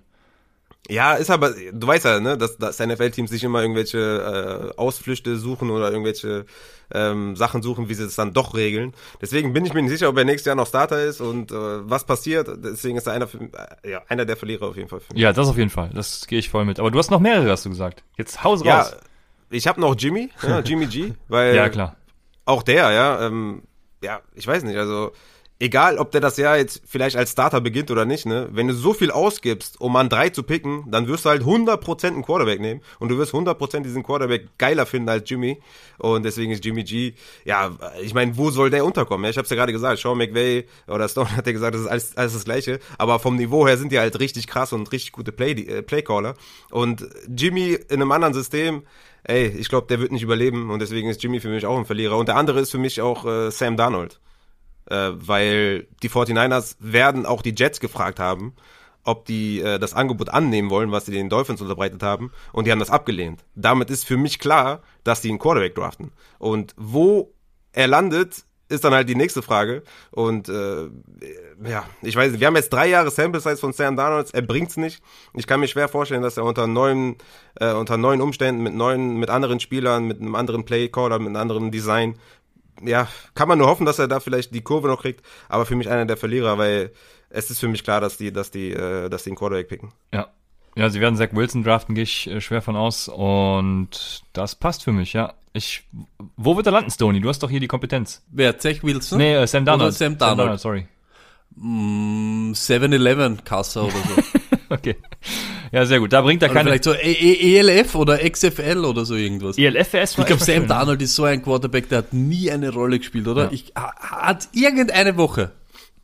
Ja, 0.88 1.14
ist 1.14 1.30
aber, 1.30 1.54
du 1.72 1.86
weißt 1.86 2.04
ja, 2.04 2.20
ne, 2.20 2.36
dass, 2.36 2.58
dass 2.58 2.78
NFL-Teams 2.78 3.30
sich 3.30 3.42
immer 3.42 3.62
irgendwelche 3.62 4.72
äh, 4.74 4.78
Ausflüchte 4.78 5.38
suchen 5.38 5.70
oder 5.70 5.90
irgendwelche 5.90 6.44
ähm, 6.94 7.36
Sachen 7.36 7.62
suchen, 7.62 7.88
wie 7.88 7.94
sie 7.94 8.04
es 8.04 8.16
dann 8.16 8.32
doch 8.32 8.54
regeln. 8.54 8.94
Deswegen 9.20 9.52
bin 9.52 9.66
ich 9.66 9.74
mir 9.74 9.82
nicht 9.82 9.90
sicher, 9.90 10.08
ob 10.08 10.16
er 10.16 10.24
nächstes 10.24 10.46
Jahr 10.46 10.56
noch 10.56 10.66
Starter 10.66 11.02
ist 11.02 11.20
und 11.20 11.50
äh, 11.50 11.54
was 11.54 12.04
passiert. 12.04 12.48
Deswegen 12.64 12.96
ist 12.96 13.06
er 13.06 13.12
einer, 13.12 13.26
für, 13.26 13.38
äh, 13.82 13.90
ja, 13.90 14.02
einer 14.08 14.24
der 14.24 14.36
Verlierer 14.36 14.68
auf 14.68 14.76
jeden 14.76 14.88
Fall. 14.88 15.00
Ja, 15.14 15.32
das 15.32 15.48
auf 15.48 15.58
jeden 15.58 15.70
Fall. 15.70 15.90
Das 15.92 16.26
gehe 16.26 16.38
ich 16.38 16.48
voll 16.48 16.64
mit. 16.64 16.78
Aber 16.78 16.90
du 16.90 16.98
hast 16.98 17.10
noch 17.10 17.20
mehrere, 17.20 17.50
hast 17.50 17.64
du 17.66 17.70
gesagt. 17.70 18.04
Jetzt 18.16 18.42
haus 18.44 18.60
raus. 18.60 18.66
Ja, 18.66 18.86
ich 19.50 19.66
habe 19.66 19.80
noch 19.80 19.94
Jimmy, 19.98 20.30
ja, 20.42 20.60
Jimmy 20.60 20.86
G, 20.86 21.12
weil 21.28 21.54
ja 21.56 21.68
klar. 21.68 21.96
auch 22.44 22.62
der, 22.62 22.92
ja, 22.92 23.26
ähm, 23.26 23.62
ja, 24.02 24.20
ich 24.34 24.46
weiß 24.46 24.62
nicht, 24.64 24.76
also 24.76 25.12
egal, 25.60 25.98
ob 25.98 26.10
der 26.10 26.20
das 26.20 26.36
Jahr 26.36 26.56
jetzt 26.56 26.82
vielleicht 26.84 27.16
als 27.16 27.32
Starter 27.32 27.60
beginnt 27.60 27.90
oder 27.90 28.04
nicht, 28.04 28.26
ne, 28.26 28.48
wenn 28.52 28.68
du 28.68 28.74
so 28.74 28.92
viel 28.92 29.10
ausgibst, 29.10 29.80
um 29.80 29.94
an 29.96 30.08
drei 30.08 30.28
zu 30.30 30.42
picken, 30.42 30.84
dann 30.90 31.06
wirst 31.06 31.24
du 31.24 31.30
halt 31.30 31.42
100% 31.42 32.06
einen 32.06 32.22
Quarterback 32.22 32.60
nehmen 32.60 32.80
und 32.98 33.08
du 33.08 33.18
wirst 33.18 33.32
100% 33.32 33.82
diesen 33.82 34.02
Quarterback 34.02 34.58
geiler 34.58 34.86
finden 34.86 35.08
als 35.08 35.28
Jimmy. 35.28 35.60
Und 35.98 36.24
deswegen 36.24 36.52
ist 36.52 36.64
Jimmy 36.64 36.82
G, 36.82 37.14
ja, 37.44 37.70
ich 38.02 38.14
meine, 38.14 38.36
wo 38.36 38.50
soll 38.50 38.70
der 38.70 38.84
unterkommen? 38.84 39.24
Ja, 39.24 39.30
ich 39.30 39.38
hab's 39.38 39.50
ja 39.50 39.56
gerade 39.56 39.72
gesagt, 39.72 40.00
Sean 40.00 40.18
McVay 40.18 40.66
oder 40.88 41.08
Stone 41.08 41.36
hat 41.36 41.46
ja 41.46 41.52
gesagt, 41.52 41.74
das 41.74 41.82
ist 41.82 41.88
alles, 41.88 42.16
alles 42.16 42.32
das 42.34 42.44
Gleiche, 42.44 42.80
aber 42.98 43.18
vom 43.18 43.36
Niveau 43.36 43.66
her 43.66 43.78
sind 43.78 43.92
die 43.92 43.98
halt 43.98 44.18
richtig 44.18 44.46
krass 44.46 44.72
und 44.72 44.90
richtig 44.92 45.12
gute 45.12 45.32
Play, 45.32 45.52
äh, 45.52 45.82
Playcaller. 45.82 46.34
Und 46.70 47.08
Jimmy 47.28 47.78
in 47.88 48.02
einem 48.02 48.10
anderen 48.10 48.34
System, 48.34 48.82
ey, 49.22 49.46
ich 49.46 49.68
glaube, 49.68 49.86
der 49.86 50.00
wird 50.00 50.10
nicht 50.10 50.22
überleben 50.22 50.70
und 50.70 50.80
deswegen 50.80 51.08
ist 51.08 51.22
Jimmy 51.22 51.40
für 51.40 51.48
mich 51.48 51.64
auch 51.64 51.78
ein 51.78 51.86
Verlierer. 51.86 52.18
Und 52.18 52.26
der 52.26 52.36
andere 52.36 52.60
ist 52.60 52.70
für 52.70 52.78
mich 52.78 53.00
auch 53.00 53.24
äh, 53.24 53.50
Sam 53.50 53.76
Darnold 53.76 54.20
äh, 54.90 55.10
weil 55.14 55.86
die 56.02 56.10
49ers 56.10 56.76
werden 56.80 57.26
auch 57.26 57.42
die 57.42 57.54
Jets 57.56 57.80
gefragt 57.80 58.18
haben, 58.18 58.54
ob 59.04 59.26
die 59.26 59.60
äh, 59.60 59.78
das 59.78 59.94
Angebot 59.94 60.30
annehmen 60.30 60.70
wollen, 60.70 60.92
was 60.92 61.06
sie 61.06 61.12
den 61.12 61.28
Dolphins 61.28 61.60
unterbreitet 61.60 62.02
haben, 62.02 62.32
und 62.52 62.66
die 62.66 62.72
haben 62.72 62.78
das 62.78 62.90
abgelehnt. 62.90 63.44
Damit 63.54 63.90
ist 63.90 64.04
für 64.04 64.16
mich 64.16 64.38
klar, 64.38 64.82
dass 65.04 65.20
die 65.20 65.28
einen 65.28 65.38
Quarterback 65.38 65.74
draften. 65.74 66.12
Und 66.38 66.74
wo 66.76 67.34
er 67.72 67.86
landet, 67.86 68.44
ist 68.68 68.84
dann 68.84 68.94
halt 68.94 69.08
die 69.08 69.14
nächste 69.14 69.42
Frage. 69.42 69.82
Und 70.10 70.48
äh, 70.48 70.88
ja, 71.64 71.84
ich 72.02 72.16
weiß 72.16 72.32
nicht, 72.32 72.40
wir 72.40 72.46
haben 72.46 72.56
jetzt 72.56 72.72
drei 72.72 72.88
Jahre 72.88 73.10
Sample 73.10 73.40
Size 73.40 73.58
von 73.58 73.72
Sam 73.72 73.96
Darnold, 73.96 74.32
er 74.32 74.42
bringt's 74.42 74.76
nicht. 74.76 75.02
Ich 75.34 75.46
kann 75.46 75.60
mir 75.60 75.68
schwer 75.68 75.88
vorstellen, 75.88 76.22
dass 76.22 76.36
er 76.36 76.44
unter 76.44 76.66
neuen, 76.66 77.16
äh, 77.56 77.72
unter 77.72 77.96
neuen 77.96 78.20
Umständen, 78.20 78.62
mit 78.62 78.74
neuen, 78.74 79.18
mit 79.18 79.28
anderen 79.30 79.60
Spielern, 79.60 80.06
mit 80.06 80.20
einem 80.20 80.34
anderen 80.34 80.64
Playcaller, 80.64 81.18
mit 81.18 81.28
einem 81.28 81.36
anderen 81.36 81.70
Design 81.70 82.18
ja, 82.82 83.08
kann 83.34 83.48
man 83.48 83.58
nur 83.58 83.68
hoffen, 83.68 83.86
dass 83.86 83.98
er 83.98 84.08
da 84.08 84.20
vielleicht 84.20 84.54
die 84.54 84.62
Kurve 84.62 84.88
noch 84.88 85.02
kriegt, 85.02 85.24
aber 85.48 85.66
für 85.66 85.76
mich 85.76 85.88
einer 85.88 86.06
der 86.06 86.16
Verlierer, 86.16 86.58
weil 86.58 86.92
es 87.30 87.50
ist 87.50 87.60
für 87.60 87.68
mich 87.68 87.84
klar, 87.84 88.00
dass 88.00 88.16
die, 88.16 88.32
dass 88.32 88.50
die, 88.50 88.70
äh, 88.70 89.08
dass 89.08 89.24
die 89.24 89.30
einen 89.30 89.36
Quarterback 89.36 89.68
picken. 89.68 89.92
Ja. 90.12 90.28
Ja, 90.76 90.90
sie 90.90 91.00
werden 91.00 91.16
Zach 91.16 91.28
Wilson 91.32 91.62
draften, 91.62 91.94
gehe 91.94 92.02
ich 92.02 92.28
äh, 92.28 92.40
schwer 92.40 92.60
von 92.60 92.74
aus. 92.74 93.08
Und 93.08 94.24
das 94.32 94.56
passt 94.56 94.82
für 94.82 94.92
mich, 94.92 95.12
ja. 95.12 95.34
Ich, 95.52 95.84
wo 96.36 96.56
wird 96.56 96.66
er 96.66 96.72
landen, 96.72 96.90
Stoney? 96.90 97.20
Du 97.20 97.28
hast 97.28 97.42
doch 97.44 97.50
hier 97.50 97.60
die 97.60 97.68
Kompetenz. 97.68 98.24
Wer, 98.32 98.58
Zach 98.58 98.82
Wilson? 98.82 99.18
Nee, 99.18 99.36
äh, 99.36 99.46
Sam 99.46 99.64
Darnold. 99.64 99.88
Oder 99.88 99.92
Sam 99.92 100.18
Darnold. 100.18 100.36
Sam 100.36 100.36
Darnold 100.38 100.60
sorry. 100.60 100.88
Mm, 101.54 102.52
7-Eleven-Kasse 102.52 103.82
oder 103.82 103.92
so. 103.92 104.22
okay. 104.70 104.96
Ja, 105.74 105.84
sehr 105.86 105.98
gut. 105.98 106.12
Da 106.12 106.20
bringt 106.22 106.42
er 106.42 106.50
Oder 106.50 106.54
keine. 106.54 106.70
vielleicht 106.70 106.84
so 106.84 106.92
E- 106.94 106.98
E- 107.12 107.56
ELF 107.58 107.94
oder 107.96 108.18
XFL 108.18 108.84
oder 108.84 109.04
so 109.04 109.14
irgendwas. 109.16 109.58
ELF 109.58 109.92
wäre 109.92 110.04
Ich 110.04 110.14
glaube, 110.26 110.42
Sam 110.44 110.68
Darnold 110.68 111.02
ist 111.02 111.14
so 111.16 111.24
ein 111.24 111.42
Quarterback, 111.42 111.88
der 111.88 111.98
hat 111.98 112.12
nie 112.12 112.50
eine 112.50 112.70
Rolle 112.72 112.98
gespielt, 112.98 113.26
oder? 113.26 113.44
Ja. 113.44 113.50
Ich, 113.52 113.72
ha- 113.76 113.94
hat 113.98 114.48
irgendeine 114.52 115.16
Woche, 115.16 115.50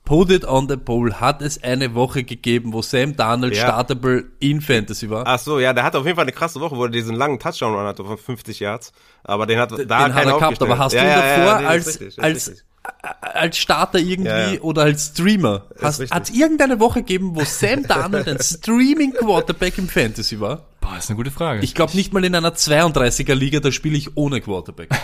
put 0.05 0.31
it 0.31 0.45
on 0.45 0.69
the 0.69 0.77
pole, 0.77 1.21
hat 1.21 1.41
es 1.41 1.63
eine 1.63 1.95
Woche 1.95 2.25
gegeben, 2.25 2.73
wo 2.73 2.83
Sam 2.83 3.15
Darnold 3.15 3.55
Ja. 3.55 3.63
startable 3.63 4.25
in 4.41 4.61
Fantasy 4.61 5.09
war. 5.09 5.23
Ach 5.27 5.39
so, 5.39 5.61
ja, 5.61 5.73
der 5.73 5.85
hat 5.85 5.95
auf 5.95 6.05
jeden 6.05 6.17
Fall 6.17 6.25
eine 6.25 6.33
krasse 6.33 6.61
Woche, 6.61 6.77
wo 6.77 6.85
er 6.85 6.91
diesen 6.91 7.15
langen 7.15 7.39
Touchdown-Run 7.39 7.87
hatte 7.87 8.05
von 8.05 8.19
50 8.19 8.59
Yards. 8.59 8.93
Aber 9.23 9.47
den 9.47 9.59
hat 9.61 9.71
da 9.71 9.77
den 9.77 9.89
hat 9.89 10.01
er 10.01 10.09
gehabt, 10.25 10.43
aufgestellt. 10.43 10.71
aber 10.71 10.79
hast 10.79 10.93
ja, 10.95 11.03
du 11.03 11.09
davor 11.09 11.45
ja, 11.45 11.61
nee, 11.61 11.67
als, 11.67 11.87
richtig, 12.01 12.21
als, 12.23 12.49
richtig. 12.49 12.65
Als 13.21 13.57
Starter 13.59 13.99
irgendwie 13.99 14.29
Ja, 14.31 14.53
ja. 14.53 14.61
oder 14.61 14.83
als 14.83 15.09
Streamer? 15.09 15.63
Hat 15.81 16.01
es 16.01 16.31
irgendeine 16.31 16.81
Woche 16.81 17.01
gegeben, 17.01 17.35
wo 17.35 17.45
Sam 17.45 17.87
Darnold 17.87 18.29
ein 18.29 18.39
Streaming-Quarterback 18.41 19.79
im 19.79 19.89
Fantasy 19.89 20.41
war? 20.41 20.63
Boah, 20.81 20.97
ist 20.99 21.11
eine 21.11 21.17
gute 21.17 21.31
Frage. 21.31 21.63
Ich 21.63 21.75
glaube 21.75 21.97
nicht 21.97 22.13
mal 22.13 22.25
in 22.25 22.35
einer 22.35 22.55
32er-Liga, 22.55 23.61
da 23.61 23.71
spiele 23.73 23.97
ich 23.97 24.17
ohne 24.17 24.41
Quarterback. 24.41 24.91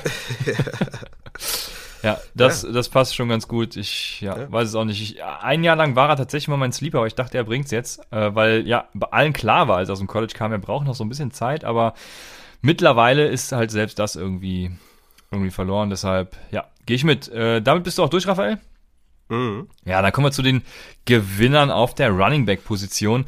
Ja, 2.02 2.20
das, 2.34 2.62
das 2.62 2.88
passt 2.88 3.16
schon 3.16 3.28
ganz 3.28 3.48
gut. 3.48 3.76
Ich 3.76 4.20
ja, 4.20 4.50
weiß 4.52 4.68
es 4.68 4.74
auch 4.76 4.84
nicht. 4.84 5.02
Ich, 5.02 5.24
ein 5.24 5.64
Jahr 5.64 5.74
lang 5.74 5.96
war 5.96 6.08
er 6.08 6.16
tatsächlich 6.16 6.46
mal 6.46 6.56
mein 6.56 6.70
Sleeper, 6.70 6.98
aber 6.98 7.08
ich 7.08 7.16
dachte, 7.16 7.36
er 7.36 7.42
bringt's 7.42 7.72
jetzt, 7.72 8.00
äh, 8.12 8.32
weil 8.32 8.64
ja 8.66 8.84
bei 8.94 9.08
allen 9.08 9.32
klar 9.32 9.66
war, 9.66 9.78
als 9.78 9.88
er 9.88 9.94
aus 9.94 9.98
dem 9.98 10.06
College 10.06 10.34
kam, 10.36 10.52
er 10.52 10.58
braucht 10.58 10.86
noch 10.86 10.94
so 10.94 11.02
ein 11.04 11.08
bisschen 11.08 11.32
Zeit, 11.32 11.64
aber 11.64 11.94
mittlerweile 12.60 13.26
ist 13.26 13.50
halt 13.50 13.72
selbst 13.72 13.98
das 13.98 14.14
irgendwie 14.14 14.70
irgendwie 15.36 15.50
verloren. 15.50 15.90
Deshalb 15.90 16.36
ja, 16.50 16.66
gehe 16.84 16.96
ich 16.96 17.04
mit. 17.04 17.28
Äh, 17.28 17.62
damit 17.62 17.84
bist 17.84 17.98
du 17.98 18.02
auch 18.02 18.10
durch, 18.10 18.26
Raphael? 18.26 18.58
Mhm. 19.28 19.68
Ja, 19.84 20.02
dann 20.02 20.12
kommen 20.12 20.26
wir 20.26 20.32
zu 20.32 20.42
den 20.42 20.62
Gewinnern 21.04 21.70
auf 21.70 21.94
der 21.94 22.10
Running 22.10 22.46
Back 22.46 22.64
Position. 22.64 23.24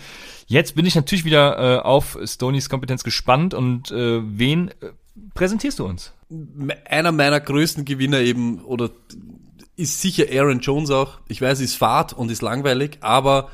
Jetzt 0.47 0.75
bin 0.75 0.87
ich 0.87 0.95
natürlich 0.95 1.25
wieder 1.25 1.59
äh, 1.59 1.79
auf 1.81 2.19
Stonys 2.25 2.69
Kompetenz 2.69 3.05
gespannt 3.05 3.53
und 3.53 3.91
äh, 3.91 4.21
wen 4.23 4.69
äh, 4.69 4.93
präsentierst 5.35 5.79
du 5.79 5.87
uns? 5.87 6.13
einer 6.85 7.13
meiner 7.13 7.41
größten 7.41 7.85
Gewinner 7.85 8.21
eben, 8.21 8.63
oder 8.65 8.91
ist 9.77 10.03
sicher 10.03 10.27
Aaron 10.31 10.61
Jones 10.61 10.91
auch. 10.91 11.21
Ich 11.29 11.41
weiß, 11.41 11.61
ist 11.61 11.77
fad 11.77 12.13
und 12.13 12.31
ist 12.31 12.43
langweilig, 12.43 12.99
aber 13.01 13.51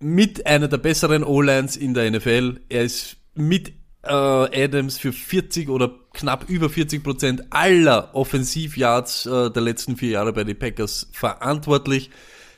mit 0.00 0.46
einer 0.46 0.68
der 0.68 0.78
besseren 0.78 1.22
O-Lines 1.22 1.76
in 1.76 1.94
der 1.94 2.10
NFL. 2.10 2.60
Er 2.68 2.82
ist 2.82 3.18
mit 3.34 3.72
äh, 4.02 4.64
Adams 4.64 4.98
für 4.98 5.12
40 5.12 5.68
oder 5.68 5.90
knapp 6.12 6.48
über 6.48 6.68
40 6.68 7.02
Prozent 7.02 7.42
aller 7.50 8.14
Offensivyards 8.14 9.26
äh, 9.26 9.50
der 9.50 9.62
letzten 9.62 9.96
vier 9.96 10.10
Jahre 10.10 10.32
bei 10.32 10.44
den 10.44 10.58
Packers 10.58 11.08
verantwortlich. 11.12 12.10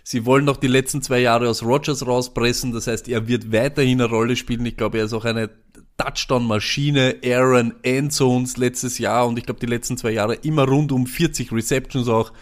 Sie 0.02 0.26
wollen 0.26 0.44
noch 0.44 0.58
die 0.58 0.66
letzten 0.68 1.00
zwei 1.00 1.20
Jahre 1.20 1.48
aus 1.48 1.62
Rogers 1.62 2.06
rauspressen. 2.06 2.72
Das 2.72 2.86
heißt, 2.86 3.08
er 3.08 3.26
wird 3.26 3.52
weiterhin 3.52 4.02
eine 4.02 4.10
Rolle 4.10 4.36
spielen. 4.36 4.66
Ich 4.66 4.76
glaube, 4.76 4.98
er 4.98 5.06
ist 5.06 5.14
auch 5.14 5.24
eine 5.24 5.50
Touchdown-Maschine. 5.96 7.20
Aaron 7.24 7.74
Endzones 7.82 8.58
letztes 8.58 8.98
Jahr 8.98 9.26
und 9.26 9.38
ich 9.38 9.46
glaube, 9.46 9.60
die 9.60 9.66
letzten 9.66 9.96
zwei 9.96 10.10
Jahre 10.10 10.34
immer 10.34 10.68
rund 10.68 10.92
um 10.92 11.06
40 11.06 11.52
Receptions 11.52 12.08
auch. 12.08 12.32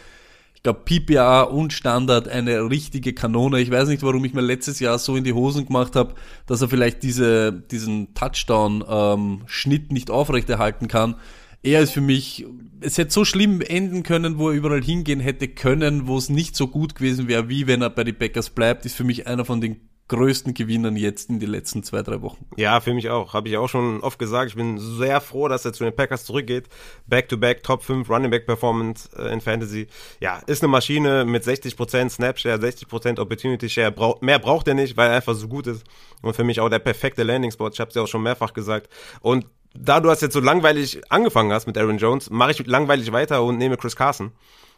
Glaube, 0.63 0.83
PPA 0.85 1.43
und 1.43 1.73
Standard 1.73 2.29
eine 2.29 2.71
richtige 2.71 3.13
Kanone. 3.13 3.61
Ich 3.61 3.71
weiß 3.71 3.89
nicht, 3.89 4.03
warum 4.05 4.25
ich 4.25 4.33
mir 4.33 4.43
letztes 4.43 4.79
Jahr 4.79 4.99
so 4.99 5.17
in 5.17 5.25
die 5.25 5.33
Hosen 5.33 5.67
gemacht 5.67 5.97
habe, 5.97 6.15
dass 6.47 6.63
er 6.63 6.69
vielleicht 6.69 7.03
diese, 7.03 7.53
diesen 7.53 8.15
Touchdown-Schnitt 8.15 9.91
nicht 9.91 10.11
aufrechterhalten 10.11 10.87
kann. 10.87 11.17
Er 11.65 11.81
ist 11.81 11.93
für 11.93 12.01
mich, 12.01 12.47
es 12.81 12.99
hätte 12.99 13.13
so 13.13 13.25
schlimm 13.25 13.61
enden 13.61 14.03
können, 14.05 14.39
wo 14.39 14.51
er 14.51 14.57
überall 14.57 14.83
hingehen 14.83 15.21
hätte 15.21 15.49
können, 15.49 16.07
wo 16.07 16.17
es 16.17 16.29
nicht 16.29 16.55
so 16.55 16.69
gut 16.69 16.95
gewesen 16.95 17.29
wäre, 17.29 17.49
wie 17.49 17.67
wenn 17.67 17.83
er 17.83 17.91
bei 17.91 18.05
den 18.05 18.19
Packers 18.19 18.51
bleibt, 18.51 18.87
ist 18.87 18.97
für 18.97 19.05
mich 19.05 19.27
einer 19.27 19.45
von 19.45 19.61
den 19.61 19.81
größten 20.09 20.53
Gewinnern 20.55 20.97
jetzt 20.97 21.31
in 21.31 21.41
den 21.41 21.49
letzten 21.49 21.83
zwei, 21.83 22.03
drei 22.03 22.21
Wochen. 22.23 22.47
Ja, 22.57 22.81
für 22.81 22.93
mich 22.93 23.09
auch. 23.09 23.33
Habe 23.33 23.49
ich 23.49 23.57
auch 23.57 23.69
schon 23.69 24.01
oft 24.01 24.19
gesagt. 24.19 24.51
Ich 24.51 24.57
bin 24.57 24.79
sehr 24.79 25.21
froh, 25.21 25.49
dass 25.49 25.65
er 25.65 25.73
zu 25.73 25.85
den 25.85 25.95
Packers 25.95 26.25
zurückgeht. 26.25 26.69
Back-to-back, 27.07 27.63
Top 27.63 27.83
5 27.83 28.09
Running 28.11 28.31
Back 28.31 28.47
Performance 28.47 29.09
äh, 29.17 29.33
in 29.33 29.41
Fantasy. 29.41 29.87
Ja, 30.21 30.41
ist 30.47 30.63
eine 30.63 30.71
Maschine 30.71 31.25
mit 31.25 31.45
60% 31.45 32.11
Snapshare, 32.11 32.59
60% 32.59 33.21
Opportunity 33.21 33.69
Share. 33.69 33.93
Brauch, 33.93 34.21
mehr 34.21 34.39
braucht 34.39 34.69
er 34.69 34.75
nicht, 34.75 34.97
weil 34.97 35.09
er 35.09 35.17
einfach 35.17 35.35
so 35.35 35.49
gut 35.49 35.67
ist. 35.67 35.85
Und 36.21 36.37
für 36.37 36.45
mich 36.45 36.61
auch 36.61 36.69
der 36.69 36.79
perfekte 36.79 37.23
Landing 37.23 37.51
Spot. 37.51 37.71
Ich 37.71 37.81
habe 37.81 37.89
es 37.89 37.95
ja 37.95 38.03
auch 38.03 38.09
schon 38.09 38.23
mehrfach 38.23 38.53
gesagt. 38.53 38.89
Und 39.21 39.47
da 39.75 40.01
du 40.01 40.09
das 40.09 40.21
jetzt 40.21 40.35
so 40.35 40.41
langweilig 40.41 41.01
angefangen 41.11 41.53
hast 41.53 41.67
mit 41.67 41.79
Aaron 41.79 41.99
Jones, 41.99 42.31
mache 42.31 42.51
ich 42.51 42.67
langweilig 42.67 43.13
weiter 43.13 43.43
und 43.43 43.57
nehme 43.57 43.77
Chris 43.77 43.97
Carson. 43.97 44.33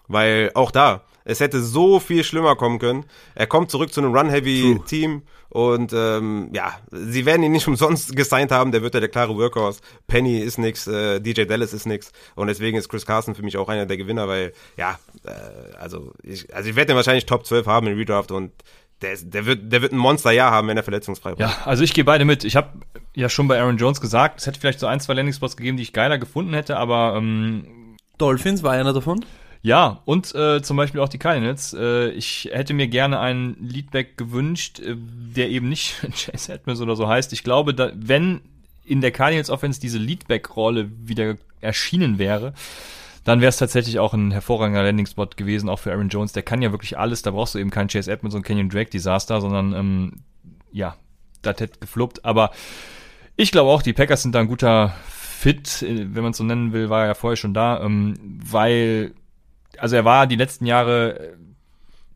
Weil 0.06 0.50
auch 0.54 0.70
da, 0.70 1.02
es 1.24 1.40
hätte 1.40 1.62
so 1.62 2.00
viel 2.00 2.22
schlimmer 2.22 2.56
kommen 2.56 2.78
können. 2.78 3.04
Er 3.34 3.46
kommt 3.46 3.70
zurück 3.70 3.92
zu 3.92 4.00
einem 4.00 4.14
Run-Heavy-Team 4.14 5.22
und 5.48 5.92
ähm, 5.94 6.50
ja, 6.52 6.78
sie 6.90 7.24
werden 7.24 7.42
ihn 7.42 7.52
nicht 7.52 7.66
umsonst 7.68 8.14
gesigned 8.14 8.52
haben. 8.52 8.72
Der 8.72 8.82
wird 8.82 8.94
ja 8.94 9.00
der 9.00 9.08
klare 9.08 9.36
Workhorse. 9.36 9.80
Penny 10.06 10.38
ist 10.38 10.58
nix, 10.58 10.86
äh, 10.86 11.20
DJ 11.20 11.44
Dallas 11.44 11.72
ist 11.72 11.86
nix 11.86 12.12
und 12.34 12.48
deswegen 12.48 12.76
ist 12.76 12.88
Chris 12.88 13.06
Carson 13.06 13.34
für 13.34 13.42
mich 13.42 13.56
auch 13.56 13.68
einer 13.68 13.86
der 13.86 13.96
Gewinner, 13.96 14.28
weil 14.28 14.52
ja, 14.76 14.98
äh, 15.24 15.76
also 15.78 16.12
ich, 16.22 16.54
also 16.54 16.68
ich 16.68 16.76
werde 16.76 16.88
den 16.88 16.96
wahrscheinlich 16.96 17.26
Top 17.26 17.46
12 17.46 17.66
haben 17.66 17.86
in 17.86 17.96
Redraft 17.96 18.30
und 18.30 18.52
der, 19.00 19.16
der 19.16 19.46
wird, 19.46 19.72
der 19.72 19.82
wird 19.82 19.92
ein 19.92 19.98
Monsterjahr 19.98 20.50
haben, 20.50 20.68
wenn 20.68 20.76
er 20.76 20.82
verletzungsfrei 20.82 21.34
bleibt. 21.34 21.52
Ja, 21.52 21.66
also 21.66 21.82
ich 21.82 21.94
gehe 21.94 22.04
beide 22.04 22.24
mit. 22.24 22.44
Ich 22.44 22.56
habe 22.56 22.70
ja 23.14 23.28
schon 23.28 23.48
bei 23.48 23.60
Aaron 23.60 23.76
Jones 23.76 24.00
gesagt, 24.00 24.40
es 24.40 24.46
hätte 24.46 24.60
vielleicht 24.60 24.80
so 24.80 24.86
ein, 24.86 25.00
zwei 25.00 25.14
Landing-Spots 25.14 25.56
gegeben, 25.56 25.76
die 25.76 25.82
ich 25.82 25.92
geiler 25.92 26.18
gefunden 26.18 26.54
hätte, 26.54 26.76
aber 26.76 27.14
ähm, 27.16 27.96
Dolphins 28.18 28.62
war 28.62 28.72
einer 28.72 28.92
davon. 28.92 29.24
Ja, 29.64 30.02
und 30.04 30.34
äh, 30.34 30.60
zum 30.60 30.76
Beispiel 30.76 31.00
auch 31.00 31.08
die 31.08 31.18
Cardinals. 31.18 31.72
Äh, 31.72 32.10
ich 32.10 32.50
hätte 32.52 32.74
mir 32.74 32.86
gerne 32.86 33.18
einen 33.18 33.56
Leadback 33.58 34.18
gewünscht, 34.18 34.78
äh, 34.80 34.94
der 34.94 35.48
eben 35.48 35.70
nicht 35.70 35.96
Chase 36.14 36.52
Edmonds 36.52 36.82
oder 36.82 36.96
so 36.96 37.08
heißt. 37.08 37.32
Ich 37.32 37.42
glaube, 37.42 37.72
da, 37.72 37.90
wenn 37.94 38.42
in 38.84 39.00
der 39.00 39.10
Cardinals 39.10 39.48
Offense 39.48 39.80
diese 39.80 39.96
Leadback-Rolle 39.96 40.90
wieder 41.02 41.38
erschienen 41.62 42.18
wäre, 42.18 42.52
dann 43.24 43.40
wäre 43.40 43.48
es 43.48 43.56
tatsächlich 43.56 43.98
auch 43.98 44.12
ein 44.12 44.32
hervorragender 44.32 44.82
Landing-Spot 44.82 45.30
gewesen, 45.34 45.70
auch 45.70 45.78
für 45.78 45.92
Aaron 45.92 46.10
Jones. 46.10 46.32
Der 46.32 46.42
kann 46.42 46.60
ja 46.60 46.70
wirklich 46.70 46.98
alles. 46.98 47.22
Da 47.22 47.30
brauchst 47.30 47.54
du 47.54 47.58
eben 47.58 47.70
kein 47.70 47.88
Chase 47.88 48.12
Edmonds 48.12 48.36
und 48.36 48.42
Kenyon 48.42 48.68
Drake 48.68 48.90
Desaster, 48.90 49.40
sondern 49.40 49.72
ähm, 49.72 50.12
ja, 50.72 50.98
das 51.40 51.58
hätte 51.58 51.80
gefloppt. 51.80 52.22
Aber 52.26 52.50
ich 53.34 53.50
glaube 53.50 53.70
auch, 53.70 53.80
die 53.80 53.94
Packers 53.94 54.20
sind 54.20 54.34
da 54.34 54.40
ein 54.40 54.48
guter 54.48 54.94
Fit, 55.08 55.80
äh, 55.80 56.14
wenn 56.14 56.22
man 56.22 56.32
es 56.32 56.36
so 56.36 56.44
nennen 56.44 56.74
will, 56.74 56.90
war 56.90 57.00
er 57.00 57.06
ja 57.06 57.14
vorher 57.14 57.36
schon 57.36 57.54
da, 57.54 57.82
ähm, 57.82 58.14
weil, 58.44 59.14
also 59.80 59.96
er 59.96 60.04
war 60.04 60.26
die 60.26 60.36
letzten 60.36 60.66
Jahre 60.66 61.18
äh, 61.18 61.36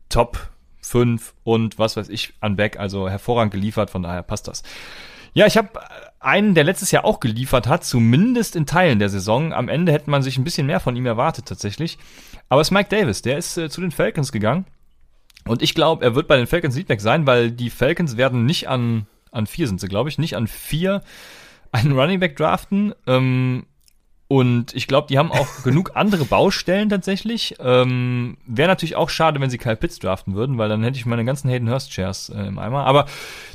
Top 0.09 0.49
5 0.81 1.33
und 1.43 1.77
was 1.77 1.97
weiß 1.97 2.09
ich 2.09 2.33
an 2.39 2.55
Back, 2.55 2.79
also 2.79 3.09
hervorragend 3.09 3.53
geliefert, 3.53 3.89
von 3.89 4.03
daher 4.03 4.23
passt 4.23 4.47
das. 4.47 4.63
Ja, 5.33 5.45
ich 5.45 5.57
habe 5.57 5.69
einen, 6.19 6.55
der 6.55 6.63
letztes 6.63 6.91
Jahr 6.91 7.05
auch 7.05 7.19
geliefert 7.19 7.67
hat, 7.67 7.83
zumindest 7.83 8.55
in 8.55 8.65
Teilen 8.65 8.99
der 8.99 9.09
Saison. 9.09 9.53
Am 9.53 9.69
Ende 9.69 9.91
hätte 9.91 10.09
man 10.09 10.23
sich 10.23 10.37
ein 10.37 10.43
bisschen 10.43 10.67
mehr 10.67 10.79
von 10.79 10.95
ihm 10.95 11.05
erwartet 11.05 11.45
tatsächlich. 11.45 11.97
Aber 12.49 12.61
es 12.61 12.67
ist 12.67 12.71
Mike 12.71 12.89
Davis, 12.89 13.21
der 13.21 13.37
ist 13.37 13.57
äh, 13.57 13.69
zu 13.69 13.81
den 13.81 13.91
Falcons 13.91 14.31
gegangen. 14.31 14.65
Und 15.45 15.61
ich 15.61 15.73
glaube, 15.73 16.03
er 16.03 16.15
wird 16.15 16.27
bei 16.27 16.37
den 16.37 16.47
Falcons 16.47 16.75
Leadback 16.75 17.01
sein, 17.01 17.25
weil 17.25 17.51
die 17.51 17.69
Falcons 17.69 18.17
werden 18.17 18.45
nicht 18.45 18.67
an, 18.67 19.07
an 19.31 19.47
vier 19.47 19.67
sind 19.67 19.79
sie, 19.79 19.87
glaube 19.87 20.09
ich, 20.09 20.17
nicht 20.17 20.35
an 20.35 20.47
vier 20.47 21.03
einen 21.71 21.97
Running 21.97 22.19
Back 22.19 22.35
draften. 22.35 22.93
Ähm, 23.07 23.65
und 24.31 24.75
ich 24.75 24.85
glaube, 24.85 25.07
die 25.07 25.17
haben 25.17 25.31
auch 25.31 25.63
genug 25.63 25.93
andere 25.95 26.23
Baustellen 26.23 26.87
tatsächlich. 26.87 27.55
Ähm, 27.59 28.37
Wäre 28.45 28.67
natürlich 28.67 28.95
auch 28.95 29.09
schade, 29.09 29.41
wenn 29.41 29.49
sie 29.49 29.57
Kyle 29.57 29.75
Pitts 29.75 29.97
draften 29.97 30.35
würden, 30.35 30.59
weil 30.59 30.69
dann 30.69 30.83
hätte 30.83 30.99
ich 30.99 31.07
meine 31.07 31.25
ganzen 31.25 31.49
Hayden 31.49 31.67
Hurst 31.67 31.89
Chairs 31.89 32.29
äh, 32.29 32.45
im 32.45 32.59
Eimer. 32.59 32.85
Aber 32.85 33.07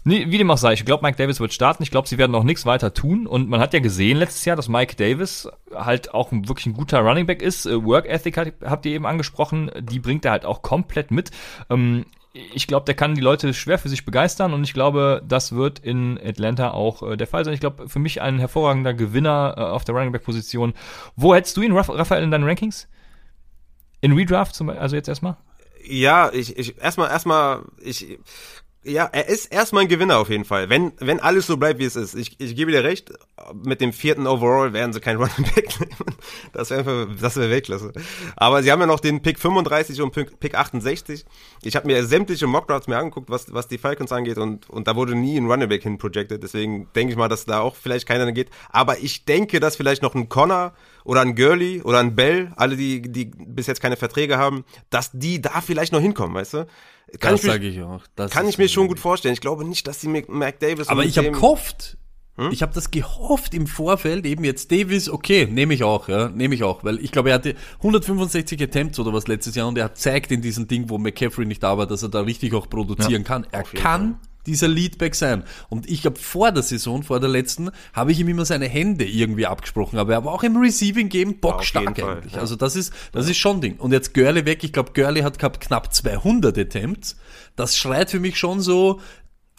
nee, 0.02 0.26
wie 0.30 0.36
dem 0.36 0.50
auch 0.50 0.58
sei, 0.58 0.72
ich 0.72 0.84
glaube, 0.84 1.04
Mike 1.04 1.16
Davis 1.16 1.38
wird 1.38 1.52
starten. 1.52 1.84
Ich 1.84 1.92
glaube, 1.92 2.08
sie 2.08 2.18
werden 2.18 2.34
auch 2.34 2.42
nichts 2.42 2.66
weiter 2.66 2.92
tun. 2.92 3.28
Und 3.28 3.48
man 3.48 3.60
hat 3.60 3.72
ja 3.72 3.78
gesehen 3.78 4.18
letztes 4.18 4.44
Jahr, 4.46 4.56
dass 4.56 4.68
Mike 4.68 4.96
Davis 4.96 5.48
halt 5.72 6.12
auch 6.12 6.32
ein, 6.32 6.48
wirklich 6.48 6.66
ein 6.66 6.74
guter 6.74 6.98
Running 6.98 7.26
Back 7.26 7.40
ist. 7.40 7.66
Äh, 7.66 7.84
Work 7.84 8.06
Ethic 8.06 8.36
hat, 8.36 8.52
habt 8.64 8.84
ihr 8.84 8.96
eben 8.96 9.06
angesprochen. 9.06 9.70
Die 9.78 10.00
bringt 10.00 10.24
er 10.24 10.32
halt 10.32 10.44
auch 10.44 10.62
komplett 10.62 11.12
mit. 11.12 11.30
Ähm, 11.70 12.04
ich 12.34 12.66
glaube, 12.66 12.84
der 12.84 12.94
kann 12.94 13.14
die 13.14 13.20
Leute 13.20 13.54
schwer 13.54 13.78
für 13.78 13.88
sich 13.88 14.04
begeistern 14.04 14.52
und 14.52 14.64
ich 14.64 14.74
glaube, 14.74 15.22
das 15.26 15.52
wird 15.52 15.78
in 15.78 16.18
Atlanta 16.22 16.72
auch 16.72 17.02
äh, 17.02 17.16
der 17.16 17.28
Fall 17.28 17.44
sein. 17.44 17.54
Ich 17.54 17.60
glaube, 17.60 17.88
für 17.88 18.00
mich 18.00 18.22
ein 18.22 18.40
hervorragender 18.40 18.92
Gewinner 18.92 19.54
äh, 19.56 19.60
auf 19.60 19.84
der 19.84 19.94
Running 19.94 20.10
Back 20.10 20.24
Position. 20.24 20.74
Wo 21.14 21.34
hättest 21.34 21.56
du 21.56 21.62
ihn, 21.62 21.72
Raphael, 21.72 22.24
in 22.24 22.32
deinen 22.32 22.44
Rankings? 22.44 22.88
In 24.00 24.12
Redraft 24.12 24.56
zum 24.56 24.66
Beispiel, 24.66 24.82
also 24.82 24.96
jetzt 24.96 25.08
erstmal? 25.08 25.36
Ja, 25.86 26.30
ich, 26.32 26.58
ich 26.58 26.76
erstmal, 26.78 27.08
erstmal, 27.10 27.62
ich 27.80 28.18
ja, 28.84 29.08
er 29.10 29.28
ist 29.28 29.46
erstmal 29.46 29.82
ein 29.82 29.88
Gewinner 29.88 30.18
auf 30.18 30.28
jeden 30.28 30.44
Fall. 30.44 30.68
Wenn, 30.68 30.92
wenn 30.98 31.18
alles 31.18 31.46
so 31.46 31.56
bleibt, 31.56 31.80
wie 31.80 31.84
es 31.84 31.96
ist. 31.96 32.14
Ich, 32.14 32.38
ich 32.38 32.54
gebe 32.54 32.70
dir 32.70 32.84
recht, 32.84 33.12
mit 33.64 33.80
dem 33.80 33.92
vierten 33.92 34.26
Overall 34.26 34.72
werden 34.72 34.92
sie 34.92 35.00
kein 35.00 35.16
Running 35.18 35.50
Back 35.54 35.80
nehmen. 35.80 36.16
Das 36.52 36.70
wäre 36.70 37.08
das 37.20 37.36
wäre 37.36 37.50
Weltklasse. 37.50 37.92
Aber 38.36 38.62
sie 38.62 38.70
haben 38.70 38.80
ja 38.80 38.86
noch 38.86 39.00
den 39.00 39.22
Pick 39.22 39.38
35 39.38 40.02
und 40.02 40.12
Pick 40.12 40.54
68. 40.54 41.24
Ich 41.62 41.76
habe 41.76 41.86
mir 41.86 42.04
sämtliche 42.04 42.46
Mockdrafts 42.46 42.86
mir 42.86 42.98
angeguckt, 42.98 43.30
was, 43.30 43.52
was 43.52 43.68
die 43.68 43.78
Falcons 43.78 44.12
angeht 44.12 44.38
und, 44.38 44.68
und 44.68 44.86
da 44.86 44.96
wurde 44.96 45.14
nie 45.14 45.38
ein 45.38 45.50
Running 45.50 45.68
Back 45.68 45.82
hin 45.82 45.96
projected. 45.98 46.42
Deswegen 46.42 46.88
denke 46.94 47.12
ich 47.12 47.18
mal, 47.18 47.28
dass 47.28 47.46
da 47.46 47.60
auch 47.60 47.76
vielleicht 47.76 48.06
keiner 48.06 48.30
geht. 48.32 48.50
Aber 48.70 48.98
ich 48.98 49.24
denke, 49.24 49.60
dass 49.60 49.76
vielleicht 49.76 50.02
noch 50.02 50.14
ein 50.14 50.28
Connor 50.28 50.74
oder 51.04 51.22
ein 51.22 51.34
Gurley 51.34 51.82
oder 51.82 52.00
ein 52.00 52.14
Bell, 52.14 52.52
alle 52.56 52.76
die, 52.76 53.00
die 53.00 53.26
bis 53.26 53.66
jetzt 53.66 53.80
keine 53.80 53.96
Verträge 53.96 54.36
haben, 54.36 54.64
dass 54.90 55.10
die 55.12 55.40
da 55.40 55.60
vielleicht 55.60 55.92
noch 55.92 56.00
hinkommen, 56.00 56.34
weißt 56.34 56.54
du? 56.54 56.66
Kann 57.20 57.32
das 57.32 57.42
sage 57.42 57.68
ich 57.68 57.80
auch. 57.82 58.02
Das 58.16 58.30
kann 58.30 58.48
ich 58.48 58.58
mir 58.58 58.68
schon 58.68 58.88
gut 58.88 58.98
vorstellen. 58.98 59.34
Ich 59.34 59.40
glaube 59.40 59.64
nicht, 59.64 59.86
dass 59.86 60.00
die 60.00 60.08
Mac 60.08 60.58
Davis. 60.60 60.88
Aber 60.88 61.04
ich 61.04 61.18
habe 61.18 61.30
gehofft. 61.30 61.96
Hm? 62.36 62.50
Ich 62.50 62.62
habe 62.62 62.74
das 62.74 62.90
gehofft 62.90 63.54
im 63.54 63.68
Vorfeld, 63.68 64.26
eben 64.26 64.42
jetzt 64.42 64.72
Davis, 64.72 65.08
okay, 65.08 65.46
nehme 65.46 65.72
ich 65.72 65.84
auch, 65.84 66.08
ja, 66.08 66.28
nehme 66.30 66.56
ich 66.56 66.64
auch, 66.64 66.82
weil 66.82 66.98
ich 66.98 67.12
glaube, 67.12 67.28
er 67.28 67.36
hatte 67.36 67.54
165 67.76 68.60
Attempts 68.60 68.98
oder 68.98 69.12
was 69.12 69.28
letztes 69.28 69.54
Jahr 69.54 69.68
und 69.68 69.78
er 69.78 69.94
zeigt 69.94 70.32
in 70.32 70.42
diesem 70.42 70.66
Ding, 70.66 70.90
wo 70.90 70.98
McCaffrey 70.98 71.46
nicht 71.46 71.62
da 71.62 71.78
war, 71.78 71.86
dass 71.86 72.02
er 72.02 72.08
da 72.08 72.22
richtig 72.22 72.52
auch 72.54 72.68
produzieren 72.68 73.22
ja, 73.22 73.28
kann. 73.28 73.46
Er 73.52 73.62
kann 73.62 74.14
Fall 74.14 74.33
dieser 74.46 74.68
Leadback 74.68 75.14
sein. 75.14 75.44
Und 75.68 75.88
ich 75.90 76.04
habe 76.06 76.18
vor 76.18 76.52
der 76.52 76.62
Saison, 76.62 77.02
vor 77.02 77.20
der 77.20 77.28
letzten, 77.28 77.70
habe 77.92 78.12
ich 78.12 78.20
ihm 78.20 78.28
immer 78.28 78.44
seine 78.44 78.66
Hände 78.66 79.04
irgendwie 79.04 79.46
abgesprochen. 79.46 79.98
Aber 79.98 80.12
er 80.12 80.24
war 80.24 80.32
auch 80.32 80.42
im 80.42 80.56
Receiving 80.56 81.08
Game 81.08 81.38
bockstark 81.38 81.98
ja, 81.98 82.08
eigentlich. 82.08 82.34
Ja. 82.34 82.40
Also 82.40 82.56
das 82.56 82.76
ist, 82.76 82.92
das 83.12 83.28
ist 83.28 83.36
schon 83.36 83.60
Ding. 83.60 83.76
Und 83.76 83.92
jetzt 83.92 84.14
Görle 84.14 84.46
weg. 84.46 84.64
Ich 84.64 84.72
glaube, 84.72 84.92
Görle 84.92 85.24
hat 85.24 85.38
gehabt 85.38 85.60
knapp 85.60 85.92
200 85.94 86.56
Attempts. 86.58 87.16
Das 87.56 87.76
schreit 87.76 88.10
für 88.10 88.20
mich 88.20 88.38
schon 88.38 88.60
so, 88.60 89.00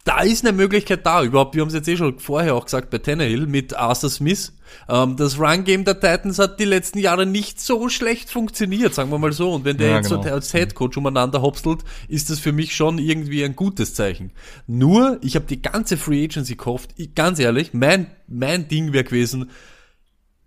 da 0.06 0.20
ist 0.20 0.46
eine 0.46 0.56
Möglichkeit 0.56 1.04
da. 1.06 1.24
Überhaupt, 1.24 1.56
wir 1.56 1.62
haben 1.62 1.70
es 1.70 1.74
jetzt 1.74 1.88
eh 1.88 1.98
schon 1.98 2.20
vorher 2.20 2.54
auch 2.54 2.66
gesagt 2.66 2.92
bei 2.92 3.00
Tannehill 3.00 3.48
mit 3.48 3.76
Arthur 3.76 4.12
Smith. 4.12 4.54
Ähm, 4.88 5.18
das 5.18 5.40
Run-Game 5.40 5.84
der 5.84 6.00
Titans 6.00 6.38
hat 6.38 6.60
die 6.60 6.66
letzten 6.66 7.00
Jahre 7.00 7.26
nicht 7.26 7.60
so 7.60 7.90
schlecht 7.90 8.30
funktioniert, 8.30 8.94
sagen 8.94 9.10
wir 9.10 9.18
mal 9.18 9.34
so. 9.34 9.52
Und 9.52 9.66
wenn 9.66 9.78
der 9.78 9.90
ja, 9.90 9.96
jetzt 9.98 10.10
genau. 10.10 10.22
so 10.22 10.30
als 10.30 10.54
Headcoach 10.54 10.96
umeinander 10.96 11.42
hopstelt, 11.42 11.80
ist 12.08 12.30
das 12.30 12.40
für 12.40 12.52
mich 12.52 12.76
schon 12.76 13.00
irgendwie 13.00 13.44
ein 13.44 13.56
gutes 13.56 13.96
Zeichen. 13.96 14.32
Nur, 14.68 15.18
ich 15.22 15.36
habe 15.36 15.46
die 15.46 15.62
ganze 15.62 15.98
Free 15.98 16.24
Agency 16.24 16.56
gehofft, 16.56 16.92
ganz 17.16 17.40
ehrlich, 17.40 17.74
mein, 17.74 18.06
mein 18.28 18.68
Ding 18.68 18.94
wäre 18.94 19.06
gewesen, 19.06 19.50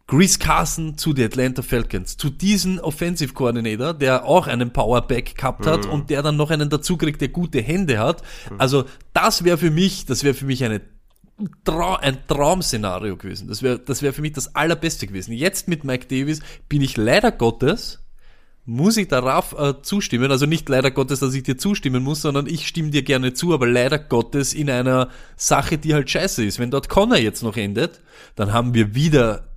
Chris 0.09 0.39
Carson 0.39 0.97
zu 0.97 1.13
den 1.13 1.27
Atlanta 1.27 1.61
Falcons, 1.61 2.17
zu 2.17 2.31
diesem 2.31 2.79
Offensive 2.79 3.35
Coordinator, 3.35 3.93
der 3.93 4.25
auch 4.25 4.47
einen 4.47 4.73
Powerback 4.73 5.37
gehabt 5.37 5.67
hat 5.67 5.85
mhm. 5.85 5.91
und 5.93 6.11
der 6.11 6.23
dann 6.23 6.37
noch 6.37 6.51
einen 6.51 6.71
dazu 6.71 6.97
kriegt, 6.97 7.21
der 7.21 7.29
gute 7.29 7.61
Hände 7.61 7.99
hat. 7.99 8.23
Mhm. 8.51 8.59
Also 8.59 8.85
das 9.13 9.45
wäre 9.45 9.59
für 9.59 9.71
mich, 9.71 10.07
das 10.07 10.25
wäre 10.25 10.35
für 10.35 10.47
mich 10.47 10.65
eine 10.65 10.81
Trau 11.63 11.95
ein 11.95 12.27
Traumszenario 12.27 13.17
gewesen. 13.17 13.47
Das 13.47 13.63
wäre 13.63 13.79
das 13.79 14.03
wäre 14.03 14.13
für 14.13 14.23
mich 14.23 14.33
das 14.33 14.57
allerbeste 14.57 15.07
gewesen. 15.07 15.33
Jetzt 15.35 15.69
mit 15.69 15.85
Mike 15.85 16.07
Davis 16.07 16.41
bin 16.69 16.83
ich 16.83 16.97
leider 16.97 17.31
Gottes 17.31 18.01
muss 18.65 18.99
ich 18.99 19.09
darauf 19.09 19.59
äh, 19.59 19.81
zustimmen, 19.81 20.31
also 20.31 20.45
nicht 20.45 20.69
leider 20.69 20.91
Gottes, 20.91 21.21
dass 21.21 21.33
ich 21.33 21.43
dir 21.43 21.57
zustimmen 21.57 22.03
muss, 22.03 22.21
sondern 22.21 22.47
ich 22.47 22.69
stimme 22.69 22.91
dir 22.91 23.03
gerne 23.03 23.33
zu, 23.33 23.55
aber 23.55 23.67
leider 23.67 23.99
Gottes 23.99 24.53
in 24.53 24.69
einer 24.69 25.09
Sache, 25.37 25.79
die 25.79 25.95
halt 25.95 26.11
scheiße 26.11 26.45
ist. 26.45 26.59
Wenn 26.59 26.71
dort 26.71 26.91
Connor 26.91 27.17
jetzt 27.17 27.43
noch 27.43 27.57
endet, 27.57 28.03
dann 28.37 28.53
haben 28.53 28.75
wir 28.75 28.95
wieder 28.95 29.48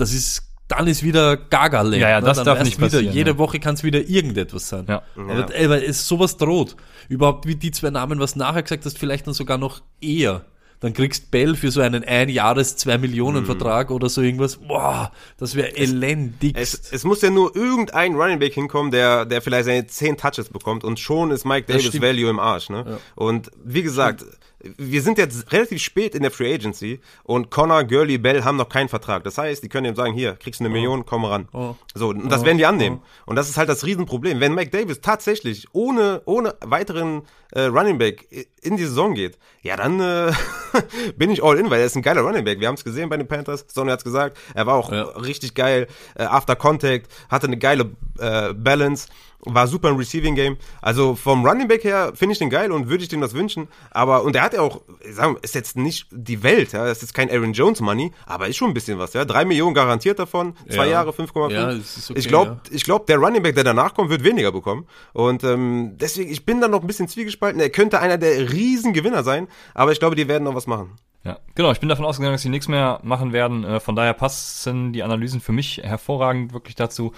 das 0.00 0.12
ist 0.12 0.50
dann 0.70 0.86
ist 0.86 1.02
wieder 1.02 1.36
gaga 1.36 1.82
Ja, 1.82 2.08
ja, 2.08 2.20
ne? 2.20 2.26
das 2.26 2.36
dann 2.36 2.46
darf 2.46 2.62
nicht 2.62 2.78
passieren. 2.78 3.06
Wieder, 3.06 3.14
jede 3.14 3.38
Woche 3.38 3.58
kann 3.58 3.74
es 3.74 3.82
wieder 3.82 4.08
irgendetwas 4.08 4.68
sein. 4.68 4.86
Ja. 4.88 5.02
Aber, 5.16 5.52
ey, 5.54 5.68
weil 5.68 5.82
es 5.82 6.06
sowas 6.06 6.36
droht. 6.36 6.76
Überhaupt 7.08 7.46
wie 7.46 7.56
die 7.56 7.72
zwei 7.72 7.90
Namen, 7.90 8.20
was 8.20 8.36
nachher 8.36 8.62
gesagt 8.62 8.84
hast, 8.84 8.96
vielleicht 8.96 9.26
dann 9.26 9.34
sogar 9.34 9.58
noch 9.58 9.82
eher. 10.00 10.44
Dann 10.78 10.94
kriegst 10.94 11.30
Bell 11.30 11.56
für 11.56 11.70
so 11.70 11.80
einen 11.80 12.04
ein 12.04 12.28
Jahres 12.28 12.76
zwei 12.76 12.98
Millionen 12.98 13.42
mhm. 13.42 13.46
Vertrag 13.46 13.90
oder 13.90 14.08
so 14.08 14.22
irgendwas. 14.22 14.58
Boah, 14.58 15.10
das 15.36 15.56
wäre 15.56 15.76
elendig. 15.76 16.56
Es, 16.56 16.90
es, 16.92 17.04
muss 17.04 17.20
ja 17.20 17.30
nur 17.30 17.54
irgendein 17.54 18.14
Running 18.14 18.38
Back 18.38 18.54
hinkommen, 18.54 18.90
der, 18.92 19.26
der 19.26 19.42
vielleicht 19.42 19.66
seine 19.66 19.86
zehn 19.88 20.16
Touches 20.16 20.48
bekommt 20.48 20.84
und 20.84 20.98
schon 20.98 21.32
ist 21.32 21.44
Mike 21.44 21.70
Davis 21.70 22.00
Value 22.00 22.30
im 22.30 22.38
Arsch. 22.38 22.70
Ne? 22.70 22.84
Ja. 22.88 22.98
Und 23.14 23.50
wie 23.62 23.82
gesagt, 23.82 24.20
Stimmt 24.20 24.39
wir 24.62 25.02
sind 25.02 25.18
jetzt 25.18 25.52
relativ 25.52 25.82
spät 25.82 26.14
in 26.14 26.22
der 26.22 26.30
Free 26.30 26.52
Agency 26.54 27.00
und 27.22 27.50
Connor, 27.50 27.84
Gurley, 27.84 28.18
Bell 28.18 28.44
haben 28.44 28.56
noch 28.56 28.68
keinen 28.68 28.88
Vertrag. 28.88 29.24
Das 29.24 29.38
heißt, 29.38 29.62
die 29.62 29.68
können 29.68 29.86
ihm 29.86 29.94
sagen, 29.94 30.12
hier, 30.12 30.34
kriegst 30.34 30.60
du 30.60 30.64
eine 30.64 30.72
oh. 30.72 30.76
Million, 30.76 31.06
komm 31.06 31.24
ran. 31.24 31.48
Oh. 31.52 31.74
So, 31.94 32.08
und 32.08 32.30
das 32.30 32.42
oh. 32.42 32.44
werden 32.44 32.58
die 32.58 32.66
annehmen. 32.66 33.00
Oh. 33.00 33.30
Und 33.30 33.36
das 33.36 33.48
ist 33.48 33.56
halt 33.56 33.68
das 33.68 33.84
Riesenproblem. 33.84 34.40
Wenn 34.40 34.54
Mike 34.54 34.70
Davis 34.70 35.00
tatsächlich 35.00 35.66
ohne, 35.72 36.22
ohne 36.26 36.54
weiteren 36.60 37.22
äh, 37.52 37.62
Running 37.62 37.98
Back 37.98 38.28
in 38.62 38.76
die 38.76 38.84
Saison 38.84 39.14
geht, 39.14 39.38
ja, 39.62 39.76
dann 39.76 40.00
äh, 40.00 40.32
bin 41.16 41.30
ich 41.30 41.42
all 41.42 41.58
in, 41.58 41.70
weil 41.70 41.80
er 41.80 41.86
ist 41.86 41.96
ein 41.96 42.02
geiler 42.02 42.22
Running 42.22 42.44
Back. 42.44 42.60
Wir 42.60 42.68
haben 42.68 42.74
es 42.74 42.84
gesehen 42.84 43.08
bei 43.08 43.16
den 43.16 43.28
Panthers. 43.28 43.64
Sonny 43.68 43.90
hat's 43.90 44.04
gesagt. 44.04 44.38
Er 44.54 44.66
war 44.66 44.74
auch 44.74 44.92
ja. 44.92 45.02
richtig 45.02 45.54
geil. 45.54 45.86
Äh, 46.16 46.24
after 46.24 46.56
Contact, 46.56 47.10
hatte 47.28 47.46
eine 47.46 47.58
geile 47.58 47.90
äh, 48.18 48.52
Balance 48.52 49.08
war 49.44 49.66
super 49.66 49.88
im 49.88 49.96
Receiving 49.96 50.34
Game. 50.34 50.56
Also 50.82 51.14
vom 51.14 51.44
Running 51.44 51.68
Back 51.68 51.84
her 51.84 52.12
finde 52.14 52.32
ich 52.34 52.38
den 52.38 52.50
geil 52.50 52.72
und 52.72 52.88
würde 52.88 53.02
ich 53.02 53.08
dem 53.08 53.20
das 53.20 53.34
wünschen. 53.34 53.68
Aber, 53.90 54.22
und 54.24 54.36
er 54.36 54.42
hat 54.42 54.54
ja 54.54 54.60
auch, 54.60 54.82
sagen 55.10 55.36
ist 55.42 55.54
jetzt 55.54 55.76
nicht 55.76 56.06
die 56.10 56.42
Welt, 56.42 56.72
ja, 56.72 56.84
das 56.84 57.02
ist 57.02 57.14
kein 57.14 57.30
Aaron 57.30 57.52
Jones 57.52 57.80
Money, 57.80 58.12
aber 58.26 58.48
ist 58.48 58.56
schon 58.56 58.70
ein 58.70 58.74
bisschen 58.74 58.98
was, 58.98 59.12
ja. 59.14 59.24
Drei 59.24 59.44
Millionen 59.44 59.74
garantiert 59.74 60.18
davon, 60.18 60.54
zwei 60.68 60.86
ja. 60.86 60.92
Jahre 60.92 61.10
5,5. 61.10 61.50
Ja, 61.50 61.68
okay, 61.68 62.18
ich 62.18 62.28
glaube, 62.28 62.60
ja. 62.64 62.70
ich 62.70 62.84
glaube, 62.84 63.04
der 63.06 63.18
Running 63.18 63.42
Back, 63.42 63.54
der 63.54 63.64
danach 63.64 63.94
kommt, 63.94 64.10
wird 64.10 64.24
weniger 64.24 64.52
bekommen. 64.52 64.86
Und 65.12 65.44
ähm, 65.44 65.96
deswegen, 65.96 66.30
ich 66.30 66.44
bin 66.44 66.60
da 66.60 66.68
noch 66.68 66.82
ein 66.82 66.86
bisschen 66.86 67.08
zwiegespalten. 67.08 67.60
Er 67.60 67.70
könnte 67.70 68.00
einer 68.00 68.18
der 68.18 68.52
riesen 68.52 68.92
Gewinner 68.92 69.22
sein, 69.22 69.48
aber 69.74 69.92
ich 69.92 70.00
glaube, 70.00 70.16
die 70.16 70.28
werden 70.28 70.44
noch 70.44 70.54
was 70.54 70.66
machen. 70.66 70.96
Ja, 71.24 71.38
genau. 71.54 71.70
Ich 71.70 71.80
bin 71.80 71.88
davon 71.88 72.06
ausgegangen, 72.06 72.34
dass 72.34 72.42
sie 72.42 72.48
nichts 72.48 72.68
mehr 72.68 73.00
machen 73.02 73.32
werden. 73.32 73.64
Äh, 73.64 73.80
von 73.80 73.94
daher 73.94 74.14
passen 74.14 74.92
die 74.92 75.02
Analysen 75.02 75.40
für 75.40 75.52
mich 75.52 75.78
hervorragend 75.82 76.52
wirklich 76.54 76.76
dazu. 76.76 77.12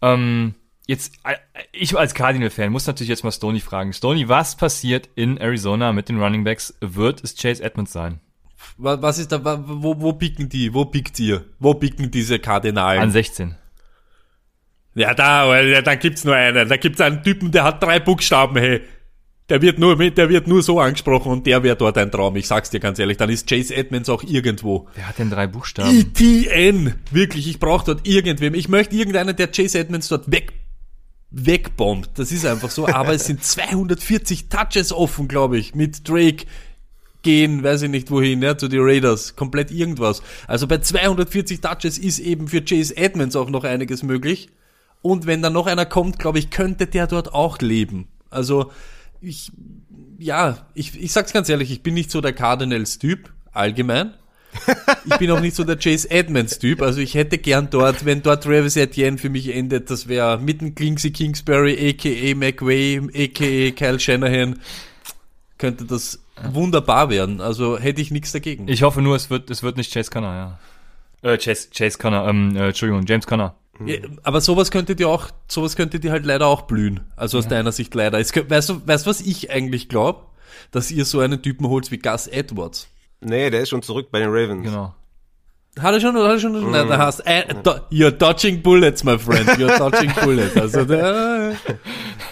Ähm, 0.00 0.54
jetzt, 0.86 1.14
äh, 1.24 1.34
ich 1.72 1.96
als 1.96 2.14
Cardinal-Fan 2.14 2.70
muss 2.70 2.86
natürlich 2.86 3.08
jetzt 3.08 3.24
mal 3.24 3.32
Stoney 3.32 3.60
fragen. 3.60 3.92
Stoney, 3.92 4.28
was 4.28 4.56
passiert 4.56 5.08
in 5.14 5.38
Arizona 5.38 5.92
mit 5.92 6.08
den 6.08 6.20
Running 6.20 6.44
Backs? 6.44 6.74
Wird 6.80 7.22
es 7.22 7.36
Chase 7.36 7.62
Edmonds 7.62 7.92
sein? 7.92 8.20
Was 8.76 9.18
ist 9.18 9.30
da, 9.30 9.62
wo, 9.66 10.00
wo 10.00 10.12
picken 10.14 10.48
die? 10.48 10.72
Wo 10.72 10.86
pickt 10.86 11.18
ihr? 11.20 11.44
Wo 11.58 11.74
picken 11.74 12.10
diese 12.10 12.38
Kardinalen? 12.38 13.02
An 13.02 13.10
16. 13.10 13.56
Ja, 14.94 15.12
da, 15.12 15.60
ja, 15.60 15.82
da 15.82 15.94
gibt's 15.96 16.24
nur 16.24 16.34
einen. 16.34 16.68
Da 16.68 16.76
gibt's 16.76 17.00
einen 17.00 17.22
Typen, 17.22 17.50
der 17.50 17.64
hat 17.64 17.82
drei 17.82 18.00
Buchstaben, 18.00 18.56
hey. 18.56 18.82
Der 19.50 19.60
wird 19.60 19.78
nur, 19.78 19.96
der 19.96 20.30
wird 20.30 20.46
nur 20.46 20.62
so 20.62 20.80
angesprochen 20.80 21.30
und 21.30 21.46
der 21.46 21.62
wäre 21.62 21.76
dort 21.76 21.98
ein 21.98 22.10
Traum. 22.10 22.34
Ich 22.36 22.46
sag's 22.46 22.70
dir 22.70 22.80
ganz 22.80 22.98
ehrlich. 22.98 23.18
Dann 23.18 23.28
ist 23.28 23.46
Chase 23.46 23.74
Edmonds 23.74 24.08
auch 24.08 24.22
irgendwo. 24.22 24.88
Wer 24.94 25.06
hat 25.06 25.18
denn 25.18 25.28
drei 25.28 25.46
Buchstaben? 25.46 25.90
ETN. 25.90 26.94
Wirklich, 27.10 27.46
ich 27.46 27.60
brauche 27.60 27.84
dort 27.84 28.08
irgendwem. 28.08 28.54
Ich 28.54 28.70
möchte 28.70 28.96
irgendeinen, 28.96 29.36
der 29.36 29.48
Chase 29.48 29.78
Edmonds 29.78 30.08
dort 30.08 30.32
weg 30.32 30.54
wegbombt. 31.34 32.10
Das 32.18 32.32
ist 32.32 32.46
einfach 32.46 32.70
so. 32.70 32.86
Aber 32.86 33.12
es 33.12 33.26
sind 33.26 33.42
240 33.42 34.48
Touches 34.48 34.92
offen, 34.92 35.28
glaube 35.28 35.58
ich, 35.58 35.74
mit 35.74 36.08
Drake. 36.08 36.46
gehen, 37.22 37.62
weiß 37.62 37.82
ich 37.82 37.90
nicht 37.90 38.10
wohin, 38.10 38.42
ja, 38.42 38.56
zu 38.58 38.68
den 38.68 38.82
Raiders, 38.82 39.34
komplett 39.34 39.70
irgendwas. 39.70 40.22
Also 40.46 40.66
bei 40.66 40.78
240 40.78 41.60
Touches 41.60 41.96
ist 41.96 42.18
eben 42.18 42.48
für 42.48 42.62
Chase 42.62 42.96
Edmonds 42.96 43.34
auch 43.34 43.48
noch 43.48 43.64
einiges 43.64 44.02
möglich. 44.02 44.50
Und 45.00 45.26
wenn 45.26 45.42
da 45.42 45.50
noch 45.50 45.66
einer 45.66 45.86
kommt, 45.86 46.18
glaube 46.18 46.38
ich, 46.38 46.50
könnte 46.50 46.86
der 46.86 47.06
dort 47.06 47.32
auch 47.34 47.58
leben. 47.58 48.08
Also 48.30 48.70
ich, 49.20 49.52
ja, 50.18 50.66
ich, 50.74 51.02
ich 51.02 51.12
sag's 51.12 51.32
ganz 51.32 51.48
ehrlich, 51.48 51.70
ich 51.70 51.82
bin 51.82 51.94
nicht 51.94 52.10
so 52.10 52.20
der 52.20 52.32
Cardinals-Typ, 52.32 53.32
allgemein. 53.52 54.14
Ich 55.04 55.16
bin 55.18 55.30
auch 55.30 55.40
nicht 55.40 55.56
so 55.56 55.64
der 55.64 55.76
Chase 55.76 56.10
Edmonds-Typ, 56.10 56.82
also 56.82 57.00
ich 57.00 57.14
hätte 57.14 57.38
gern 57.38 57.68
dort, 57.70 58.04
wenn 58.04 58.22
dort 58.22 58.44
Travis 58.44 58.76
Etienne 58.76 59.18
für 59.18 59.30
mich 59.30 59.54
endet, 59.54 59.90
das 59.90 60.08
wäre 60.08 60.38
mitten 60.38 60.74
Klingsy 60.74 61.10
Kingsbury, 61.10 61.90
a.k.a. 61.90 62.34
McWay, 62.34 62.98
a.k.a. 62.98 63.70
Kyle 63.72 64.00
Shanahan, 64.00 64.60
könnte 65.58 65.84
das 65.84 66.20
wunderbar 66.52 67.10
werden. 67.10 67.40
Also 67.40 67.78
hätte 67.78 68.00
ich 68.00 68.10
nichts 68.10 68.32
dagegen. 68.32 68.68
Ich 68.68 68.82
hoffe 68.82 69.02
nur, 69.02 69.16
es 69.16 69.30
wird, 69.30 69.50
es 69.50 69.62
wird 69.62 69.76
nicht 69.76 69.92
Chase 69.92 70.10
Connor, 70.10 70.34
ja. 70.34 70.58
Äh, 71.22 71.38
Chase, 71.38 71.68
Chase 71.70 71.98
Connor, 71.98 72.28
ähm, 72.28 72.56
äh, 72.56 72.68
Entschuldigung, 72.68 73.04
James 73.06 73.26
Connor. 73.26 73.54
Ja, 73.84 73.96
aber 74.22 74.40
sowas 74.40 74.70
könnte 74.70 74.94
dir 74.94 75.08
auch, 75.08 75.30
sowas 75.48 75.74
könnte 75.74 75.98
dir 75.98 76.12
halt 76.12 76.24
leider 76.24 76.46
auch 76.46 76.62
blühen. 76.62 77.00
Also 77.16 77.38
aus 77.38 77.48
deiner 77.48 77.72
Sicht 77.72 77.94
leider. 77.94 78.20
Es, 78.20 78.32
weißt 78.34 78.68
du, 78.68 78.86
weißt 78.86 79.06
du, 79.06 79.10
was 79.10 79.20
ich 79.20 79.50
eigentlich 79.50 79.88
glaube? 79.88 80.20
Dass 80.70 80.90
ihr 80.90 81.04
so 81.04 81.20
einen 81.20 81.42
Typen 81.42 81.68
holt 81.68 81.90
wie 81.90 81.98
Gus 81.98 82.26
Edwards. 82.26 82.88
Nee, 83.24 83.50
der 83.50 83.60
ist 83.62 83.68
schon 83.70 83.82
zurück 83.82 84.08
bei 84.10 84.18
den 84.20 84.28
Ravens. 84.30 84.64
Genau. 84.64 84.94
Hat 85.80 85.92
er 85.92 86.00
schon, 86.00 86.16
oder 86.16 86.26
hat 86.28 86.34
er 86.34 86.38
schon? 86.40 86.70
Nein, 86.70 86.86
da 86.88 86.98
hast, 86.98 87.20
äh, 87.26 87.52
do, 87.64 87.72
you're 87.90 88.12
dodging 88.12 88.62
bullets, 88.62 89.02
my 89.02 89.18
friend. 89.18 89.48
You're 89.58 89.76
dodging 89.76 90.12
bullets. 90.22 90.56
Also, 90.56 90.84
der, 90.84 91.56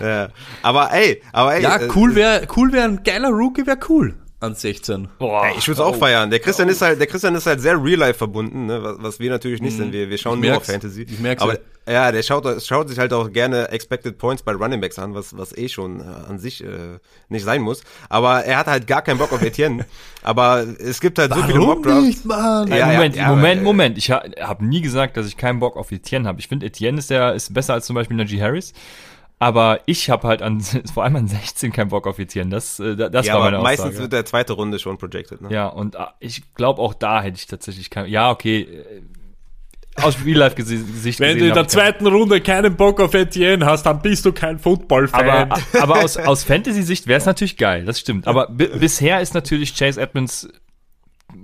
Ja. 0.01 0.29
Aber 0.63 0.93
ey, 0.93 1.21
aber 1.33 1.57
ey. 1.57 1.63
ja, 1.63 1.77
äh, 1.77 1.89
cool 1.97 2.15
wäre, 2.15 2.47
cool 2.57 2.73
wäre 2.73 2.85
ein 2.85 3.03
geiler 3.03 3.31
Rookie, 3.31 3.67
wäre 3.67 3.79
cool. 3.89 4.15
An 4.39 4.55
16. 4.55 5.09
Boah. 5.19 5.47
Ey, 5.47 5.55
ich 5.59 5.67
würde 5.69 5.81
es 5.81 5.87
auch 5.87 5.97
feiern. 5.97 6.31
Der 6.31 6.39
Christian 6.41 6.69
ist 6.69 6.83
halt, 6.83 6.99
der 7.01 7.07
Christian 7.07 7.35
ist 7.35 7.47
halt 7.47 7.61
sehr 7.61 7.83
real 7.83 7.99
life 7.99 8.19
verbunden, 8.19 8.67
ne? 8.67 8.83
was, 8.83 8.97
was 8.99 9.21
wir 9.21 9.31
natürlich 9.31 9.61
nicht 9.63 9.77
sind. 9.77 9.93
Wir, 9.93 10.09
wir 10.11 10.19
schauen 10.19 10.39
Mhm. 10.39 10.45
Ich 10.45 10.51
nur 10.51 10.59
auf. 10.59 10.65
Fantasy. 10.67 11.03
Ich 11.03 11.21
merk's 11.21 11.43
Aber 11.43 11.55
ja. 11.55 11.61
Ja, 11.89 12.13
der 12.13 12.23
schaut, 12.23 12.47
schaut 12.65 12.89
sich 12.89 12.99
halt 12.99 13.13
auch 13.13 13.33
gerne 13.33 13.69
Expected 13.71 14.17
Points 14.19 14.43
bei 14.43 14.53
Running 14.53 14.81
Backs 14.81 14.99
an, 14.99 15.15
was, 15.15 15.37
was 15.37 15.57
eh 15.57 15.69
schon 15.69 16.01
äh, 16.01 16.05
an 16.29 16.39
sich 16.39 16.63
äh, 16.63 16.99
nicht 17.29 17.45
sein 17.45 17.63
muss. 17.63 17.83
Aber 18.09 18.45
er 18.45 18.59
hat 18.59 18.67
halt 18.69 18.87
gar 18.87 19.03
keinen 19.03 19.19
Bock 19.19 19.33
auf 19.33 19.43
Etienne. 19.43 19.85
Aber 20.23 20.65
es 20.79 21.01
gibt 21.01 21.19
halt 21.19 21.35
so 21.35 21.43
viele 21.43 21.59
Mockdrafts. 21.59 22.25
Mann? 22.25 22.69
Ja, 22.69 22.75
Äh, 22.75 22.79
ja, 22.79 22.87
Moment, 22.87 23.17
ja, 23.17 23.29
Moment, 23.29 23.53
aber, 23.59 23.61
äh, 23.61 23.65
Moment. 23.65 23.99
Ich 23.99 24.11
ha, 24.11 24.23
habe 24.41 24.65
nie 24.65 24.81
gesagt, 24.81 25.17
dass 25.17 25.27
ich 25.27 25.37
keinen 25.37 25.59
Bock 25.59 25.77
auf 25.77 25.91
Etienne 25.91 26.29
habe. 26.29 26.39
Ich 26.41 26.49
finde, 26.49 26.67
Etienne 26.67 26.99
ist 26.99 27.11
der 27.11 27.35
ist 27.35 27.53
besser 27.53 27.75
als 27.75 27.87
zum 27.87 27.95
Beispiel 27.95 28.17
Najee 28.17 28.41
Harris. 28.41 28.73
Aber 29.41 29.81
ich 29.87 30.09
habe 30.09 30.29
halt 30.29 30.41
an 30.41 30.61
vor 30.95 31.03
allem 31.03 31.17
an 31.17 31.27
16 31.27 31.73
keinen 31.73 31.89
Bock 31.89 32.07
auf 32.07 32.21
Etienne. 32.21 32.51
Das, 32.51 32.79
äh, 32.79 32.95
da- 32.95 33.09
das 33.09 33.27
Ja, 33.27 33.35
war 33.35 33.41
aber 33.43 33.51
meine 33.51 33.63
meistens 33.65 33.87
Aussage. 33.89 34.03
wird 34.03 34.13
der 34.13 34.25
zweite 34.25 34.53
Runde 34.53 34.79
schon 34.79 34.99
projected. 34.99 35.41
Ne? 35.41 35.49
Ja, 35.53 35.67
und 35.67 35.97
ich 36.21 36.55
glaube 36.55 36.81
auch 36.81 36.95
da 36.95 37.21
hätte 37.23 37.39
ich 37.39 37.49
tatsächlich 37.49 37.91
keinen. 37.91 38.09
Ja, 38.09 38.31
okay. 38.31 38.69
Aus 39.97 40.17
Real-Life-Gesicht 40.25 41.21
Wenn 41.21 41.39
du 41.39 41.49
in 41.49 41.55
der 41.55 41.69
zweiten 41.69 42.07
Runde 42.07 42.41
keinen 42.41 42.77
Bock 42.77 43.01
auf 43.01 43.13
Etienne 43.13 43.67
hast, 43.67 43.85
dann 43.85 44.01
bist 44.01 44.25
du 44.25 44.33
kein 44.33 44.59
Football-Fan. 44.59 45.51
Aber, 45.51 45.61
aber 45.81 46.03
aus, 46.03 46.17
aus 46.19 46.45
Fantasy-Sicht 46.45 47.07
wäre 47.07 47.19
es 47.19 47.27
natürlich 47.27 47.59
geil, 47.59 47.85
das 47.85 48.01
stimmt. 48.01 48.27
Aber 48.27 48.49
bi 48.49 48.69
bisher 48.69 49.21
ist 49.21 49.35
natürlich 49.35 49.77
Chase 49.77 50.01
Edmonds 50.01 50.49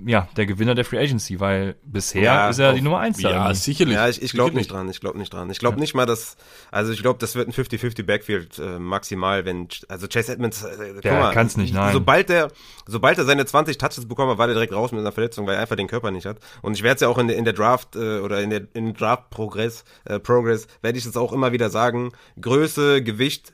ja 0.05 0.27
der 0.37 0.45
Gewinner 0.45 0.75
der 0.75 0.85
Free 0.85 0.97
Agency, 0.99 1.39
weil 1.39 1.75
bisher 1.83 2.21
Ja, 2.21 2.49
ist 2.49 2.59
er 2.59 2.69
auf- 2.69 2.75
die 2.75 2.81
Nummer 2.81 2.99
1 2.99 3.21
ja, 3.21 3.53
sicherlich. 3.53 3.95
Ja, 3.95 4.07
ich, 4.07 4.21
ich 4.21 4.31
glaube 4.31 4.55
nicht 4.55 4.71
dran, 4.71 4.89
ich 4.89 4.99
glaube 4.99 5.17
nicht 5.17 5.33
dran. 5.33 5.49
Ich 5.49 5.59
glaube 5.59 5.79
nicht 5.79 5.93
mal, 5.95 6.05
dass, 6.05 6.37
also 6.71 6.91
ich 6.91 7.01
glaube, 7.01 7.19
das 7.19 7.35
wird 7.35 7.47
ein 7.47 7.53
50-50 7.53 8.03
Backfield 8.03 8.59
äh, 8.59 8.79
maximal, 8.79 9.45
wenn, 9.45 9.67
also 9.87 10.07
Chase 10.07 10.31
Edmonds, 10.33 10.63
äh, 10.63 10.91
guck 10.93 11.01
Der 11.01 11.19
mal, 11.19 11.33
kann's 11.33 11.57
nicht, 11.57 11.73
nein. 11.73 11.93
Sobald 11.93 12.29
der, 12.29 12.49
sobald 12.87 13.17
er 13.17 13.25
seine 13.25 13.45
20 13.45 13.77
Touches 13.77 14.07
bekommen 14.07 14.31
hat, 14.31 14.37
war 14.37 14.47
der 14.47 14.55
direkt 14.55 14.73
raus 14.73 14.91
mit 14.91 15.01
einer 15.01 15.11
Verletzung, 15.11 15.47
weil 15.47 15.55
er 15.55 15.61
einfach 15.61 15.75
den 15.75 15.87
Körper 15.87 16.11
nicht 16.11 16.25
hat. 16.25 16.37
Und 16.61 16.73
ich 16.75 16.83
werde 16.83 16.95
es 16.95 17.01
ja 17.01 17.07
auch 17.07 17.17
in 17.17 17.27
der, 17.27 17.37
in 17.37 17.45
der 17.45 17.53
Draft 17.53 17.95
äh, 17.95 18.19
oder 18.19 18.41
in 18.41 18.49
der 18.49 18.61
in 18.73 18.93
Draft 18.93 19.29
Progress, 19.29 19.83
äh, 20.05 20.19
Progress, 20.19 20.67
werde 20.81 20.97
ich 20.97 21.05
es 21.05 21.17
auch 21.17 21.33
immer 21.33 21.51
wieder 21.51 21.69
sagen, 21.69 22.11
Größe, 22.39 23.03
Gewicht 23.03 23.53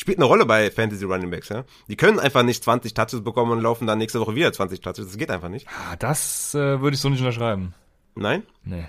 spielt 0.00 0.18
eine 0.18 0.24
Rolle 0.26 0.46
bei 0.46 0.70
Fantasy 0.70 1.04
Running 1.04 1.30
Backs, 1.30 1.48
ja. 1.48 1.64
Die 1.88 1.96
können 1.96 2.18
einfach 2.18 2.42
nicht 2.42 2.62
20 2.64 2.94
Touches 2.94 3.22
bekommen 3.22 3.52
und 3.52 3.60
laufen 3.60 3.86
dann 3.86 3.98
nächste 3.98 4.20
Woche 4.20 4.34
wieder 4.34 4.52
20 4.52 4.80
Touches. 4.80 5.06
Das 5.06 5.16
geht 5.18 5.30
einfach 5.30 5.48
nicht. 5.48 5.66
Ah, 5.68 5.96
das 5.96 6.54
äh, 6.54 6.80
würde 6.80 6.94
ich 6.94 7.00
so 7.00 7.08
nicht 7.08 7.20
unterschreiben. 7.20 7.74
Nein? 8.14 8.42
Nee. 8.64 8.84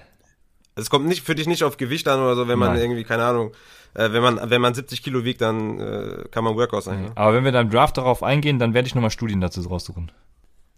Es 0.76 0.89
kommt 0.89 1.07
nicht 1.07 1.24
für 1.26 1.36
dich 1.36 1.47
nicht 1.47 1.64
auf 1.64 1.78
Gewicht 1.78 2.07
an 2.07 2.20
oder 2.22 2.36
so, 2.36 2.47
wenn 2.47 2.57
man 2.60 2.74
Nein. 2.74 2.82
irgendwie, 2.82 3.03
keine 3.03 3.24
Ahnung, 3.26 3.51
äh, 3.95 4.12
wenn 4.12 4.22
man, 4.22 4.49
wenn 4.49 4.62
man 4.62 4.74
70 4.74 5.03
Kilo 5.03 5.24
wiegt, 5.26 5.41
dann 5.41 5.80
äh, 5.80 6.24
kann 6.32 6.43
man 6.43 6.55
Workout 6.55 6.84
sein. 6.84 7.03
Ne? 7.03 7.12
Aber 7.16 7.34
wenn 7.34 7.43
wir 7.43 7.51
dann 7.51 7.68
im 7.68 7.72
Draft 7.72 7.97
darauf 7.97 8.24
eingehen, 8.24 8.60
dann 8.60 8.74
werde 8.74 8.88
ich 8.88 8.95
nochmal 8.95 9.12
Studien 9.12 9.41
dazu 9.41 9.62
raussuchen. 9.62 10.12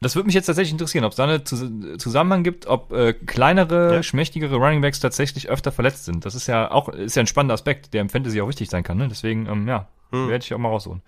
Das 0.03 0.15
würde 0.15 0.25
mich 0.25 0.33
jetzt 0.33 0.47
tatsächlich 0.47 0.71
interessieren, 0.71 1.03
ob 1.05 1.11
es 1.11 1.17
da 1.17 1.25
einen 1.25 1.45
Zus 1.45 1.63
Zusammenhang 1.99 2.43
gibt, 2.43 2.65
ob 2.65 2.91
äh, 2.91 3.13
kleinere, 3.13 3.95
Ja. 3.95 4.03
schmächtigere 4.03 4.55
Running 4.55 4.81
Backs 4.81 4.99
tatsächlich 4.99 5.47
öfter 5.49 5.71
verletzt 5.71 6.05
sind. 6.05 6.25
Das 6.25 6.33
ist 6.33 6.47
ja 6.47 6.71
auch 6.71 6.89
ist 6.89 7.15
ja 7.15 7.21
ein 7.21 7.27
spannender 7.27 7.53
Aspekt, 7.53 7.93
der 7.93 8.01
im 8.01 8.09
Fantasy 8.09 8.41
auch 8.41 8.47
wichtig 8.47 8.71
sein 8.71 8.81
kann. 8.83 8.97
Ne? 8.97 9.07
Deswegen, 9.07 9.45
ähm, 9.45 9.67
ja, 9.67 9.87
Hm. 10.11 10.29
werde 10.29 10.43
ich 10.43 10.53
auch 10.53 10.57
mal 10.57 10.69
raussuchen. 10.69 11.01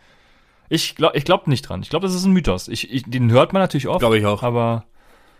Ich 0.69 0.95
glaube 0.95 1.17
ich 1.17 1.25
glaub 1.25 1.47
nicht 1.47 1.63
dran. 1.63 1.81
Ich 1.83 1.89
glaube, 1.89 2.07
das 2.07 2.15
ist 2.15 2.25
ein 2.25 2.33
Mythos. 2.33 2.67
Ich, 2.67 2.91
ich, 2.91 3.03
den 3.03 3.31
hört 3.31 3.53
man 3.53 3.61
natürlich 3.61 3.87
oft. 3.87 3.99
Glaube 3.99 4.17
ich 4.17 4.25
auch. 4.25 4.43
Aber 4.43 4.85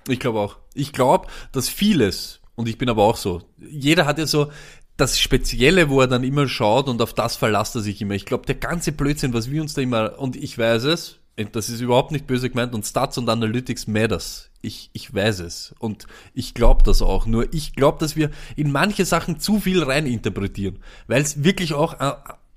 Ich 0.08 0.20
glaube 0.20 0.40
auch. 0.40 0.58
Ich 0.74 0.94
glaube, 0.94 1.28
dass 1.52 1.70
vieles, 1.70 2.42
und 2.56 2.68
ich 2.68 2.78
bin 2.78 2.90
aber 2.90 3.04
auch 3.04 3.18
so, 3.18 3.42
jeder 3.58 4.06
hat 4.06 4.20
ja 4.20 4.26
so 4.26 4.52
das 4.98 5.20
Spezielle, 5.20 5.90
wo 5.90 6.02
er 6.02 6.08
dann 6.08 6.24
immer 6.24 6.48
schaut 6.48 6.88
und 6.88 7.02
auf 7.02 7.14
das 7.14 7.36
verlasst 7.36 7.76
er 7.76 7.82
sich 7.82 8.02
immer. 8.02 8.14
Ich 8.14 8.26
glaube, 8.26 8.46
der 8.46 8.56
ganze 8.56 8.92
Blödsinn, 8.92 9.34
was 9.34 9.50
wir 9.50 9.62
uns 9.62 9.74
da 9.74 9.82
immer, 9.82 10.20
und 10.20 10.36
ich 10.36 10.58
weiß 10.58 10.84
es, 10.84 11.20
das 11.52 11.70
ist 11.70 11.82
überhaupt 11.82 12.12
nicht 12.12 12.28
böse 12.28 12.50
gemeint, 12.50 12.76
und 12.76 12.86
Stats 12.86 13.18
und 13.18 13.28
Analytics 13.28 13.88
matters. 13.88 14.52
Ich, 14.62 14.92
ich 14.94 15.14
weiß 15.14 15.40
es. 15.40 15.74
Und 15.80 16.06
ich 16.34 16.54
glaube 16.54 16.84
das 16.84 17.02
auch. 17.02 17.26
Nur 17.26 17.52
ich 17.54 17.76
glaube, 17.76 17.98
dass 17.98 18.16
wir 18.16 18.30
in 18.56 18.72
manche 18.72 19.04
Sachen 19.04 19.40
zu 19.40 19.60
viel 19.60 19.82
reininterpretieren, 19.82 20.80
weil 21.08 21.22
es 21.22 21.44
wirklich 21.44 21.74
auch 21.74 22.00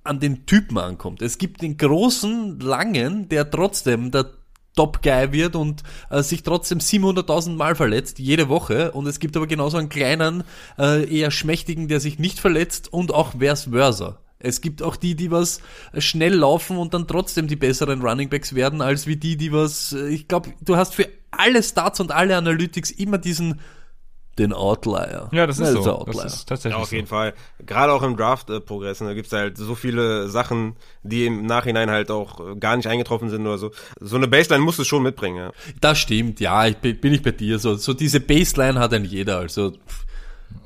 an, 0.07 0.21
den 0.21 0.47
Typen 0.47 0.79
ankommt. 0.79 1.23
Es 1.23 1.39
gibt 1.39 1.63
den 1.63 1.77
großen, 1.77 2.61
langen, 2.61 3.29
der 3.29 3.51
trotzdem 3.51 4.11
der 4.11 4.31
Top-Guy 4.77 5.33
wird 5.33 5.57
und 5.57 5.83
äh, 6.11 6.23
sich 6.23 6.43
trotzdem 6.43 6.79
700.000 6.79 7.57
Mal 7.57 7.75
verletzt, 7.75 8.19
jede 8.19 8.49
Woche. 8.49 8.93
Und 8.93 9.07
es 9.07 9.19
gibt 9.19 9.37
aber 9.37 9.47
genauso 9.47 9.79
einen 9.79 9.89
kleinen, 9.89 10.45
äh, 10.79 11.05
eher 11.13 11.31
schmächtigen, 11.31 11.89
der 11.89 12.01
sich 12.01 12.19
nicht 12.19 12.39
verletzt 12.39 12.93
und 12.93 13.13
auch 13.13 13.41
vice 13.41 13.71
versa. 13.71 14.19
Es 14.39 14.61
gibt 14.61 14.83
auch 14.83 14.97
die, 14.97 15.15
die 15.15 15.31
was 15.31 15.61
schnell 15.97 16.35
laufen 16.35 16.77
und 16.77 16.93
dann 16.93 17.09
trotzdem 17.09 17.49
die 17.49 17.57
besseren 17.57 18.03
Runningbacks 18.03 18.55
werden, 18.55 18.83
als 18.83 19.07
wie 19.07 19.17
die, 19.17 19.37
die 19.37 19.51
was, 19.53 19.93
äh, 19.93 20.09
ich 20.09 20.29
glaube, 20.29 20.53
du 20.61 20.77
hast 20.77 20.95
für 20.95 21.09
alle 21.31 21.63
Stats 21.63 22.01
und 22.01 22.13
alle 22.13 22.37
Analytics 22.37 22.91
immer 22.93 23.19
diesen, 23.19 23.61
den 24.39 24.53
Outlier. 24.53 25.29
ja, 25.33 25.47
das 25.47 25.59
ist 25.59 25.69
Ja, 25.69 25.73
so. 25.73 25.83
der 25.85 25.95
Outlier. 25.99 26.23
Das 26.25 26.35
ist 26.35 26.49
tatsächlich 26.49 26.77
Ja, 26.77 26.83
auf 26.83 26.89
so. 26.91 26.97
jeden 26.97 27.09
Fall. 27.09 27.33
Gerade 27.65 27.93
auch 27.93 28.03
im 28.03 28.17
Draft-Progress, 28.17 28.99
da 28.99 29.15
gibt's 29.15 29.33
halt 29.33 29.57
so 29.57 29.75
viele 29.75 30.29
Sachen, 30.29 30.77
die 31.03 31.27
im 31.27 31.47
Nachhinein 31.47 31.91
halt 31.91 32.11
auch 32.11 32.41
äh, 32.41 32.57
gar 32.57 32.77
nicht 32.77 32.87
eingetroffen 32.87 33.31
sind 33.31 33.47
oder 33.47 33.59
so. 33.59 33.71
So 34.01 34.17
eine 34.17 34.29
Baseline 34.29 34.63
musst 34.65 34.79
du 34.79 34.85
schon 34.85 35.03
mitbringen, 35.03 35.37
ja. 35.39 35.53
Das 35.81 35.99
stimmt, 35.99 36.41
ja, 36.41 36.67
ich 36.67 36.77
bin, 36.77 37.01
bin 37.01 37.15
ich 37.15 37.23
bei 37.23 37.31
dir. 37.33 37.59
So, 37.59 37.75
so 37.77 37.95
diese 37.95 38.21
Baseline 38.21 38.79
hat 38.79 38.93
ein 38.93 39.05
jeder. 39.05 39.39
Also 39.39 39.71
pff, 39.73 40.05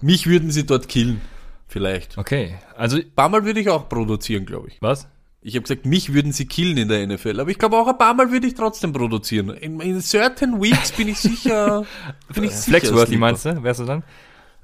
mich 0.01 0.27
würden 0.27 0.51
sie 0.51 0.67
dort 0.67 0.89
killen, 0.89 1.21
vielleicht. 1.69 2.19
Okay, 2.19 2.59
also 2.77 2.97
Ein 2.97 3.13
paar 3.15 3.29
Mal 3.29 3.45
würde 3.45 3.61
ich 3.61 3.69
auch 3.69 3.89
produzieren, 3.89 4.47
glaube 4.47 4.69
ich. 4.69 4.79
was? 4.81 5.07
Ich 5.43 5.55
habe 5.55 5.63
gesagt, 5.63 5.87
mich 5.87 6.13
würden 6.13 6.33
sie 6.33 6.47
killen 6.47 6.77
in 6.77 6.89
der 6.89 7.07
NFL, 7.07 7.41
aber 7.41 7.51
ich 7.51 7.59
glaube 7.59 7.79
auch 7.79 7.87
ein 7.87 7.97
paar 7.97 8.13
Mal 8.13 8.31
würde 8.31 8.47
ich 8.47 8.55
trotzdem 8.55 8.93
produzieren. 8.93 9.51
In, 9.51 9.81
in 9.81 10.01
certain 10.03 10.61
weeks 10.61 10.93
bin 10.93 11.09
ich 11.09 11.19
sicher. 11.19 11.87
bin 12.35 12.45
ich 12.45 12.51
sicher 12.51 12.79
Flexworthy 12.79 13.17
meinst 13.17 13.47
du? 13.47 13.63
Wärst 13.63 13.81
du 13.81 13.85
dann? 13.87 14.05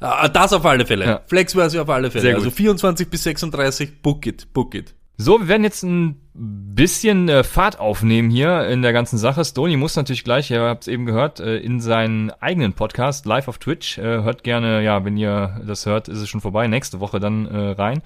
Ah, 0.00 0.28
das 0.28 0.52
auf 0.52 0.66
alle 0.66 0.84
Fälle. 0.84 1.06
Ja. 1.06 1.20
Flexworthy 1.26 1.78
auf 1.78 1.88
alle 1.88 2.10
Fälle. 2.10 2.22
Sehr 2.22 2.34
gut. 2.34 2.44
Also 2.44 2.50
24 2.50 3.08
bis 3.08 3.22
36, 3.22 4.02
book 4.02 4.26
it, 4.26 4.52
book 4.52 4.74
it. 4.74 4.94
So, 5.18 5.40
wir 5.40 5.48
werden 5.48 5.64
jetzt 5.64 5.82
ein 5.82 6.20
bisschen 6.34 7.30
äh, 7.30 7.42
Fahrt 7.42 7.78
aufnehmen 7.78 8.28
hier 8.28 8.66
in 8.68 8.82
der 8.82 8.92
ganzen 8.92 9.16
Sache. 9.16 9.46
Stony 9.46 9.78
muss 9.78 9.96
natürlich 9.96 10.24
gleich, 10.24 10.50
ihr 10.50 10.60
habt 10.60 10.82
es 10.82 10.88
eben 10.88 11.06
gehört, 11.06 11.40
äh, 11.40 11.56
in 11.56 11.80
seinen 11.80 12.30
eigenen 12.32 12.74
Podcast 12.74 13.24
live 13.24 13.48
auf 13.48 13.56
Twitch. 13.56 13.96
Äh, 13.96 14.02
hört 14.02 14.44
gerne, 14.44 14.82
ja, 14.82 15.06
wenn 15.06 15.16
ihr 15.16 15.62
das 15.66 15.86
hört, 15.86 16.08
ist 16.08 16.18
es 16.18 16.28
schon 16.28 16.42
vorbei. 16.42 16.66
Nächste 16.66 17.00
Woche 17.00 17.18
dann 17.18 17.46
äh, 17.46 17.70
rein. 17.70 18.02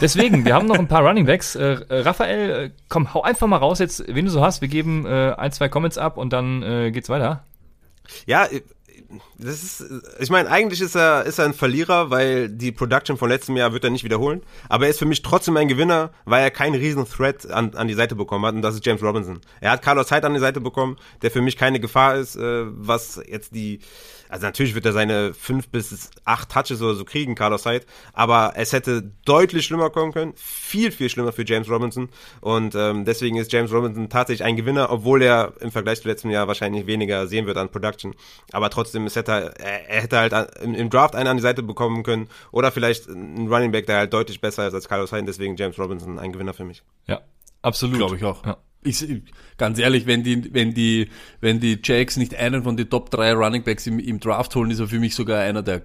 Deswegen, 0.00 0.44
wir 0.44 0.54
haben 0.54 0.68
noch 0.68 0.78
ein 0.78 0.86
paar 0.86 1.04
Running 1.04 1.26
Backs. 1.26 1.56
Äh, 1.56 1.78
Raphael, 1.90 2.50
äh, 2.50 2.70
komm, 2.88 3.12
hau 3.12 3.22
einfach 3.22 3.48
mal 3.48 3.56
raus 3.56 3.80
jetzt, 3.80 4.04
wen 4.06 4.24
du 4.24 4.30
so 4.30 4.40
hast. 4.40 4.60
Wir 4.60 4.68
geben 4.68 5.06
ein, 5.06 5.50
zwei 5.50 5.68
Comments 5.68 5.98
ab 5.98 6.16
und 6.16 6.32
dann 6.32 6.92
geht's 6.92 7.08
weiter. 7.08 7.42
Ja, 8.26 8.46
das 9.42 9.62
ist, 9.62 9.84
ich 10.18 10.30
meine, 10.30 10.50
eigentlich 10.50 10.80
ist 10.80 10.94
er, 10.94 11.24
ist 11.24 11.38
er 11.38 11.46
ein 11.46 11.54
Verlierer, 11.54 12.10
weil 12.10 12.48
die 12.48 12.72
Production 12.72 13.16
von 13.16 13.28
letztem 13.28 13.56
Jahr 13.56 13.72
wird 13.72 13.84
er 13.84 13.90
nicht 13.90 14.04
wiederholen. 14.04 14.42
Aber 14.68 14.84
er 14.84 14.90
ist 14.90 14.98
für 14.98 15.06
mich 15.06 15.22
trotzdem 15.22 15.56
ein 15.56 15.68
Gewinner, 15.68 16.10
weil 16.24 16.42
er 16.42 16.50
keinen 16.50 16.74
riesen 16.74 17.08
Threat 17.08 17.50
an, 17.50 17.74
an 17.74 17.88
die 17.88 17.94
Seite 17.94 18.14
bekommen 18.14 18.44
hat 18.44 18.54
und 18.54 18.62
das 18.62 18.74
ist 18.74 18.84
James 18.84 19.02
Robinson. 19.02 19.40
Er 19.60 19.70
hat 19.70 19.82
Carlos 19.82 20.10
Hyde 20.10 20.26
an 20.26 20.34
die 20.34 20.40
Seite 20.40 20.60
bekommen, 20.60 20.96
der 21.22 21.30
für 21.30 21.40
mich 21.40 21.56
keine 21.56 21.80
Gefahr 21.80 22.16
ist, 22.16 22.36
äh, 22.36 22.64
was 22.66 23.20
jetzt 23.26 23.54
die, 23.54 23.80
also 24.28 24.46
natürlich 24.46 24.74
wird 24.74 24.84
er 24.84 24.92
seine 24.92 25.32
fünf 25.32 25.68
bis 25.68 26.10
acht 26.24 26.50
Touches 26.50 26.82
oder 26.82 26.94
so 26.94 27.04
kriegen, 27.04 27.34
Carlos 27.34 27.64
Hyde, 27.64 27.86
aber 28.12 28.52
es 28.56 28.72
hätte 28.72 29.10
deutlich 29.24 29.64
schlimmer 29.64 29.90
kommen 29.90 30.12
können, 30.12 30.34
viel, 30.36 30.92
viel 30.92 31.08
schlimmer 31.08 31.32
für 31.32 31.46
James 31.46 31.68
Robinson 31.70 32.10
und 32.40 32.74
ähm, 32.74 33.04
deswegen 33.04 33.36
ist 33.36 33.52
James 33.52 33.72
Robinson 33.72 34.10
tatsächlich 34.10 34.44
ein 34.44 34.56
Gewinner, 34.56 34.90
obwohl 34.90 35.22
er 35.22 35.54
im 35.60 35.70
Vergleich 35.70 36.02
zu 36.02 36.08
letztem 36.08 36.30
Jahr 36.30 36.46
wahrscheinlich 36.46 36.86
weniger 36.86 37.26
sehen 37.26 37.46
wird 37.46 37.56
an 37.56 37.70
Production, 37.70 38.14
aber 38.52 38.70
trotzdem, 38.70 39.06
es 39.06 39.16
hätte, 39.16 39.29
er, 39.38 39.88
er 39.88 40.02
hätte 40.02 40.18
halt 40.18 40.60
im, 40.62 40.74
im, 40.74 40.90
Draft 40.90 41.14
einen 41.14 41.28
an 41.28 41.36
die 41.36 41.42
Seite 41.42 41.62
bekommen 41.62 42.02
können 42.02 42.28
oder 42.52 42.70
vielleicht 42.72 43.08
ein 43.08 43.48
Running 43.48 43.72
Back, 43.72 43.86
der 43.86 43.98
halt 43.98 44.12
deutlich 44.12 44.40
besser 44.40 44.66
ist 44.66 44.74
als 44.74 44.88
Carlos 44.88 45.12
Hyde, 45.12 45.24
deswegen 45.24 45.56
James 45.56 45.78
Robinson 45.78 46.18
ein 46.18 46.32
Gewinner 46.32 46.54
für 46.54 46.64
mich. 46.64 46.82
Ja, 47.06 47.20
absolut. 47.62 47.96
Glaube 47.96 48.16
ich 48.16 48.24
auch. 48.24 48.44
Ja 48.44 48.58
ich, 48.82 49.22
ganz 49.56 49.78
ehrlich, 49.78 50.06
wenn 50.06 50.22
die, 50.22 50.52
wenn 50.54 50.74
die, 50.74 51.08
wenn 51.40 51.60
die 51.60 51.78
Jacks 51.82 52.16
nicht 52.16 52.34
einen 52.34 52.62
von 52.62 52.76
den 52.76 52.88
Top 52.88 53.10
3 53.10 53.34
Running 53.34 53.62
Backs 53.62 53.86
im, 53.86 53.98
im 53.98 54.20
Draft 54.20 54.54
holen, 54.56 54.70
ist 54.70 54.80
er 54.80 54.88
für 54.88 55.00
mich 55.00 55.14
sogar 55.14 55.40
einer 55.40 55.62
der 55.62 55.82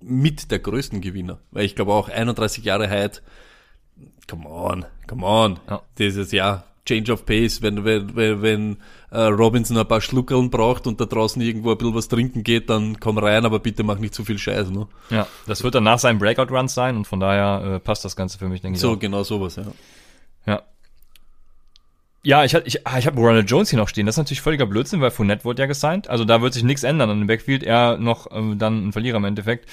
mit 0.00 0.50
der 0.52 0.60
größten 0.60 1.00
Gewinner. 1.00 1.40
Weil 1.50 1.64
ich 1.64 1.74
glaube 1.74 1.92
auch 1.92 2.08
31 2.08 2.64
Jahre 2.64 2.88
Hyde, 2.88 3.18
come 4.28 4.48
on, 4.48 4.86
come 5.08 5.26
on. 5.26 5.58
Ja. 5.68 5.82
Dieses 5.98 6.30
Jahr, 6.30 6.64
Change 6.86 7.12
of 7.12 7.26
Pace, 7.26 7.62
wenn, 7.62 7.84
wenn, 7.84 8.14
wenn, 8.14 8.42
wenn 8.42 8.76
äh, 9.10 9.20
Robinson 9.20 9.76
ein 9.76 9.86
paar 9.86 10.00
Schluckeln 10.00 10.50
braucht 10.50 10.86
und 10.86 11.00
da 11.00 11.06
draußen 11.06 11.40
irgendwo 11.40 11.72
ein 11.72 11.78
bisschen 11.78 11.94
was 11.94 12.08
trinken 12.08 12.42
geht, 12.42 12.70
dann 12.70 13.00
komm 13.00 13.18
rein, 13.18 13.44
aber 13.44 13.58
bitte 13.58 13.82
mach 13.82 13.98
nicht 13.98 14.14
zu 14.14 14.24
viel 14.24 14.38
Scheiß. 14.38 14.70
Ne? 14.70 14.86
Ja, 15.10 15.26
das 15.46 15.62
wird 15.62 15.74
dann 15.74 15.84
nach 15.84 15.98
seinem 15.98 16.18
Breakout-Run 16.18 16.68
sein 16.68 16.96
und 16.96 17.06
von 17.06 17.20
daher 17.20 17.76
äh, 17.76 17.80
passt 17.80 18.04
das 18.04 18.16
Ganze 18.16 18.38
für 18.38 18.48
mich, 18.48 18.60
denke 18.60 18.76
ich. 18.76 18.80
So, 18.80 18.96
genau 18.96 19.22
sowas, 19.22 19.56
ja. 19.56 19.64
Ja, 20.46 20.62
ja, 22.24 22.44
ich, 22.44 22.52
ich, 22.52 22.80
ich 22.98 23.06
habe 23.06 23.20
Ronald 23.20 23.48
Jones 23.48 23.70
hier 23.70 23.78
noch 23.78 23.88
stehen. 23.88 24.04
Das 24.04 24.16
ist 24.16 24.18
natürlich 24.18 24.42
völliger 24.42 24.66
Blödsinn, 24.66 25.00
weil 25.00 25.10
Fournette 25.10 25.44
wurde 25.44 25.62
ja 25.62 25.66
gesigned. 25.66 26.10
Also 26.10 26.24
da 26.24 26.42
wird 26.42 26.52
sich 26.52 26.64
nichts 26.64 26.82
ändern 26.82 27.10
an 27.10 27.20
dem 27.20 27.26
Backfield. 27.26 27.62
Er 27.62 27.96
noch 27.96 28.26
ähm, 28.32 28.58
dann 28.58 28.88
ein 28.88 28.92
Verlierer 28.92 29.18
im 29.18 29.24
Endeffekt. 29.24 29.68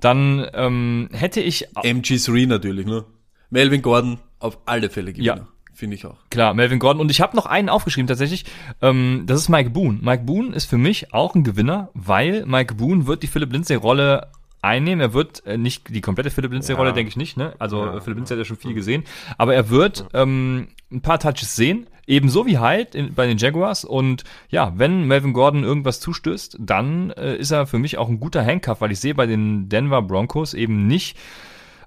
Dann 0.00 0.46
ähm, 0.54 1.08
hätte 1.12 1.40
ich... 1.40 1.68
MG3 1.76 2.48
natürlich, 2.48 2.86
ne? 2.86 3.04
Melvin 3.50 3.82
Gordon 3.82 4.18
auf 4.38 4.58
alle 4.64 4.88
Fälle 4.88 5.12
Gewinner. 5.12 5.36
Ja. 5.36 5.48
Finde 5.80 5.96
ich 5.96 6.04
auch. 6.04 6.18
Klar, 6.28 6.52
Melvin 6.52 6.78
Gordon. 6.78 7.00
Und 7.00 7.10
ich 7.10 7.22
habe 7.22 7.34
noch 7.34 7.46
einen 7.46 7.70
aufgeschrieben 7.70 8.06
tatsächlich. 8.06 8.44
Ähm, 8.82 9.22
das 9.24 9.40
ist 9.40 9.48
Mike 9.48 9.70
Boone. 9.70 9.98
Mike 10.02 10.24
Boone 10.24 10.54
ist 10.54 10.66
für 10.66 10.76
mich 10.76 11.14
auch 11.14 11.34
ein 11.34 11.42
Gewinner, 11.42 11.88
weil 11.94 12.44
Mike 12.44 12.74
Boone 12.74 13.06
wird 13.06 13.22
die 13.22 13.28
Philipp 13.28 13.50
Lindsay-Rolle 13.50 14.28
einnehmen. 14.60 15.00
Er 15.00 15.14
wird 15.14 15.42
äh, 15.46 15.56
nicht 15.56 15.88
die 15.88 16.02
komplette 16.02 16.30
Philipp 16.30 16.52
Lindsay-Rolle, 16.52 16.90
ja. 16.90 16.94
denke 16.94 17.08
ich 17.08 17.16
nicht. 17.16 17.38
Ne? 17.38 17.54
Also 17.58 17.82
ja. 17.82 18.00
Philipp 18.00 18.18
Lindsay 18.18 18.34
hat 18.34 18.40
ja 18.40 18.44
schon 18.44 18.58
viel 18.58 18.74
gesehen. 18.74 19.04
Aber 19.38 19.54
er 19.54 19.70
wird 19.70 20.04
ähm, 20.12 20.68
ein 20.92 21.00
paar 21.00 21.18
Touches 21.18 21.56
sehen, 21.56 21.86
ebenso 22.06 22.44
wie 22.44 22.58
halt 22.58 22.94
in, 22.94 23.14
bei 23.14 23.26
den 23.26 23.38
Jaguars. 23.38 23.86
Und 23.86 24.24
ja, 24.50 24.74
wenn 24.76 25.06
Melvin 25.06 25.32
Gordon 25.32 25.64
irgendwas 25.64 25.98
zustößt, 26.00 26.58
dann 26.60 27.08
äh, 27.12 27.36
ist 27.36 27.52
er 27.52 27.66
für 27.66 27.78
mich 27.78 27.96
auch 27.96 28.10
ein 28.10 28.20
guter 28.20 28.44
Handcuff, 28.44 28.82
weil 28.82 28.92
ich 28.92 29.00
sehe 29.00 29.14
bei 29.14 29.24
den 29.24 29.70
Denver 29.70 30.02
Broncos 30.02 30.52
eben 30.52 30.86
nicht, 30.86 31.16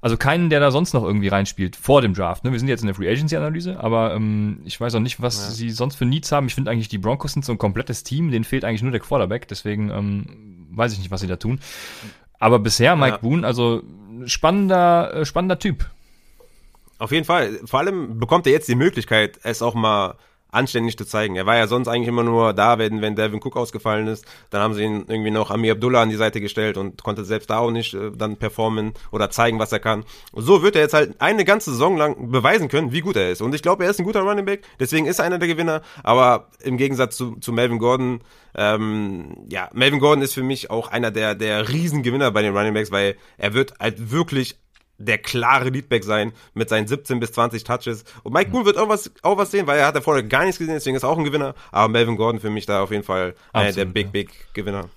also 0.04 0.18
keinen, 0.18 0.50
der 0.50 0.60
da 0.60 0.70
sonst 0.70 0.94
noch 0.94 1.04
irgendwie 1.04 1.30
reinspielt 1.30 1.78
vor 1.78 2.02
dem 2.02 2.14
Draft. 2.14 2.44
Ne? 2.44 2.52
Wir 2.52 2.60
sind 2.60 2.68
jetzt 2.68 2.82
in 2.82 2.88
der 2.88 2.94
Free 2.94 3.10
Agency 3.10 3.38
Analyse, 3.38 3.80
aber 3.80 4.14
ähm, 4.14 4.60
ich 4.66 4.80
weiß 4.80 4.94
auch 4.96 5.00
nicht, 5.00 5.22
was 5.22 5.38
ja. 5.38 5.52
sie 5.52 5.70
sonst 5.70 5.96
für 5.96 6.04
Needs 6.04 6.30
haben. 6.34 6.48
Ich 6.48 6.56
finde 6.56 6.72
eigentlich, 6.72 6.90
die 6.90 6.98
Broncos 6.98 7.32
sind 7.32 7.46
so 7.46 7.54
ein 7.54 7.58
komplettes 7.58 8.04
Team, 8.04 8.30
denen 8.30 8.44
fehlt 8.44 8.66
eigentlich 8.66 8.82
nur 8.82 8.92
der 8.92 9.00
Quarterback, 9.00 9.48
deswegen 9.48 9.90
ähm, 9.92 10.68
weiß 10.72 10.92
ich 10.92 11.00
nicht, 11.00 11.10
was 11.10 11.22
sie 11.22 11.28
da 11.28 11.38
tun. 11.38 11.62
Aber 12.38 12.60
bisher 12.60 12.98
Mike 12.98 13.12
ja. 13.12 13.18
Boone, 13.20 13.48
also 13.48 13.82
spannender, 14.26 15.14
äh, 15.14 15.26
spannender 15.26 15.58
Typ. 15.58 15.90
Auf 17.00 17.14
jeden 17.14 17.24
Fall. 17.24 17.62
Vor 17.64 17.80
allem 17.80 18.20
bekommt 18.20 18.46
er 18.46 18.52
jetzt 18.52 18.68
die 18.68 18.76
Möglichkeit, 18.76 19.40
es 19.44 19.62
auch 19.62 19.74
mal 19.74 20.16
anständig 20.54 20.98
zu 20.98 21.06
zeigen. 21.06 21.36
Er 21.36 21.46
war 21.46 21.56
ja 21.56 21.68
sonst 21.68 21.88
eigentlich 21.88 22.08
immer 22.08 22.24
nur 22.24 22.54
da, 22.54 22.78
wenn, 22.78 23.02
wenn 23.02 23.16
Devin 23.16 23.42
Cook 23.44 23.58
ausgefallen 23.58 24.08
ist. 24.08 24.26
Dann 24.50 24.62
haben 24.62 24.74
sie 24.74 24.84
ihn 24.84 25.06
irgendwie 25.08 25.32
noch 25.32 25.52
Amir 25.52 25.74
Abdullah 25.74 26.02
an 26.02 26.10
die 26.10 26.16
Seite 26.16 26.42
gestellt 26.42 26.78
und 26.78 27.04
konnte 27.04 27.26
selbst 27.26 27.50
da 27.50 27.60
auch 27.60 27.72
nicht 27.72 27.94
äh, 27.94 28.12
dann 28.16 28.38
performen 28.38 28.94
oder 29.12 29.30
zeigen, 29.30 29.60
was 29.60 29.72
er 29.72 29.80
kann. 29.80 30.04
so 30.34 30.62
wird 30.64 30.76
er 30.76 30.84
jetzt 30.84 30.94
halt 30.94 31.16
eine 31.20 31.46
ganze 31.46 31.72
Saison 31.72 31.98
lang 31.98 32.32
beweisen 32.32 32.70
können, 32.70 32.92
wie 32.92 33.02
gut 33.02 33.16
er 33.16 33.32
ist. 33.32 33.42
Und 33.42 33.56
ich 33.56 33.62
glaube, 33.62 33.84
er 33.84 33.90
ist 33.90 34.00
ein 34.00 34.06
guter 34.06 34.22
Running 34.22 34.46
Back, 34.46 34.64
deswegen 34.80 35.06
ist 35.06 35.20
er 35.20 35.26
einer 35.26 35.40
der 35.40 35.48
Gewinner. 35.48 35.82
Aber 36.04 36.50
im 36.62 36.78
Gegensatz 36.78 37.18
zu, 37.18 37.36
zu 37.38 37.52
Melvin 37.52 37.80
Gordon, 37.80 38.22
ähm, 38.56 39.36
ja, 39.50 39.70
Melvin 39.74 40.00
Gordon 40.00 40.24
ist 40.24 40.34
für 40.34 40.44
mich 40.44 40.70
auch 40.70 40.90
einer 40.90 41.12
der, 41.12 41.36
der 41.36 41.70
Riesengewinner 41.70 42.32
bei 42.32 42.42
den 42.42 42.56
Running 42.56 42.74
Backs, 42.74 42.92
weil 42.92 43.16
er 43.38 43.54
wird 43.54 43.74
halt 43.80 44.12
wirklich 44.12 44.58
der 44.98 45.18
klare 45.18 45.70
Leadback 45.70 46.04
sein 46.04 46.34
mit 46.54 46.70
seinen 46.70 46.88
17 46.88 47.20
bis 47.20 47.32
20 47.32 47.64
Touches. 47.64 48.04
Und 48.24 48.34
Mike 48.34 48.52
Boone 48.52 48.66
wird 48.66 48.78
auch 48.78 48.90
was, 48.90 49.12
auch 49.22 49.38
was 49.38 49.52
sehen, 49.52 49.68
weil 49.68 49.80
er 49.80 49.88
hat 49.88 49.96
ja 49.96 50.02
vorher 50.02 50.24
gar 50.24 50.44
nichts 50.44 50.60
gesehen, 50.60 50.76
deswegen 50.76 50.96
ist 50.96 51.04
er 51.04 51.10
auch 51.10 51.18
ein 51.18 51.24
Gewinner. 51.24 51.56
Aber 51.72 51.88
Melvin 51.90 52.16
Gordon 52.16 52.40
für 52.40 52.50
mich 52.50 52.66
da 52.66 52.82
auf 52.82 52.92
jeden 52.92 53.04
Fall 53.04 53.36
einer 53.52 53.72
der 53.72 53.86
Big, 53.86 54.06
ja. 54.08 54.12
Big 54.12 54.30
Gewinner. 54.54 54.90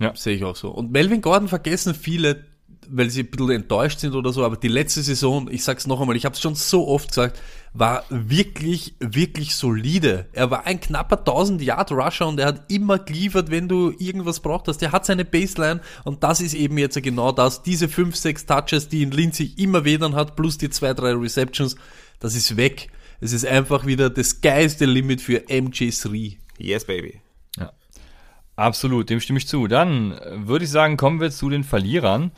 Ja, 0.00 0.14
sehe 0.16 0.36
ich 0.36 0.44
auch 0.44 0.56
so. 0.56 0.70
Und 0.70 0.92
Melvin 0.92 1.22
Gordon 1.22 1.48
vergessen 1.48 1.94
viele, 1.94 2.44
weil 2.88 3.10
sie 3.10 3.22
ein 3.22 3.30
bisschen 3.30 3.50
enttäuscht 3.50 4.00
sind 4.00 4.14
oder 4.14 4.32
so, 4.32 4.44
aber 4.44 4.56
die 4.56 4.68
letzte 4.68 5.02
Saison, 5.02 5.48
ich 5.50 5.64
sag's 5.64 5.86
noch 5.86 6.00
einmal, 6.00 6.16
ich 6.16 6.24
habe 6.24 6.34
es 6.34 6.40
schon 6.40 6.54
so 6.54 6.88
oft 6.88 7.08
gesagt, 7.08 7.40
war 7.74 8.04
wirklich, 8.08 8.94
wirklich 9.00 9.56
solide. 9.56 10.26
Er 10.32 10.50
war 10.50 10.64
ein 10.64 10.78
knapper 10.80 11.18
1000 11.18 11.60
Yard 11.60 11.90
Rusher 11.90 12.28
und 12.28 12.38
er 12.38 12.46
hat 12.46 12.70
immer 12.70 13.00
geliefert, 13.00 13.50
wenn 13.50 13.68
du 13.68 13.92
irgendwas 13.98 14.38
braucht 14.38 14.68
hast. 14.68 14.80
Er 14.80 14.92
hat 14.92 15.04
seine 15.04 15.24
Baseline 15.24 15.80
und 16.04 16.22
das 16.22 16.40
ist 16.40 16.54
eben 16.54 16.78
jetzt 16.78 17.02
genau 17.02 17.32
das. 17.32 17.64
Diese 17.64 17.88
5, 17.88 18.14
6 18.14 18.46
Touches, 18.46 18.88
die 18.88 19.02
in 19.02 19.10
Lindsay 19.10 19.52
immer 19.56 19.84
wedern 19.84 20.14
hat, 20.14 20.36
plus 20.36 20.56
die 20.56 20.70
2, 20.70 20.94
3 20.94 21.12
Receptions, 21.14 21.74
das 22.20 22.36
ist 22.36 22.56
weg. 22.56 22.90
Es 23.20 23.32
ist 23.32 23.44
einfach 23.44 23.84
wieder 23.86 24.08
das 24.08 24.30
sky 24.30 24.68
Limit 24.78 25.20
für 25.20 25.38
MJ3. 25.38 26.36
Yes, 26.58 26.84
baby. 26.84 27.20
Ja. 27.58 27.72
Absolut, 28.54 29.10
dem 29.10 29.18
stimme 29.18 29.40
ich 29.40 29.48
zu. 29.48 29.66
Dann 29.66 30.18
würde 30.46 30.64
ich 30.64 30.70
sagen, 30.70 30.96
kommen 30.96 31.20
wir 31.20 31.32
zu 31.32 31.50
den 31.50 31.64
Verlierern. 31.64 32.30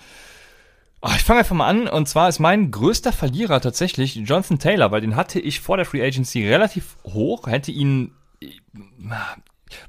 Oh, 1.03 1.11
ich 1.15 1.25
fange 1.25 1.41
einfach 1.41 1.55
mal 1.55 1.69
an. 1.69 1.89
Und 1.89 2.09
zwar 2.09 2.29
ist 2.29 2.39
mein 2.39 2.71
größter 2.71 3.13
Verlierer 3.13 3.61
tatsächlich 3.61 4.15
Jonathan 4.17 4.59
Taylor, 4.59 4.91
weil 4.91 5.01
den 5.01 5.17
hatte 5.17 5.39
ich 5.39 5.61
vor 5.61 5.77
der 5.77 5.87
Free 5.87 6.05
Agency 6.05 6.49
relativ 6.49 6.97
hoch, 7.05 7.47
hätte 7.47 7.71
ihn 7.71 8.13
äh, 8.41 8.49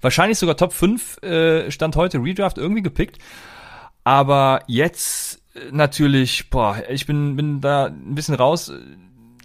wahrscheinlich 0.01 0.37
sogar 0.37 0.57
Top 0.57 0.73
5 0.73 1.23
äh, 1.23 1.71
Stand 1.71 1.95
heute 1.95 2.21
Redraft 2.21 2.57
irgendwie 2.57 2.81
gepickt. 2.81 3.19
Aber 4.03 4.61
jetzt 4.67 5.41
äh, 5.55 5.71
natürlich, 5.71 6.49
boah, 6.49 6.77
ich 6.89 7.05
bin, 7.05 7.35
bin 7.35 7.61
da 7.61 7.85
ein 7.85 8.15
bisschen 8.15 8.35
raus. 8.35 8.71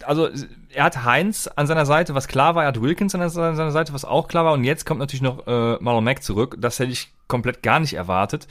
Also 0.05 0.29
er 0.73 0.83
hat 0.83 1.05
Heinz 1.05 1.47
an 1.47 1.65
seiner 1.65 1.85
Seite, 1.85 2.13
was 2.13 2.27
klar 2.27 2.55
war, 2.55 2.63
er 2.63 2.69
hat 2.69 2.81
Wilkins 2.81 3.15
an 3.15 3.29
seiner 3.29 3.71
Seite, 3.71 3.93
was 3.93 4.03
auch 4.03 4.27
klar 4.27 4.43
war. 4.43 4.53
Und 4.53 4.65
jetzt 4.65 4.85
kommt 4.85 4.99
natürlich 4.99 5.21
noch 5.21 5.47
äh, 5.47 5.77
Marlon 5.79 6.03
Mack 6.03 6.23
zurück. 6.23 6.57
Das 6.59 6.79
hätte 6.79 6.91
ich 6.91 7.13
komplett 7.27 7.63
gar 7.63 7.79
nicht 7.79 7.93
erwartet. 7.93 8.47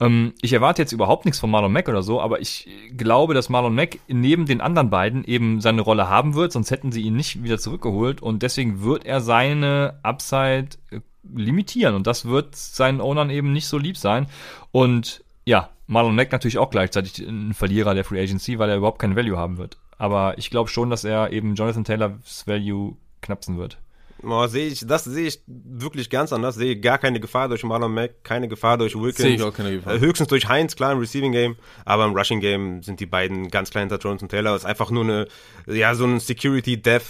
Ähm, 0.00 0.34
ich 0.40 0.52
erwarte 0.52 0.82
jetzt 0.82 0.92
überhaupt 0.92 1.24
nichts 1.24 1.40
von 1.40 1.50
Marlon 1.50 1.72
Mack 1.72 1.88
oder 1.88 2.02
so, 2.02 2.20
aber 2.20 2.40
ich 2.40 2.68
glaube, 2.96 3.34
dass 3.34 3.48
Marlon 3.48 3.74
Mack 3.74 3.98
neben 4.08 4.46
den 4.46 4.60
anderen 4.60 4.90
beiden 4.90 5.24
eben 5.24 5.60
seine 5.60 5.82
Rolle 5.82 6.08
haben 6.08 6.34
wird, 6.34 6.52
sonst 6.52 6.70
hätten 6.70 6.92
sie 6.92 7.02
ihn 7.02 7.16
nicht 7.16 7.42
wieder 7.42 7.58
zurückgeholt 7.58 8.22
und 8.22 8.42
deswegen 8.42 8.82
wird 8.82 9.04
er 9.04 9.20
seine 9.20 9.98
Upside 10.02 10.68
äh, 10.90 11.00
limitieren 11.34 11.94
und 11.94 12.06
das 12.06 12.24
wird 12.26 12.54
seinen 12.54 13.00
Ownern 13.00 13.30
eben 13.30 13.52
nicht 13.52 13.66
so 13.66 13.78
lieb 13.78 13.96
sein 13.96 14.26
und 14.70 15.24
ja, 15.44 15.70
Marlon 15.86 16.14
Mack 16.14 16.30
natürlich 16.30 16.58
auch 16.58 16.70
gleichzeitig 16.70 17.18
ein 17.26 17.54
Verlierer 17.54 17.94
der 17.94 18.04
Free 18.04 18.20
Agency, 18.20 18.58
weil 18.58 18.68
er 18.68 18.76
überhaupt 18.76 18.98
kein 18.98 19.16
Value 19.16 19.38
haben 19.38 19.56
wird. 19.56 19.78
Aber 19.96 20.36
ich 20.36 20.50
glaube 20.50 20.68
schon, 20.68 20.90
dass 20.90 21.04
er 21.04 21.32
eben 21.32 21.54
Jonathan 21.54 21.84
Taylors 21.84 22.46
Value 22.46 22.96
knapsen 23.22 23.56
wird. 23.56 23.78
Oh, 24.22 24.46
sehe 24.46 24.66
ich, 24.66 24.84
das 24.86 25.04
sehe 25.04 25.28
ich 25.28 25.40
wirklich 25.46 26.10
ganz 26.10 26.32
anders. 26.32 26.56
Sehe 26.56 26.78
gar 26.80 26.98
keine 26.98 27.20
Gefahr 27.20 27.48
durch 27.48 27.62
Marlon 27.62 27.94
Mack, 27.94 28.24
keine 28.24 28.48
Gefahr 28.48 28.76
durch 28.76 28.94
Wilkins. 28.94 29.18
Sehe 29.18 29.34
ich 29.36 29.42
auch 29.42 29.54
keine 29.54 29.72
Gefahr. 29.72 29.94
Äh, 29.94 30.00
höchstens 30.00 30.28
durch 30.28 30.48
Heinz, 30.48 30.74
klar 30.74 30.92
im 30.92 30.98
Receiving 30.98 31.32
Game, 31.32 31.56
aber 31.84 32.04
im 32.04 32.16
Rushing 32.16 32.40
Game 32.40 32.82
sind 32.82 33.00
die 33.00 33.06
beiden 33.06 33.48
ganz 33.48 33.70
klein 33.70 33.88
hinter 33.88 34.02
Jones 34.02 34.22
und 34.22 34.30
Taylor. 34.30 34.56
ist 34.56 34.64
einfach 34.64 34.90
nur 34.90 35.04
eine, 35.04 35.28
ja, 35.66 35.94
so 35.94 36.04
ein 36.04 36.18
Security 36.20 36.80
Death 36.80 37.04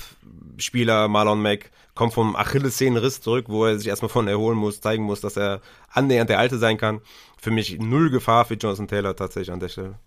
Spieler, 0.59 1.09
Marlon 1.09 1.41
Mack, 1.41 1.71
kommt 1.95 2.15
vom 2.15 2.37
Achillessehnenriss 2.37 3.21
zurück, 3.21 3.47
wo 3.49 3.65
er 3.65 3.79
sich 3.79 3.89
erstmal 3.89 4.09
von 4.09 4.29
erholen 4.29 4.59
muss, 4.59 4.81
zeigen 4.81 5.05
muss, 5.05 5.21
dass 5.21 5.37
er 5.37 5.61
annähernd 5.91 6.31
der 6.31 6.39
Alte 6.39 6.59
sein 6.59 6.77
kann. 6.77 7.01
Für 7.41 7.51
mich 7.51 7.79
null 7.79 8.11
Gefahr 8.11 8.45
für 8.45 8.55
Jonathan 8.55 8.89
Taylor 8.89 9.17
tatsächlich 9.17 9.53
an 9.53 9.61
der 9.61 9.69
Stelle. 9.69 9.99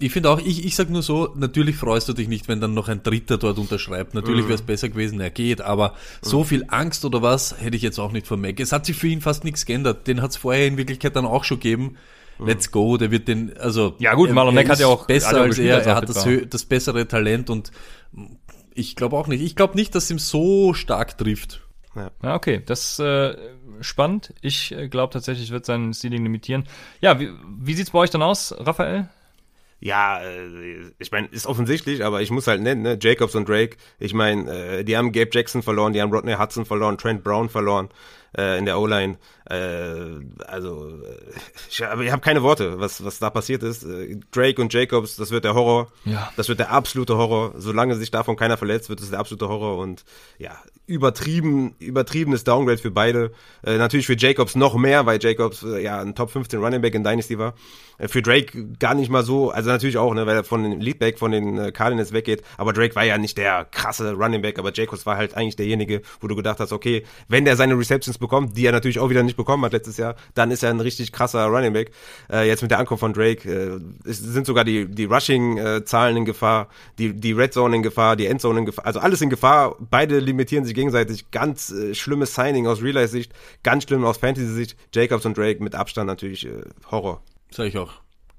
Ich 0.00 0.12
finde 0.12 0.30
auch, 0.30 0.38
ich, 0.38 0.64
ich 0.64 0.76
sag 0.76 0.90
nur 0.90 1.02
so, 1.02 1.34
natürlich 1.34 1.74
freust 1.74 2.08
du 2.08 2.12
dich 2.12 2.28
nicht, 2.28 2.46
wenn 2.46 2.60
dann 2.60 2.72
noch 2.72 2.86
ein 2.88 3.02
Dritter 3.02 3.36
dort 3.36 3.58
unterschreibt. 3.58 4.14
Natürlich 4.14 4.44
mhm. 4.44 4.48
wäre 4.48 4.54
es 4.54 4.62
besser 4.62 4.88
gewesen, 4.88 5.20
er 5.20 5.30
geht, 5.30 5.60
aber 5.60 5.90
mhm. 5.90 5.94
so 6.22 6.44
viel 6.44 6.64
Angst 6.68 7.04
oder 7.04 7.20
was 7.20 7.60
hätte 7.60 7.76
ich 7.76 7.82
jetzt 7.82 7.98
auch 7.98 8.12
nicht 8.12 8.28
von 8.28 8.40
Mac. 8.40 8.60
Es 8.60 8.70
hat 8.70 8.86
sich 8.86 8.96
für 8.96 9.08
ihn 9.08 9.20
fast 9.20 9.42
nichts 9.42 9.66
geändert. 9.66 10.06
Den 10.06 10.22
hat 10.22 10.30
es 10.30 10.36
vorher 10.36 10.68
in 10.68 10.76
Wirklichkeit 10.76 11.16
dann 11.16 11.26
auch 11.26 11.42
schon 11.42 11.58
gegeben. 11.58 11.96
Mhm. 12.38 12.46
Let's 12.46 12.70
go, 12.70 12.96
der 12.96 13.10
wird 13.10 13.26
den, 13.26 13.56
also. 13.58 13.96
Ja 13.98 14.14
gut, 14.14 14.30
Marlon 14.30 14.54
Mack 14.54 14.68
hat 14.68 14.78
ja 14.78 14.86
auch 14.86 15.06
besser 15.06 15.40
als, 15.40 15.58
als 15.58 15.58
er, 15.58 15.82
er 15.84 15.96
hat 15.96 16.08
das, 16.08 16.26
das 16.48 16.64
bessere 16.64 17.08
Talent 17.08 17.50
und 17.50 17.72
ich 18.74 18.94
glaube 18.94 19.16
auch 19.16 19.26
nicht. 19.26 19.42
Ich 19.42 19.56
glaube 19.56 19.74
nicht, 19.74 19.96
dass 19.96 20.08
ihm 20.10 20.20
so 20.20 20.74
stark 20.74 21.18
trifft. 21.18 21.60
Ja, 21.96 22.12
ja 22.22 22.34
okay, 22.36 22.62
das 22.64 23.00
äh, 23.00 23.36
spannend. 23.80 24.32
Ich 24.40 24.70
äh, 24.70 24.88
glaube 24.88 25.12
tatsächlich, 25.12 25.50
wird 25.50 25.66
sein 25.66 25.92
Ceiling 25.92 26.22
limitieren. 26.22 26.64
Ja, 27.00 27.18
wie, 27.18 27.30
wie 27.58 27.74
sieht's 27.74 27.90
bei 27.90 27.98
euch 27.98 28.10
dann 28.10 28.22
aus, 28.22 28.54
Raphael? 28.56 29.08
Ja, 29.80 30.20
äh, 30.20 30.90
ich 30.98 31.12
meine, 31.12 31.28
ist 31.28 31.46
offensichtlich, 31.46 32.04
aber 32.04 32.20
ich 32.20 32.30
muss 32.30 32.46
halt 32.46 32.60
nennen, 32.60 32.82
ne? 32.82 32.98
Jacobs 33.00 33.34
und 33.34 33.48
Drake. 33.48 33.76
Ich 33.98 34.12
meine, 34.12 34.50
äh, 34.50 34.84
die 34.84 34.96
haben 34.96 35.12
Gabe 35.12 35.30
Jackson 35.32 35.62
verloren, 35.62 35.92
die 35.92 36.02
haben 36.02 36.12
Rodney 36.12 36.34
Hudson 36.34 36.64
verloren, 36.64 36.98
Trent 36.98 37.22
Brown 37.22 37.48
verloren 37.48 37.88
äh, 38.36 38.58
in 38.58 38.64
der 38.64 38.78
O-Line. 38.78 39.18
Äh, 39.48 39.56
also, 40.46 41.00
äh, 41.02 41.38
ich, 41.70 41.80
ich 41.80 41.84
habe 41.86 42.20
keine 42.20 42.42
Worte, 42.42 42.80
was, 42.80 43.04
was 43.04 43.18
da 43.18 43.30
passiert 43.30 43.62
ist. 43.62 43.84
Äh, 43.84 44.18
Drake 44.32 44.60
und 44.60 44.72
Jacobs, 44.72 45.16
das 45.16 45.30
wird 45.30 45.44
der 45.44 45.54
Horror. 45.54 45.92
Ja. 46.04 46.32
Das 46.36 46.48
wird 46.48 46.58
der 46.58 46.72
absolute 46.72 47.16
Horror. 47.16 47.54
Solange 47.56 47.94
sich 47.96 48.10
davon 48.10 48.36
keiner 48.36 48.56
verletzt, 48.56 48.88
wird 48.88 49.00
es 49.00 49.10
der 49.10 49.20
absolute 49.20 49.48
Horror. 49.48 49.78
Und 49.78 50.04
ja, 50.38 50.58
übertrieben, 50.86 51.74
übertriebenes 51.78 52.44
Downgrade 52.44 52.78
für 52.78 52.90
beide. 52.90 53.32
Äh, 53.64 53.78
natürlich 53.78 54.06
für 54.06 54.16
Jacobs 54.16 54.54
noch 54.54 54.74
mehr, 54.74 55.06
weil 55.06 55.18
Jacobs 55.22 55.64
ja 55.80 56.00
ein 56.00 56.14
Top 56.14 56.30
15 56.30 56.60
Running 56.60 56.80
Back 56.80 56.94
in 56.94 57.04
Dynasty 57.04 57.38
war. 57.38 57.54
Äh, 57.98 58.08
für 58.08 58.22
Drake 58.22 58.66
gar 58.78 58.94
nicht 58.94 59.10
mal 59.10 59.22
so, 59.22 59.50
also 59.50 59.70
natürlich 59.70 59.98
auch, 59.98 60.14
ne, 60.14 60.26
weil 60.26 60.36
er 60.36 60.44
von 60.44 60.62
den 60.62 60.80
Leadback, 60.80 61.18
von 61.18 61.32
den 61.32 61.58
äh, 61.58 61.72
Cardinals 61.72 62.12
weggeht. 62.12 62.42
Aber 62.56 62.72
Drake 62.72 62.94
war 62.94 63.04
ja 63.04 63.18
nicht 63.18 63.36
der 63.38 63.66
krasse 63.70 64.14
Running 64.14 64.42
Back, 64.42 64.58
aber 64.58 64.72
Jacobs 64.72 65.06
war 65.06 65.16
halt 65.16 65.34
eigentlich 65.34 65.56
derjenige, 65.56 66.02
wo 66.20 66.28
du 66.28 66.36
gedacht 66.36 66.60
hast, 66.60 66.72
okay, 66.72 67.04
wenn 67.28 67.44
der 67.44 67.56
seine 67.56 67.78
Receptions 67.78 68.18
bekommt, 68.18 68.56
die 68.56 68.66
er 68.66 68.72
natürlich 68.72 68.98
auch 68.98 69.10
wieder 69.10 69.22
nicht 69.22 69.36
bekommen 69.36 69.64
hat 69.64 69.72
letztes 69.72 69.96
Jahr, 69.96 70.16
dann 70.34 70.50
ist 70.50 70.62
er 70.62 70.70
ein 70.70 70.80
richtig 70.80 71.12
krasser 71.12 71.46
Running 71.46 71.72
Back. 71.72 71.90
Äh, 72.30 72.46
jetzt 72.46 72.62
mit 72.62 72.70
der 72.70 72.78
Ankunft 72.78 73.00
von 73.00 73.12
Drake 73.12 73.48
äh, 73.48 73.78
sind 74.04 74.46
sogar 74.46 74.64
die, 74.64 74.86
die 74.86 75.04
Rushing-Zahlen 75.04 76.16
in 76.16 76.24
Gefahr, 76.24 76.68
die, 76.98 77.12
die 77.12 77.32
Red 77.32 77.52
Zone 77.52 77.76
in 77.76 77.82
Gefahr, 77.82 78.16
die 78.16 78.26
Endzone 78.26 78.60
in 78.60 78.66
Gefahr, 78.66 78.86
also 78.86 79.00
alles 79.00 79.20
in 79.20 79.30
Gefahr. 79.30 79.76
Beide 79.78 80.18
limitieren 80.18 80.64
sich 80.64 80.74
gegenseitig. 80.74 81.30
Ganz 81.30 81.70
äh, 81.70 81.94
schlimmes 81.94 82.34
Signing 82.34 82.66
aus 82.66 82.82
Real-Life-Sicht, 82.82 83.32
ganz 83.62 83.84
schlimm 83.84 84.04
aus 84.04 84.18
Fantasy-Sicht. 84.18 84.76
Jacobs 84.94 85.26
und 85.26 85.36
Drake 85.36 85.62
mit 85.62 85.74
Abstand 85.74 86.06
natürlich 86.06 86.46
äh, 86.46 86.62
Horror. 86.90 87.22
Sag 87.50 87.66
ich 87.66 87.78
auch. 87.78 87.92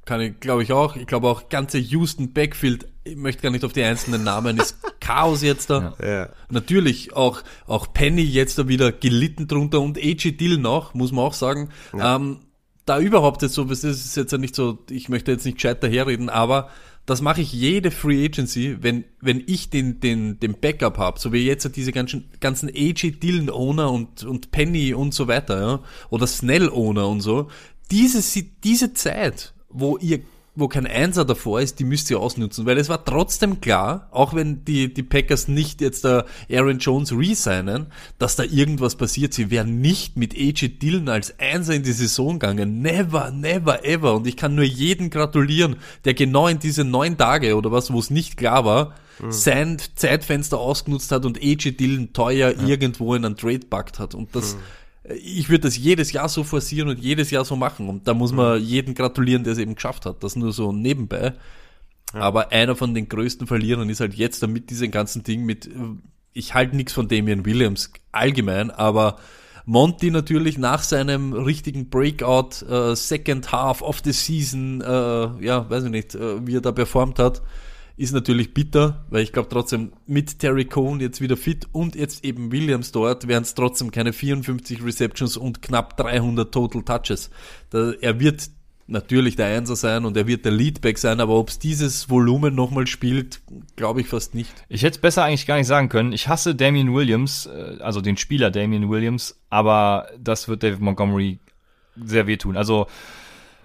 Kann 0.05 0.21
ich, 0.21 0.39
glaube 0.39 0.63
ich 0.63 0.71
auch. 0.71 0.95
Ich 0.95 1.05
glaube 1.05 1.27
auch 1.27 1.49
ganze 1.49 1.77
Houston 1.77 2.33
Backfield, 2.33 2.87
ich 3.03 3.15
möchte 3.15 3.43
gar 3.43 3.51
nicht 3.51 3.63
auf 3.63 3.73
die 3.73 3.83
einzelnen 3.83 4.23
Namen, 4.23 4.57
ist 4.57 4.77
Chaos 4.99 5.43
jetzt 5.43 5.69
da. 5.69 5.95
Ja. 6.03 6.29
Natürlich 6.49 7.13
auch, 7.15 7.43
auch 7.67 7.93
Penny 7.93 8.23
jetzt 8.23 8.57
da 8.57 8.67
wieder 8.67 8.91
gelitten 8.91 9.47
drunter 9.47 9.81
und 9.81 9.97
AJ 9.97 10.37
Dillon 10.37 10.65
auch, 10.65 10.93
muss 10.93 11.11
man 11.11 11.25
auch 11.25 11.33
sagen. 11.33 11.69
Ja. 11.95 12.15
Ähm, 12.15 12.39
da 12.85 12.99
überhaupt 12.99 13.43
jetzt 13.43 13.53
so, 13.53 13.65
das 13.65 13.83
ist 13.83 14.17
jetzt 14.17 14.31
ja 14.31 14.39
nicht 14.39 14.55
so, 14.55 14.79
ich 14.89 15.09
möchte 15.09 15.31
jetzt 15.31 15.45
nicht 15.45 15.57
gescheit 15.57 15.83
daherreden, 15.83 16.29
aber 16.29 16.69
das 17.05 17.21
mache 17.21 17.41
ich 17.41 17.53
jede 17.53 17.91
Free 17.91 18.25
Agency, 18.25 18.77
wenn, 18.81 19.03
wenn 19.19 19.43
ich 19.45 19.69
den, 19.69 19.99
den, 19.99 20.39
den 20.39 20.59
Backup 20.59 20.97
habe, 20.97 21.19
so 21.19 21.33
wie 21.33 21.45
jetzt 21.45 21.75
diese 21.75 21.91
ganzen, 21.91 22.29
ganzen 22.39 22.69
AJ 22.69 23.19
Dillon 23.19 23.49
Owner 23.49 23.91
und, 23.91 24.23
und 24.23 24.51
Penny 24.51 24.93
und 24.93 25.13
so 25.13 25.27
weiter, 25.27 25.61
ja, 25.61 25.79
oder 26.09 26.27
Snell 26.27 26.69
Owner 26.69 27.07
und 27.07 27.21
so, 27.21 27.49
diese, 27.91 28.43
diese 28.63 28.93
Zeit, 28.93 29.53
wo 29.69 29.97
ihr 29.97 30.21
wo 30.59 30.67
kein 30.67 30.85
Einser 30.85 31.25
davor 31.25 31.61
ist, 31.61 31.79
die 31.79 31.83
müsst 31.83 32.09
ihr 32.11 32.19
ausnutzen, 32.19 32.65
weil 32.65 32.77
es 32.77 32.89
war 32.89 33.05
trotzdem 33.05 33.61
klar, 33.61 34.09
auch 34.11 34.33
wenn 34.33 34.65
die, 34.65 34.93
die 34.93 35.03
Packers 35.03 35.47
nicht 35.47 35.79
jetzt 35.79 36.03
da 36.03 36.25
Aaron 36.51 36.79
Jones 36.79 37.13
resignen, 37.13 37.87
dass 38.17 38.35
da 38.35 38.43
irgendwas 38.43 38.95
passiert. 38.95 39.33
Sie 39.33 39.51
wären 39.51 39.79
nicht 39.79 40.17
mit 40.17 40.35
AJ 40.35 40.79
Dillon 40.79 41.07
als 41.09 41.39
Einser 41.39 41.75
in 41.75 41.83
die 41.83 41.93
Saison 41.93 42.39
gegangen. 42.39 42.81
Never, 42.81 43.31
never, 43.31 43.85
ever. 43.85 44.15
Und 44.15 44.27
ich 44.27 44.35
kann 44.35 44.55
nur 44.55 44.65
jeden 44.65 45.09
gratulieren, 45.09 45.77
der 46.03 46.13
genau 46.13 46.47
in 46.47 46.59
diese 46.59 46.83
neun 46.83 47.17
Tage 47.17 47.55
oder 47.55 47.71
was, 47.71 47.93
wo 47.93 47.99
es 47.99 48.09
nicht 48.09 48.35
klar 48.35 48.65
war, 48.65 48.95
sein 49.27 49.77
Zeitfenster 49.95 50.57
ausgenutzt 50.57 51.11
hat 51.11 51.25
und 51.25 51.41
AJ 51.41 51.73
Dillon 51.73 52.13
teuer 52.13 52.53
irgendwo 52.65 53.15
in 53.15 53.25
einen 53.25 53.35
Trade 53.35 53.67
packt 53.69 53.99
hat. 53.99 54.15
Und 54.15 54.33
das, 54.33 54.55
ich 55.03 55.49
würde 55.49 55.61
das 55.61 55.77
jedes 55.77 56.11
Jahr 56.11 56.29
so 56.29 56.43
forcieren 56.43 56.89
und 56.89 56.99
jedes 56.99 57.31
Jahr 57.31 57.45
so 57.45 57.55
machen. 57.55 57.87
Und 57.89 58.07
da 58.07 58.13
muss 58.13 58.31
man 58.31 58.61
jeden 58.61 58.93
gratulieren, 58.93 59.43
der 59.43 59.53
es 59.53 59.59
eben 59.59 59.75
geschafft 59.75 60.05
hat. 60.05 60.23
Das 60.23 60.35
nur 60.35 60.51
so 60.51 60.71
nebenbei. 60.71 61.33
Aber 62.13 62.51
einer 62.51 62.75
von 62.75 62.93
den 62.93 63.07
größten 63.07 63.47
Verlierern 63.47 63.89
ist 63.89 63.99
halt 63.99 64.15
jetzt 64.15 64.41
damit 64.41 64.69
diesem 64.69 64.91
ganzen 64.91 65.23
Ding 65.23 65.45
mit, 65.45 65.67
äh, 65.67 65.71
ich 66.33 66.53
halte 66.53 66.75
nichts 66.75 66.93
von 66.93 67.07
Damian 67.07 67.45
Williams 67.45 67.91
allgemein, 68.11 68.71
aber 68.71 69.17
Monty 69.65 70.09
natürlich 70.09 70.57
nach 70.57 70.81
seinem 70.81 71.33
richtigen 71.33 71.89
Breakout, 71.89 72.65
äh, 72.67 72.95
Second 72.95 73.51
Half 73.51 73.83
of 73.83 74.01
the 74.03 74.11
Season, 74.11 74.81
äh, 74.81 75.45
ja, 75.45 75.69
weiß 75.69 75.83
ich 75.83 75.91
nicht, 75.91 76.15
äh, 76.15 76.45
wie 76.47 76.55
er 76.55 76.61
da 76.61 76.71
performt 76.71 77.19
hat, 77.19 77.43
ist 77.99 78.13
natürlich 78.13 78.53
bitter, 78.53 79.05
weil 79.09 79.23
ich 79.23 79.33
glaube 79.33 79.49
trotzdem 79.49 79.91
mit 80.07 80.39
Terry 80.39 80.63
Cohn 80.63 81.01
jetzt 81.01 81.19
wieder 81.19 81.35
fit 81.35 81.67
und 81.73 81.95
jetzt 81.95 82.23
eben 82.23 82.49
Williams 82.49 82.93
dort, 82.93 83.27
wären 83.27 83.43
es 83.43 83.55
trotzdem 83.55 83.91
keine 83.91 84.13
54 84.13 84.83
Receptions 84.83 85.35
und 85.35 85.61
knapp 85.61 85.97
300 85.97 86.49
Total 86.49 86.81
Touches. 86.81 87.29
Da, 87.71 87.91
er 87.99 88.21
wird 88.21 88.49
natürlich 88.87 89.35
der 89.35 89.47
Einser 89.47 89.75
sein 89.75 90.05
und 90.05 90.15
er 90.15 90.27
wird 90.27 90.45
der 90.45 90.53
Leadback 90.53 90.97
sein, 90.97 91.19
aber 91.19 91.33
ob 91.33 91.49
es 91.49 91.59
dieses 91.59 92.09
Volumen 92.09 92.55
nochmal 92.55 92.87
spielt, 92.87 93.41
glaube 93.75 93.99
ich 93.99 94.07
fast 94.07 94.33
nicht. 94.33 94.53
Ich 94.69 94.83
hätte 94.83 94.95
es 94.95 95.01
besser 95.01 95.25
eigentlich 95.25 95.45
gar 95.45 95.57
nicht 95.57 95.67
sagen 95.67 95.89
können. 95.89 96.13
Ich 96.13 96.29
hasse 96.29 96.55
Damian 96.55 96.93
Williams, 96.93 97.47
äh, 97.47 97.81
also 97.81 97.99
den 97.99 98.15
Spieler 98.15 98.49
Damian 98.49 98.89
Williams, 98.89 99.37
aber 99.49 100.07
das 100.17 100.47
wird 100.47 100.63
David 100.63 100.79
Montgomery 100.79 101.39
sehr 102.01 102.27
wehtun. 102.27 102.55
Also 102.55 102.87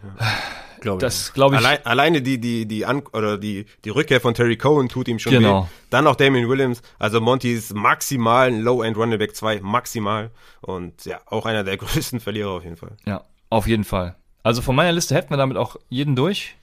Glaube 0.84 1.00
das 1.00 1.32
glaube 1.32 1.54
ich. 1.56 1.60
Allein, 1.60 1.84
alleine 1.86 2.20
die, 2.22 2.38
die, 2.38 2.66
die, 2.66 2.84
An 2.84 3.02
oder 3.14 3.38
die, 3.38 3.64
die 3.84 3.88
Rückkehr 3.90 4.20
von 4.20 4.34
Terry 4.34 4.58
Cohen 4.58 4.90
tut 4.90 5.08
ihm 5.08 5.18
schon 5.18 5.32
Genau. 5.32 5.62
weh. 5.64 5.66
Dann 5.88 6.04
noch 6.04 6.14
Damian 6.14 6.46
Williams. 6.48 6.82
Also 6.98 7.22
Monty 7.22 7.54
ist 7.54 7.74
maximal 7.74 8.48
ein 8.48 8.60
Low-End 8.60 8.96
Running 8.96 9.18
Back 9.18 9.34
2, 9.34 9.60
maximal. 9.60 10.30
Und 10.60 11.06
ja, 11.06 11.20
auch 11.26 11.46
einer 11.46 11.64
der 11.64 11.76
größten 11.78 12.20
Verlierer 12.20 12.50
auf 12.50 12.64
jeden 12.64 12.76
Fall. 12.76 12.96
Ja, 13.06 13.24
auf 13.48 13.66
jeden 13.66 13.84
Fall. 13.84 14.14
Also 14.42 14.60
von 14.60 14.76
meiner 14.76 14.92
Liste 14.92 15.14
hätten 15.14 15.30
wir 15.30 15.38
damit 15.38 15.56
auch 15.56 15.76
jeden 15.88 16.16
durch. 16.16 16.54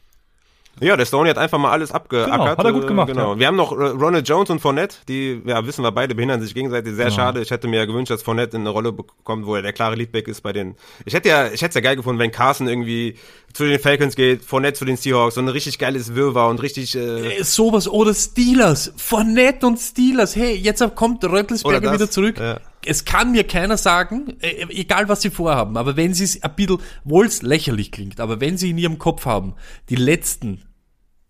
Ja, 0.80 0.98
der 0.98 1.06
Stoney 1.06 1.30
hat 1.30 1.38
einfach 1.38 1.60
mal 1.60 1.69
alles 1.72 1.91
abgeackert. 1.91 2.31
Genau, 2.31 2.45
hat 2.48 2.64
er 2.64 2.72
gut 2.72 2.88
gemacht, 2.88 3.07
Genau. 3.10 3.34
ja. 3.34 3.39
Wir 3.39 3.48
haben 3.48 3.56
noch 3.57 3.72
äh, 3.72 3.76
Ronald 3.89 4.27
Jones 4.27 4.49
und 4.49 4.60
Fournette, 4.61 4.95
die, 5.07 5.41
ja, 5.45 5.64
wissen 5.68 5.84
wir 5.84 5.91
beide, 5.91 6.15
behindern 6.15 6.41
sich 6.41 6.56
gegenseitig. 6.56 6.95
Sehr 6.95 7.06
Genau. 7.06 7.15
schade. 7.18 7.41
Ich 7.41 7.52
hätte 7.52 7.68
mir 7.68 7.77
ja 7.77 7.85
gewünscht, 7.85 8.10
dass 8.10 8.23
Fournette 8.23 8.56
in 8.56 8.61
eine 8.64 8.69
Rolle 8.69 8.91
bekommt, 8.91 9.45
wo 9.45 9.56
er 9.56 9.61
der 9.61 9.73
klare 9.73 9.95
Leadback 9.95 10.27
ist 10.27 10.41
bei 10.41 10.53
den. 10.53 10.76
Ich 11.06 11.14
hätte 11.14 11.30
ja, 11.30 11.48
ich 11.48 11.61
hätte 11.61 11.69
es 11.69 11.76
ja 11.76 11.81
geil 11.81 11.98
gefunden, 11.98 12.19
wenn 12.19 12.31
Carson 12.31 12.68
irgendwie 12.68 13.15
zu 13.53 13.65
den 13.65 13.80
Falcons 13.80 14.15
geht, 14.15 14.43
Fournette 14.43 14.80
zu 14.80 14.85
den 14.85 14.95
Seahawks, 14.98 15.35
so 15.35 15.41
ein 15.41 15.49
richtig 15.49 15.77
geiles 15.77 16.15
Wirrwarr 16.15 16.49
und 16.49 16.61
richtig. 16.64 16.95
Äh, 16.95 17.38
Äh, 17.39 17.43
Sowas 17.43 17.88
oder 17.88 18.14
Steelers, 18.14 18.93
Fournette 18.98 19.68
und 19.68 19.77
Steelers. 19.77 20.35
Hey, 20.35 20.56
jetzt 20.56 20.84
kommt 20.95 21.23
Röttelsberger 21.23 21.93
wieder 21.93 22.10
zurück. 22.10 22.39
ja. 22.39 22.60
Es 22.86 23.06
kann 23.06 23.32
mir 23.32 23.45
keiner 23.45 23.78
sagen, 23.78 24.38
äh, 24.41 24.66
egal 24.70 25.08
was 25.10 25.22
sie 25.22 25.30
vorhaben, 25.30 25.78
aber 25.78 25.98
wenn 25.98 26.14
sie 26.14 26.24
es 26.24 26.41
ein 26.41 26.56
bisschen, 26.56 26.80
wohl 27.03 27.26
es 27.26 27.41
lächerlich 27.41 27.91
klingt, 27.91 28.20
aber 28.20 28.41
wenn 28.41 28.58
sie 28.58 28.72
in 28.72 28.78
ihrem 28.78 28.98
Kopf 28.98 29.26
haben, 29.26 29.53
die 29.90 29.95
letzten, 29.95 30.64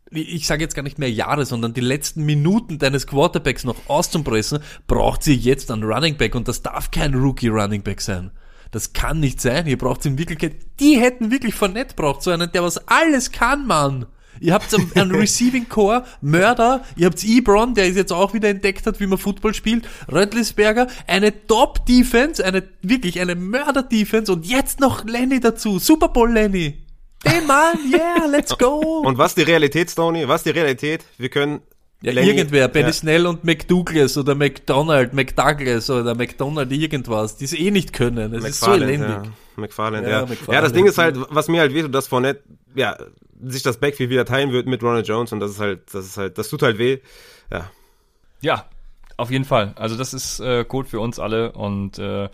ich 0.10 0.48
sage 0.48 0.64
jetzt 0.64 0.76
gar 0.76 0.84
nicht 0.84 1.00
mehr 1.00 1.12
Jahre, 1.12 1.46
sondern 1.46 1.74
die 1.74 1.82
letzten 1.82 2.26
Minuten 2.26 2.80
deines 2.80 3.08
Quarterbacks 3.08 3.64
noch 3.64 3.78
auszupressen, 3.88 4.60
braucht 4.88 5.24
sie 5.24 5.36
jetzt 5.36 5.72
einen 5.72 5.84
Running 5.84 6.18
Back 6.18 6.36
und 6.36 6.48
das 6.48 6.62
darf 6.62 6.92
kein 6.92 7.14
Rookie 7.14 7.50
Running 7.50 7.84
Back 7.84 8.02
sein. 8.02 8.32
Das 8.72 8.94
kann 8.94 9.20
nicht 9.20 9.42
sein. 9.42 9.68
Ihr 9.68 9.78
braucht 9.78 10.06
in 10.06 10.18
Wirklichkeit, 10.18 10.56
die 10.80 10.98
hätten 10.98 11.30
wirklich 11.30 11.54
Fournette 11.54 11.96
braucht, 11.96 12.24
so 12.24 12.32
einen, 12.32 12.52
der 12.52 12.64
was 12.64 12.88
alles 12.88 13.32
kann, 13.32 13.68
Mann. 13.68 14.06
Ihr 14.42 14.54
habt 14.56 14.74
einen, 14.74 14.92
einen 14.96 15.12
Receiving 15.16 15.70
Core, 15.70 16.04
Mörder, 16.22 16.84
ihr 16.96 17.06
habt 17.06 17.24
Ebron, 17.24 17.76
der 17.76 17.90
jetzt 17.92 18.12
auch 18.12 18.34
wieder 18.34 18.50
entdeckt 18.50 18.88
hat, 18.88 19.00
wie 19.00 19.06
man 19.06 19.20
Football 19.20 19.54
spielt, 19.54 19.88
Röttlisberger, 20.12 20.88
eine 21.06 21.46
Top 21.46 21.86
Defense, 21.86 22.44
eine, 22.44 22.64
wirklich 22.82 23.20
eine 23.22 23.36
Mörder 23.36 23.84
Defense 23.84 24.32
und 24.34 24.46
jetzt 24.48 24.80
noch 24.80 25.06
Lenny 25.06 25.40
dazu, 25.40 25.78
Super 25.78 26.08
Bowl 26.10 26.32
Lenny. 26.32 26.80
Den 27.24 27.46
Mann, 27.46 27.78
yeah, 27.94 28.26
let's 28.26 28.58
go. 28.58 28.80
und 29.06 29.20
was 29.20 29.36
die 29.36 29.44
Realität, 29.44 29.92
Stoney? 29.92 30.28
Was 30.28 30.42
die 30.42 30.50
Realität? 30.50 31.06
Wir 31.20 31.30
können. 31.30 31.62
Ja, 32.02 32.12
Lenny- 32.12 32.30
irgendwer, 32.30 32.68
Benny 32.68 32.88
ja. 32.88 32.94
Snell 32.94 33.28
und 33.28 33.44
McDouglas 33.44 34.18
oder 34.18 34.34
McDonald, 34.34 35.14
McDouglas 35.14 35.88
oder 35.92 36.16
McDonald 36.16 36.72
irgendwas, 36.72 37.38
die 37.38 37.46
es 37.46 37.54
eh 37.54 37.70
nicht 37.70 37.94
können. 37.94 38.34
Es 38.34 38.44
ist 38.44 38.60
so 38.62 38.74
elendig. 38.74 39.08
Ja. 39.08 39.24
McFarland, 39.56 40.08
Ja, 40.08 40.12
ja. 40.14 40.22
McFarland. 40.22 40.48
Ja, 40.54 40.62
das 40.62 40.74
Ding 40.74 40.88
ist 40.88 40.98
halt, 40.98 41.16
was 41.30 41.48
mir 41.48 41.62
halt 41.62 41.76
wehtut, 41.76 41.94
dass 41.94 42.08
Fournette, 42.08 42.42
ja, 42.74 42.98
sich 43.44 43.64
das 43.64 43.80
Backfield 43.80 44.10
wieder 44.10 44.26
teilen 44.26 44.52
wird 44.52 44.68
mit 44.68 44.84
Ronald 44.84 45.08
Jones 45.08 45.32
und 45.32 45.40
das 45.40 45.52
ist 45.52 45.60
halt, 45.60 45.94
das 45.94 46.06
ist 46.06 46.18
halt, 46.18 46.38
das 46.38 46.50
tut 46.50 46.62
halt 46.62 46.78
weh. 46.78 47.00
Ja. 47.52 47.70
Ja, 48.42 48.66
auf 49.18 49.30
jeden 49.32 49.46
Fall. 49.46 49.74
Also 49.76 49.98
das 49.98 50.14
ist 50.14 50.40
äh, 50.40 50.66
Code 50.66 50.90
für 50.90 51.00
uns 51.00 51.20
alle 51.20 51.52
und 51.52 52.00
äh, 52.00 52.30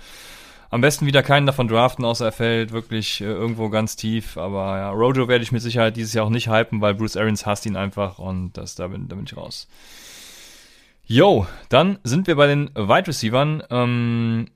am 0.70 0.82
besten 0.82 1.06
wieder 1.06 1.24
keinen 1.24 1.46
davon 1.46 1.68
draften, 1.68 2.04
außer 2.04 2.26
er 2.26 2.32
fällt 2.32 2.72
wirklich 2.72 3.22
äh, 3.22 3.26
irgendwo 3.26 3.70
ganz 3.70 3.96
tief. 3.96 4.38
Aber 4.38 4.78
ja, 4.78 4.90
Rojo 4.92 5.28
werde 5.28 5.44
ich 5.44 5.52
mit 5.52 5.62
Sicherheit 5.62 5.96
dieses 5.96 6.14
Jahr 6.14 6.26
auch 6.26 6.30
nicht 6.30 6.50
hypen, 6.50 6.82
weil 6.82 6.96
Bruce 6.96 7.18
Arians 7.18 7.46
hasst 7.46 7.66
ihn 7.66 7.76
einfach 7.76 8.20
und 8.20 8.54
das, 8.54 8.76
da, 8.76 8.88
bin, 8.88 9.08
da 9.08 9.16
bin 9.16 9.26
ich 9.26 9.38
raus. 9.38 9.68
Yo, 11.06 11.48
dann 11.70 12.00
sind 12.04 12.28
wir 12.28 12.36
bei 12.36 12.48
den 12.48 12.70
Wide 12.76 13.08
Receivern. 13.08 13.64
Ähm, 13.70 14.48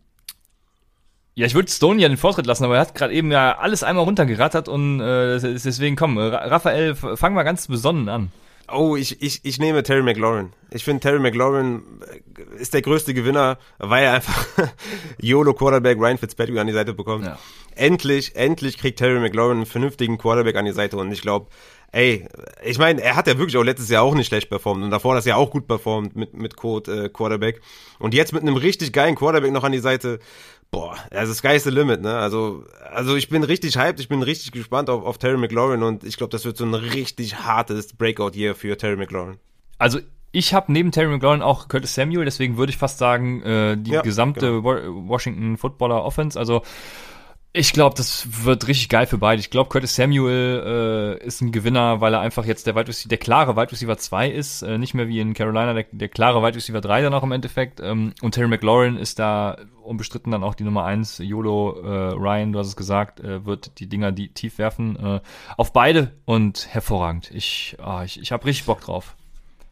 ja, 1.36 1.45
ich 1.45 1.53
würde 1.56 1.72
Stone 1.72 2.02
ja 2.02 2.08
den 2.08 2.18
Vortritt 2.18 2.45
lassen, 2.45 2.66
aber 2.66 2.76
er 2.76 2.82
hat 2.82 2.95
gerade 2.95 3.14
eben 3.14 3.32
ja 3.32 3.58
alles 3.58 3.84
einmal 3.84 4.03
runtergerattert 4.06 4.68
und 4.68 4.99
äh, 4.99 5.40
deswegen 5.40 5.95
komm, 5.95 6.18
Ra- 6.18 6.45
Raphael, 6.48 6.95
fang 6.95 7.34
mal 7.34 7.44
ganz 7.44 7.68
besonnen 7.68 8.10
an. 8.10 8.32
Oh, 8.74 8.95
ich, 8.95 9.22
ich, 9.22 9.41
ich 9.44 9.60
nehme 9.60 9.84
Terry 9.84 10.02
McLaurin. 10.02 10.52
Ich 10.70 10.86
finde, 10.86 11.02
Terry 11.02 11.20
McLaurin 11.20 11.84
ist 12.58 12.74
der 12.74 12.82
größte 12.82 13.14
Gewinner, 13.14 13.58
weil 13.80 14.06
er 14.06 14.14
einfach 14.14 14.45
YOLO 15.22 15.53
Quarterback 15.53 15.98
Ryan 15.98 16.18
Fitzpatrick 16.18 16.58
an 16.58 16.68
die 16.68 16.74
Seite 16.74 16.94
bekommt. 16.94 17.26
Ja. 17.26 17.38
Endlich, 17.76 18.36
endlich 18.38 18.78
kriegt 18.78 18.99
Terry 18.99 19.20
McLaurin 19.20 19.58
einen 19.58 19.66
vernünftigen 19.66 20.18
Quarterback 20.18 20.56
an 20.56 20.66
die 20.66 20.72
Seite 20.72 20.95
und 20.98 21.12
ich 21.12 21.22
glaube, 21.22 21.48
ey, 21.91 22.28
ich 22.64 22.78
meine, 22.78 23.02
er 23.02 23.18
hat 23.18 23.28
ja 23.28 23.38
wirklich 23.38 23.58
auch 23.58 23.64
letztes 23.64 23.90
Jahr 23.90 24.03
auch 24.03 24.16
nicht 24.16 24.28
schlecht 24.28 24.49
performt 24.49 24.84
und 24.84 24.91
davor 24.91 25.16
das 25.16 25.26
Jahr 25.26 25.38
auch 25.38 25.52
gut 25.52 25.68
performt 25.68 26.16
mit, 26.16 26.34
mit 26.34 26.56
Code 26.56 27.06
äh, 27.06 27.10
Quarterback. 27.10 27.62
Und 27.99 28.14
jetzt 28.14 28.32
mit 28.32 28.41
einem 28.41 28.56
richtig 28.56 28.94
geilen 28.94 29.16
Quarterback 29.16 29.52
noch 29.52 29.66
an 29.66 29.74
die 29.74 29.80
Seite, 29.80 30.20
boah, 30.72 30.95
also 31.11 31.34
sky's 31.34 31.64
the 31.65 31.69
limit, 31.69 32.02
ne? 32.02 32.18
Also, 32.18 32.64
also 32.91 33.15
ich 33.15 33.30
bin 33.30 33.43
richtig 33.43 33.77
hyped, 33.77 33.99
ich 33.99 34.07
bin 34.07 34.23
richtig 34.23 34.52
gespannt 34.52 34.89
auf, 34.89 35.03
auf 35.03 35.18
Terry 35.18 35.38
McLaurin 35.38 35.84
und 35.84 36.03
ich 36.03 36.18
glaube, 36.18 36.31
das 36.31 36.45
wird 36.45 36.57
so 36.57 36.65
ein 36.65 36.73
richtig 36.73 37.39
hartes 37.39 37.93
Breakout-Year 37.93 38.56
für 38.56 38.77
Terry 38.77 38.95
McLaurin. 38.95 39.38
Also 39.77 39.99
ich 40.31 40.53
habe 40.53 40.72
neben 40.72 40.91
Terry 40.91 41.10
McLaurin 41.10 41.41
auch 41.41 41.68
Curtis 41.68 41.93
Samuel, 41.93 42.23
deswegen 42.23 42.57
würde 42.57 42.72
ich 42.72 42.77
fast 42.77 42.98
sagen, 42.98 43.41
äh, 43.41 43.77
die 43.77 43.91
ja, 43.91 44.02
gesamte 44.02 44.61
genau. 44.61 45.10
Washington 45.10 45.57
Footballer 45.57 46.03
Offense, 46.03 46.39
also 46.39 46.64
ich 47.53 47.73
glaube, 47.73 47.95
das 47.98 48.45
wird 48.45 48.68
richtig 48.68 48.88
geil 48.88 49.06
für 49.06 49.18
beide. 49.18 49.41
Ich 49.41 49.49
glaube, 49.49 49.69
Curtis 49.69 49.95
Samuel 49.95 51.19
äh, 51.22 51.26
ist 51.26 51.41
ein 51.41 51.52
Gewinner, 51.52 51.99
weil 51.99 52.14
er 52.14 52.22
einfach 52.22 52.45
jetzt 52.45 52.65
der 52.65 52.76
Wide 52.76 52.88
Receiver, 52.88 53.10
der 53.10 53.18
klare 53.18 53.57
Wide 53.57 53.72
Receiver 53.73 53.98
2 53.98 54.30
ist, 54.30 54.61
äh, 54.61 54.78
nicht 54.78 54.94
mehr 54.94 55.10
wie 55.10 55.19
in 55.19 55.34
Carolina 55.34 55.73
der, 55.73 55.86
der 55.91 56.07
klare 56.07 56.41
Wide 56.41 56.56
Receiver 56.56 56.80
3 56.80 57.02
dann 57.02 57.14
auch 57.14 57.23
im 57.23 57.34
Endeffekt. 57.34 57.82
Ähm, 57.82 58.14
und 58.22 58.36
Terry 58.36 58.48
McLaurin 58.48 58.95
ist 58.95 59.19
da 59.19 59.57
unbestritten 59.84 60.32
dann 60.32 60.44
auch 60.44 60.56
die 60.56 60.64
Nummer 60.64 60.86
1. 60.86 61.18
YOLO, 61.18 61.82
äh, 61.82 62.14
Ryan, 62.14 62.53
du 62.53 62.60
hast 62.60 62.68
es 62.68 62.78
gesagt, 62.78 63.19
äh, 63.19 63.45
wird 63.45 63.80
die 63.80 63.90
Dinger 63.90 64.14
die 64.14 64.30
tief 64.30 64.57
werfen. 64.57 64.95
Äh, 64.95 65.19
auf 65.57 65.73
beide 65.73 66.14
und 66.23 66.68
hervorragend. 66.72 67.32
Ich, 67.32 67.76
ah, 67.82 68.03
ich, 68.06 68.22
ich 68.22 68.32
habe 68.32 68.45
richtig 68.45 68.65
Bock 68.65 68.80
drauf. 68.80 69.18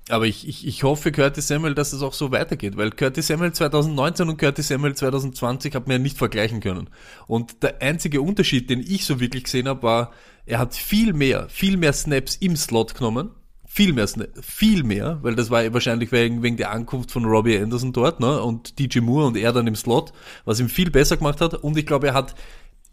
Aber 0.09 0.25
ich, 0.25 0.47
ich, 0.47 0.65
ich 0.65 0.83
hoffe, 0.83 1.11
Curtis 1.11 1.47
Samuel, 1.47 1.75
dass 1.75 1.93
es 1.93 2.01
auch 2.01 2.13
so 2.13 2.31
weitergeht, 2.31 2.77
weil 2.77 2.91
Curtis 2.91 3.27
Samuel 3.27 3.53
2019 3.53 4.27
und 4.29 4.37
Curtis 4.37 4.67
Samuel 4.67 4.95
2020 4.95 5.75
hat 5.75 5.87
man 5.87 5.97
ja 5.97 5.99
nicht 5.99 6.17
vergleichen 6.17 6.61
können. 6.61 6.89
Und 7.27 7.61
der 7.63 7.81
einzige 7.81 8.21
Unterschied, 8.21 8.69
den 8.69 8.79
ich 8.79 9.05
so 9.05 9.19
wirklich 9.19 9.43
gesehen 9.43 9.67
habe, 9.67 9.83
war, 9.83 10.11
er 10.45 10.59
hat 10.59 10.73
viel 10.73 11.13
mehr, 11.13 11.47
viel 11.49 11.77
mehr 11.77 11.93
Snaps 11.93 12.35
im 12.37 12.55
Slot 12.55 12.95
genommen. 12.95 13.29
Viel 13.71 13.93
mehr, 13.93 14.07
viel 14.41 14.83
mehr, 14.83 15.19
weil 15.21 15.35
das 15.35 15.51
war 15.51 15.71
wahrscheinlich 15.73 16.11
wegen, 16.11 16.41
wegen 16.41 16.57
der 16.57 16.71
Ankunft 16.71 17.11
von 17.11 17.23
Robbie 17.23 17.59
Anderson 17.59 17.93
dort, 17.93 18.19
ne, 18.19 18.41
und 18.41 18.79
DJ 18.79 18.99
Moore 18.99 19.27
und 19.27 19.37
er 19.37 19.53
dann 19.53 19.67
im 19.67 19.75
Slot, 19.75 20.11
was 20.43 20.59
ihm 20.59 20.69
viel 20.69 20.89
besser 20.89 21.17
gemacht 21.17 21.39
hat. 21.39 21.53
Und 21.53 21.77
ich 21.77 21.85
glaube, 21.85 22.07
er 22.07 22.15
hat 22.15 22.33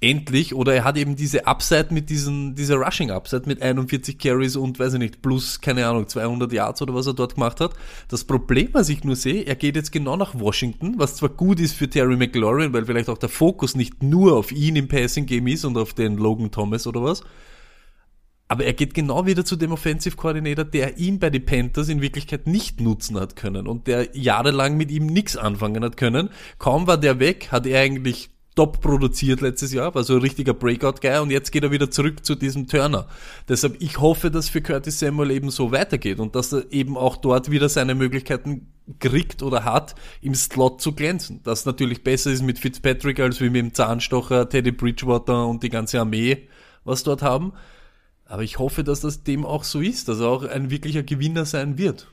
endlich, 0.00 0.54
oder 0.54 0.74
er 0.74 0.84
hat 0.84 0.96
eben 0.96 1.16
diese 1.16 1.46
Upside 1.46 1.88
mit 1.90 2.10
diesen, 2.10 2.54
dieser 2.54 2.76
Rushing 2.76 3.10
Upside 3.10 3.44
mit 3.46 3.62
41 3.62 4.18
Carries 4.18 4.56
und 4.56 4.78
weiß 4.78 4.94
ich 4.94 4.98
nicht, 4.98 5.22
plus, 5.22 5.60
keine 5.60 5.86
Ahnung, 5.86 6.06
200 6.06 6.52
Yards 6.52 6.82
oder 6.82 6.94
was 6.94 7.06
er 7.06 7.14
dort 7.14 7.34
gemacht 7.34 7.60
hat. 7.60 7.72
Das 8.08 8.24
Problem, 8.24 8.68
was 8.72 8.88
ich 8.88 9.04
nur 9.04 9.16
sehe, 9.16 9.44
er 9.44 9.54
geht 9.54 9.76
jetzt 9.76 9.92
genau 9.92 10.16
nach 10.16 10.38
Washington, 10.38 10.94
was 10.98 11.16
zwar 11.16 11.30
gut 11.30 11.60
ist 11.60 11.74
für 11.74 11.88
Terry 11.88 12.16
McLaurin, 12.16 12.72
weil 12.72 12.84
vielleicht 12.84 13.08
auch 13.08 13.18
der 13.18 13.30
Fokus 13.30 13.74
nicht 13.74 14.02
nur 14.02 14.36
auf 14.36 14.52
ihn 14.52 14.76
im 14.76 14.88
Passing 14.88 15.26
Game 15.26 15.46
ist 15.46 15.64
und 15.64 15.78
auf 15.78 15.94
den 15.94 16.18
Logan 16.18 16.50
Thomas 16.50 16.86
oder 16.86 17.02
was, 17.02 17.22
aber 18.48 18.64
er 18.64 18.74
geht 18.74 18.94
genau 18.94 19.26
wieder 19.26 19.44
zu 19.44 19.56
dem 19.56 19.72
Offensive 19.72 20.16
Coordinator, 20.16 20.64
der 20.64 20.98
ihn 20.98 21.18
bei 21.18 21.30
den 21.30 21.44
Panthers 21.44 21.88
in 21.88 22.00
Wirklichkeit 22.00 22.46
nicht 22.46 22.80
nutzen 22.80 23.18
hat 23.18 23.34
können 23.34 23.66
und 23.66 23.88
der 23.88 24.16
jahrelang 24.16 24.76
mit 24.76 24.90
ihm 24.90 25.06
nichts 25.06 25.36
anfangen 25.36 25.82
hat 25.82 25.96
können. 25.96 26.30
Kaum 26.58 26.86
war 26.86 26.96
der 26.96 27.18
weg, 27.18 27.48
hat 27.50 27.66
er 27.66 27.80
eigentlich 27.80 28.30
top 28.56 28.80
produziert 28.80 29.42
letztes 29.42 29.72
Jahr, 29.72 29.94
war 29.94 30.02
so 30.02 30.14
ein 30.14 30.20
richtiger 30.20 30.54
Breakout-Guy 30.54 31.20
und 31.20 31.30
jetzt 31.30 31.52
geht 31.52 31.62
er 31.62 31.70
wieder 31.70 31.90
zurück 31.90 32.24
zu 32.24 32.34
diesem 32.34 32.66
Turner. 32.66 33.06
Deshalb, 33.48 33.80
ich 33.80 34.00
hoffe, 34.00 34.30
dass 34.30 34.48
für 34.48 34.62
Curtis 34.62 34.98
Samuel 34.98 35.30
eben 35.30 35.50
so 35.50 35.70
weitergeht 35.70 36.18
und 36.18 36.34
dass 36.34 36.52
er 36.52 36.64
eben 36.72 36.96
auch 36.96 37.16
dort 37.16 37.50
wieder 37.50 37.68
seine 37.68 37.94
Möglichkeiten 37.94 38.72
kriegt 38.98 39.42
oder 39.42 39.64
hat, 39.64 39.94
im 40.22 40.34
Slot 40.34 40.80
zu 40.80 40.92
glänzen. 40.92 41.40
Das 41.44 41.66
natürlich 41.66 42.02
besser 42.02 42.32
ist 42.32 42.42
mit 42.42 42.58
Fitzpatrick 42.58 43.20
als 43.20 43.40
wie 43.40 43.50
mit 43.50 43.60
dem 43.60 43.74
Zahnstocher, 43.74 44.48
Teddy 44.48 44.72
Bridgewater 44.72 45.46
und 45.46 45.62
die 45.62 45.70
ganze 45.70 46.00
Armee, 46.00 46.48
was 46.84 47.02
dort 47.02 47.22
haben. 47.22 47.52
Aber 48.24 48.42
ich 48.42 48.58
hoffe, 48.58 48.82
dass 48.84 49.00
das 49.00 49.22
dem 49.22 49.44
auch 49.44 49.64
so 49.64 49.80
ist, 49.80 50.08
dass 50.08 50.20
er 50.20 50.28
auch 50.28 50.44
ein 50.44 50.70
wirklicher 50.70 51.02
Gewinner 51.02 51.44
sein 51.44 51.78
wird. 51.78 52.08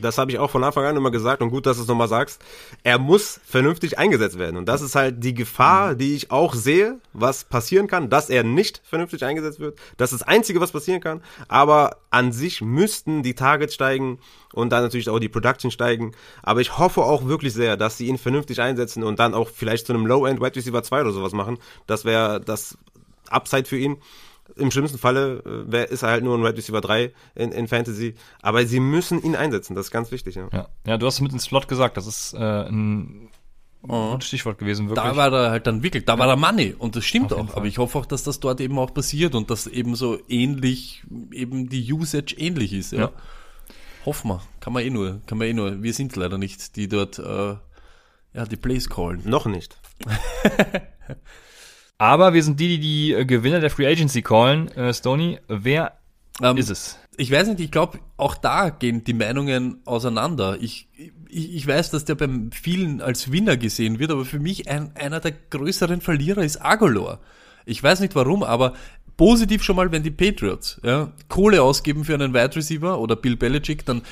Das 0.00 0.18
habe 0.18 0.32
ich 0.32 0.38
auch 0.38 0.50
von 0.50 0.64
Anfang 0.64 0.84
an 0.84 0.96
immer 0.96 1.10
gesagt 1.10 1.42
und 1.42 1.50
gut, 1.50 1.66
dass 1.66 1.76
du 1.76 1.82
es 1.82 1.88
nochmal 1.88 2.08
sagst. 2.08 2.42
Er 2.82 2.98
muss 2.98 3.40
vernünftig 3.44 3.98
eingesetzt 3.98 4.38
werden. 4.38 4.56
Und 4.56 4.66
das 4.66 4.82
ist 4.82 4.94
halt 4.94 5.22
die 5.22 5.34
Gefahr, 5.34 5.92
mhm. 5.92 5.98
die 5.98 6.14
ich 6.14 6.30
auch 6.30 6.54
sehe, 6.54 6.98
was 7.12 7.44
passieren 7.44 7.86
kann, 7.86 8.10
dass 8.10 8.30
er 8.30 8.44
nicht 8.44 8.80
vernünftig 8.84 9.24
eingesetzt 9.24 9.60
wird. 9.60 9.78
Das 9.96 10.12
ist 10.12 10.20
das 10.20 10.28
Einzige, 10.28 10.60
was 10.60 10.72
passieren 10.72 11.00
kann. 11.00 11.22
Aber 11.48 11.98
an 12.10 12.32
sich 12.32 12.60
müssten 12.60 13.22
die 13.22 13.34
Targets 13.34 13.74
steigen 13.74 14.18
und 14.52 14.70
dann 14.70 14.82
natürlich 14.82 15.10
auch 15.10 15.18
die 15.18 15.28
Production 15.28 15.70
steigen. 15.70 16.12
Aber 16.42 16.60
ich 16.60 16.78
hoffe 16.78 17.02
auch 17.02 17.26
wirklich 17.26 17.52
sehr, 17.52 17.76
dass 17.76 17.98
sie 17.98 18.06
ihn 18.06 18.18
vernünftig 18.18 18.60
einsetzen 18.60 19.02
und 19.02 19.18
dann 19.18 19.34
auch 19.34 19.50
vielleicht 19.50 19.86
zu 19.86 19.92
einem 19.92 20.06
Low-End 20.06 20.40
Wide 20.40 20.56
Receiver 20.56 20.82
2 20.82 21.02
oder 21.02 21.12
sowas 21.12 21.32
machen. 21.32 21.58
Das 21.86 22.04
wäre 22.04 22.40
das 22.40 22.78
Upside 23.28 23.66
für 23.66 23.78
ihn. 23.78 23.98
Im 24.56 24.70
schlimmsten 24.70 24.98
Falle 24.98 25.66
äh, 25.72 25.92
ist 25.92 26.02
er 26.02 26.10
halt 26.10 26.24
nur 26.24 26.36
ein 26.36 26.44
Red 26.44 26.56
Receiver 26.56 26.80
3 26.80 27.12
in, 27.34 27.52
in 27.52 27.66
Fantasy. 27.66 28.14
Aber 28.42 28.64
sie 28.66 28.80
müssen 28.80 29.22
ihn 29.22 29.36
einsetzen, 29.36 29.74
das 29.74 29.86
ist 29.86 29.90
ganz 29.90 30.10
wichtig. 30.10 30.36
Ja, 30.36 30.48
ja. 30.52 30.68
ja 30.86 30.98
du 30.98 31.06
hast 31.06 31.20
mit 31.20 31.32
ins 31.32 31.44
Slot 31.44 31.68
gesagt, 31.68 31.96
das 31.96 32.06
ist 32.06 32.34
äh, 32.34 32.68
ein 32.68 33.30
Oh. 33.86 34.18
Stichwort 34.20 34.58
gewesen, 34.58 34.88
wirklich. 34.88 35.04
Da 35.04 35.14
war 35.16 35.30
er 35.30 35.50
halt 35.50 35.66
dann 35.66 35.82
wirklich, 35.82 36.06
da 36.06 36.18
war 36.18 36.26
der 36.26 36.36
Money 36.36 36.74
und 36.78 36.96
das 36.96 37.04
stimmt 37.04 37.34
auch. 37.34 37.48
Fall. 37.48 37.56
Aber 37.56 37.66
ich 37.66 37.76
hoffe 37.76 37.98
auch, 37.98 38.06
dass 38.06 38.22
das 38.22 38.40
dort 38.40 38.60
eben 38.60 38.78
auch 38.78 38.94
passiert 38.94 39.34
und 39.34 39.50
dass 39.50 39.66
eben 39.66 39.94
so 39.94 40.18
ähnlich, 40.26 41.04
eben 41.32 41.68
die 41.68 41.92
Usage 41.92 42.34
ähnlich 42.38 42.72
ist. 42.72 42.92
Ja. 42.92 42.98
ja. 43.00 43.12
Hoffen 44.06 44.28
wir, 44.28 44.42
kann 44.60 44.72
man 44.72 44.84
eh 44.84 44.90
nur, 44.90 45.20
kann 45.26 45.36
man 45.36 45.48
eh 45.48 45.52
nur. 45.52 45.82
Wir 45.82 45.92
sind 45.92 46.16
leider 46.16 46.38
nicht, 46.38 46.76
die 46.76 46.88
dort 46.88 47.18
äh, 47.18 47.56
ja 48.32 48.46
die 48.50 48.56
Plays 48.56 48.88
callen. 48.88 49.20
Noch 49.24 49.44
nicht. 49.44 49.78
Aber 51.98 52.34
wir 52.34 52.42
sind 52.42 52.58
die, 52.60 52.68
die 52.68 52.80
die 52.80 53.12
äh, 53.12 53.24
Gewinner 53.24 53.60
der 53.60 53.70
Free 53.70 53.86
Agency 53.86 54.22
callen. 54.22 54.68
Äh, 54.68 54.92
Stony, 54.92 55.38
wer 55.48 55.92
ähm, 56.42 56.56
ist 56.56 56.70
es? 56.70 56.98
Ich 57.16 57.30
weiß 57.30 57.48
nicht, 57.48 57.60
ich 57.60 57.70
glaube, 57.70 57.98
auch 58.16 58.34
da 58.34 58.70
gehen 58.70 59.04
die 59.04 59.14
Meinungen 59.14 59.80
auseinander. 59.84 60.58
Ich, 60.60 60.88
ich, 61.28 61.54
ich 61.54 61.66
weiß, 61.66 61.90
dass 61.90 62.04
der 62.04 62.16
beim 62.16 62.50
vielen 62.50 63.00
als 63.00 63.30
Winner 63.30 63.56
gesehen 63.56 64.00
wird, 64.00 64.10
aber 64.10 64.24
für 64.24 64.40
mich 64.40 64.68
ein, 64.68 64.96
einer 64.96 65.20
der 65.20 65.32
größeren 65.32 66.00
Verlierer 66.00 66.42
ist 66.42 66.64
Agolor. 66.64 67.20
Ich 67.66 67.82
weiß 67.82 68.00
nicht 68.00 68.14
warum, 68.14 68.42
aber 68.42 68.74
positiv 69.16 69.62
schon 69.62 69.76
mal, 69.76 69.92
wenn 69.92 70.02
die 70.02 70.10
Patriots 70.10 70.80
ja, 70.82 71.12
Kohle 71.28 71.62
ausgeben 71.62 72.04
für 72.04 72.14
einen 72.14 72.34
Wide 72.34 72.56
Receiver 72.56 72.98
oder 72.98 73.16
Bill 73.16 73.36
Belichick, 73.36 73.84
dann 73.84 74.02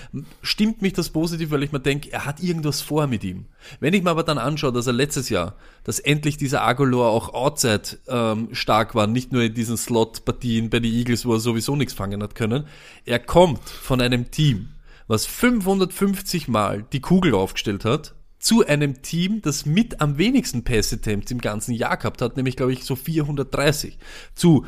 stimmt 0.43 0.83
mich 0.83 0.93
das 0.93 1.11
positiv, 1.11 1.51
weil 1.51 1.63
ich 1.63 1.73
mir 1.73 1.81
denke, 1.81 2.13
er 2.13 2.25
hat 2.25 2.41
irgendwas 2.41 2.81
vor 2.81 3.07
mit 3.07 3.25
ihm. 3.25 3.47
Wenn 3.81 3.95
ich 3.95 4.03
mir 4.03 4.11
aber 4.11 4.23
dann 4.23 4.39
anschaue, 4.39 4.73
dass 4.73 4.87
er 4.87 4.93
letztes 4.93 5.29
Jahr, 5.29 5.55
dass 5.85 5.99
endlich 5.99 6.37
dieser 6.37 6.63
Agolor 6.63 7.09
auch 7.09 7.35
outside 7.35 7.99
ähm, 8.09 8.49
stark 8.53 8.95
war, 8.95 9.07
nicht 9.07 9.33
nur 9.33 9.43
in 9.43 9.55
diesen 9.55 9.77
Slot-Partien 9.77 10.71
bei 10.71 10.81
den 10.81 10.93
Eagles, 10.93 11.27
wo 11.27 11.35
er 11.35 11.41
sowieso 11.41 11.77
nichts 11.77 11.95
fangen 11.95 12.23
hat 12.23 12.35
können, 12.35 12.67
er 13.05 13.19
kommt 13.19 13.69
von 13.69 14.01
einem 14.01 14.31
Team, 14.31 14.69
was 15.09 15.27
550 15.27 16.49
Mal 16.49 16.85
die 16.93 17.01
Kugel 17.01 17.35
aufgestellt 17.35 17.85
hat 17.85 18.15
zu 18.43 18.67
einem 18.67 19.03
Team, 19.03 19.41
das 19.41 19.67
mit 19.67 20.01
am 20.01 20.19
wenigsten 20.19 20.65
Pass-Attempts 20.65 21.31
im 21.31 21.41
ganzen 21.41 21.73
Jahr 21.75 21.97
gehabt 21.97 22.21
hat, 22.21 22.37
nämlich 22.37 22.57
glaube 22.57 22.73
ich 22.73 22.83
so 22.85 22.97
430. 22.97 23.99
Zu 24.35 24.67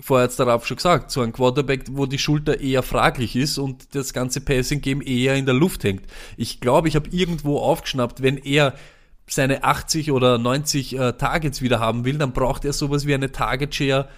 vorher 0.00 0.26
jetzt 0.26 0.40
darauf 0.40 0.66
schon 0.66 0.76
gesagt, 0.76 1.10
so 1.10 1.20
ein 1.20 1.32
Quarterback, 1.32 1.84
wo 1.92 2.06
die 2.06 2.18
Schulter 2.18 2.60
eher 2.60 2.82
fraglich 2.82 3.36
ist 3.36 3.58
und 3.58 3.94
das 3.94 4.12
ganze 4.12 4.40
Passing-Game 4.40 5.00
eher 5.02 5.34
in 5.36 5.46
der 5.46 5.54
Luft 5.54 5.84
hängt. 5.84 6.06
Ich 6.36 6.60
glaube, 6.60 6.88
ich 6.88 6.96
habe 6.96 7.08
irgendwo 7.10 7.58
aufgeschnappt, 7.58 8.22
wenn 8.22 8.36
er 8.36 8.74
seine 9.26 9.64
80 9.64 10.12
oder 10.12 10.38
90 10.38 10.98
äh, 10.98 11.12
Targets 11.14 11.62
wieder 11.62 11.80
haben 11.80 12.04
will, 12.04 12.18
dann 12.18 12.32
braucht 12.32 12.64
er 12.64 12.72
sowas 12.72 13.06
wie 13.06 13.14
eine 13.14 13.32
Target 13.32 13.74
Share 13.74 14.08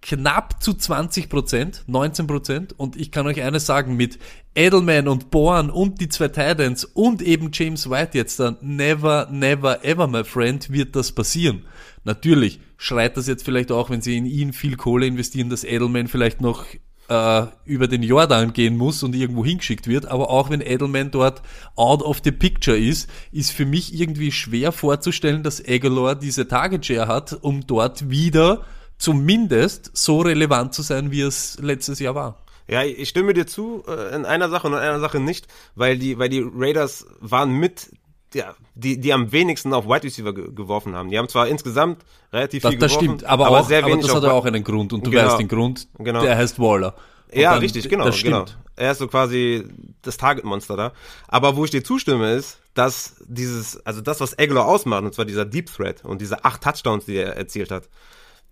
knapp 0.00 0.62
zu 0.62 0.74
20 0.74 1.30
Prozent, 1.30 1.84
19 1.86 2.26
Prozent. 2.26 2.74
Und 2.78 2.96
ich 2.96 3.10
kann 3.10 3.26
euch 3.26 3.42
eines 3.42 3.66
sagen, 3.66 3.96
mit 3.96 4.18
Edelman 4.54 5.08
und 5.08 5.30
Bourne 5.30 5.72
und 5.72 6.00
die 6.00 6.08
zwei 6.08 6.28
Titans 6.28 6.84
und 6.84 7.22
eben 7.22 7.50
James 7.52 7.88
White 7.88 8.16
jetzt 8.16 8.38
dann, 8.38 8.58
never, 8.60 9.28
never, 9.30 9.82
ever, 9.82 10.06
my 10.06 10.22
friend, 10.22 10.70
wird 10.70 10.94
das 10.94 11.12
passieren. 11.12 11.64
Natürlich 12.04 12.60
schreit 12.76 13.16
das 13.16 13.26
jetzt 13.26 13.44
vielleicht 13.44 13.72
auch, 13.72 13.90
wenn 13.90 14.02
sie 14.02 14.16
in 14.16 14.26
ihn 14.26 14.52
viel 14.52 14.76
Kohle 14.76 15.06
investieren, 15.06 15.48
dass 15.48 15.64
Edelman 15.64 16.06
vielleicht 16.06 16.40
noch 16.40 16.64
äh, 17.08 17.46
über 17.64 17.88
den 17.88 18.02
Jordan 18.02 18.52
gehen 18.52 18.76
muss 18.76 19.02
und 19.02 19.14
irgendwo 19.14 19.44
hingeschickt 19.44 19.86
wird, 19.86 20.06
aber 20.06 20.30
auch 20.30 20.50
wenn 20.50 20.60
Edelman 20.60 21.10
dort 21.10 21.42
out 21.76 22.02
of 22.02 22.20
the 22.24 22.32
picture 22.32 22.78
ist, 22.78 23.10
ist 23.32 23.50
für 23.50 23.66
mich 23.66 23.94
irgendwie 23.94 24.32
schwer 24.32 24.72
vorzustellen, 24.72 25.42
dass 25.42 25.66
Aguilar 25.66 26.14
diese 26.14 26.48
Target 26.48 26.86
Share 26.86 27.08
hat, 27.08 27.32
um 27.40 27.66
dort 27.66 28.10
wieder 28.10 28.64
zumindest 28.96 29.90
so 29.94 30.20
relevant 30.20 30.72
zu 30.74 30.82
sein, 30.82 31.10
wie 31.10 31.22
es 31.22 31.58
letztes 31.60 31.98
Jahr 31.98 32.14
war. 32.14 32.44
Ja, 32.66 32.82
ich 32.82 33.10
stimme 33.10 33.34
dir 33.34 33.46
zu 33.46 33.84
äh, 33.86 34.14
in 34.14 34.24
einer 34.24 34.48
Sache 34.48 34.66
und 34.66 34.72
in 34.72 34.78
einer 34.78 35.00
Sache 35.00 35.20
nicht, 35.20 35.46
weil 35.74 35.98
die, 35.98 36.18
weil 36.18 36.30
die 36.30 36.42
Raiders 36.42 37.06
waren 37.20 37.50
mit 37.52 37.90
ja, 38.34 38.54
die, 38.74 39.00
die 39.00 39.12
am 39.12 39.32
wenigsten 39.32 39.72
auf 39.72 39.86
Wide 39.86 40.04
Receiver 40.04 40.34
ge 40.34 40.52
geworfen 40.54 40.94
haben. 40.94 41.10
Die 41.10 41.18
haben 41.18 41.28
zwar 41.28 41.48
insgesamt 41.48 42.04
relativ 42.32 42.62
das, 42.62 42.70
viel 42.70 42.78
das 42.78 42.92
geworfen. 42.92 43.06
Das 43.08 43.16
stimmt, 43.18 43.30
aber, 43.30 43.46
aber 43.46 43.60
auch, 43.60 43.68
sehr 43.68 43.82
wenig 43.82 43.94
aber 43.94 44.02
das 44.02 44.14
hat 44.16 44.22
ja 44.24 44.32
auch 44.32 44.44
einen 44.44 44.64
Grund 44.64 44.92
und 44.92 45.06
du 45.06 45.10
genau, 45.10 45.26
weißt 45.26 45.38
den 45.38 45.48
Grund, 45.48 45.88
genau. 45.98 46.20
der 46.20 46.36
heißt 46.36 46.58
Waller. 46.58 46.94
Und 47.32 47.40
Ja, 47.40 47.52
dann- 47.52 47.60
richtig, 47.60 47.88
genau, 47.88 48.04
das 48.04 48.22
genau. 48.22 48.42
stimmt. 48.46 48.58
Er 48.76 48.90
ist 48.90 48.98
so 48.98 49.06
quasi 49.06 49.64
das 50.02 50.16
Target-Monster 50.16 50.76
da. 50.76 50.92
Aber 51.28 51.56
wo 51.56 51.64
ich 51.64 51.70
dir 51.70 51.84
zustimme, 51.84 52.32
ist, 52.32 52.58
dass 52.74 53.16
dieses, 53.26 53.84
also 53.86 54.00
das, 54.00 54.20
was 54.20 54.36
Aguilar 54.36 54.66
ausmacht, 54.66 55.04
und 55.04 55.14
zwar 55.14 55.24
dieser 55.24 55.44
Deep 55.44 55.72
Threat 55.72 56.04
und 56.04 56.20
diese 56.20 56.44
acht 56.44 56.60
Touchdowns, 56.62 57.04
die 57.04 57.16
er 57.16 57.36
erzielt 57.36 57.70
hat, 57.70 57.88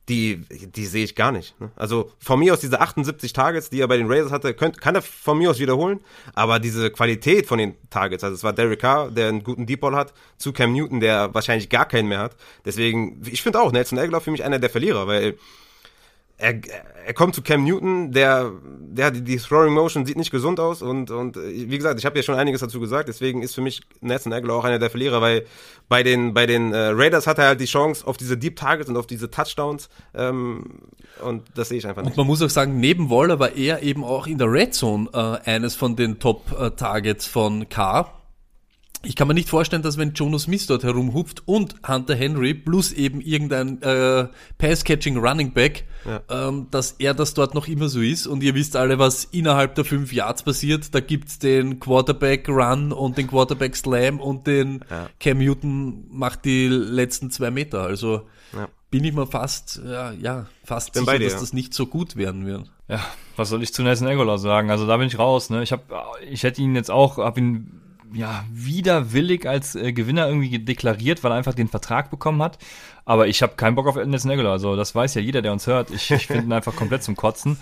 die, 0.09 0.43
die 0.49 0.87
sehe 0.87 1.05
ich 1.05 1.15
gar 1.15 1.31
nicht. 1.31 1.59
Ne? 1.61 1.71
Also 1.77 2.11
von 2.19 2.39
mir 2.41 2.53
aus 2.53 2.61
diese 2.61 2.81
78 2.81 3.33
Targets, 3.33 3.71
die 3.71 3.81
er 3.81 3.89
bei 3.89 3.97
den 3.97 4.11
Raiders 4.11 4.33
hatte, 4.33 4.53
könnt, 4.53 4.81
kann 4.81 4.95
er 4.95 5.03
von 5.03 5.39
mir 5.39 5.51
aus 5.51 5.61
wiederholen. 5.61 6.01
Aber 6.35 6.59
diese 6.59 6.91
Qualität 6.91 7.47
von 7.47 7.59
den 7.59 7.77
Targets, 7.89 8.25
also 8.25 8.35
es 8.35 8.43
war 8.43 8.53
Derek 8.53 8.81
Carr, 8.81 9.11
der 9.11 9.29
einen 9.29 9.45
guten 9.45 9.67
Deep 9.67 9.81
Ball 9.81 9.95
hat, 9.95 10.13
zu 10.39 10.53
Cam 10.53 10.73
Newton, 10.73 11.01
der 11.01 11.33
wahrscheinlich 11.35 11.69
gar 11.69 11.87
keinen 11.87 12.09
mehr 12.09 12.19
hat. 12.19 12.37
Deswegen, 12.65 13.23
ich 13.31 13.43
finde 13.43 13.61
auch, 13.61 13.71
Nelson 13.71 13.99
Aguilar 13.99 14.21
für 14.21 14.33
mich 14.33 14.43
einer 14.43 14.59
der 14.59 14.71
Verlierer, 14.71 15.07
weil 15.07 15.39
er, 16.43 16.61
er 17.07 17.15
kommt 17.15 17.35
zu 17.37 17.43
Cam 17.43 17.65
Newton, 17.65 18.11
der, 18.11 18.51
der 18.65 19.13
die, 19.13 19.23
die 19.23 19.37
Throwing 19.37 19.73
Motion 19.73 20.05
sieht 20.05 20.17
nicht 20.17 20.33
gesund 20.33 20.59
aus 20.59 20.83
und, 20.83 21.11
und 21.11 21.37
äh, 21.37 21.71
wie 21.71 21.79
gesagt, 21.79 21.99
ich 22.01 22.05
habe 22.05 22.17
ja 22.17 22.23
schon 22.23 22.35
einiges 22.35 22.61
dazu 22.61 22.81
gesagt, 22.81 23.09
deswegen 23.09 23.43
ist 23.43 23.55
für 23.55 23.61
mich 23.61 23.81
Nelson 24.01 24.33
Aguilar 24.33 24.57
auch 24.57 24.65
einer 24.65 24.81
der 24.81 24.91
Verlierer, 24.91 25.21
weil 25.21 25.47
bei 25.89 26.03
den, 26.03 26.35
bei 26.35 26.47
den 26.47 26.73
äh, 26.73 26.89
Raiders 26.89 27.29
hat 27.29 27.39
er 27.39 27.47
halt 27.47 27.61
die 27.61 27.67
Chance 27.67 28.07
auf 28.07 28.17
diese 28.17 28.37
Deep 28.37 28.57
Targets 28.57 28.91
und 28.91 28.97
auf 28.97 29.07
diese 29.07 29.31
Touchdowns 29.31 29.89
ähm, 30.15 30.81
und 31.23 31.45
das 31.55 31.69
sehe 31.69 31.79
ich 31.79 31.87
einfach 31.87 32.03
Und 32.03 32.09
nicht. 32.09 32.17
man 32.17 32.27
muss 32.27 32.43
auch 32.43 32.51
sagen, 32.51 32.81
neben 32.81 33.09
Waller 33.09 33.39
war 33.39 33.55
er 33.55 33.83
eben 33.83 34.03
auch 34.03 34.27
in 34.27 34.39
der 34.39 34.51
Red 34.51 34.75
Zone 34.75 35.09
äh, 35.13 35.49
eines 35.49 35.77
von 35.77 35.95
den 35.95 36.19
Top-Targets 36.19 37.27
von 37.27 37.69
Carr. 37.69 38.22
Ich 39.05 39.17
kann 39.17 39.27
mir 39.27 39.35
nicht 39.35 39.49
vorstellen, 39.49 39.83
dass 39.83 39.99
wenn 39.99 40.13
Jonas 40.15 40.43
Smith 40.43 40.67
dort 40.67 40.85
herumhupft 40.85 41.43
und 41.47 41.75
Hunter 41.87 42.15
Henry 42.15 42.55
plus 42.55 42.93
eben 42.93 43.21
irgendein 43.21 43.83
äh, 43.83 44.29
Pass-Catching 44.59 45.17
Running 45.17 45.53
Back, 45.53 45.85
ähm, 46.31 46.69
dass 46.71 46.93
er 46.99 47.13
das 47.13 47.35
dort 47.35 47.55
noch 47.55 47.67
immer 47.67 47.89
so 47.89 48.01
ist. 48.01 48.29
Und 48.29 48.43
ihr 48.45 48.55
wisst 48.55 48.77
alle, 48.77 49.01
was 49.01 49.25
innerhalb 49.25 49.75
der 49.75 49.85
fünf 49.85 50.13
Yards 50.13 50.45
passiert. 50.45 50.95
Da 50.95 51.01
gibt's 51.01 51.41
den 51.41 51.81
Quarterback 51.81 52.49
Run 52.49 52.93
und 52.93 53.19
den 53.19 53.27
Quarterback 53.27 53.75
Slam 53.75 54.21
und 54.21 54.47
den 54.47 54.85
Ja. 54.89 55.09
Cam 55.19 55.39
Newton 55.39 56.05
macht 56.11 56.45
die 56.45 56.69
letzten 56.69 57.31
zwei 57.31 57.51
Meter. 57.51 57.83
Also 57.83 58.29
Ja. 58.53 58.69
bin 58.91 59.03
ich 59.03 59.13
mir 59.13 59.27
fast, 59.27 59.81
ja, 59.85 60.13
ja 60.13 60.47
fast 60.65 60.93
Bin 60.93 61.01
sicher, 61.01 61.13
bei 61.13 61.19
dir, 61.19 61.25
dass 61.25 61.35
ja. 61.35 61.41
das 61.41 61.53
nicht 61.53 61.75
so 61.75 61.87
gut 61.87 62.15
werden 62.15 62.47
wird. 62.47 62.71
Ja, 62.89 63.01
was 63.37 63.49
soll 63.49 63.63
ich 63.65 63.73
zu 63.75 63.83
Nelson 63.83 64.07
Aguilar 64.07 64.39
sagen? 64.39 64.71
Also 64.71 64.87
da 64.87 64.97
bin 64.97 65.09
ich 65.09 65.19
raus. 65.19 65.51
Ne? 65.51 65.63
Ich 65.65 65.73
habe, 65.73 65.83
ich 66.31 66.45
hätte 66.45 66.63
ihn 66.63 66.77
jetzt 66.77 66.91
auch, 66.91 67.17
habe 67.19 67.41
ihn 67.41 67.81
ja 68.15 68.45
widerwillig 68.53 69.49
als 69.49 69.75
äh, 69.75 69.93
Gewinner 69.93 70.29
irgendwie 70.29 70.59
deklariert, 70.59 71.23
weil 71.23 71.33
er 71.33 71.37
einfach 71.37 71.55
den 71.55 71.69
Vertrag 71.69 72.11
bekommen 72.11 72.43
hat. 72.43 72.59
Aber 73.05 73.27
ich 73.27 73.43
habe 73.43 73.55
keinen 73.57 73.75
Bock 73.75 73.87
auf 73.87 73.97
Nelson 73.97 74.31
Aguilar. 74.31 74.53
Also 74.53 74.77
das 74.77 74.95
weiß 74.95 75.15
ja 75.15 75.21
jeder, 75.21 75.43
der 75.43 75.53
uns 75.53 75.67
hört. 75.67 75.91
Ich, 75.91 76.11
ich 76.11 76.27
finde 76.27 76.45
ihn 76.45 76.53
einfach 76.53 76.77
komplett 76.77 77.03
zum 77.03 77.17
Kotzen. 77.17 77.59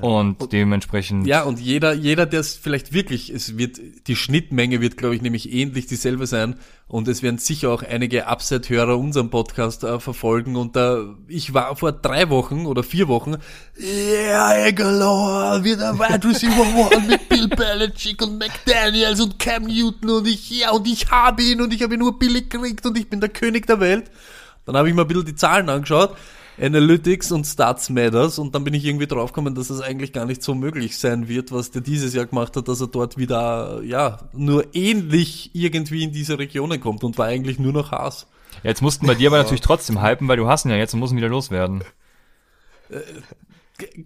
Und 0.00 0.52
dementsprechend. 0.52 1.26
Ja, 1.26 1.42
und 1.42 1.58
jeder, 1.58 1.92
jeder, 1.92 2.26
der 2.26 2.40
es 2.40 2.56
vielleicht 2.56 2.92
wirklich, 2.92 3.30
es 3.30 3.58
wird, 3.58 3.80
die 4.06 4.16
Schnittmenge 4.16 4.80
wird, 4.80 4.96
glaube 4.96 5.16
ich, 5.16 5.22
nämlich 5.22 5.52
ähnlich 5.52 5.86
dieselbe 5.86 6.26
sein. 6.26 6.56
Und 6.86 7.06
es 7.08 7.22
werden 7.22 7.38
sicher 7.38 7.70
auch 7.70 7.82
einige 7.82 8.26
Upside-Hörer 8.26 8.98
unseren 8.98 9.30
Podcast 9.30 9.84
äh, 9.84 10.00
verfolgen. 10.00 10.56
Und 10.56 10.76
da, 10.76 11.14
ich 11.28 11.54
war 11.54 11.74
vor 11.76 11.92
drei 11.92 12.30
Wochen 12.30 12.66
oder 12.66 12.82
vier 12.82 13.08
Wochen, 13.08 13.36
ja, 13.76 14.48
Aguilar 14.66 15.62
wird 15.64 15.80
ein 15.80 15.98
Wide 15.98 16.28
Receiver 16.28 16.60
One 16.60 17.06
mit 17.06 17.28
Bill 17.28 17.48
Belichick 17.48 18.22
und 18.22 18.38
McDaniels 18.38 19.20
und 19.20 19.38
Cam 19.38 19.64
Newton 19.64 20.10
und 20.10 20.26
ich, 20.26 20.50
ja, 20.50 20.70
und 20.70 20.86
ich 20.86 21.10
habe 21.10 21.42
ihn 21.42 21.60
und 21.60 21.72
ich 21.72 21.82
habe 21.82 21.94
ihn 21.94 22.00
nur 22.00 22.18
billig 22.18 22.50
gekriegt 22.50 22.84
und 22.86 22.98
ich 22.98 23.08
bin 23.08 23.20
der 23.20 23.30
König 23.30 23.66
der 23.66 23.80
Welt. 23.80 24.10
Dann 24.66 24.76
habe 24.76 24.88
ich 24.88 24.94
mir 24.94 25.02
ein 25.02 25.08
bisschen 25.08 25.24
die 25.24 25.34
Zahlen 25.34 25.68
angeschaut. 25.68 26.16
Analytics 26.60 27.32
und 27.32 27.44
Stats 27.46 27.88
Matters 27.90 28.38
und 28.38 28.54
dann 28.54 28.64
bin 28.64 28.74
ich 28.74 28.84
irgendwie 28.84 29.06
draufgekommen, 29.06 29.54
dass 29.54 29.70
es 29.70 29.80
eigentlich 29.80 30.12
gar 30.12 30.26
nicht 30.26 30.42
so 30.42 30.54
möglich 30.54 30.98
sein 30.98 31.26
wird, 31.28 31.52
was 31.52 31.70
der 31.70 31.80
dieses 31.82 32.12
Jahr 32.14 32.26
gemacht 32.26 32.56
hat, 32.56 32.68
dass 32.68 32.80
er 32.80 32.88
dort 32.88 33.16
wieder, 33.16 33.80
ja, 33.84 34.18
nur 34.34 34.66
ähnlich 34.74 35.50
irgendwie 35.54 36.04
in 36.04 36.12
diese 36.12 36.38
Regionen 36.38 36.80
kommt 36.80 37.02
und 37.04 37.16
war 37.18 37.26
eigentlich 37.26 37.58
nur 37.58 37.72
noch 37.72 37.92
Haas. 37.92 38.26
Jetzt 38.62 38.82
mussten 38.82 39.06
bei 39.06 39.14
dir 39.14 39.28
aber 39.30 39.38
natürlich 39.38 39.62
trotzdem 39.62 40.02
hypen, 40.02 40.28
weil 40.28 40.36
du 40.36 40.48
hast 40.48 40.64
ihn 40.66 40.70
ja 40.70 40.76
jetzt 40.76 40.92
und 40.92 41.00
musst 41.00 41.12
ihn 41.12 41.16
wieder 41.16 41.28
loswerden. 41.28 41.82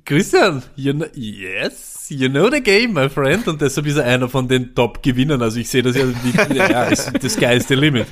Christian, 0.04 0.62
you 0.76 0.92
know, 0.92 1.06
yes, 1.14 2.06
you 2.08 2.28
know 2.28 2.48
the 2.48 2.60
game, 2.62 2.92
my 2.92 3.08
friend. 3.08 3.48
Und 3.48 3.60
deshalb 3.60 3.86
ist 3.86 3.96
er 3.96 4.04
einer 4.04 4.28
von 4.28 4.46
den 4.46 4.72
Top-Gewinnern. 4.74 5.42
Also 5.42 5.58
ich 5.58 5.68
sehe 5.68 5.82
das 5.82 5.96
ja, 5.96 6.04
wie, 6.22 6.54
ja, 6.56 6.88
es- 6.90 7.10
the 7.20 7.28
sky 7.28 7.56
is 7.56 7.66
the 7.66 7.74
limit. 7.74 8.06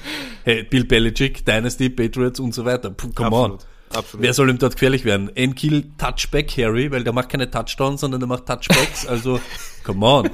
Hey, 0.44 0.64
Bill 0.64 0.84
Belichick, 0.84 1.44
Dynasty, 1.46 1.88
Patriots 1.88 2.40
und 2.40 2.52
so 2.52 2.64
weiter. 2.64 2.90
Puh, 2.90 3.10
come 3.14 3.36
on. 3.36 3.58
Absolut. 3.94 4.24
Wer 4.24 4.34
soll 4.34 4.50
ihm 4.50 4.58
dort 4.58 4.74
gefährlich 4.74 5.04
werden? 5.04 5.34
Enkill 5.36 5.90
Touchback 5.98 6.50
Harry, 6.56 6.90
weil 6.90 7.04
der 7.04 7.12
macht 7.12 7.28
keine 7.28 7.50
Touchdowns, 7.50 8.00
sondern 8.00 8.20
der 8.20 8.28
macht 8.28 8.46
Touchbacks. 8.46 9.06
Also, 9.06 9.40
come 9.84 10.04
on. 10.04 10.30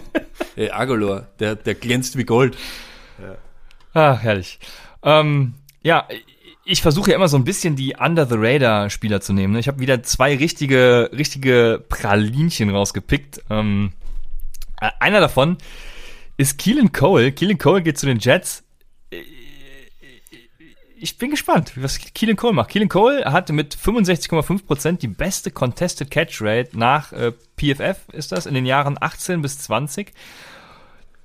Hey, 0.55 0.71
Agolor, 0.71 1.29
der, 1.39 1.57
der 1.57 1.75
glänzt 1.75 2.17
wie 2.17 2.25
Gold. 2.25 2.57
Ah, 3.95 4.17
herrlich. 4.17 4.59
Ähm, 5.03 5.55
ja, 5.83 6.07
ich 6.65 6.83
versuche 6.83 7.11
ja 7.11 7.17
immer 7.17 7.29
so 7.29 7.37
ein 7.37 7.45
bisschen 7.45 7.77
die 7.77 7.97
Under-the-Radar-Spieler 7.99 9.21
zu 9.21 9.33
nehmen. 9.33 9.55
ne? 9.55 9.61
Ich 9.61 9.69
habe 9.69 9.81
wieder 9.81 10.03
zwei 10.03 10.37
richtige, 10.37 11.11
richtige 11.17 11.83
Pralinchen 11.89 12.71
rausgepickt. 12.71 13.43
Ähm, 13.49 13.93
äh, 14.81 14.91
einer 15.01 15.21
davon 15.21 15.57
ist 16.37 16.59
Keelan 16.59 16.93
Cole. 16.93 17.33
Keelan 17.33 17.59
Cole 17.59 17.83
geht 17.83 17.99
zu 17.99 18.07
den 18.07 18.19
Jets. 18.19 18.65
Ich 21.01 21.17
bin 21.17 21.31
gespannt, 21.31 21.73
was 21.77 21.99
Keelan 21.99 22.37
Cole 22.37 22.55
macht. 22.55 22.71
Keelan 22.71 22.89
Cole 22.89 23.25
hatte 23.25 23.53
mit 23.53 23.77
65,5% 23.77 24.99
die 24.99 25.07
beste 25.07 25.51
Contested 25.51 26.11
Catch 26.11 26.41
Rate 26.41 26.77
nach 26.77 27.13
äh, 27.13 27.33
PFF, 27.57 28.09
ist 28.13 28.33
das, 28.33 28.47
in 28.47 28.55
den 28.55 28.67
Jahren 28.67 28.97
18 29.01 29.41
bis 29.41 29.61
20. 29.61 30.13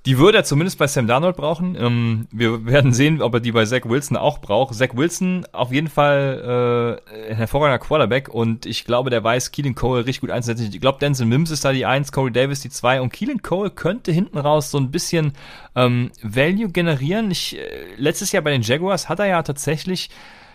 Die 0.06 0.18
würde 0.18 0.36
er 0.36 0.44
zumindest 0.44 0.76
bei 0.78 0.86
Sam 0.86 1.06
Darnold 1.06 1.36
brauchen. 1.36 1.76
Ähm, 1.80 2.28
wir 2.30 2.66
werden 2.66 2.92
sehen, 2.92 3.22
ob 3.22 3.32
er 3.32 3.40
die 3.40 3.52
bei 3.52 3.64
Zach 3.64 3.84
Wilson 3.84 4.18
auch 4.18 4.38
braucht. 4.38 4.74
Zach 4.74 4.90
Wilson 4.92 5.46
auf 5.52 5.72
jeden 5.72 5.88
Fall 5.88 7.00
äh, 7.08 7.30
ein 7.30 7.36
hervorragender 7.36 7.78
Quarterback 7.78 8.28
und 8.28 8.66
ich 8.66 8.84
glaube, 8.84 9.08
der 9.08 9.24
weiß 9.24 9.50
Keelan 9.50 9.74
Cole 9.74 10.04
richtig 10.04 10.20
gut 10.20 10.30
einzusetzen. 10.30 10.68
Ich 10.70 10.80
glaube, 10.80 10.98
Denzel 10.98 11.26
Mims 11.26 11.50
ist 11.50 11.64
da 11.64 11.72
die 11.72 11.86
Eins, 11.86 12.12
Corey 12.12 12.32
Davis 12.32 12.60
die 12.60 12.68
Zwei 12.68 13.00
und 13.00 13.14
Keelan 13.14 13.40
Cole 13.40 13.70
könnte 13.70 14.12
hinten 14.12 14.36
raus 14.36 14.70
so 14.70 14.76
ein 14.76 14.90
bisschen 14.90 15.32
ähm, 15.74 16.10
Value 16.22 16.68
generieren. 16.68 17.30
Ich, 17.30 17.56
äh, 17.56 17.94
letztes 17.96 18.30
Jahr 18.30 18.42
bei 18.42 18.50
den 18.50 18.62
Jaguars 18.62 19.08
hat 19.08 19.20
er 19.20 19.26
ja 19.26 19.42
tatsächlich 19.42 20.10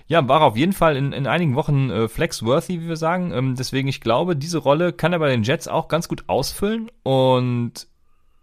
ja, 0.05 0.27
war 0.27 0.41
auf 0.41 0.57
jeden 0.57 0.73
Fall 0.73 0.97
in, 0.97 1.13
in 1.13 1.27
einigen 1.27 1.55
Wochen 1.55 1.91
äh, 1.91 2.07
flex-worthy, 2.07 2.81
wie 2.81 2.87
wir 2.87 2.95
sagen. 2.95 3.31
Ähm, 3.31 3.55
deswegen, 3.55 3.87
ich 3.87 4.01
glaube, 4.01 4.35
diese 4.35 4.57
Rolle 4.57 4.91
kann 4.91 5.13
er 5.13 5.19
bei 5.19 5.29
den 5.29 5.43
Jets 5.43 5.67
auch 5.67 5.87
ganz 5.87 6.07
gut 6.07 6.23
ausfüllen. 6.25 6.89
Und 7.03 7.87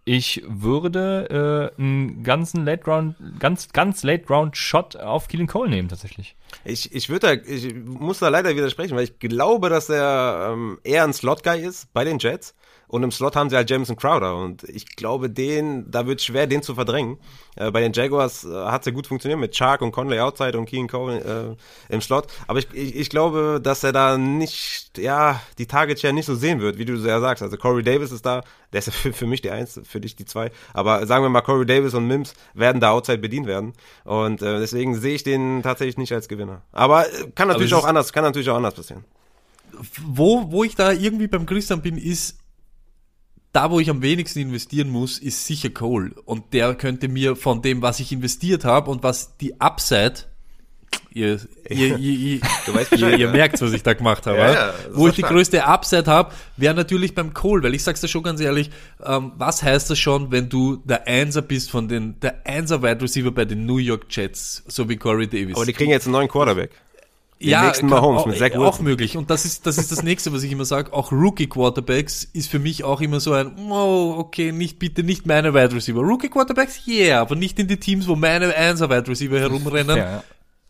ich 0.07 0.41
würde 0.47 1.73
äh, 1.77 1.81
einen 1.81 2.23
ganzen 2.23 2.63
Late 2.63 2.85
Round, 2.85 3.15
ganz, 3.39 3.67
ganz 3.73 4.03
Late 4.03 4.25
Round 4.29 4.55
Shot 4.55 4.95
auf 4.95 5.27
Keelan 5.27 5.47
Cole 5.47 5.69
nehmen, 5.69 5.89
tatsächlich. 5.89 6.37
Ich, 6.63 6.93
ich 6.95 7.09
würde 7.09 7.27
da, 7.27 7.51
ich 7.51 7.75
muss 7.75 8.19
da 8.19 8.29
leider 8.29 8.55
widersprechen, 8.55 8.95
weil 8.95 9.03
ich 9.03 9.19
glaube, 9.19 9.69
dass 9.69 9.89
er 9.89 10.51
ähm, 10.53 10.79
eher 10.85 11.03
ein 11.03 11.11
Slot-Guy 11.11 11.61
ist 11.61 11.91
bei 11.91 12.05
den 12.05 12.19
Jets. 12.19 12.55
Und 12.87 13.03
im 13.03 13.11
Slot 13.11 13.35
haben 13.35 13.49
sie 13.49 13.55
halt 13.57 13.69
Jameson 13.69 13.97
Crowder. 13.97 14.37
Und 14.37 14.63
ich 14.63 14.95
glaube, 14.95 15.29
den, 15.29 15.91
da 15.91 16.07
wird 16.07 16.21
schwer, 16.21 16.47
den 16.47 16.61
zu 16.61 16.73
verdrängen. 16.73 17.17
Äh, 17.57 17.71
bei 17.71 17.81
den 17.81 17.91
Jaguars 17.91 18.45
äh, 18.45 18.49
hat 18.49 18.81
es 18.81 18.85
ja 18.85 18.91
gut 18.93 19.07
funktioniert 19.07 19.39
mit 19.39 19.53
Chark 19.55 19.81
und 19.81 19.91
Conley 19.91 20.19
outside 20.19 20.57
und 20.57 20.67
Keen 20.67 20.87
Cole 20.87 21.57
äh, 21.89 21.93
im 21.93 22.01
Slot. 22.01 22.27
Aber 22.47 22.59
ich, 22.59 22.67
ich, 22.73 22.95
ich 22.95 23.09
glaube, 23.09 23.59
dass 23.61 23.83
er 23.83 23.91
da 23.91 24.17
nicht, 24.17 24.97
ja, 24.97 25.41
die 25.57 25.65
Target 25.65 25.99
Share 25.99 26.13
nicht 26.13 26.27
so 26.27 26.35
sehen 26.35 26.61
wird, 26.61 26.77
wie 26.77 26.85
du 26.85 26.95
ja 26.95 27.19
sagst. 27.19 27.43
Also 27.43 27.57
Corey 27.57 27.83
Davis 27.83 28.11
ist 28.11 28.25
da, 28.25 28.41
der 28.71 28.79
ist 28.79 28.87
ja 28.87 28.93
für, 28.93 29.11
für 29.11 29.27
mich 29.27 29.41
die 29.41 29.51
Eins, 29.51 29.79
für 29.83 29.99
dich 29.99 30.15
die 30.15 30.25
Zwei. 30.25 30.51
Aber 30.73 31.05
sagen 31.07 31.25
wir 31.25 31.29
mal, 31.29 31.41
Corey 31.41 31.65
Davis 31.65 31.93
und 31.93 32.07
Mims 32.07 32.35
werden 32.53 32.79
da 32.79 32.91
outside 32.91 33.17
bedient 33.17 33.47
werden. 33.47 33.73
Und 34.05 34.41
äh, 34.41 34.59
deswegen 34.59 34.95
sehe 34.95 35.15
ich 35.15 35.23
den 35.23 35.61
tatsächlich 35.61 35.97
nicht 35.97 36.13
als 36.13 36.29
Gewinner. 36.29 36.61
Aber 36.71 37.05
äh, 37.05 37.31
kann 37.35 37.49
natürlich 37.49 37.71
es 37.71 37.77
auch 37.77 37.85
anders, 37.85 38.13
kann 38.13 38.23
natürlich 38.23 38.49
auch 38.49 38.55
anders 38.55 38.75
passieren. 38.75 39.03
Wo, 40.05 40.51
wo 40.51 40.63
ich 40.63 40.75
da 40.75 40.91
irgendwie 40.91 41.27
beim 41.27 41.45
Christian 41.45 41.81
bin, 41.81 41.97
ist, 41.97 42.37
da 43.53 43.71
wo 43.71 43.79
ich 43.79 43.89
am 43.89 44.01
wenigsten 44.01 44.39
investieren 44.39 44.89
muss, 44.89 45.19
ist 45.19 45.45
sicher 45.45 45.69
Cole. 45.69 46.11
Und 46.25 46.53
der 46.53 46.75
könnte 46.75 47.07
mir 47.07 47.35
von 47.35 47.61
dem, 47.61 47.81
was 47.81 47.99
ich 47.99 48.11
investiert 48.11 48.65
habe 48.65 48.91
und 48.91 49.03
was 49.03 49.37
die 49.37 49.59
Upside, 49.59 50.25
ihr, 51.11 51.39
ihr, 51.69 51.97
ihr, 51.97 52.13
ihr, 52.13 52.39
Du 52.65 52.73
weißt 52.73 52.91
ihr, 52.93 53.09
ihr 53.09 53.17
ja. 53.17 53.31
merkt, 53.31 53.59
was 53.61 53.73
ich 53.73 53.83
da 53.83 53.93
gemacht 53.93 54.25
habe. 54.27 54.37
Ja, 54.37 54.53
ja? 54.53 54.73
wo 54.91 55.07
ich 55.07 55.15
die 55.15 55.21
stark. 55.21 55.33
größte 55.33 55.65
Upside 55.65 56.05
habe, 56.05 56.33
wäre 56.55 56.75
natürlich 56.75 57.15
beim 57.15 57.33
Cole, 57.33 57.63
weil 57.63 57.73
ich 57.73 57.83
sag's 57.83 58.01
dir 58.01 58.07
schon 58.07 58.23
ganz 58.23 58.39
ehrlich, 58.39 58.69
ähm, 59.03 59.31
was 59.37 59.63
heißt 59.63 59.89
das 59.89 59.97
schon, 59.97 60.31
wenn 60.31 60.49
du 60.49 60.77
der 60.77 61.07
Einser 61.07 61.41
bist 61.41 61.71
von 61.71 61.87
den, 61.87 62.19
der 62.19 62.45
Einser 62.45 62.83
Wide 62.83 63.01
Receiver 63.01 63.31
bei 63.31 63.45
den 63.45 63.65
New 63.65 63.77
York 63.77 64.05
Jets, 64.09 64.63
so 64.67 64.87
wie 64.87 64.97
Corey 64.97 65.27
Davis. 65.27 65.55
Aber 65.55 65.65
die 65.65 65.73
kriegen 65.73 65.91
jetzt 65.91 66.05
einen 66.05 66.13
neuen 66.13 66.27
Quarterback. 66.27 66.71
Den 67.39 67.61
nächsten 67.61 67.87
kann- 67.89 68.01
Mahomes 68.01 68.21
auch, 68.23 68.25
mit 68.27 68.37
Zach 68.37 68.51
auch 68.55 68.73
Wilson. 68.73 68.85
möglich. 68.85 69.17
Und 69.17 69.29
das 69.29 69.45
ist, 69.45 69.65
das 69.67 69.77
ist 69.77 69.91
das 69.91 70.01
nächste, 70.03 70.33
was 70.33 70.43
ich 70.43 70.51
immer 70.51 70.65
sage. 70.65 70.91
Auch 70.93 71.11
Rookie 71.11 71.47
Quarterbacks 71.47 72.23
ist 72.23 72.49
für 72.49 72.59
mich 72.59 72.83
auch 72.83 72.99
immer 73.01 73.19
so 73.19 73.33
ein, 73.33 73.55
oh, 73.69 74.15
okay, 74.17 74.51
nicht, 74.51 74.79
bitte 74.79 75.03
nicht 75.03 75.25
meine 75.27 75.53
Wide 75.53 75.75
Receiver. 75.75 76.01
Rookie 76.01 76.29
Quarterbacks, 76.29 76.87
yeah, 76.87 77.21
aber 77.21 77.35
nicht 77.35 77.59
in 77.59 77.67
die 77.67 77.77
Teams, 77.77 78.07
wo 78.07 78.15
meine 78.15 78.55
Einser 78.55 78.89
Wide 78.89 79.07
Receiver 79.07 79.39
herumrennen. 79.39 79.97
Ja, 79.97 80.11
ja. 80.11 80.23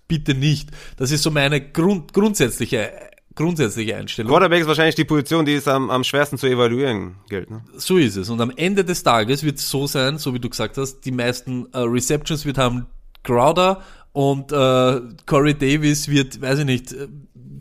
Bitte 0.08 0.34
nicht. 0.34 0.70
Das 0.98 1.12
ist 1.12 1.24
so 1.24 1.32
meine 1.32 1.62
Grund, 1.62 2.14
grundsätzliche 2.14 2.92
grundsätzliche 3.38 3.96
Einstellung. 3.96 4.32
Quarterback 4.32 4.62
ist 4.62 4.68
wahrscheinlich 4.68 4.96
die 4.96 5.06
Position, 5.06 5.46
die 5.46 5.54
es 5.54 5.68
am, 5.68 5.90
am 5.90 6.04
schwersten 6.04 6.38
zu 6.38 6.48
evaluieren 6.48 7.18
gilt. 7.30 7.50
Ne? 7.52 7.62
So 7.76 7.98
ist 7.98 8.18
es. 8.18 8.30
Und 8.30 8.42
am 8.42 8.52
Ende 8.56 8.84
des 8.84 9.04
Tages 9.04 9.44
wird 9.44 9.60
es 9.60 9.70
so 9.70 9.88
sein, 9.88 10.18
so 10.18 10.34
wie 10.34 10.40
du 10.40 10.50
gesagt 10.50 10.76
hast, 10.78 11.02
die 11.02 11.12
meisten 11.12 11.68
äh, 11.72 11.78
Receptions 11.80 12.46
wird 12.46 12.58
haben 12.58 12.88
Crowder 13.24 13.82
und 14.18 14.52
äh, 14.52 15.00
Corey 15.28 15.54
Davis 15.54 16.08
wird, 16.08 16.42
weiß 16.42 16.58
ich 16.58 16.66
nicht, 16.66 16.96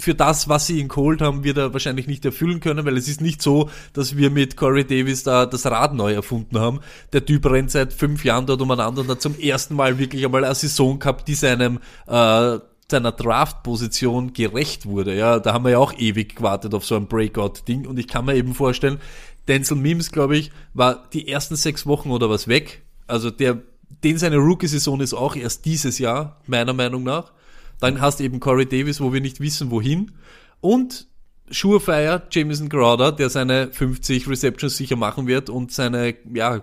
für 0.01 0.15
das, 0.15 0.49
was 0.49 0.67
sie 0.67 0.81
ihn 0.81 0.89
geholt 0.89 1.21
haben, 1.21 1.45
wird 1.45 1.59
er 1.59 1.75
wahrscheinlich 1.75 2.07
nicht 2.07 2.25
erfüllen 2.25 2.61
können, 2.61 2.87
weil 2.87 2.97
es 2.97 3.09
ist 3.09 3.21
nicht 3.21 3.43
so, 3.43 3.69
dass 3.93 4.17
wir 4.17 4.31
mit 4.31 4.57
Corey 4.57 4.87
Davis 4.87 5.23
da 5.23 5.45
das 5.45 5.67
Rad 5.67 5.93
neu 5.93 6.15
erfunden 6.15 6.59
haben. 6.59 6.81
Der 7.13 7.27
Typ 7.27 7.45
rennt 7.45 7.73
seit 7.73 7.93
fünf 7.93 8.25
Jahren 8.25 8.47
dort 8.47 8.63
umeinander 8.63 9.03
und 9.03 9.09
hat 9.09 9.21
zum 9.21 9.39
ersten 9.39 9.75
Mal 9.75 9.99
wirklich 9.99 10.25
einmal 10.25 10.47
eine 10.47 10.55
Saison 10.55 10.99
gehabt, 10.99 11.29
die 11.29 11.35
seinem 11.35 11.79
äh, 12.07 12.59
seiner 12.91 13.13
Draft-Position 13.13 14.33
gerecht 14.33 14.87
wurde. 14.87 15.15
Ja, 15.15 15.39
da 15.41 15.53
haben 15.53 15.65
wir 15.67 15.73
ja 15.73 15.79
auch 15.79 15.93
ewig 15.99 16.37
gewartet 16.37 16.73
auf 16.73 16.87
so 16.87 16.97
ein 16.97 17.07
Breakout-Ding 17.07 17.87
und 17.87 17.99
ich 17.99 18.09
kann 18.09 18.25
mir 18.25 18.35
eben 18.35 18.55
vorstellen, 18.55 18.99
Denzel 19.47 19.77
Mims, 19.77 20.11
glaube 20.11 20.39
ich, 20.39 20.53
war 20.73 21.07
die 21.13 21.29
ersten 21.29 21.55
sechs 21.57 21.85
Wochen 21.85 22.11
oder 22.11 22.31
was 22.31 22.49
weg. 22.49 22.81
Also 23.07 23.31
der, 23.31 23.59
den 24.05 24.19
seine 24.19 24.37
Rookie-Saison 24.37 25.01
ist 25.01 25.15
auch 25.15 25.37
erst 25.37 25.65
dieses 25.65 25.99
Jahr, 25.99 26.41
meiner 26.47 26.73
Meinung 26.73 27.03
nach. 27.03 27.33
Dann 27.81 28.01
hast 28.01 28.21
du 28.21 28.25
eben 28.25 28.41
Corey 28.41 28.67
Davis, 28.67 29.01
wo 29.01 29.13
wir 29.13 29.21
nicht 29.21 29.41
wissen, 29.41 29.71
wohin. 29.71 30.13
Und 30.61 31.09
Surefire, 31.51 32.23
Jameson 32.31 32.69
Crowder, 32.69 33.13
der 33.13 33.31
seine 33.31 33.71
50 33.71 34.29
Receptions 34.29 34.77
sicher 34.77 34.97
machen 34.97 35.27
wird 35.27 35.49
und 35.51 35.73
seine, 35.73 36.15
ja, 36.33 36.63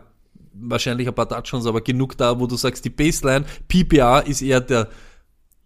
wahrscheinlich 0.53 1.07
ein 1.07 1.15
paar 1.15 1.29
Touchdowns, 1.29 1.65
aber 1.65 1.81
genug 1.81 2.17
da, 2.17 2.39
wo 2.39 2.47
du 2.47 2.55
sagst, 2.55 2.85
die 2.85 2.89
Baseline, 2.89 3.45
PPR 3.67 4.25
ist 4.27 4.41
eher 4.41 4.61
der, 4.61 4.89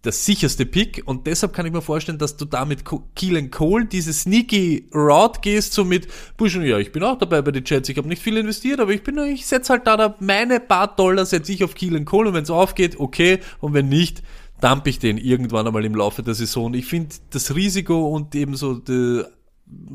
der 0.07 0.13
sicherste 0.13 0.65
Pick 0.65 1.03
und 1.03 1.27
deshalb 1.27 1.51
kann 1.51 1.65
ich 1.65 1.73
mir 1.73 1.81
vorstellen, 1.81 2.17
dass 2.17 2.37
du 2.37 2.45
da 2.45 2.63
mit 2.63 2.85
Keelan 3.13 3.51
Cole 3.51 3.87
diese 3.87 4.13
sneaky 4.13 4.87
Route 4.95 5.41
gehst, 5.41 5.73
so 5.73 5.83
mit 5.83 6.07
Buschen, 6.37 6.63
ja, 6.63 6.77
ich 6.77 6.93
bin 6.93 7.03
auch 7.03 7.17
dabei 7.17 7.41
bei 7.41 7.51
den 7.51 7.65
Jets, 7.65 7.89
ich 7.89 7.97
habe 7.97 8.07
nicht 8.07 8.21
viel 8.21 8.37
investiert, 8.37 8.79
aber 8.79 8.91
ich 8.91 9.03
bin, 9.03 9.17
ich 9.17 9.45
setze 9.45 9.73
halt 9.73 9.85
da, 9.85 9.97
da 9.97 10.15
meine 10.21 10.61
paar 10.61 10.95
Dollar 10.95 11.25
setze 11.25 11.51
ich 11.51 11.61
auf 11.65 11.75
Keelan 11.75 12.05
Cole 12.05 12.29
und 12.29 12.35
wenn 12.35 12.43
es 12.43 12.49
aufgeht, 12.49 13.01
okay, 13.01 13.39
und 13.59 13.73
wenn 13.73 13.89
nicht, 13.89 14.23
dump 14.61 14.87
ich 14.87 14.97
den 14.97 15.17
irgendwann 15.17 15.67
einmal 15.67 15.83
im 15.83 15.95
Laufe 15.95 16.23
der 16.23 16.35
Saison. 16.35 16.73
Ich 16.73 16.85
finde, 16.85 17.13
das 17.31 17.53
Risiko 17.53 18.07
und 18.07 18.33
eben 18.33 18.55
so 18.55 18.75
der 18.75 19.29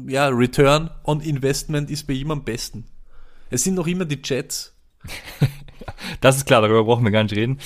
ja, 0.08 0.28
Return 0.28 0.90
on 1.04 1.22
Investment 1.22 1.90
ist 1.90 2.06
bei 2.06 2.12
ihm 2.12 2.30
am 2.32 2.44
besten. 2.44 2.84
Es 3.48 3.64
sind 3.64 3.76
noch 3.76 3.86
immer 3.86 4.04
die 4.04 4.20
Jets. 4.22 4.76
das 6.20 6.36
ist 6.36 6.44
klar, 6.44 6.60
darüber 6.60 6.84
brauchen 6.84 7.04
wir 7.04 7.10
gar 7.10 7.22
nicht 7.22 7.34
reden. 7.34 7.58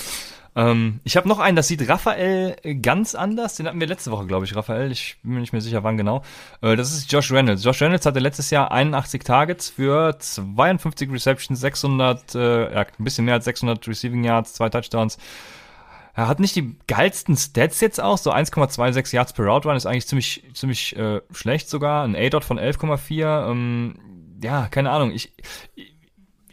Ähm, 0.57 1.01
ich 1.05 1.19
habe 1.19 1.29
noch 1.29 1.39
einen, 1.39 1.55
das 1.55 1.69
sieht 1.69 1.87
Raphael 1.87 2.57
ganz 2.81 3.15
anders. 3.15 3.57
Den 3.57 3.67
hatten 3.67 3.79
wir 3.79 3.87
letzte 3.87 4.11
Woche, 4.11 4.27
glaube 4.27 4.47
ich, 4.47 4.57
Raphael. 4.57 4.91
Ich 4.91 5.19
bin 5.23 5.35
mir 5.35 5.41
nicht 5.41 5.53
mehr 5.53 5.61
sicher, 5.61 5.85
wann 5.85 5.99
genau. 5.99 6.23
Äh, 6.63 6.77
das 6.77 6.93
ist 6.93 7.13
Josh 7.13 7.31
Reynolds. 7.31 7.63
Josh 7.63 7.83
Reynolds 7.83 8.07
hatte 8.07 8.21
letztes 8.21 8.49
Jahr 8.51 8.73
81 8.73 9.23
Targets 9.23 9.69
für 9.69 10.19
52 10.19 11.13
Receptions, 11.13 11.61
600, 11.61 12.35
äh, 12.35 12.73
ja, 12.73 12.81
ein 12.81 13.05
bisschen 13.05 13.27
mehr 13.27 13.35
als 13.35 13.45
600 13.45 13.87
Receiving 13.87 14.25
Yards, 14.25 14.55
zwei 14.55 14.71
Touchdowns. 14.71 15.19
Er 16.15 16.27
hat 16.27 16.41
nicht 16.41 16.57
die 16.57 16.75
geilsten 16.87 17.37
Stats 17.37 17.83
jetzt 17.83 18.01
auch, 18.01 18.17
so 18.17 18.33
1,26 18.33 19.15
Yards 19.15 19.35
per 19.35 19.45
Route 19.45 19.69
Run 19.69 19.77
ist 19.77 19.85
eigentlich 19.85 20.07
ziemlich, 20.07 20.43
ziemlich 20.55 20.97
äh, 20.97 21.21
schlecht 21.33 21.69
sogar. 21.69 22.05
Ein 22.05 22.17
A-Dot 22.17 22.45
von 22.45 22.59
11,4. 22.59 23.51
Ähm, 23.51 23.99
ja, 24.43 24.69
keine 24.69 24.91
Ahnung. 24.91 25.11
Ich, 25.11 25.35
ich, 25.75 25.95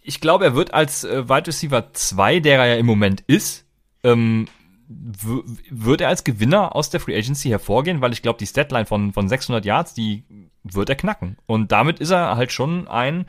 ich 0.02 0.20
glaube, 0.20 0.44
er 0.44 0.56
wird 0.56 0.74
als 0.74 1.06
äh, 1.06 1.30
Wide 1.30 1.48
Receiver 1.48 1.94
2, 1.94 2.42
der 2.42 2.60
er 2.60 2.68
ja 2.68 2.76
im 2.76 2.86
Moment 2.86 3.22
ist, 3.28 3.64
ähm, 4.04 4.48
wird 4.88 6.02
er 6.02 6.10
als 6.10 6.24
Gewinner 6.24 6.76
aus 6.76 6.90
der 6.90 7.00
Free 7.00 7.18
Agency 7.18 7.50
hervorgehen, 7.50 8.02
weil 8.02 8.14
ich 8.14 8.22
glaube, 8.22 8.40
die 8.40 8.48
Statline 8.48 8.86
von, 8.86 9.14
von 9.14 9.28
600 9.28 9.66
Yards, 9.66 9.94
die 9.94 10.24
wird 10.64 10.90
er 10.90 10.96
knacken. 10.96 11.38
Und 11.46 11.72
damit 11.72 12.00
ist 12.00 12.12
er 12.12 12.36
halt 12.36 12.52
schon 12.52 12.88
ein 12.88 13.26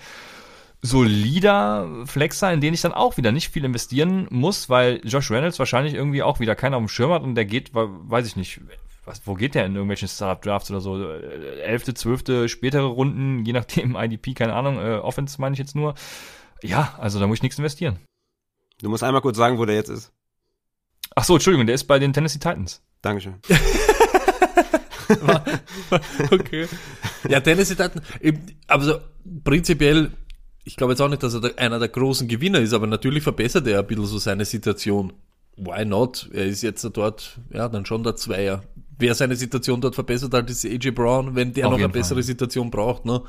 solider 0.83 2.05
Flexer, 2.05 2.53
in 2.53 2.61
den 2.61 2.75
ich 2.75 2.83
dann 2.83 2.93
auch 2.93 3.17
wieder 3.17 3.33
nicht 3.33 3.49
viel 3.49 3.65
investieren 3.65 4.27
muss, 4.31 4.69
weil 4.69 5.01
Josh 5.05 5.31
Reynolds 5.31 5.59
wahrscheinlich 5.59 5.95
irgendwie 5.95 6.23
auch 6.23 6.41
wieder 6.41 6.55
keiner 6.55 6.77
auf 6.77 6.83
dem 6.83 6.89
Schirm 6.89 7.13
hat 7.13 7.23
und 7.23 7.35
der 7.37 7.47
geht, 7.47 7.71
weiß 7.73 8.27
ich 8.27 8.37
nicht, 8.37 8.61
was, 9.07 9.27
wo 9.27 9.35
geht 9.35 9.55
der 9.55 9.65
in 9.65 9.75
irgendwelchen 9.75 10.09
Startup-Drafts 10.09 10.71
oder 10.71 10.81
so? 10.81 11.09
Elfte, 11.11 11.95
zwölfte, 11.95 12.49
spätere 12.49 12.85
Runden, 12.85 13.45
je 13.45 13.53
nachdem, 13.53 13.97
IDP, 13.99 14.35
keine 14.35 14.55
Ahnung, 14.55 14.79
äh, 14.79 14.97
Offense 14.97 15.41
meine 15.41 15.55
ich 15.55 15.59
jetzt 15.59 15.75
nur. 15.75 15.95
Ja, 16.63 16.95
also 16.99 17.19
da 17.19 17.27
muss 17.27 17.39
ich 17.39 17.43
nichts 17.43 17.59
investieren. 17.59 17.99
Du 18.81 18.89
musst 18.89 19.03
einmal 19.03 19.23
kurz 19.23 19.37
sagen, 19.37 19.59
wo 19.59 19.65
der 19.65 19.77
jetzt 19.77 19.91
ist. 19.91 20.13
Ach 21.15 21.25
so, 21.25 21.35
Entschuldigung, 21.35 21.67
der 21.67 21.75
ist 21.75 21.85
bei 21.85 21.99
den 21.99 22.13
Tennessee 22.13 22.39
Titans. 22.39 22.83
Dankeschön. 23.03 23.35
okay. 26.31 26.67
Ja, 27.29 27.41
Tennessee 27.41 27.75
Titans, 27.75 28.03
aber 28.67 28.85
so 28.85 28.99
prinzipiell 29.45 30.11
ich 30.65 30.77
glaube 30.77 30.95
jetzt 30.95 31.01
auch 31.01 31.09
nicht, 31.09 31.23
dass 31.23 31.35
er 31.35 31.59
einer 31.59 31.79
der 31.79 31.89
großen 31.89 32.27
Gewinner 32.27 32.59
ist, 32.59 32.73
aber 32.73 32.87
natürlich 32.87 33.23
verbessert 33.23 33.67
er 33.67 33.81
ein 33.81 33.87
bisschen 33.87 34.07
so 34.07 34.19
seine 34.19 34.45
Situation. 34.45 35.13
Why 35.57 35.85
not? 35.85 36.29
Er 36.33 36.47
ist 36.47 36.63
jetzt 36.63 36.83
dort, 36.95 37.39
ja, 37.53 37.69
dann 37.69 37.87
schon 37.87 38.03
der 38.03 38.17
Zweier. 38.17 38.65
Wer 38.99 39.15
seine 39.15 39.37
Situation 39.37 39.81
dort 39.81 39.95
verbessert 39.95 40.33
hat, 40.33 40.51
ist 40.51 40.65
AJ 40.65 40.93
Brown, 40.93 41.37
wenn 41.37 41.53
der 41.53 41.67
Auf 41.67 41.73
noch 41.73 41.79
eine 41.79 41.89
Fall. 41.89 42.01
bessere 42.01 42.23
Situation 42.23 42.71
braucht, 42.71 43.05
ne? 43.05 43.23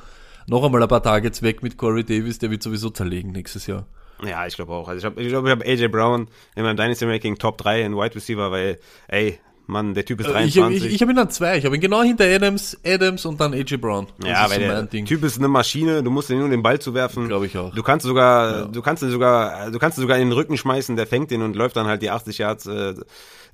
Noch 0.48 0.64
einmal 0.64 0.82
ein 0.82 0.88
paar 0.88 1.04
Tage 1.04 1.28
jetzt 1.28 1.42
weg 1.42 1.62
mit 1.62 1.78
Corey 1.78 2.04
Davis, 2.04 2.40
der 2.40 2.52
wird 2.52 2.64
sowieso 2.64 2.90
zerlegen 2.90 3.32
nächstes 3.32 3.68
Jahr. 3.68 3.88
Ja, 4.24 4.46
ich 4.48 4.56
glaube 4.56 4.74
auch. 4.74 4.88
Also 4.88 5.00
ich 5.00 5.06
habe 5.06 5.22
ich 5.22 5.30
glaub, 5.30 5.46
ich 5.46 5.52
hab 5.52 5.66
AJ 5.66 5.88
Brown 5.90 6.28
in 6.56 6.64
meinem 6.64 6.78
Dynasty 6.78 7.06
Ranking 7.06 7.38
Top 7.38 7.58
3 7.58 7.82
in 7.82 7.96
Wide 7.96 8.16
Receiver, 8.16 8.52
weil, 8.52 8.80
ey, 9.08 9.40
Mann, 9.68 9.94
der 9.96 10.06
Typ 10.06 10.20
ist 10.20 10.28
23. 10.30 10.58
Äh, 10.58 10.78
ich, 10.78 10.86
ich, 10.86 10.94
ich 10.96 11.02
habe 11.02 11.12
ihn 11.12 11.16
dann 11.16 11.30
zwei. 11.30 11.58
Ich 11.58 11.66
habe 11.66 11.76
ihn 11.76 11.82
genau 11.82 12.04
hinter 12.04 12.26
Adams, 12.26 12.78
Adams 12.86 13.26
und 13.26 13.40
dann 13.42 13.54
AJ 13.54 13.78
Brown. 13.78 14.08
Das 14.20 14.30
ja, 14.30 14.50
weil 14.50 14.62
so 14.62 14.68
der 14.68 14.84
Ding. 14.84 15.06
Typ 15.06 15.24
ist 15.24 15.38
eine 15.38 15.48
Maschine. 15.48 16.04
Du 16.04 16.12
musst 16.12 16.30
ihn 16.30 16.38
nur 16.38 16.50
den 16.50 16.62
Ball 16.62 16.80
zuwerfen. 16.80 17.28
Glaube 17.28 17.48
ich 17.48 17.58
auch. 17.58 17.74
Du 17.74 17.82
kannst 17.82 18.06
sogar, 18.06 18.60
ja. 18.60 18.66
du 18.66 18.82
kannst 18.82 19.02
ihn 19.02 19.10
sogar, 19.10 19.72
du 19.72 19.80
kannst 19.80 19.98
ihn 19.98 20.02
sogar 20.02 20.18
in 20.18 20.30
den 20.30 20.34
Rücken 20.34 20.58
schmeißen. 20.58 20.96
Der 20.96 21.08
fängt 21.08 21.32
den 21.32 21.42
und 21.42 21.56
läuft 21.56 21.76
dann 21.76 21.88
halt 21.88 22.02
die 22.02 22.12
80 22.12 22.38
Yards. 22.38 22.68
Äh, 22.68 22.94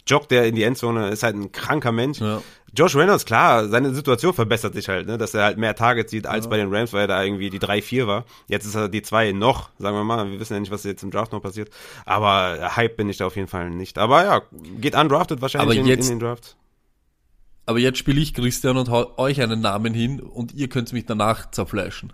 joggt 0.07 0.32
der 0.32 0.45
in 0.45 0.56
die 0.56 0.64
Endzone, 0.64 1.10
ist 1.10 1.23
halt 1.23 1.36
ein 1.36 1.52
kranker 1.52 1.91
Mensch. 1.91 2.19
Ja. 2.19 2.41
Josh 2.73 2.95
Reynolds, 2.95 3.26
klar, 3.26 3.68
seine 3.68 3.94
Situation 3.94 4.34
verbessert 4.34 4.73
sich 4.73 4.88
halt, 4.88 5.06
ne, 5.06 5.18
dass 5.18 5.34
er 5.34 5.44
halt 5.44 5.57
mehr 5.57 5.76
Targets 5.76 6.11
sieht 6.11 6.26
als 6.26 6.45
ja. 6.45 6.49
bei 6.49 6.57
den 6.57 6.73
Rams, 6.73 6.94
weil 6.94 7.02
er 7.02 7.07
da 7.07 7.23
irgendwie 7.23 7.49
die 7.49 7.60
3-4 7.60 8.07
war. 8.07 8.26
Jetzt 8.48 8.65
ist 8.65 8.76
er 8.76 8.88
die 8.88 9.02
2 9.02 9.34
noch, 9.34 9.69
sagen 9.78 9.98
wir 9.98 10.06
mal. 10.06 10.32
Wir 10.32 10.40
wissen 10.40 10.53
ja 10.53 10.60
nicht, 10.60 10.72
was 10.72 10.86
jetzt 10.86 11.03
im 11.03 11.11
Draft 11.11 11.34
noch 11.34 11.41
passiert. 11.41 11.69
Aber 12.06 12.76
Hype 12.76 12.95
bin 12.95 13.10
ich 13.10 13.18
da 13.18 13.26
auf 13.26 13.36
jeden 13.36 13.49
Fall 13.49 13.69
nicht. 13.69 13.98
Aber 13.98 14.23
ja, 14.23 14.41
geht 14.80 14.95
undrafted 14.95 15.41
wahrscheinlich 15.41 15.80
in, 15.80 15.86
in, 15.86 15.99
den 15.99 16.19
Draft. 16.19 16.56
Aber 17.65 17.80
jetzt 17.80 17.98
spiele 17.98 18.22
ich 18.22 18.34
Christian 18.34 18.78
und 18.78 18.90
hau 18.90 19.18
euch 19.18 19.41
einen 19.41 19.60
Namen 19.60 19.94
hin 19.94 20.22
und 20.22 20.53
ihr 20.53 20.69
könnt 20.69 20.94
mich 20.94 21.06
danach 21.06 21.52
zerfleischen. 21.52 22.14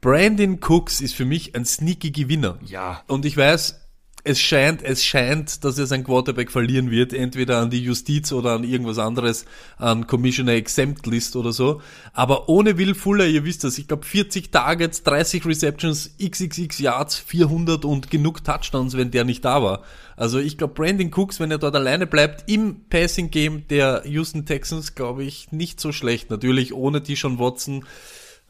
Brandon 0.00 0.60
Cooks 0.60 1.00
ist 1.00 1.14
für 1.14 1.24
mich 1.24 1.56
ein 1.56 1.64
sneaky 1.64 2.12
Gewinner. 2.12 2.58
Ja. 2.64 3.02
Und 3.08 3.24
ich 3.24 3.36
weiß, 3.36 3.80
es 4.24 4.40
scheint, 4.40 4.82
es 4.82 5.04
scheint, 5.04 5.64
dass 5.64 5.78
er 5.78 5.86
sein 5.86 6.04
Quarterback 6.04 6.50
verlieren 6.50 6.90
wird, 6.90 7.12
entweder 7.12 7.58
an 7.58 7.70
die 7.70 7.82
Justiz 7.82 8.32
oder 8.32 8.52
an 8.52 8.64
irgendwas 8.64 8.98
anderes, 8.98 9.44
an 9.76 10.06
Commissioner 10.06 10.52
Exempt 10.52 11.06
List 11.06 11.36
oder 11.36 11.52
so. 11.52 11.80
Aber 12.12 12.48
ohne 12.48 12.78
Will 12.78 12.94
Fuller, 12.94 13.26
ihr 13.26 13.44
wisst 13.44 13.64
das, 13.64 13.78
ich 13.78 13.86
glaube 13.86 14.04
40 14.04 14.50
Targets, 14.50 15.02
30 15.04 15.46
Receptions, 15.46 16.10
XXX 16.20 16.78
Yards, 16.78 17.16
400 17.18 17.84
und 17.84 18.10
genug 18.10 18.44
Touchdowns, 18.44 18.96
wenn 18.96 19.10
der 19.10 19.24
nicht 19.24 19.44
da 19.44 19.62
war. 19.62 19.82
Also 20.16 20.38
ich 20.40 20.58
glaube, 20.58 20.74
Brandon 20.74 21.12
Cooks, 21.14 21.38
wenn 21.38 21.50
er 21.50 21.58
dort 21.58 21.76
alleine 21.76 22.06
bleibt, 22.06 22.50
im 22.50 22.88
Passing 22.90 23.30
Game 23.30 23.68
der 23.68 24.02
Houston 24.04 24.44
Texans, 24.46 24.94
glaube 24.94 25.22
ich, 25.22 25.52
nicht 25.52 25.80
so 25.80 25.92
schlecht. 25.92 26.28
Natürlich 26.28 26.74
ohne 26.74 27.00
die 27.00 27.16
schon 27.16 27.38
Watson. 27.38 27.84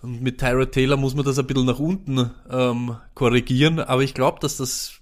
Und 0.01 0.23
mit 0.23 0.39
Tyrod 0.39 0.73
Taylor 0.73 0.97
muss 0.97 1.15
man 1.15 1.25
das 1.25 1.39
ein 1.39 1.47
bisschen 1.47 1.67
nach 1.67 1.81
unten 1.81 2.31
ähm, 2.51 2.97
korrigieren, 3.15 3.81
aber 3.81 4.03
ich 4.03 4.15
glaube, 4.15 4.39
dass 4.41 4.57
das 4.57 4.98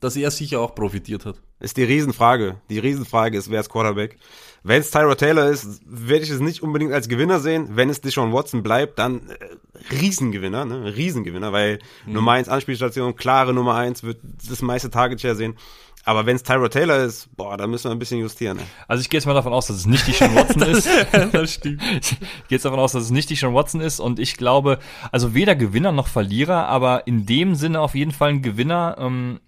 dass 0.00 0.16
er 0.16 0.30
sicher 0.30 0.60
auch 0.60 0.74
profitiert 0.74 1.24
hat. 1.24 1.36
Ist 1.58 1.78
die 1.78 1.84
Riesenfrage. 1.84 2.60
Die 2.68 2.78
Riesenfrage 2.78 3.38
ist, 3.38 3.50
wer 3.50 3.60
ist 3.60 3.70
Quarterback? 3.70 4.18
Wenn 4.62 4.80
es 4.80 4.90
Tyra 4.90 5.14
Taylor 5.14 5.48
ist, 5.48 5.80
werde 5.86 6.24
ich 6.24 6.30
es 6.30 6.40
nicht 6.40 6.62
unbedingt 6.62 6.92
als 6.92 7.08
Gewinner 7.08 7.40
sehen. 7.40 7.68
Wenn 7.76 7.88
es 7.88 8.00
Deshaun 8.02 8.32
Watson 8.32 8.62
bleibt, 8.62 8.98
dann 8.98 9.30
äh, 9.30 9.94
Riesengewinner, 9.94 10.64
ne? 10.64 10.94
Riesengewinner, 10.96 11.52
weil 11.52 11.78
mhm. 12.04 12.12
Nummer 12.12 12.32
1 12.32 12.48
Anspielstation, 12.48 13.16
klare 13.16 13.54
Nummer 13.54 13.74
1, 13.74 14.02
wird 14.02 14.18
das 14.48 14.60
meiste 14.60 14.90
Target 14.90 15.20
Share 15.20 15.36
sehen. 15.36 15.56
Aber 16.04 16.24
wenn 16.24 16.36
es 16.36 16.44
Tyra 16.44 16.68
Taylor 16.68 16.98
ist, 17.04 17.28
boah, 17.36 17.56
da 17.56 17.66
müssen 17.66 17.84
wir 17.84 17.90
ein 17.90 17.98
bisschen 17.98 18.20
justieren. 18.20 18.58
Ne? 18.58 18.62
Also 18.86 19.00
ich 19.00 19.10
gehe 19.10 19.18
jetzt 19.18 19.26
mal 19.26 19.34
davon 19.34 19.52
aus, 19.52 19.66
dass 19.66 19.76
es 19.76 19.86
nicht 19.86 20.06
die 20.06 20.12
Sean 20.12 20.36
Watson 20.36 20.62
ist. 20.62 20.88
das 21.32 21.52
stimmt. 21.52 21.82
Ich 22.00 22.10
gehe 22.20 22.28
jetzt 22.50 22.64
davon 22.64 22.78
aus, 22.78 22.92
dass 22.92 23.02
es 23.02 23.10
nicht 23.10 23.28
die 23.28 23.34
Sean 23.34 23.54
Watson 23.54 23.80
ist 23.80 23.98
und 23.98 24.20
ich 24.20 24.36
glaube, 24.36 24.78
also 25.10 25.34
weder 25.34 25.56
Gewinner 25.56 25.90
noch 25.90 26.06
Verlierer, 26.06 26.68
aber 26.68 27.08
in 27.08 27.26
dem 27.26 27.56
Sinne 27.56 27.80
auf 27.80 27.96
jeden 27.96 28.12
Fall 28.12 28.30
ein 28.30 28.42
Gewinner. 28.42 28.96
Ähm, 29.00 29.40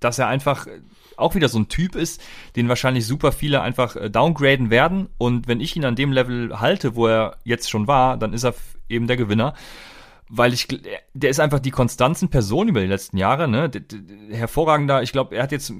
dass 0.00 0.18
er 0.18 0.28
einfach 0.28 0.66
auch 1.16 1.34
wieder 1.34 1.48
so 1.48 1.58
ein 1.58 1.68
Typ 1.68 1.94
ist, 1.94 2.20
den 2.56 2.68
wahrscheinlich 2.68 3.06
super 3.06 3.32
viele 3.32 3.62
einfach 3.62 3.96
äh, 3.96 4.10
downgraden 4.10 4.70
werden. 4.70 5.08
Und 5.18 5.46
wenn 5.48 5.60
ich 5.60 5.76
ihn 5.76 5.84
an 5.84 5.96
dem 5.96 6.12
Level 6.12 6.60
halte, 6.60 6.96
wo 6.96 7.06
er 7.06 7.36
jetzt 7.44 7.70
schon 7.70 7.86
war, 7.86 8.16
dann 8.16 8.32
ist 8.32 8.44
er 8.44 8.54
eben 8.88 9.06
der 9.06 9.16
Gewinner. 9.16 9.54
Weil 10.28 10.52
ich, 10.52 10.66
der 11.12 11.30
ist 11.30 11.38
einfach 11.38 11.60
die 11.60 11.70
Konstanzen 11.70 12.30
Person 12.30 12.68
über 12.68 12.80
die 12.80 12.86
letzten 12.86 13.18
Jahre, 13.18 13.46
ne? 13.46 13.70
Hervorragender, 14.30 15.02
ich 15.02 15.12
glaube, 15.12 15.36
er 15.36 15.42
hat 15.42 15.52
jetzt 15.52 15.72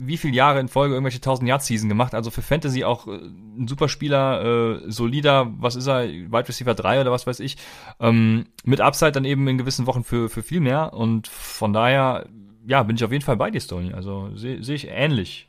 wie 0.00 0.16
viele 0.16 0.34
Jahre 0.34 0.60
in 0.60 0.68
Folge 0.68 0.94
irgendwelche 0.94 1.18
1000 1.18 1.48
Yard 1.48 1.62
Season 1.62 1.88
gemacht. 1.88 2.14
Also 2.14 2.30
für 2.30 2.42
Fantasy 2.42 2.84
auch 2.84 3.06
äh, 3.08 3.18
ein 3.58 3.66
super 3.66 3.88
Spieler, 3.88 4.84
äh, 4.84 4.90
solider, 4.90 5.52
was 5.58 5.74
ist 5.74 5.88
er, 5.88 6.08
Wide 6.08 6.48
Receiver 6.48 6.74
3 6.74 7.00
oder 7.00 7.10
was 7.10 7.26
weiß 7.26 7.40
ich. 7.40 7.56
Ähm, 7.98 8.46
mit 8.64 8.80
Upside 8.80 9.12
dann 9.12 9.24
eben 9.24 9.48
in 9.48 9.58
gewissen 9.58 9.86
Wochen 9.86 10.04
für, 10.04 10.28
für 10.28 10.42
viel 10.42 10.60
mehr. 10.60 10.92
Und 10.92 11.26
von 11.26 11.72
daher, 11.72 12.26
ja, 12.68 12.82
bin 12.82 12.96
ich 12.96 13.04
auf 13.04 13.10
jeden 13.10 13.24
Fall 13.24 13.36
bei 13.36 13.50
dir, 13.50 13.60
Stoney. 13.60 13.94
Also 13.94 14.30
sehe 14.34 14.62
seh 14.62 14.74
ich 14.74 14.88
ähnlich. 14.88 15.48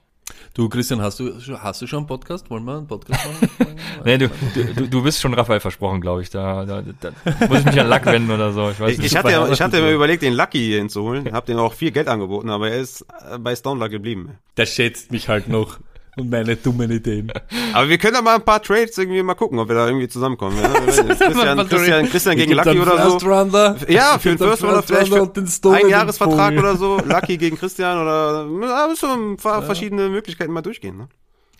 Du, 0.53 0.69
Christian, 0.69 1.01
hast 1.01 1.19
du, 1.19 1.33
hast 1.57 1.81
du 1.81 1.87
schon 1.87 1.99
einen 1.99 2.07
Podcast? 2.07 2.49
Wollen 2.49 2.63
wir 2.63 2.77
einen 2.77 2.87
Podcast 2.87 3.25
machen? 3.25 3.75
nee, 4.05 4.17
du, 4.17 4.29
du, 4.75 4.87
du 4.87 5.03
bist 5.03 5.19
schon 5.19 5.33
Raphael 5.33 5.59
versprochen, 5.59 5.99
glaube 5.99 6.21
ich. 6.21 6.29
Da, 6.29 6.65
da, 6.65 6.81
da 6.81 7.11
muss 7.47 7.59
ich 7.59 7.65
mich 7.65 7.79
an 7.79 7.87
Lack 7.87 8.05
wenden 8.05 8.31
oder 8.31 8.53
so. 8.53 8.69
Ich, 8.69 8.79
weiß 8.79 8.97
ich, 8.99 9.05
ich 9.05 9.15
hatte, 9.17 9.31
ja, 9.31 9.51
ich 9.51 9.59
hatte 9.59 9.81
mir 9.81 9.91
überlegt, 9.91 10.21
den 10.21 10.33
Lucky 10.33 10.59
hier 10.59 10.77
hinzuholen. 10.77 11.31
Hab 11.33 11.45
dem 11.45 11.57
auch 11.57 11.73
viel 11.73 11.91
Geld 11.91 12.07
angeboten, 12.07 12.49
aber 12.49 12.69
er 12.69 12.79
ist 12.79 13.05
bei 13.39 13.55
Stone 13.55 13.79
Luck 13.79 13.91
geblieben. 13.91 14.37
Der 14.55 14.65
schätzt 14.65 15.11
mich 15.11 15.27
halt 15.27 15.49
noch 15.49 15.79
und 16.19 16.29
meine 16.29 16.55
dummen 16.55 16.91
Ideen. 16.91 17.31
Aber 17.73 17.89
wir 17.89 17.97
können 17.97 18.13
da 18.13 18.21
mal 18.21 18.35
ein 18.35 18.43
paar 18.43 18.61
Trades 18.61 18.97
irgendwie 18.97 19.21
mal 19.23 19.35
gucken, 19.35 19.59
ob 19.59 19.67
wir 19.67 19.75
da 19.75 19.87
irgendwie 19.87 20.07
zusammenkommen. 20.07 20.57
Ja? 20.61 20.69
Christian, 20.85 21.67
Christian, 21.67 22.09
Christian 22.09 22.37
gegen 22.37 22.53
Lucky 22.53 22.79
oder 22.79 23.09
so. 23.09 23.17
Runner. 23.27 23.75
Ja, 23.87 24.17
für 24.19 24.29
den 24.29 24.37
First 24.37 24.63
Runner 24.63 24.83
vielleicht 24.83 25.13
für 25.13 25.73
ein 25.73 25.89
Jahresvertrag 25.89 26.57
oder 26.57 26.75
so. 26.75 26.99
Lucky 27.05 27.37
gegen 27.37 27.57
Christian 27.57 28.01
oder 28.01 28.47
ja, 28.67 28.87
müssen 28.87 29.09
wir 29.09 29.15
ein 29.15 29.37
paar 29.37 29.61
ja. 29.61 29.65
verschiedene 29.65 30.09
Möglichkeiten 30.09 30.51
mal 30.51 30.61
durchgehen. 30.61 30.97
Ne? 30.97 31.07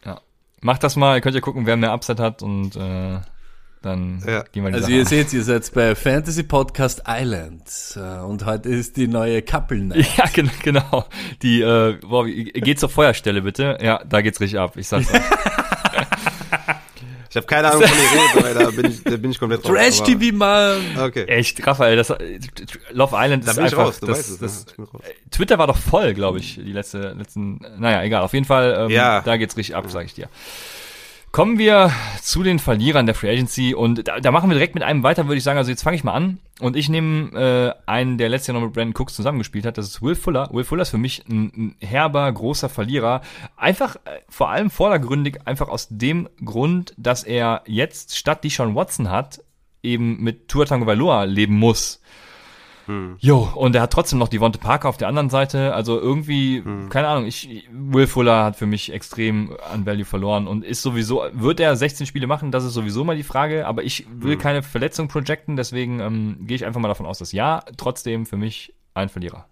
Ja. 0.06 0.22
Macht 0.61 0.84
das 0.84 0.95
mal, 0.95 1.15
ihr 1.15 1.22
könnt 1.22 1.36
ja 1.36 1.41
gucken, 1.41 1.65
wer 1.65 1.77
mehr 1.77 1.91
Upside 1.91 2.22
hat 2.22 2.44
und 2.44 2.76
äh, 2.76 3.19
dann 3.81 4.22
ja. 4.27 4.43
gehen 4.51 4.65
wir 4.65 4.73
Also 4.73 4.89
ihr 4.89 5.06
seht, 5.06 5.31
ihr 5.31 5.43
seid 5.43 5.72
bei 5.73 5.95
Fantasy 5.95 6.43
Podcast 6.43 7.03
Island 7.07 7.64
äh, 7.95 8.19
und 8.23 8.45
heute 8.45 8.68
ist 8.69 8.97
die 8.97 9.07
neue 9.07 9.41
Couple 9.41 9.80
Night. 9.80 10.06
Ja, 10.18 10.26
genau, 10.34 10.51
genau. 10.64 11.06
Die, 11.41 11.61
äh, 11.61 11.97
boah, 12.01 12.26
geht 12.26 12.80
zur 12.80 12.89
Feuerstelle 12.89 13.41
bitte. 13.41 13.77
Ja, 13.81 14.03
da 14.03 14.22
geht's 14.22 14.41
richtig 14.41 14.60
ab. 14.60 14.76
Ich 14.76 14.88
sag's 14.88 15.14
euch. 15.14 15.22
Ich 17.31 17.35
habe 17.35 17.45
keine 17.45 17.69
Ahnung 17.69 17.84
von 17.84 18.43
der 18.43 18.49
Rede, 18.49 18.60
da 18.60 18.72
bin 18.72 18.91
ich, 18.91 19.03
da 19.03 19.18
bin 19.18 19.30
ich 19.30 19.38
komplett 19.38 19.64
raus. 19.64 19.72
Trash 19.72 20.01
TV 20.01 20.35
Mann. 20.35 20.81
Okay. 20.97 21.26
Echt, 21.26 21.65
Raphael, 21.65 21.95
das 21.95 22.10
Love 22.89 23.15
Island 23.15 23.47
da 23.47 23.51
ist 23.51 23.60
einfach 23.60 23.77
raus, 23.77 23.99
das, 23.99 24.31
es, 24.31 24.39
das, 24.39 24.65
das 24.65 24.76
Twitter 25.30 25.60
war 25.60 25.68
doch 25.68 25.77
voll, 25.77 26.15
glaube 26.15 26.39
ich, 26.39 26.56
die 26.56 26.72
letzte 26.72 27.11
letzten 27.11 27.60
naja, 27.77 28.01
egal, 28.01 28.23
auf 28.23 28.34
jeden 28.34 28.45
Fall 28.45 28.85
ähm, 28.85 28.89
ja. 28.89 29.22
da 29.22 29.38
geht's 29.38 29.56
richtig 29.57 29.76
ab, 29.76 29.85
sag 29.89 30.06
ich 30.06 30.15
dir. 30.15 30.27
Kommen 31.31 31.60
wir 31.60 31.91
zu 32.23 32.41
den 32.41 32.57
Verlierern 32.57 33.06
der 33.06 33.14
Free 33.14 33.30
Agency 33.30 33.76
und 33.76 34.07
da, 34.07 34.19
da 34.19 34.31
machen 34.31 34.49
wir 34.49 34.56
direkt 34.56 34.73
mit 34.73 34.84
einem 34.84 35.03
weiter, 35.03 35.27
würde 35.27 35.38
ich 35.38 35.43
sagen. 35.43 35.60
Also 35.60 35.69
jetzt 35.69 35.84
fange 35.84 35.95
ich 35.95 36.03
mal 36.03 36.14
an 36.14 36.39
und 36.60 36.76
ich 36.76 36.89
nehme 36.89 37.76
äh, 37.85 37.89
einen, 37.89 38.18
der 38.18 38.30
letztes 38.30 38.47
Jahr 38.47 38.56
noch 38.56 38.65
mit 38.65 38.73
Brandon 38.73 38.99
Cooks 38.99 39.14
zusammengespielt 39.14 39.65
hat. 39.65 39.77
Das 39.77 39.85
ist 39.85 40.01
Will 40.01 40.15
Fuller. 40.15 40.49
Will 40.51 40.64
Fuller 40.64 40.81
ist 40.81 40.89
für 40.89 40.97
mich 40.97 41.23
ein, 41.30 41.76
ein 41.81 41.88
herber, 41.88 42.31
großer 42.31 42.68
Verlierer. 42.68 43.22
Einfach, 43.57 43.97
äh, 43.97 44.22
vor 44.27 44.49
allem 44.49 44.72
vordergründig, 44.72 45.41
einfach 45.45 45.69
aus 45.69 45.88
dem 45.91 46.27
Grund, 46.43 46.95
dass 46.97 47.23
er 47.23 47.61
jetzt 47.68 48.18
statt 48.18 48.43
die 48.43 48.49
Sean 48.49 48.73
Watson 48.73 49.11
hat, 49.11 49.43
eben 49.84 50.23
mit 50.23 50.47
Tua 50.47 50.65
Tango 50.65 50.88
Valoa 50.88 51.26
leben 51.26 51.56
muss. 51.56 52.01
Hm. 52.89 53.17
Jo, 53.19 53.47
und 53.53 53.75
er 53.75 53.83
hat 53.83 53.93
trotzdem 53.93 54.17
noch 54.17 54.29
die 54.29 54.41
Wonte 54.41 54.57
Parker 54.57 54.89
auf 54.89 54.97
der 54.97 55.07
anderen 55.07 55.29
Seite. 55.29 55.75
Also 55.75 55.99
irgendwie, 55.99 56.63
hm. 56.63 56.89
keine 56.89 57.07
Ahnung, 57.07 57.25
ich, 57.27 57.69
Will 57.71 58.07
Fuller 58.07 58.43
hat 58.45 58.55
für 58.55 58.65
mich 58.65 58.91
extrem 58.91 59.55
an 59.71 59.85
Value 59.85 60.05
verloren 60.05 60.47
und 60.47 60.65
ist 60.65 60.81
sowieso, 60.81 61.21
wird 61.31 61.59
er 61.59 61.75
16 61.75 62.07
Spiele 62.07 62.25
machen? 62.25 62.51
Das 62.51 62.65
ist 62.65 62.73
sowieso 62.73 63.03
mal 63.03 63.15
die 63.15 63.21
Frage, 63.21 63.67
aber 63.67 63.83
ich 63.83 64.07
will 64.11 64.33
hm. 64.33 64.39
keine 64.39 64.63
Verletzung 64.63 65.07
projecten, 65.07 65.55
deswegen 65.55 65.99
ähm, 65.99 66.37
gehe 66.47 66.55
ich 66.55 66.65
einfach 66.65 66.81
mal 66.81 66.87
davon 66.87 67.05
aus, 67.05 67.19
dass 67.19 67.31
ja, 67.31 67.63
trotzdem 67.77 68.25
für 68.25 68.37
mich 68.37 68.73
ein 68.95 69.09
Verlierer. 69.09 69.45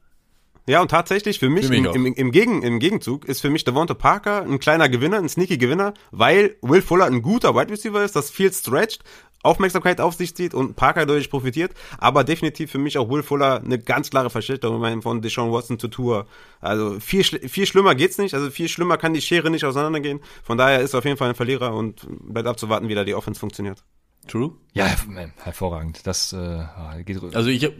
Ja, 0.65 0.81
und 0.81 0.89
tatsächlich 0.89 1.39
für 1.39 1.49
mich, 1.49 1.68
für 1.68 1.76
im, 1.76 1.85
im, 1.85 2.05
im, 2.07 2.31
Gegen, 2.31 2.64
im 2.64 2.80
Gegenzug 2.80 3.23
ist 3.26 3.39
für 3.39 3.49
mich 3.51 3.64
Devonta 3.64 3.93
Parker 3.93 4.41
ein 4.41 4.59
kleiner 4.59 4.89
Gewinner, 4.89 5.18
ein 5.18 5.30
sneaky 5.30 5.57
Gewinner, 5.57 5.93
weil 6.11 6.55
Will 6.61 6.81
Fuller 6.81 7.05
ein 7.05 7.22
guter 7.22 7.55
Wide 7.55 7.72
Receiver 7.72 8.03
ist, 8.03 8.18
das 8.18 8.31
viel 8.31 8.51
stretched, 8.51 9.01
Aufmerksamkeit 9.48 10.02
auf 10.02 10.15
sich 10.15 10.36
zieht 10.36 10.53
und 10.53 10.76
Parker 10.76 11.06
dadurch 11.06 11.30
profitiert, 11.30 11.72
aber 11.98 12.24
definitiv 12.24 12.72
für 12.72 12.78
mich 12.78 12.98
auch 12.98 13.10
Will 13.10 13.24
Fuller 13.24 13.61
eine 13.64 13.80
ganz 13.80 14.10
klare 14.10 14.30
Verschlechterung 14.30 15.02
von 15.02 15.22
Deshaun 15.22 15.52
Watson 15.52 15.80
zur 15.80 15.90
Tour. 15.90 16.28
Also 16.61 16.99
viel, 16.99 17.24
viel 17.24 17.65
schlimmer 17.65 17.95
geht's 17.95 18.18
nicht, 18.18 18.34
also 18.34 18.49
viel 18.49 18.69
schlimmer 18.69 18.98
kann 18.98 19.14
die 19.14 19.22
Schere 19.22 19.49
nicht 19.49 19.65
auseinandergehen. 19.65 20.19
Von 20.44 20.57
daher 20.57 20.82
ist 20.82 20.94
er 20.94 20.99
auf 20.99 21.06
jeden 21.06 21.18
Fall 21.18 21.30
ein 21.30 21.36
Verlierer 21.36 21.74
und 21.74 22.07
bleibt 22.10 22.48
abzuwarten, 22.48 22.90
wie 22.90 22.95
da 22.95 23.03
die 23.03 23.15
Offense 23.15 23.40
funktioniert. 23.40 23.84
True? 24.28 24.52
Ja, 24.74 24.88
hervorragend. 25.38 26.06
Das 26.06 26.34
äh, 26.34 26.38
ah, 26.38 26.98
geht 27.06 27.24
Also 27.34 27.49
ich 27.49 27.64
habe 27.64 27.76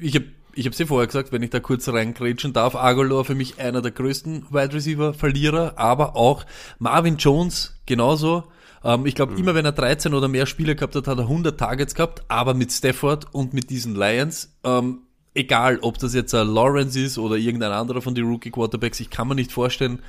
ich 0.00 0.16
hab 0.16 0.22
ich 0.54 0.66
habe 0.66 0.76
sie 0.76 0.86
vorher 0.86 1.06
gesagt, 1.06 1.32
wenn 1.32 1.42
ich 1.42 1.50
da 1.50 1.60
kurz 1.60 1.88
reingrätschen 1.88 2.52
darf, 2.52 2.74
Agolor 2.74 3.24
für 3.24 3.34
mich 3.34 3.58
einer 3.58 3.80
der 3.80 3.90
größten 3.90 4.46
Wide 4.50 4.74
Receiver 4.74 5.14
Verlierer, 5.14 5.78
aber 5.78 6.16
auch 6.16 6.44
Marvin 6.78 7.16
Jones 7.16 7.80
genauso. 7.86 8.44
Ähm, 8.84 9.06
ich 9.06 9.14
glaube, 9.14 9.32
mhm. 9.32 9.38
immer 9.38 9.54
wenn 9.54 9.64
er 9.64 9.72
13 9.72 10.14
oder 10.14 10.28
mehr 10.28 10.46
Spiele 10.46 10.74
gehabt 10.74 10.94
hat, 10.94 11.06
hat 11.06 11.18
er 11.18 11.24
100 11.24 11.58
Targets 11.58 11.94
gehabt, 11.94 12.22
aber 12.28 12.54
mit 12.54 12.72
Stafford 12.72 13.26
und 13.32 13.54
mit 13.54 13.70
diesen 13.70 13.94
Lions, 13.94 14.56
ähm, 14.64 15.02
egal 15.34 15.78
ob 15.82 15.98
das 15.98 16.14
jetzt 16.14 16.34
ein 16.34 16.48
Lawrence 16.48 17.00
ist 17.00 17.18
oder 17.18 17.36
irgendein 17.36 17.72
anderer 17.72 18.02
von 18.02 18.14
den 18.14 18.26
Rookie 18.26 18.50
Quarterbacks, 18.50 19.00
ich 19.00 19.10
kann 19.10 19.28
mir 19.28 19.34
nicht 19.34 19.52
vorstellen, 19.52 20.00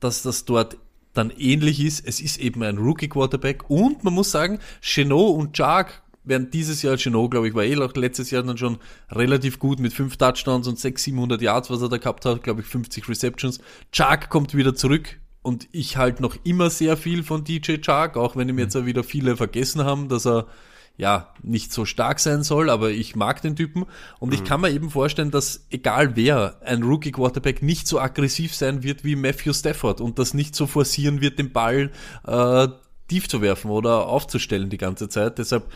dass 0.00 0.22
das 0.22 0.44
dort 0.44 0.76
dann 1.14 1.30
ähnlich 1.30 1.80
ist. 1.80 2.06
Es 2.06 2.20
ist 2.20 2.38
eben 2.38 2.62
ein 2.62 2.78
Rookie 2.78 3.08
Quarterback 3.08 3.68
und 3.68 4.04
man 4.04 4.14
muss 4.14 4.30
sagen, 4.30 4.58
Chenot 4.80 5.36
und 5.36 5.56
Jark 5.56 6.02
während 6.28 6.52
dieses 6.54 6.82
Jahr 6.82 6.96
Chenot, 6.96 7.30
glaube 7.30 7.48
ich, 7.48 7.54
war 7.54 7.64
eh 7.64 7.76
auch 7.78 7.94
letztes 7.94 8.30
Jahr 8.30 8.42
dann 8.42 8.58
schon 8.58 8.78
relativ 9.10 9.58
gut 9.58 9.80
mit 9.80 9.92
fünf 9.92 10.16
Touchdowns 10.16 10.68
und 10.68 10.78
600, 10.78 10.98
700 11.00 11.42
Yards, 11.42 11.70
was 11.70 11.82
er 11.82 11.88
da 11.88 11.96
gehabt 11.96 12.24
hat, 12.24 12.42
glaube 12.42 12.60
ich, 12.60 12.66
50 12.66 13.08
Receptions. 13.08 13.58
Chark 13.92 14.28
kommt 14.28 14.54
wieder 14.54 14.74
zurück, 14.74 15.18
und 15.48 15.66
ich 15.72 15.96
halt 15.96 16.20
noch 16.20 16.36
immer 16.44 16.68
sehr 16.68 16.98
viel 16.98 17.22
von 17.22 17.42
DJ 17.42 17.78
Chark, 17.78 18.18
auch 18.18 18.36
wenn 18.36 18.50
ihm 18.50 18.58
jetzt 18.58 18.76
mhm. 18.76 18.84
wieder 18.84 19.02
viele 19.02 19.34
vergessen 19.34 19.82
haben, 19.82 20.10
dass 20.10 20.26
er 20.26 20.46
ja 20.98 21.32
nicht 21.42 21.72
so 21.72 21.86
stark 21.86 22.20
sein 22.20 22.42
soll, 22.42 22.68
aber 22.68 22.90
ich 22.90 23.16
mag 23.16 23.40
den 23.40 23.56
Typen 23.56 23.86
und 24.18 24.28
mhm. 24.28 24.34
ich 24.34 24.44
kann 24.44 24.60
mir 24.60 24.70
eben 24.70 24.90
vorstellen, 24.90 25.30
dass 25.30 25.64
egal 25.70 26.16
wer 26.16 26.60
ein 26.62 26.82
Rookie 26.82 27.12
Quarterback 27.12 27.62
nicht 27.62 27.88
so 27.88 27.98
aggressiv 27.98 28.54
sein 28.54 28.82
wird 28.82 29.04
wie 29.04 29.16
Matthew 29.16 29.54
Stafford 29.54 30.02
und 30.02 30.18
das 30.18 30.34
nicht 30.34 30.54
so 30.54 30.66
forcieren 30.66 31.22
wird, 31.22 31.38
den 31.38 31.50
Ball 31.50 31.92
äh, 32.26 32.68
tief 33.08 33.26
zu 33.26 33.40
werfen 33.40 33.70
oder 33.70 34.06
aufzustellen 34.06 34.68
die 34.68 34.76
ganze 34.76 35.08
Zeit. 35.08 35.38
Deshalb 35.38 35.72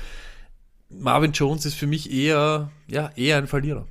Marvin 0.91 1.33
Jones 1.33 1.65
ist 1.65 1.77
für 1.77 1.87
mich 1.87 2.13
eher 2.13 2.71
ja 2.89 3.11
eher 3.17 3.39
ein 3.39 3.47
Verlierer. 3.47 3.87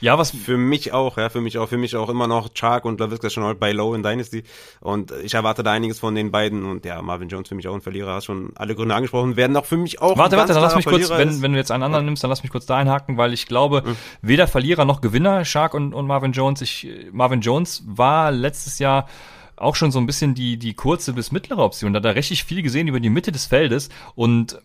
Ja, 0.00 0.18
was 0.18 0.30
für 0.30 0.56
mich 0.56 0.92
auch, 0.92 1.16
ja, 1.16 1.28
für 1.28 1.40
mich 1.40 1.58
auch, 1.58 1.68
für 1.68 1.78
mich 1.78 1.96
auch 1.96 2.08
immer 2.08 2.26
noch 2.26 2.52
Chark 2.54 2.84
und 2.84 3.00
LaVisca 3.00 3.30
schon 3.30 3.58
bei 3.58 3.72
Low 3.72 3.94
in 3.94 4.02
Dynasty. 4.02 4.44
Und 4.80 5.12
ich 5.22 5.34
erwarte 5.34 5.62
da 5.62 5.72
einiges 5.72 5.98
von 5.98 6.14
den 6.14 6.30
beiden. 6.30 6.64
Und 6.64 6.84
ja, 6.84 7.00
Marvin 7.02 7.28
Jones 7.28 7.48
für 7.48 7.54
mich 7.54 7.68
auch 7.68 7.74
ein 7.74 7.80
Verlierer, 7.80 8.14
hast 8.14 8.26
schon 8.26 8.52
alle 8.56 8.74
Gründe 8.74 8.94
angesprochen, 8.94 9.36
werden 9.36 9.56
auch 9.56 9.64
für 9.64 9.76
mich 9.76 10.00
auch 10.00 10.16
Warte, 10.16 10.36
warte, 10.36 10.52
dann 10.52 10.62
lass 10.62 10.76
mich 10.76 10.86
kurz, 10.86 11.10
wenn, 11.10 11.42
wenn 11.42 11.52
du 11.52 11.58
jetzt 11.58 11.70
einen 11.70 11.82
anderen 11.82 12.04
nimmst, 12.04 12.22
dann 12.22 12.30
lass 12.30 12.42
mich 12.42 12.52
kurz 12.52 12.66
da 12.66 12.76
einhaken, 12.76 13.16
weil 13.16 13.32
ich 13.32 13.46
glaube, 13.46 13.82
mhm. 13.84 13.96
weder 14.22 14.46
Verlierer 14.46 14.84
noch 14.84 15.00
Gewinner, 15.00 15.44
Shark 15.44 15.74
und, 15.74 15.94
und 15.94 16.06
Marvin 16.06 16.32
Jones, 16.32 16.60
ich, 16.60 16.88
Marvin 17.12 17.40
Jones 17.40 17.82
war 17.86 18.30
letztes 18.30 18.78
Jahr 18.78 19.06
auch 19.56 19.74
schon 19.74 19.90
so 19.90 19.98
ein 19.98 20.06
bisschen 20.06 20.34
die, 20.34 20.58
die 20.58 20.74
kurze 20.74 21.12
bis 21.12 21.32
mittlere 21.32 21.62
Option. 21.62 21.92
Da 21.92 21.98
hat 21.98 22.04
er 22.04 22.14
richtig 22.14 22.44
viel 22.44 22.62
gesehen 22.62 22.88
über 22.88 23.00
die 23.00 23.10
Mitte 23.10 23.32
des 23.32 23.46
Feldes. 23.46 23.88
Und 24.14 24.60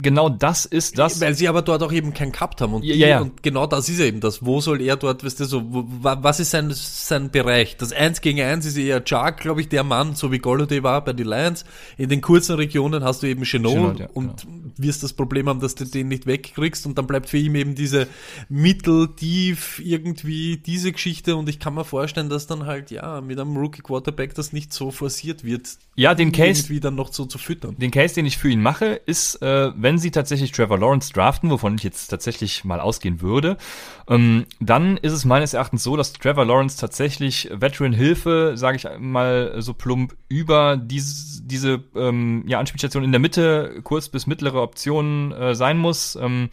genau 0.00 0.28
das 0.28 0.64
ist 0.64 0.98
das. 0.98 1.20
Weil 1.20 1.34
sie 1.34 1.48
aber 1.48 1.62
dort 1.62 1.82
auch 1.82 1.92
eben 1.92 2.14
keinen 2.14 2.32
gehabt 2.32 2.60
haben. 2.60 2.74
Und, 2.74 2.84
ja, 2.84 2.94
ja, 2.94 3.08
ja. 3.08 3.20
und 3.20 3.42
genau 3.42 3.66
das 3.66 3.88
ist 3.88 4.00
eben 4.00 4.20
das. 4.20 4.44
Wo 4.44 4.60
soll 4.60 4.80
er 4.80 4.96
dort, 4.96 5.24
weißt 5.24 5.40
du, 5.40 5.44
so, 5.44 5.62
wo, 5.72 5.84
was 6.02 6.40
ist 6.40 6.50
sein, 6.50 6.70
sein 6.72 7.30
Bereich? 7.30 7.76
Das 7.76 7.92
Eins 7.92 8.20
gegen 8.20 8.40
Eins 8.40 8.66
ist 8.66 8.76
eher 8.76 9.02
Jark, 9.04 9.40
glaube 9.40 9.60
ich, 9.60 9.68
der 9.68 9.84
Mann, 9.84 10.14
so 10.14 10.32
wie 10.32 10.38
Golladay 10.38 10.82
war 10.82 11.04
bei 11.04 11.12
den 11.12 11.26
Lions. 11.26 11.64
In 11.96 12.08
den 12.08 12.20
kurzen 12.20 12.56
Regionen 12.56 13.04
hast 13.04 13.22
du 13.22 13.26
eben 13.26 13.44
Chenot, 13.44 13.72
Chenot 13.72 14.00
ja, 14.00 14.08
und 14.14 14.42
genau. 14.42 14.72
wirst 14.76 15.02
das 15.02 15.12
Problem 15.12 15.48
haben, 15.48 15.60
dass 15.60 15.74
du 15.74 15.84
den 15.84 16.08
nicht 16.08 16.26
wegkriegst 16.26 16.86
und 16.86 16.98
dann 16.98 17.06
bleibt 17.06 17.28
für 17.28 17.38
ihn 17.38 17.54
eben 17.54 17.74
diese 17.74 18.06
Mittel, 18.48 19.08
tief, 19.14 19.80
irgendwie 19.84 20.56
diese 20.56 20.92
Geschichte 20.92 21.36
und 21.36 21.48
ich 21.48 21.58
kann 21.58 21.74
mir 21.74 21.84
vorstellen, 21.84 22.28
dass 22.28 22.46
dann 22.46 22.66
halt, 22.66 22.90
ja, 22.90 23.20
mit 23.20 23.38
einem 23.38 23.56
Rookie 23.56 23.82
Quarterback 23.82 24.34
das 24.34 24.52
nicht 24.52 24.72
so 24.72 24.90
forciert 24.90 25.44
wird. 25.44 25.68
Ja, 25.94 26.14
den 26.14 26.32
Case. 26.32 26.62
Irgendwie 26.62 26.80
dann 26.80 26.94
noch 26.94 27.12
so 27.12 27.26
zu 27.26 27.38
füttern. 27.38 27.76
Den 27.78 27.90
Case, 27.90 28.14
den 28.14 28.26
ich 28.26 28.38
für 28.38 28.48
ihn 28.48 28.62
mache, 28.62 29.00
ist, 29.06 29.42
äh, 29.42 29.70
wenn 29.76 29.91
sie 29.98 30.10
tatsächlich 30.10 30.52
Trevor 30.52 30.78
Lawrence 30.78 31.12
draften, 31.12 31.50
wovon 31.50 31.74
ich 31.74 31.82
jetzt 31.82 32.08
tatsächlich 32.08 32.64
mal 32.64 32.80
ausgehen 32.80 33.20
würde, 33.20 33.56
ähm, 34.08 34.46
dann 34.60 34.96
ist 34.96 35.12
es 35.12 35.24
meines 35.24 35.54
Erachtens 35.54 35.82
so, 35.82 35.96
dass 35.96 36.12
Trevor 36.12 36.44
Lawrence 36.44 36.78
tatsächlich 36.78 37.50
Veteran-Hilfe, 37.52 38.52
sage 38.56 38.76
ich 38.76 38.86
mal 38.98 39.54
so 39.58 39.74
plump, 39.74 40.14
über 40.28 40.76
diese, 40.76 41.42
diese 41.42 41.82
ähm, 41.94 42.44
ja, 42.46 42.58
Anspielstation 42.58 43.04
in 43.04 43.12
der 43.12 43.20
Mitte, 43.20 43.80
kurz 43.82 44.08
bis 44.08 44.26
mittlere 44.26 44.60
Optionen 44.62 45.32
äh, 45.32 45.54
sein 45.54 45.78
muss. 45.78 46.16
Ähm, 46.16 46.50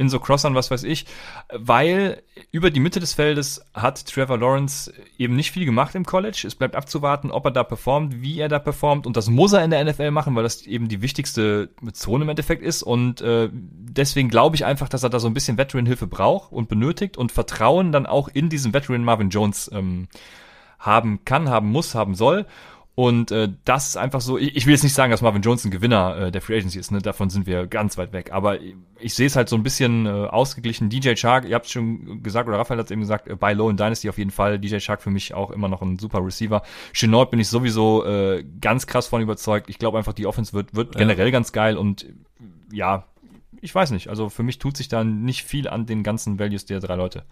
in 0.00 0.08
so 0.08 0.18
Crossern, 0.18 0.54
was 0.54 0.70
weiß 0.70 0.84
ich, 0.84 1.04
weil 1.52 2.22
über 2.52 2.70
die 2.70 2.80
Mitte 2.80 3.00
des 3.00 3.12
Feldes 3.12 3.62
hat 3.74 4.06
Trevor 4.06 4.38
Lawrence 4.38 4.90
eben 5.18 5.36
nicht 5.36 5.50
viel 5.50 5.66
gemacht 5.66 5.94
im 5.94 6.06
College. 6.06 6.44
Es 6.46 6.54
bleibt 6.54 6.74
abzuwarten, 6.74 7.30
ob 7.30 7.44
er 7.44 7.50
da 7.50 7.64
performt, 7.64 8.22
wie 8.22 8.40
er 8.40 8.48
da 8.48 8.58
performt 8.58 9.06
und 9.06 9.18
das 9.18 9.28
muss 9.28 9.52
er 9.52 9.62
in 9.62 9.70
der 9.70 9.84
NFL 9.84 10.10
machen, 10.10 10.34
weil 10.34 10.42
das 10.42 10.62
eben 10.62 10.88
die 10.88 11.02
wichtigste 11.02 11.68
Zone 11.92 12.24
im 12.24 12.30
Endeffekt 12.30 12.62
ist 12.62 12.82
und 12.82 13.20
äh, 13.20 13.50
deswegen 13.52 14.30
glaube 14.30 14.56
ich 14.56 14.64
einfach, 14.64 14.88
dass 14.88 15.02
er 15.02 15.10
da 15.10 15.20
so 15.20 15.26
ein 15.26 15.34
bisschen 15.34 15.58
Veteran-Hilfe 15.58 16.06
braucht 16.06 16.50
und 16.50 16.70
benötigt 16.70 17.18
und 17.18 17.30
Vertrauen 17.30 17.92
dann 17.92 18.06
auch 18.06 18.28
in 18.28 18.48
diesen 18.48 18.72
Veteran 18.72 19.04
Marvin 19.04 19.28
Jones 19.28 19.70
ähm, 19.70 20.08
haben 20.78 21.26
kann, 21.26 21.50
haben 21.50 21.70
muss, 21.70 21.94
haben 21.94 22.14
soll. 22.14 22.46
Und 23.00 23.30
äh, 23.30 23.48
das 23.64 23.88
ist 23.88 23.96
einfach 23.96 24.20
so, 24.20 24.36
ich, 24.36 24.54
ich 24.56 24.66
will 24.66 24.74
jetzt 24.74 24.82
nicht 24.82 24.92
sagen, 24.92 25.10
dass 25.10 25.22
Marvin 25.22 25.40
Jones 25.40 25.64
ein 25.64 25.70
Gewinner 25.70 26.18
äh, 26.18 26.30
der 26.30 26.42
Free 26.42 26.58
Agency 26.58 26.78
ist, 26.78 26.90
ne? 26.90 26.98
davon 27.00 27.30
sind 27.30 27.46
wir 27.46 27.66
ganz 27.66 27.96
weit 27.96 28.12
weg. 28.12 28.30
Aber 28.30 28.60
ich, 28.60 28.74
ich 28.98 29.14
sehe 29.14 29.26
es 29.26 29.36
halt 29.36 29.48
so 29.48 29.56
ein 29.56 29.62
bisschen 29.62 30.04
äh, 30.04 30.10
ausgeglichen. 30.10 30.90
DJ 30.90 31.14
Shark, 31.16 31.48
ihr 31.48 31.54
habt 31.54 31.64
es 31.64 31.72
schon 31.72 32.22
gesagt, 32.22 32.46
oder 32.46 32.58
Raphael 32.58 32.78
hat 32.78 32.84
es 32.88 32.90
eben 32.90 33.00
gesagt, 33.00 33.26
äh, 33.26 33.36
bei 33.36 33.54
Low 33.54 33.70
in 33.70 33.78
Dynasty 33.78 34.10
auf 34.10 34.18
jeden 34.18 34.30
Fall. 34.30 34.58
DJ 34.58 34.80
Shark 34.80 35.00
für 35.00 35.08
mich 35.08 35.32
auch 35.32 35.50
immer 35.50 35.68
noch 35.68 35.80
ein 35.80 35.98
super 35.98 36.22
Receiver. 36.22 36.60
Chenault 36.92 37.30
bin 37.30 37.40
ich 37.40 37.48
sowieso 37.48 38.04
äh, 38.04 38.44
ganz 38.60 38.86
krass 38.86 39.06
von 39.06 39.22
überzeugt. 39.22 39.70
Ich 39.70 39.78
glaube 39.78 39.96
einfach, 39.96 40.12
die 40.12 40.26
Offense 40.26 40.52
wird, 40.52 40.74
wird 40.74 40.94
Ja. 40.94 40.98
generell 40.98 41.30
ganz 41.30 41.52
geil 41.52 41.78
und 41.78 42.04
äh, 42.04 42.12
ja, 42.70 43.06
ich 43.62 43.74
weiß 43.74 43.92
nicht. 43.92 44.08
Also 44.08 44.28
für 44.28 44.42
mich 44.42 44.58
tut 44.58 44.76
sich 44.76 44.88
da 44.88 45.04
nicht 45.04 45.42
viel 45.44 45.68
an 45.68 45.86
den 45.86 46.02
ganzen 46.02 46.38
Values 46.38 46.66
der 46.66 46.80
drei 46.80 46.96
Leute. 46.96 47.24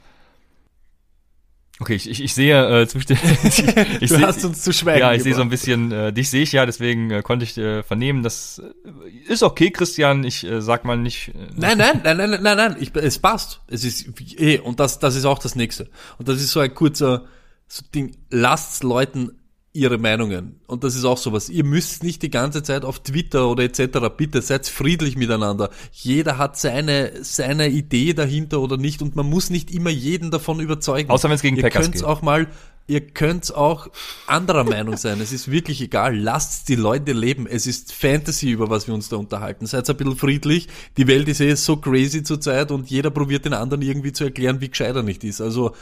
Okay, 1.80 1.94
ich, 1.94 2.10
ich, 2.10 2.24
ich 2.24 2.34
sehe 2.34 2.80
äh, 2.82 2.88
zwischen 2.88 3.12
ich, 3.44 3.58
ich 4.02 4.10
du 4.10 4.16
seh- 4.16 4.22
hast 4.22 4.44
uns 4.44 4.62
zu 4.62 4.72
schweigen 4.72 4.98
ja, 5.00 5.12
ich 5.12 5.22
sehe 5.22 5.34
so 5.34 5.42
ein 5.42 5.48
bisschen, 5.48 5.92
äh, 5.92 6.12
dich 6.12 6.28
sehe 6.28 6.42
ich 6.42 6.50
ja, 6.52 6.66
deswegen 6.66 7.10
äh, 7.10 7.22
konnte 7.22 7.44
ich 7.44 7.56
äh, 7.56 7.84
vernehmen, 7.84 8.22
das 8.24 8.60
äh, 8.84 9.32
ist 9.32 9.44
okay, 9.44 9.70
Christian, 9.70 10.24
ich 10.24 10.42
äh, 10.44 10.60
sag 10.60 10.84
mal 10.84 10.96
nicht. 10.96 11.28
Äh, 11.28 11.32
Nein, 11.56 11.78
nein, 11.78 12.00
nein, 12.02 12.16
nein, 12.16 12.30
nein, 12.42 12.56
nein, 12.56 12.76
ich, 12.80 12.94
es 12.96 13.20
passt. 13.20 13.60
Es 13.68 13.84
ist, 13.84 14.08
eh, 14.40 14.58
und 14.58 14.80
das, 14.80 14.98
das 14.98 15.14
ist 15.14 15.24
auch 15.24 15.38
das 15.38 15.54
nächste. 15.54 15.88
Und 16.18 16.28
das 16.28 16.38
ist 16.40 16.50
so 16.50 16.58
ein 16.60 16.74
kurzer, 16.74 17.26
so 17.68 17.84
Ding, 17.94 18.16
lasst 18.30 18.82
Leuten 18.82 19.37
ihre 19.78 19.96
Meinungen. 19.98 20.60
Und 20.66 20.84
das 20.84 20.94
ist 20.94 21.04
auch 21.04 21.16
sowas. 21.16 21.48
Ihr 21.48 21.64
müsst 21.64 22.02
nicht 22.02 22.22
die 22.22 22.30
ganze 22.30 22.62
Zeit 22.62 22.84
auf 22.84 22.98
Twitter 22.98 23.48
oder 23.48 23.62
etc. 23.62 23.98
Bitte 24.16 24.42
seid 24.42 24.66
friedlich 24.66 25.16
miteinander. 25.16 25.70
Jeder 25.92 26.36
hat 26.36 26.58
seine, 26.58 27.12
seine 27.22 27.68
Idee 27.68 28.12
dahinter 28.12 28.60
oder 28.60 28.76
nicht 28.76 29.00
und 29.00 29.16
man 29.16 29.28
muss 29.28 29.50
nicht 29.50 29.70
immer 29.70 29.90
jeden 29.90 30.30
davon 30.30 30.60
überzeugen. 30.60 31.10
Außer 31.10 31.30
wenn's 31.30 31.42
gegen 31.42 31.56
Ihr 31.56 31.62
Packers 31.62 31.84
könnt's 31.84 32.00
geht. 32.00 32.08
auch 32.08 32.22
mal, 32.22 32.48
ihr 32.88 33.02
könnt 33.02 33.54
auch 33.54 33.88
anderer 34.26 34.64
Meinung 34.64 34.96
sein. 34.96 35.20
Es 35.20 35.32
ist 35.32 35.50
wirklich 35.50 35.80
egal. 35.80 36.18
Lasst 36.18 36.68
die 36.68 36.74
Leute 36.74 37.12
leben. 37.12 37.46
Es 37.46 37.66
ist 37.66 37.92
Fantasy, 37.92 38.50
über 38.50 38.70
was 38.70 38.88
wir 38.88 38.94
uns 38.94 39.08
da 39.08 39.16
unterhalten. 39.16 39.66
Seid 39.66 39.88
ein 39.88 39.96
bisschen 39.96 40.16
friedlich. 40.16 40.68
Die 40.96 41.06
Welt 41.06 41.28
ist 41.28 41.40
eh 41.40 41.54
so 41.54 41.76
crazy 41.76 42.22
zurzeit 42.22 42.72
und 42.72 42.90
jeder 42.90 43.10
probiert 43.10 43.44
den 43.44 43.52
anderen 43.52 43.82
irgendwie 43.82 44.12
zu 44.12 44.24
erklären, 44.24 44.60
wie 44.60 44.68
gescheit 44.68 44.96
er 44.96 45.02
nicht 45.02 45.22
ist. 45.22 45.40
Also 45.40 45.74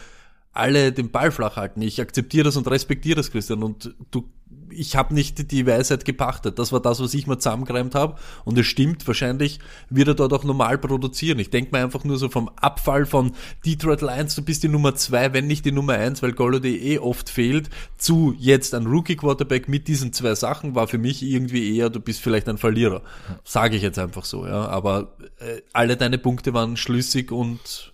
alle 0.56 0.92
den 0.92 1.10
Ball 1.10 1.30
flach 1.30 1.56
halten. 1.56 1.82
Ich 1.82 2.00
akzeptiere 2.00 2.44
das 2.44 2.56
und 2.56 2.68
respektiere 2.70 3.16
das, 3.16 3.30
Christian. 3.30 3.62
Und 3.62 3.94
du, 4.10 4.28
ich 4.70 4.96
habe 4.96 5.14
nicht 5.14 5.50
die 5.50 5.66
Weisheit 5.66 6.04
gepachtet. 6.04 6.58
Das 6.58 6.72
war 6.72 6.80
das, 6.80 7.00
was 7.00 7.14
ich 7.14 7.26
mir 7.26 7.38
zusammengereimt 7.38 7.94
habe. 7.94 8.16
Und 8.44 8.58
es 8.58 8.66
stimmt, 8.66 9.06
wahrscheinlich 9.06 9.58
wird 9.90 10.08
er 10.08 10.14
dort 10.14 10.32
auch 10.32 10.44
normal 10.44 10.78
produzieren. 10.78 11.38
Ich 11.38 11.50
denke 11.50 11.70
mir 11.72 11.82
einfach 11.82 12.04
nur 12.04 12.18
so 12.18 12.28
vom 12.28 12.50
Abfall 12.56 13.06
von 13.06 13.32
Detroit 13.64 14.02
Lions, 14.02 14.34
du 14.34 14.42
bist 14.42 14.62
die 14.62 14.68
Nummer 14.68 14.94
zwei, 14.94 15.32
wenn 15.32 15.46
nicht 15.46 15.64
die 15.64 15.72
Nummer 15.72 15.94
eins, 15.94 16.22
weil 16.22 16.32
Golladay 16.32 16.76
eh 16.76 16.98
oft 16.98 17.30
fehlt, 17.30 17.70
zu 17.96 18.34
jetzt 18.38 18.74
ein 18.74 18.86
Rookie-Quarterback 18.86 19.68
mit 19.68 19.88
diesen 19.88 20.12
zwei 20.12 20.34
Sachen 20.34 20.74
war 20.74 20.88
für 20.88 20.98
mich 20.98 21.22
irgendwie 21.22 21.76
eher, 21.76 21.90
du 21.90 22.00
bist 22.00 22.20
vielleicht 22.20 22.48
ein 22.48 22.58
Verlierer. 22.58 23.02
Sage 23.44 23.76
ich 23.76 23.82
jetzt 23.82 23.98
einfach 23.98 24.24
so, 24.24 24.46
ja. 24.46 24.66
Aber 24.68 25.16
äh, 25.38 25.62
alle 25.72 25.96
deine 25.96 26.18
Punkte 26.18 26.54
waren 26.54 26.76
schlüssig 26.76 27.32
und 27.32 27.92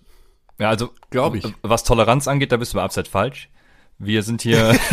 ja, 0.63 0.69
also 0.69 0.91
Glaub 1.09 1.35
ich. 1.35 1.45
Was 1.61 1.83
Toleranz 1.83 2.27
angeht, 2.27 2.51
da 2.51 2.57
bist 2.57 2.73
du 2.73 2.77
bei 2.77 2.83
Upside 2.83 3.09
falsch. 3.09 3.49
Wir 3.99 4.23
sind 4.23 4.41
hier. 4.41 4.73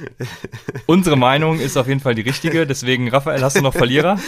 Unsere 0.86 1.16
Meinung 1.16 1.60
ist 1.60 1.76
auf 1.76 1.86
jeden 1.88 2.00
Fall 2.00 2.14
die 2.14 2.22
richtige. 2.22 2.66
Deswegen, 2.66 3.08
Raphael, 3.08 3.42
hast 3.42 3.56
du 3.56 3.60
noch 3.62 3.74
Verlierer? 3.74 4.18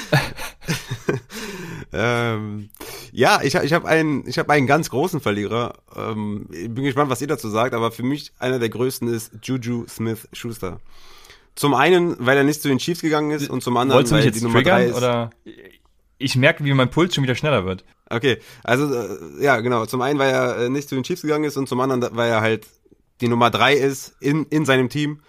Ähm, 1.92 2.70
ja, 3.10 3.40
ich, 3.42 3.56
hab- 3.56 3.64
ich 3.64 3.72
habe 3.72 3.88
einen, 3.88 4.26
ich 4.26 4.38
hab 4.38 4.48
einen 4.50 4.66
ganz 4.66 4.90
großen 4.90 5.20
Verlierer. 5.20 5.74
Ähm, 5.96 6.46
ich 6.50 6.70
bin 6.70 6.84
gespannt, 6.84 7.10
was 7.10 7.20
ihr 7.20 7.26
dazu 7.26 7.48
sagt, 7.48 7.74
aber 7.74 7.90
für 7.92 8.02
mich 8.02 8.32
einer 8.38 8.58
der 8.58 8.68
größten 8.68 9.08
ist 9.12 9.32
Juju 9.42 9.86
Smith-Schuster. 9.88 10.80
Zum 11.54 11.74
einen, 11.74 12.16
weil 12.18 12.36
er 12.38 12.44
nicht 12.44 12.62
zu 12.62 12.68
den 12.68 12.78
Chiefs 12.78 13.02
gegangen 13.02 13.30
ist 13.30 13.50
und 13.50 13.62
zum 13.62 13.76
anderen, 13.76 13.96
Wolltest 13.98 14.12
du 14.12 14.16
mich 14.16 14.24
weil 14.24 14.28
jetzt 14.30 14.40
die 14.40 14.44
Nummer 14.44 14.62
drei 14.62 14.84
triggern? 14.86 14.90
ist. 14.90 14.96
Oder 14.96 15.30
ich 16.22 16.36
merke, 16.36 16.64
wie 16.64 16.72
mein 16.74 16.90
Puls 16.90 17.14
schon 17.14 17.24
wieder 17.24 17.34
schneller 17.34 17.64
wird. 17.64 17.84
Okay, 18.08 18.38
also 18.64 18.92
äh, 18.94 19.42
ja, 19.42 19.60
genau. 19.60 19.86
Zum 19.86 20.02
einen, 20.02 20.18
weil 20.18 20.30
er 20.30 20.56
äh, 20.58 20.68
nicht 20.68 20.88
zu 20.88 20.94
den 20.94 21.04
Chiefs 21.04 21.22
gegangen 21.22 21.44
ist 21.44 21.56
und 21.56 21.68
zum 21.68 21.80
anderen, 21.80 22.16
weil 22.16 22.30
er 22.30 22.40
halt 22.40 22.66
die 23.20 23.28
Nummer 23.28 23.50
drei 23.50 23.74
ist 23.74 24.14
in, 24.20 24.44
in 24.46 24.64
seinem 24.64 24.88
Team 24.88 25.20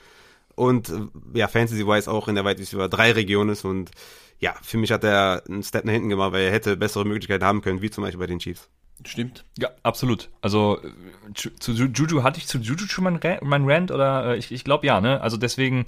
und 0.56 0.90
äh, 0.90 1.00
ja, 1.34 1.48
Fantasy-wise 1.48 2.10
auch 2.12 2.28
in 2.28 2.36
der 2.36 2.46
weit 2.46 2.60
über 2.72 2.90
drei 2.90 3.12
Region 3.12 3.50
ist 3.50 3.66
und 3.66 3.92
ja, 4.40 4.54
für 4.62 4.78
mich 4.78 4.92
hat 4.92 5.04
er 5.04 5.44
einen 5.48 5.64
Step 5.64 5.86
nach 5.86 5.94
hinten 5.94 6.10
gemacht, 6.10 6.34
weil 6.34 6.44
er 6.44 6.52
hätte 6.52 6.76
bessere 6.76 7.06
Möglichkeiten 7.06 7.46
haben 7.46 7.62
können, 7.62 7.82
wie 7.82 7.90
zum 7.90 8.04
Beispiel 8.04 8.20
bei 8.20 8.28
den 8.28 8.40
Chiefs. 8.40 8.68
stimmt. 9.06 9.46
Ja, 9.58 9.70
absolut. 9.84 10.30
Also 10.42 10.80
äh, 10.84 11.34
zu 11.34 11.50
zu 11.60 11.72
Ju- 11.72 11.92
Juju 11.94 12.24
hatte 12.24 12.40
ich 12.40 12.48
zu 12.48 12.58
Juju 12.58 12.88
schon 12.88 13.04
mein, 13.06 13.20
mein 13.42 13.70
Rant 13.70 13.92
oder 13.92 14.34
äh, 14.34 14.38
ich, 14.38 14.52
ich 14.52 14.64
glaube 14.64 14.86
ja, 14.86 15.00
ne? 15.02 15.22
Also 15.22 15.38
deswegen 15.38 15.86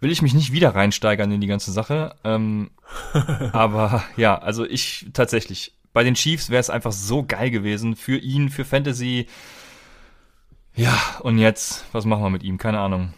will 0.00 0.10
ich 0.10 0.22
mich 0.22 0.34
nicht 0.34 0.52
wieder 0.52 0.74
reinsteigern 0.74 1.30
in 1.30 1.40
die 1.40 1.46
ganze 1.46 1.72
Sache. 1.72 2.14
Ähm, 2.24 2.70
aber 3.52 4.04
ja, 4.16 4.38
also 4.38 4.64
ich 4.64 5.06
tatsächlich 5.12 5.74
bei 5.92 6.04
den 6.04 6.14
Chiefs 6.14 6.50
wäre 6.50 6.60
es 6.60 6.70
einfach 6.70 6.92
so 6.92 7.24
geil 7.24 7.50
gewesen 7.50 7.96
für 7.96 8.16
ihn, 8.16 8.50
für 8.50 8.64
Fantasy. 8.64 9.26
Ja, 10.74 10.96
und 11.20 11.38
jetzt, 11.38 11.86
was 11.92 12.04
machen 12.04 12.22
wir 12.22 12.30
mit 12.30 12.42
ihm? 12.44 12.58
Keine 12.58 12.78
Ahnung. 12.78 13.14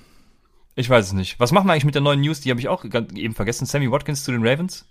Ich 0.77 0.89
weiß 0.89 1.07
es 1.07 1.13
nicht. 1.13 1.39
Was 1.39 1.53
machen 1.53 1.67
wir 1.67 1.73
eigentlich 1.73 1.85
mit 1.85 1.95
der 1.95 2.03
neuen 2.03 2.21
News? 2.21 2.41
Die 2.41 2.51
habe 2.51 2.61
ich 2.61 2.69
auch 2.69 2.85
eben 2.85 3.35
vergessen. 3.35 3.67
Sammy 3.67 3.91
Watkins 3.91 4.25
zu 4.25 4.33
den 4.33 4.47
Ravens. 4.47 4.87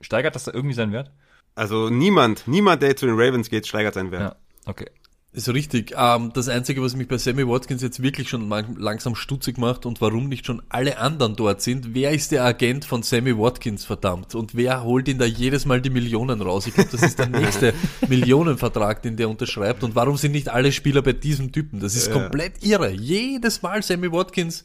Steigert 0.00 0.34
das 0.34 0.44
da 0.44 0.52
irgendwie 0.54 0.74
seinen 0.74 0.92
Wert? 0.92 1.10
Also 1.54 1.90
niemand, 1.90 2.46
niemand, 2.46 2.82
der 2.82 2.96
zu 2.96 3.06
den 3.06 3.18
Ravens 3.18 3.50
geht, 3.50 3.66
steigert 3.66 3.94
seinen 3.94 4.12
Wert. 4.12 4.22
Ja, 4.22 4.36
okay. 4.64 4.86
Ist 5.30 5.48
richtig. 5.50 5.94
Ähm, 5.96 6.32
das 6.32 6.48
Einzige, 6.48 6.82
was 6.82 6.96
mich 6.96 7.06
bei 7.06 7.18
Sammy 7.18 7.46
Watkins 7.46 7.82
jetzt 7.82 8.02
wirklich 8.02 8.30
schon 8.30 8.48
langsam 8.78 9.14
stutzig 9.14 9.58
macht 9.58 9.84
und 9.84 10.00
warum 10.00 10.28
nicht 10.28 10.46
schon 10.46 10.62
alle 10.70 10.98
anderen 10.98 11.36
dort 11.36 11.60
sind, 11.60 11.94
wer 11.94 12.12
ist 12.12 12.32
der 12.32 12.44
Agent 12.44 12.86
von 12.86 13.02
Sammy 13.02 13.36
Watkins, 13.36 13.84
verdammt? 13.84 14.34
Und 14.34 14.54
wer 14.56 14.82
holt 14.84 15.06
ihn 15.06 15.18
da 15.18 15.26
jedes 15.26 15.66
Mal 15.66 15.82
die 15.82 15.90
Millionen 15.90 16.40
raus? 16.40 16.66
Ich 16.66 16.72
glaube, 16.74 16.88
das 16.90 17.02
ist 17.02 17.18
der 17.18 17.28
nächste 17.28 17.74
Millionenvertrag, 18.08 19.02
den 19.02 19.16
der 19.16 19.28
unterschreibt. 19.28 19.84
Und 19.84 19.94
warum 19.94 20.16
sind 20.16 20.32
nicht 20.32 20.48
alle 20.48 20.72
Spieler 20.72 21.02
bei 21.02 21.12
diesem 21.12 21.52
Typen? 21.52 21.78
Das 21.78 21.94
ist 21.94 22.06
Ja. 22.08 22.14
komplett 22.14 22.64
irre. 22.64 22.90
Jedes 22.90 23.60
Mal 23.60 23.82
Sammy 23.82 24.10
Watkins, 24.10 24.64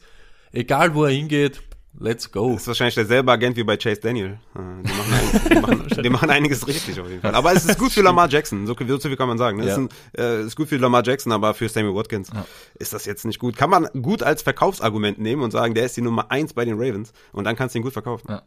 egal 0.50 0.94
wo 0.94 1.04
er 1.04 1.10
hingeht, 1.12 1.60
let's 2.00 2.30
go. 2.30 2.52
Das 2.52 2.62
ist 2.62 2.68
wahrscheinlich 2.68 2.94
derselbe 2.94 3.30
Agent 3.32 3.56
wie 3.56 3.64
bei 3.64 3.76
Chase 3.76 4.00
Daniel. 4.00 4.38
Äh, 4.54 4.58
Die 4.84 4.92
machen, 4.92 5.12
ein, 5.12 5.48
die, 5.50 5.54
machen, 5.60 6.02
die 6.04 6.10
machen 6.10 6.30
einiges 6.30 6.66
richtig 6.66 7.00
auf 7.00 7.08
jeden 7.08 7.20
Fall. 7.22 7.34
Aber 7.34 7.52
es 7.52 7.64
ist 7.64 7.78
gut 7.78 7.92
für 7.92 8.02
Lamar 8.02 8.28
Jackson, 8.28 8.66
so, 8.66 8.74
so 8.78 8.98
viel 9.00 9.16
kann 9.16 9.28
man 9.28 9.38
sagen. 9.38 9.58
ne? 9.58 9.64
Es 9.64 9.76
Ja. 9.76 9.82
ist, 9.84 9.90
ein, 10.18 10.20
äh, 10.20 10.42
ist 10.42 10.56
gut 10.56 10.68
für 10.68 10.76
Lamar 10.76 11.02
Jackson, 11.04 11.32
aber 11.32 11.54
für 11.54 11.68
Sammy 11.68 11.94
Watkins 11.94 12.30
ist 12.78 12.92
das 12.92 13.04
jetzt 13.06 13.24
nicht 13.24 13.38
gut. 13.38 13.56
Kann 13.56 13.70
man 13.70 13.88
gut 14.02 14.22
als 14.22 14.42
Verkaufsargument 14.42 15.18
nehmen 15.18 15.42
und 15.42 15.50
sagen, 15.50 15.74
der 15.74 15.86
ist 15.86 15.96
die 15.96 16.02
Nummer 16.02 16.30
eins 16.30 16.52
bei 16.54 16.64
den 16.64 16.74
Ravens 16.74 17.12
und 17.32 17.44
dann 17.44 17.56
kannst 17.56 17.74
du 17.74 17.78
ihn 17.78 17.82
gut 17.82 17.92
verkaufen. 17.92 18.26
Ja. 18.28 18.42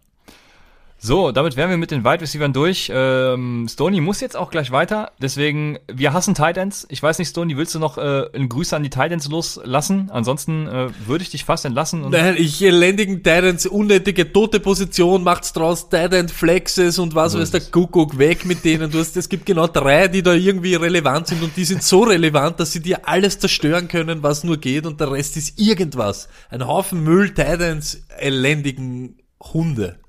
So, 1.00 1.32
damit 1.32 1.56
wären 1.56 1.70
wir 1.70 1.78
mit 1.78 1.92
den 1.92 2.04
Wide 2.04 2.22
Receivers 2.22 2.52
durch. 2.54 2.92
Ähm, 2.94 3.68
Stoney 3.70 4.02
muss 4.02 4.20
jetzt 4.20 4.36
auch 4.36 4.50
gleich 4.50 4.72
weiter. 4.72 5.12
Deswegen, 5.22 5.78
wir 5.92 6.12
hassen 6.14 6.34
Titans. 6.34 6.88
Ich 6.90 7.02
weiß 7.04 7.20
nicht, 7.20 7.30
Stoney, 7.30 7.56
willst 7.56 7.76
du 7.76 7.80
noch 7.80 7.98
äh, 7.98 8.26
einen 8.34 8.50
Grüße 8.50 8.76
an 8.76 8.82
die 8.82 8.90
Titans 8.90 9.30
loslassen? 9.30 10.10
Ansonsten 10.12 10.68
äh, 10.68 10.90
würde 11.06 11.24
ich 11.24 11.30
dich 11.30 11.46
fast 11.46 11.66
entlassen. 11.66 12.04
Und 12.04 12.12
Nein, 12.12 12.36
ich 12.38 12.62
elendigen 12.64 13.18
Titans, 13.18 13.68
unnötige 13.68 14.34
tote 14.34 14.60
Position, 14.60 15.24
macht's 15.24 15.54
draus, 15.54 15.90
Titan 15.90 16.30
Flexes 16.30 16.98
und 16.98 17.14
was 17.14 17.38
weiß 17.38 17.52
der 17.52 17.62
Kuckuck, 17.62 18.18
weg 18.18 18.46
mit 18.46 18.66
denen. 18.66 18.90
Du 18.90 19.00
hast, 19.00 19.16
es 19.18 19.30
gibt 19.30 19.46
genau 19.46 19.68
drei, 19.68 20.08
die 20.08 20.24
da 20.24 20.34
irgendwie 20.34 20.76
relevant 20.76 21.28
sind 21.28 21.44
und 21.44 21.56
die 21.56 21.66
sind 21.66 21.84
so 21.84 22.02
relevant, 22.04 22.60
dass 22.60 22.72
sie 22.72 22.82
dir 22.82 23.08
alles 23.08 23.38
zerstören 23.38 23.88
können, 23.88 24.24
was 24.24 24.44
nur 24.44 24.58
geht 24.58 24.86
und 24.88 25.00
der 25.00 25.12
Rest 25.12 25.38
ist 25.38 25.60
irgendwas. 25.60 26.28
Ein 26.50 26.66
Haufen 26.66 27.04
Müll, 27.04 27.30
Titans, 27.30 28.02
elendigen 28.18 29.18
Hunde. 29.54 30.00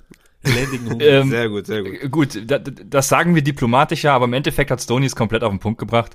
Elendigen 0.45 0.91
Hunde. 0.91 1.05
ähm, 1.09 1.31
Sehr 1.31 1.49
gut, 1.49 1.67
sehr 1.67 1.83
gut. 1.83 2.03
Äh, 2.03 2.09
Gut, 2.09 2.51
da, 2.51 2.59
da- 2.59 2.71
das 2.85 3.09
sagen 3.09 3.35
wir 3.35 3.43
diplomatischer, 3.43 4.13
aber 4.13 4.27
im 4.27 4.33
Endeffekt 4.33 4.71
hat 4.71 4.81
Stoney 4.81 5.07
es 5.07 5.17
komplett 5.17 5.43
auf 5.43 5.51
den 5.51 5.59
Punkt 5.59 5.79
gebracht. 5.81 6.15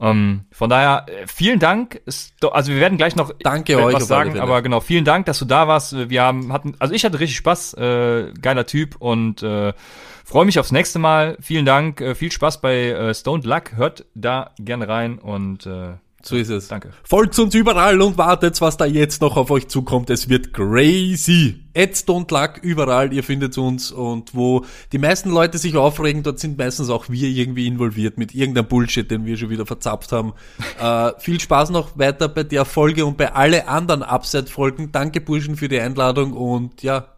Ähm, 0.00 0.44
von 0.50 0.70
daher, 0.70 1.06
äh, 1.08 1.26
vielen 1.26 1.58
Dank. 1.58 2.00
Also 2.50 2.72
wir 2.72 2.80
werden 2.80 2.98
gleich 2.98 3.16
noch 3.16 3.32
Danke 3.40 3.76
euch 3.82 3.94
was 3.94 4.06
sagen, 4.08 4.38
aber 4.40 4.62
genau, 4.62 4.80
vielen 4.80 5.04
Dank, 5.04 5.26
dass 5.26 5.38
du 5.38 5.44
da 5.44 5.68
warst. 5.68 6.08
Wir 6.10 6.22
haben, 6.22 6.52
hatten, 6.52 6.74
also 6.78 6.94
ich 6.94 7.04
hatte 7.04 7.20
richtig 7.20 7.36
Spaß, 7.38 7.74
äh, 7.74 8.32
geiler 8.40 8.66
Typ 8.66 8.96
und 8.96 9.42
äh, 9.42 9.72
freue 10.24 10.44
mich 10.46 10.58
aufs 10.58 10.72
nächste 10.72 10.98
Mal. 10.98 11.36
Vielen 11.40 11.64
Dank, 11.64 12.00
äh, 12.00 12.14
viel 12.14 12.32
Spaß 12.32 12.60
bei 12.60 12.90
äh, 12.90 13.14
Stoned 13.14 13.44
Luck. 13.44 13.72
Hört 13.76 14.04
da 14.14 14.50
gerne 14.58 14.88
rein 14.88 15.18
und 15.18 15.66
äh, 15.66 15.94
So 16.24 16.36
ist 16.36 16.48
es. 16.48 16.68
Danke. 16.68 16.90
Folgt 17.02 17.38
uns 17.38 17.54
überall 17.54 18.00
und 18.00 18.16
wartet, 18.16 18.58
was 18.62 18.78
da 18.78 18.86
jetzt 18.86 19.20
noch 19.20 19.36
auf 19.36 19.50
euch 19.50 19.68
zukommt. 19.68 20.08
Es 20.08 20.28
wird 20.28 20.54
crazy. 20.54 21.60
At 21.76 21.90
Don't 21.90 22.32
Luck, 22.32 22.62
überall, 22.62 23.12
ihr 23.12 23.22
findet 23.22 23.58
uns. 23.58 23.92
Und 23.92 24.34
wo 24.34 24.64
die 24.92 24.98
meisten 24.98 25.30
Leute 25.30 25.58
sich 25.58 25.76
aufregen, 25.76 26.22
dort 26.22 26.38
sind 26.38 26.56
meistens 26.56 26.88
auch 26.88 27.10
wir 27.10 27.28
irgendwie 27.28 27.66
involviert 27.66 28.16
mit 28.16 28.34
irgendeinem 28.34 28.68
Bullshit, 28.68 29.10
den 29.10 29.26
wir 29.26 29.36
schon 29.36 29.50
wieder 29.50 29.66
verzapft 29.66 30.12
haben. 30.12 30.32
äh, 30.80 31.12
viel 31.18 31.40
Spaß 31.40 31.70
noch 31.70 31.98
weiter 31.98 32.28
bei 32.28 32.42
der 32.42 32.64
Folge 32.64 33.04
und 33.04 33.18
bei 33.18 33.32
alle 33.34 33.68
anderen 33.68 34.02
Upside-Folgen. 34.02 34.92
Danke, 34.92 35.20
Burschen, 35.20 35.56
für 35.56 35.68
die 35.68 35.78
Einladung 35.78 36.32
und 36.32 36.82
ja, 36.82 37.08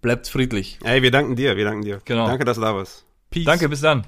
bleibt 0.00 0.28
friedlich. 0.28 0.78
Ey, 0.82 1.02
wir 1.02 1.10
danken 1.10 1.36
dir, 1.36 1.56
wir 1.56 1.64
danken 1.64 1.82
dir. 1.82 2.00
Genau. 2.04 2.26
Danke, 2.26 2.44
dass 2.44 2.56
du 2.56 2.62
da 2.62 2.74
warst. 2.74 3.04
Peace. 3.28 3.44
danke, 3.44 3.68
bis 3.68 3.82
dann. 3.82 4.06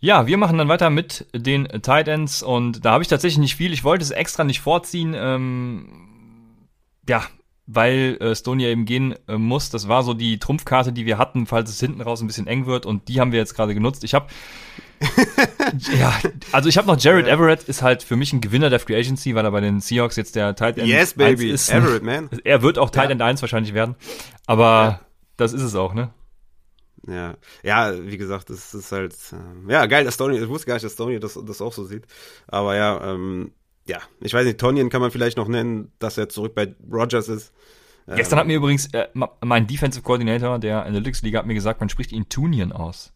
Ja, 0.00 0.26
wir 0.28 0.36
machen 0.38 0.58
dann 0.58 0.68
weiter 0.68 0.90
mit 0.90 1.26
den 1.34 1.66
Tight 1.82 2.06
Ends 2.08 2.42
und 2.42 2.84
da 2.84 2.92
habe 2.92 3.02
ich 3.02 3.08
tatsächlich 3.08 3.38
nicht 3.38 3.56
viel. 3.56 3.72
Ich 3.72 3.82
wollte 3.84 4.04
es 4.04 4.10
extra 4.12 4.44
nicht 4.44 4.60
vorziehen. 4.60 5.14
Ähm, 5.16 5.88
ja, 7.08 7.22
weil 7.66 8.16
äh, 8.20 8.34
Stone 8.36 8.62
ja 8.62 8.68
eben 8.68 8.84
gehen 8.84 9.14
äh, 9.26 9.36
muss. 9.36 9.70
Das 9.70 9.88
war 9.88 10.02
so 10.04 10.14
die 10.14 10.38
Trumpfkarte, 10.38 10.92
die 10.92 11.04
wir 11.04 11.18
hatten, 11.18 11.46
falls 11.46 11.68
es 11.70 11.80
hinten 11.80 12.00
raus 12.00 12.20
ein 12.20 12.26
bisschen 12.28 12.46
eng 12.46 12.66
wird 12.66 12.86
und 12.86 13.08
die 13.08 13.20
haben 13.20 13.32
wir 13.32 13.38
jetzt 13.40 13.54
gerade 13.54 13.74
genutzt. 13.74 14.04
Ich 14.04 14.14
habe 14.14 14.26
ja, 15.98 16.12
also 16.50 16.68
ich 16.68 16.76
habe 16.76 16.88
noch 16.88 16.98
Jared 16.98 17.26
Everett 17.28 17.62
ist 17.64 17.82
halt 17.82 18.02
für 18.02 18.16
mich 18.16 18.32
ein 18.32 18.40
Gewinner 18.40 18.68
der 18.68 18.80
Free 18.80 18.96
Agency, 18.96 19.34
weil 19.34 19.44
er 19.44 19.50
bei 19.52 19.60
den 19.60 19.80
Seahawks 19.80 20.16
jetzt 20.16 20.34
der 20.34 20.56
Tight 20.56 20.76
End 20.78 20.88
Yes, 20.88 21.14
baby. 21.14 21.50
ist. 21.50 21.70
Everett, 21.70 22.02
man. 22.02 22.28
Er 22.44 22.62
wird 22.62 22.78
auch 22.78 22.90
Tight 22.90 23.04
Ja. 23.06 23.10
End 23.10 23.22
1 23.22 23.40
wahrscheinlich 23.42 23.74
werden, 23.74 23.94
aber 24.46 24.64
Ja. 24.64 25.00
das 25.36 25.52
ist 25.52 25.62
es 25.62 25.74
auch, 25.76 25.94
ne? 25.94 26.10
Ja, 27.08 27.36
ja, 27.62 27.94
wie 28.06 28.18
gesagt, 28.18 28.50
das 28.50 28.74
ist 28.74 28.92
halt, 28.92 29.14
ähm, 29.32 29.68
ja, 29.68 29.86
geil, 29.86 30.04
dass 30.04 30.14
Stoney, 30.14 30.38
ich 30.38 30.48
wusste 30.48 30.66
gar 30.66 30.74
nicht, 30.74 30.84
dass 30.84 30.92
Stoney 30.92 31.18
das, 31.18 31.38
das 31.42 31.60
auch 31.60 31.72
so 31.72 31.84
sieht. 31.84 32.04
Aber 32.46 32.76
ja, 32.76 33.12
ähm, 33.12 33.52
ja, 33.86 33.98
ich 34.20 34.34
weiß 34.34 34.44
nicht, 34.44 34.58
Tonyan 34.58 34.90
kann 34.90 35.00
man 35.00 35.10
vielleicht 35.10 35.38
noch 35.38 35.48
nennen, 35.48 35.90
dass 35.98 36.18
er 36.18 36.28
zurück 36.28 36.54
bei 36.54 36.74
Rogers 36.92 37.28
ist. 37.28 37.52
Gestern 38.06 38.38
hat 38.38 38.46
mir 38.46 38.56
übrigens 38.56 38.86
äh, 38.94 39.08
mein 39.42 39.66
Defensive 39.66 40.02
Coordinator 40.02 40.58
der 40.58 40.84
Analytics 40.84 41.22
Liga 41.22 41.40
hat 41.40 41.46
mir 41.46 41.54
gesagt, 41.54 41.80
man 41.80 41.88
spricht 41.88 42.12
ihn 42.12 42.28
Tunian 42.28 42.72
aus. 42.72 43.12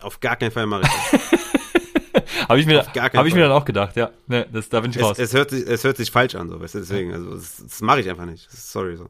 Auf 0.00 0.20
gar 0.20 0.36
keinen 0.36 0.50
Fall 0.50 0.66
mache 0.66 0.82
ich 0.82 0.88
das. 0.88 1.30
Habe 2.48 2.60
ich 2.60 2.66
mir, 2.66 2.84
habe 2.84 3.28
ich 3.28 3.34
mir 3.34 3.42
dann 3.42 3.52
auch 3.52 3.64
gedacht, 3.64 3.96
ja. 3.96 4.10
Ne, 4.26 4.46
das, 4.52 4.68
da 4.68 4.80
bin 4.80 4.90
ich 4.90 5.02
raus. 5.02 5.18
es, 5.18 5.30
es, 5.30 5.34
hört 5.34 5.50
sich, 5.50 5.66
es 5.66 5.82
hört 5.84 5.96
sich 5.96 6.10
falsch 6.10 6.34
an, 6.34 6.48
so, 6.48 6.60
weißt 6.60 6.74
du, 6.74 6.78
deswegen, 6.80 7.12
also, 7.12 7.34
das, 7.34 7.62
das 7.62 7.80
mache 7.80 8.00
ich 8.00 8.10
einfach 8.10 8.26
nicht. 8.26 8.50
Sorry, 8.50 8.96
so. 8.96 9.08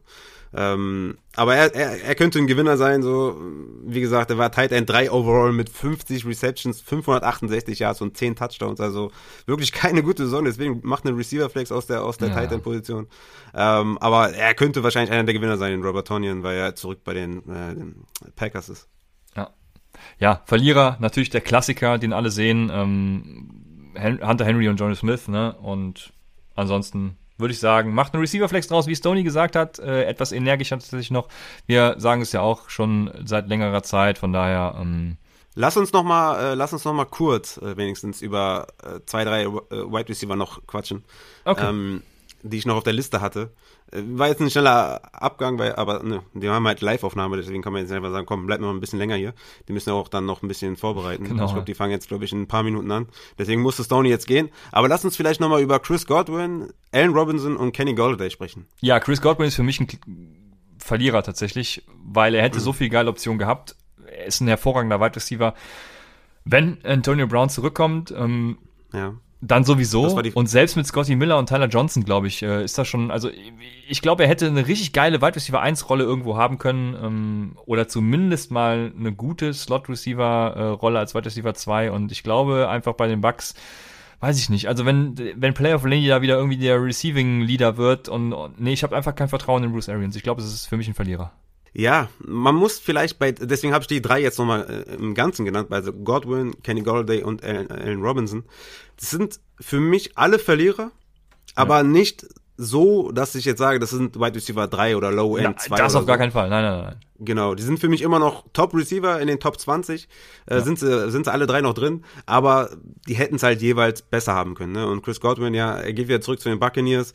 Ähm, 0.56 1.18
aber 1.35 1.56
er, 1.56 1.74
er, 1.74 2.05
er 2.05 2.14
könnte 2.14 2.39
ein 2.39 2.47
Gewinner 2.47 2.76
sein, 2.76 3.02
so, 3.02 3.36
wie 3.85 4.01
gesagt, 4.01 4.31
er 4.31 4.39
war 4.39 4.52
Tight 4.52 4.70
End 4.70 4.89
3 4.89 5.10
overall 5.10 5.52
mit 5.52 5.68
50 5.68 6.24
Receptions, 6.26 6.81
568 6.81 7.81
Yards 7.81 8.01
und 8.01 8.16
10 8.16 8.36
Touchdowns, 8.36 8.81
also 8.81 9.10
wirklich 9.47 9.72
keine 9.72 10.02
gute 10.05 10.24
Saison, 10.24 10.44
deswegen 10.44 10.81
macht 10.85 11.06
eine 11.06 11.16
Receiver 11.16 11.51
Flex 11.51 11.72
aus 11.72 11.86
der, 11.86 12.05
aus 12.05 12.18
der 12.18 12.28
Ja. 12.28 12.35
Tight 12.35 12.52
End 12.52 12.62
Position. 12.62 13.09
Ähm, 13.52 13.98
aber 13.98 14.32
er 14.32 14.55
könnte 14.55 14.85
wahrscheinlich 14.85 15.10
einer 15.10 15.24
der 15.24 15.35
Gewinner 15.35 15.56
sein, 15.56 15.72
in 15.72 15.82
Robert 15.82 16.06
Tonyan, 16.06 16.44
weil 16.44 16.56
er 16.56 16.76
zurück 16.76 17.01
bei 17.05 17.14
den, 17.14 17.39
äh, 17.48 17.74
den 17.74 18.05
Packers 18.36 18.68
ist. 18.68 18.89
Ja. 19.36 19.51
ja, 20.18 20.43
Verlierer, 20.44 20.98
natürlich 21.01 21.31
der 21.31 21.40
Klassiker, 21.40 21.98
den 21.98 22.12
alle 22.12 22.31
sehen, 22.31 22.70
ähm, 22.72 23.90
Hunter 23.97 24.44
Henry 24.44 24.68
und 24.68 24.76
Johnny 24.78 24.94
Smith, 24.97 25.28
ne? 25.28 25.55
Und 25.55 26.12
ansonsten 26.55 27.16
würde 27.39 27.52
ich 27.52 27.61
sagen, 27.61 27.94
macht 27.94 28.15
einen 28.15 28.20
Receiver-Flex 28.20 28.69
draus, 28.69 28.86
wie 28.86 28.97
Stoney 28.97 29.23
gesagt 29.23 29.56
hat, 29.56 29.78
äh, 29.78 30.05
etwas 30.05 30.32
energischer 30.32 30.78
tatsächlich 30.78 31.11
noch. 31.11 31.28
Wir 31.66 31.97
sagen 31.98 32.23
es 32.23 32.32
ja 32.32 32.40
auch 32.40 32.69
schon 32.70 33.11
seit 33.24 33.48
längerer 33.48 33.82
Zeit, 33.82 34.19
von 34.19 34.32
daher, 34.32 34.77
ähm, 34.81 35.16
Lass 35.56 35.77
uns 35.77 35.93
noch 35.93 36.02
mal, 36.02 36.52
äh, 36.52 36.55
lass 36.55 36.73
uns 36.73 36.85
noch 36.85 36.93
mal 36.94 37.05
kurz 37.05 37.59
äh, 37.59 37.77
wenigstens 37.77 38.23
über 38.23 38.66
äh, 38.82 38.98
zwei, 39.06 39.23
drei 39.24 39.43
äh, 39.44 39.47
Wide 39.48 40.09
Receiver 40.09 40.35
noch 40.35 40.66
quatschen, 40.66 41.05
Okay. 41.44 41.69
ähm, 41.69 42.02
die 42.43 42.59
ich 42.59 42.66
noch 42.66 42.74
auf 42.77 42.82
der 42.82 42.93
Liste 42.93 43.20
hatte. 43.20 43.52
War 43.97 44.27
jetzt 44.29 44.41
ein 44.41 44.51
schneller 44.51 45.01
Abgang, 45.12 45.59
weil, 45.59 45.77
aber 45.77 46.03
ne, 46.03 46.23
die 46.35 46.49
haben 46.49 46.66
halt 46.66 46.81
Live-Aufnahme, 46.81 47.37
deswegen 47.37 47.62
kann 47.62 47.73
man 47.73 47.83
jetzt 47.83 47.93
einfach 47.93 48.11
sagen, 48.11 48.27
komm, 48.27 48.47
bleib 48.47 48.61
noch 48.61 48.71
ein 48.71 48.81
bisschen 48.81 48.99
länger 48.99 49.15
hier. 49.15 49.35
Die 49.69 49.73
müssen 49.73 49.91
ja 49.91 49.95
auch 49.95 50.09
dann 50.09 50.27
noch 50.27 50.43
ein 50.43 50.49
bisschen 50.49 50.77
vorbereiten. 50.77 51.25
Genau, 51.25 51.45
ich 51.47 51.53
glaube, 51.53 51.65
die 51.66 51.75
fangen 51.75 51.93
jetzt, 51.93 52.09
glaube 52.09 52.25
ich, 52.25 52.33
in 52.33 52.43
ein 52.43 52.47
paar 52.49 52.65
Minuten 52.65 52.91
an. 52.91 53.07
Deswegen 53.39 53.62
musste 53.62 53.85
Stoney 53.85 54.09
jetzt 54.09 54.27
gehen. 54.27 54.51
Aber 54.73 54.89
lass 54.89 55.05
uns 55.05 55.16
vielleicht 55.16 55.41
noch 55.41 55.49
mal 55.49 55.62
über 55.62 55.79
Chris 55.79 56.07
Godwin, 56.07 56.73
Allen 56.93 57.12
Robinson 57.12 57.57
und 57.57 57.71
Kenny 57.73 57.95
Golladay 57.95 58.31
sprechen. 58.31 58.66
Ja, 58.81 58.99
Chris 58.99 59.21
Godwin 59.23 59.47
ist 59.47 59.55
für 59.55 59.62
mich 59.62 59.81
ein 59.81 59.87
Verlierer 60.79 61.23
tatsächlich, 61.23 61.85
weil 62.05 62.35
er 62.35 62.43
hätte 62.43 62.59
Mhm. 62.59 62.62
so 62.62 62.73
viel 62.73 62.89
geile 62.89 63.09
Optionen 63.11 63.39
gehabt. 63.39 63.77
Er 64.07 64.27
ist 64.27 64.41
ein 64.41 64.49
hervorragender 64.49 65.01
Wide 65.01 65.16
Receiver. 65.16 65.55
Wenn 66.45 66.79
Antonio 66.85 67.27
Brown 67.27 67.49
zurückkommt, 67.49 68.12
ähm, 68.16 68.59
Ja. 68.93 69.15
Dann 69.47 69.65
sowieso. 69.65 70.21
Die- 70.23 70.33
Und 70.33 70.49
selbst 70.49 70.77
mit 70.77 70.87
Scotty 70.87 71.16
Miller 71.16 71.39
und 71.39 71.49
Tyler 71.49 71.66
Johnson, 71.69 72.05
glaube 72.05 72.27
ich, 72.27 72.43
äh, 72.43 72.65
ist 72.65 72.79
das 72.79 72.89
schon, 72.89 73.11
also 73.11 73.31
ich 73.89 74.01
glaube, 74.03 74.23
er 74.25 74.29
hätte 74.29 74.47
eine 74.47 74.66
richtig 74.66 74.93
geile 74.93 75.21
Wide 75.21 75.37
Receiver 75.37 75.61
1 75.61 75.89
Rolle 75.91 76.05
irgendwo 76.05 76.37
haben 76.37 76.59
können 76.59 76.97
ähm, 77.03 77.53
oder 77.66 77.87
zumindest 77.89 78.51
mal 78.51 78.93
eine 78.99 79.12
gute 79.12 79.53
Slot 79.53 79.89
Receiver 79.89 80.55
äh, 80.57 80.62
Rolle 80.69 80.99
als 80.99 81.15
Wide 81.15 81.27
Receiver 81.27 81.55
2 81.55 81.91
und 81.91 82.11
ich 82.12 82.23
glaube 82.23 82.69
einfach 82.69 82.95
bei 82.95 83.07
den 83.09 83.21
Bucks 83.21 83.55
weiß 84.21 84.39
ich 84.39 84.49
nicht. 84.49 84.69
Also 84.69 84.87
wenn 84.87 85.15
wenn 85.37 85.53
Player 85.53 85.77
of 85.77 85.85
Lady 85.85 86.07
da 86.07 86.23
wieder 86.23 86.37
irgendwie 86.39 86.57
der 86.57 86.83
Receiving 86.83 87.43
Leader 87.43 87.77
wird 87.77 88.09
und, 88.09 88.33
und 88.33 88.59
nee, 88.59 88.73
ich 88.73 88.83
habe 88.83 88.97
einfach 88.97 89.15
kein 89.15 89.29
Vertrauen 89.29 89.65
in 89.65 89.73
Bruce 89.73 89.91
Arians. 89.91 90.16
Ich 90.16 90.23
glaube, 90.23 90.41
es 90.41 90.47
ist 90.53 90.66
für 90.66 90.79
mich 90.79 90.89
ein 90.89 90.95
Verlierer. 90.95 91.33
Ja, 91.77 92.09
man 92.25 92.55
muss 92.55 92.79
vielleicht 92.79 93.19
bei, 93.19 93.33
deswegen 93.33 93.75
habe 93.75 93.83
ich 93.83 93.89
die 93.89 94.01
drei 94.01 94.23
jetzt 94.23 94.39
nochmal 94.39 94.85
äh, 94.89 94.95
im 94.95 95.12
Ganzen 95.12 95.45
genannt, 95.45 95.69
also 95.73 95.93
Godwin, 95.93 96.55
Kenny 96.62 96.83
Golladay 96.83 97.25
und 97.25 97.43
Allen 97.45 98.01
Robinson. 98.01 98.45
Das 98.99 99.11
sind 99.11 99.41
für 99.61 99.81
mich 99.81 100.16
alle 100.16 100.39
Verlierer, 100.39 100.91
aber 101.55 101.83
nicht 101.83 102.27
so, 102.57 103.11
dass 103.11 103.35
ich 103.35 103.45
jetzt 103.45 103.59
sage, 103.59 103.81
das 103.81 103.91
sind 103.91 104.16
Wide 104.16 104.37
Receiver 104.37 104.69
3 104.69 104.97
oder 104.97 105.11
Low 105.11 105.37
End 105.37 105.45
Ja, 105.45 105.57
2. 105.57 105.77
das 105.77 105.95
auf 105.97 106.07
gar 106.07 106.16
so. 106.16 106.19
keinen 106.21 106.31
Fall. 106.31 106.49
Nein, 106.49 106.62
nein, 106.62 106.85
nein. 106.85 106.97
Genau, 107.19 107.55
die 107.55 107.62
sind 107.65 107.79
für 107.81 107.89
mich 107.89 108.03
immer 108.03 108.19
noch 108.21 108.45
Top 108.53 108.75
Receiver 108.75 109.21
in 109.21 109.27
den 109.27 109.41
Top 109.41 109.59
20. 109.59 110.09
Äh, 110.47 110.61
sind, 110.61 110.79
sie, 110.79 111.11
sind 111.11 111.25
sie 111.25 111.33
alle 111.33 111.47
drei 111.47 111.61
noch 111.62 111.75
drin, 111.75 112.05
aber 112.27 112.71
die 113.09 113.15
hätten 113.15 113.37
es 113.37 113.43
halt 113.43 113.61
jeweils 113.61 114.03
besser 114.03 114.35
haben 114.35 114.55
können. 114.55 114.73
Ne? 114.73 114.87
Und 114.87 115.03
Chris 115.03 115.21
Godwin, 115.21 115.55
ja, 115.55 115.77
er 115.77 115.93
geht 115.93 116.07
wieder 116.09 116.21
zurück 116.21 116.41
zu 116.41 116.49
den 116.49 116.61
Buccaneers. 116.61 117.15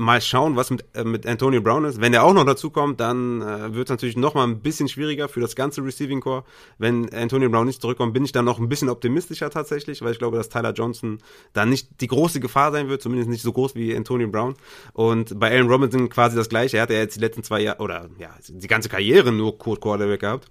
Mal 0.00 0.22
schauen, 0.22 0.56
was 0.56 0.70
mit, 0.70 0.84
äh, 0.94 1.04
mit 1.04 1.26
Antonio 1.26 1.60
Brown 1.60 1.84
ist. 1.84 2.00
Wenn 2.00 2.12
der 2.12 2.24
auch 2.24 2.32
noch 2.32 2.46
dazu 2.46 2.70
kommt, 2.70 3.00
dann 3.00 3.42
äh, 3.42 3.74
wird 3.74 3.88
es 3.88 3.90
natürlich 3.90 4.16
noch 4.16 4.32
mal 4.32 4.44
ein 4.44 4.60
bisschen 4.60 4.88
schwieriger 4.88 5.28
für 5.28 5.40
das 5.40 5.54
ganze 5.54 5.84
Receiving 5.84 6.20
Core. 6.22 6.44
Wenn 6.78 7.12
Antonio 7.12 7.50
Brown 7.50 7.66
nicht 7.66 7.82
zurückkommt, 7.82 8.14
bin 8.14 8.24
ich 8.24 8.32
dann 8.32 8.46
noch 8.46 8.58
ein 8.58 8.70
bisschen 8.70 8.88
optimistischer 8.88 9.50
tatsächlich, 9.50 10.00
weil 10.00 10.12
ich 10.12 10.18
glaube, 10.18 10.38
dass 10.38 10.48
Tyler 10.48 10.72
Johnson 10.72 11.18
da 11.52 11.66
nicht 11.66 12.00
die 12.00 12.06
große 12.06 12.40
Gefahr 12.40 12.72
sein 12.72 12.88
wird, 12.88 13.02
zumindest 13.02 13.28
nicht 13.28 13.42
so 13.42 13.52
groß 13.52 13.74
wie 13.74 13.94
Antonio 13.94 14.28
Brown. 14.28 14.54
Und 14.94 15.38
bei 15.38 15.50
Allen 15.50 15.68
Robinson 15.68 16.08
quasi 16.08 16.34
das 16.34 16.48
gleiche. 16.48 16.78
Er 16.78 16.84
hat 16.84 16.90
ja 16.90 16.96
jetzt 16.96 17.16
die 17.16 17.20
letzten 17.20 17.42
zwei 17.42 17.60
Jahre, 17.60 17.80
oder 17.80 18.08
ja, 18.18 18.30
die 18.48 18.68
ganze 18.68 18.88
Karriere 18.88 19.32
nur 19.32 19.58
Code 19.58 19.80
Quarterback 19.80 20.20
gehabt 20.20 20.48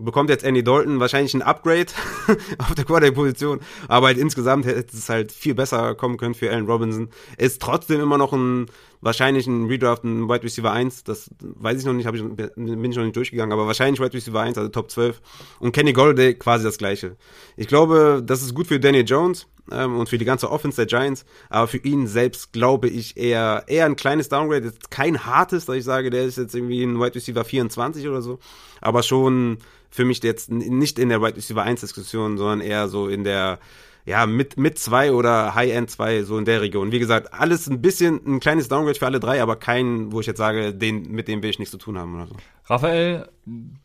bekommt 0.00 0.30
jetzt 0.30 0.44
Andy 0.44 0.64
Dalton 0.64 1.00
wahrscheinlich 1.00 1.34
ein 1.34 1.42
Upgrade 1.42 1.86
auf 2.58 2.74
der 2.74 2.84
Quarterback-Position, 2.84 3.60
aber 3.88 4.08
halt 4.08 4.18
insgesamt 4.18 4.66
hätte 4.66 4.96
es 4.96 5.08
halt 5.08 5.32
viel 5.32 5.54
besser 5.54 5.94
kommen 5.94 6.16
können 6.16 6.34
für 6.34 6.50
Allen 6.50 6.66
Robinson. 6.66 7.08
Ist 7.36 7.62
trotzdem 7.62 8.00
immer 8.00 8.18
noch 8.18 8.32
ein 8.32 8.66
wahrscheinlich 9.00 9.46
ein 9.46 9.66
Redraft, 9.66 10.04
ein 10.04 10.28
Wide 10.28 10.42
Receiver 10.42 10.70
1, 10.70 11.04
das 11.04 11.30
weiß 11.40 11.80
ich 11.80 11.86
noch 11.86 11.92
nicht, 11.92 12.06
ich, 12.06 12.22
bin 12.22 12.84
ich 12.90 12.96
noch 12.96 13.04
nicht 13.04 13.16
durchgegangen, 13.16 13.52
aber 13.52 13.66
wahrscheinlich 13.66 14.00
Wide 14.00 14.12
Receiver 14.12 14.40
1, 14.40 14.58
also 14.58 14.68
Top 14.68 14.90
12. 14.90 15.20
Und 15.58 15.72
Kenny 15.72 15.92
Golladay 15.92 16.34
quasi 16.34 16.64
das 16.64 16.78
gleiche. 16.78 17.16
Ich 17.56 17.66
glaube, 17.66 18.22
das 18.24 18.42
ist 18.42 18.54
gut 18.54 18.66
für 18.66 18.78
Danny 18.78 19.00
Jones 19.00 19.46
ähm, 19.72 19.98
und 19.98 20.08
für 20.08 20.18
die 20.18 20.24
ganze 20.24 20.50
Offense 20.50 20.76
der 20.76 20.86
Giants, 20.86 21.24
aber 21.48 21.66
für 21.66 21.78
ihn 21.78 22.06
selbst 22.06 22.52
glaube 22.52 22.88
ich 22.88 23.16
eher, 23.16 23.64
eher 23.66 23.86
ein 23.86 23.96
kleines 23.96 24.28
Downgrade, 24.28 24.66
jetzt 24.66 24.90
kein 24.90 25.24
hartes, 25.24 25.66
dass 25.66 25.76
ich 25.76 25.84
sage, 25.84 26.10
der 26.10 26.24
ist 26.24 26.36
jetzt 26.36 26.54
irgendwie 26.54 26.82
ein 26.82 27.00
Wide 27.00 27.14
Receiver 27.14 27.44
24 27.44 28.06
oder 28.08 28.22
so, 28.22 28.38
aber 28.80 29.02
schon 29.02 29.58
für 29.90 30.04
mich 30.04 30.22
jetzt 30.22 30.50
nicht 30.50 30.98
in 30.98 31.08
der 31.08 31.20
Wide 31.22 31.36
Receiver 31.36 31.62
1 31.62 31.80
Diskussion, 31.80 32.38
sondern 32.38 32.60
eher 32.60 32.88
so 32.88 33.08
in 33.08 33.24
der 33.24 33.58
ja, 34.06 34.26
mit, 34.26 34.56
mit 34.56 34.78
zwei 34.78 35.12
oder 35.12 35.54
High-End 35.54 35.90
zwei, 35.90 36.22
so 36.22 36.38
in 36.38 36.46
der 36.46 36.62
Region. 36.62 36.90
Wie 36.90 36.98
gesagt, 36.98 37.34
alles 37.34 37.68
ein 37.68 37.82
bisschen, 37.82 38.20
ein 38.26 38.40
kleines 38.40 38.68
Downgrade 38.68 38.98
für 38.98 39.06
alle 39.06 39.20
drei, 39.20 39.42
aber 39.42 39.56
kein, 39.56 40.10
wo 40.10 40.20
ich 40.20 40.26
jetzt 40.26 40.38
sage, 40.38 40.72
den, 40.74 41.10
mit 41.12 41.28
dem 41.28 41.42
will 41.42 41.50
ich 41.50 41.58
nichts 41.58 41.70
zu 41.70 41.76
tun 41.78 41.98
haben 41.98 42.14
oder 42.14 42.26
so. 42.26 42.34
Raphael, 42.64 43.28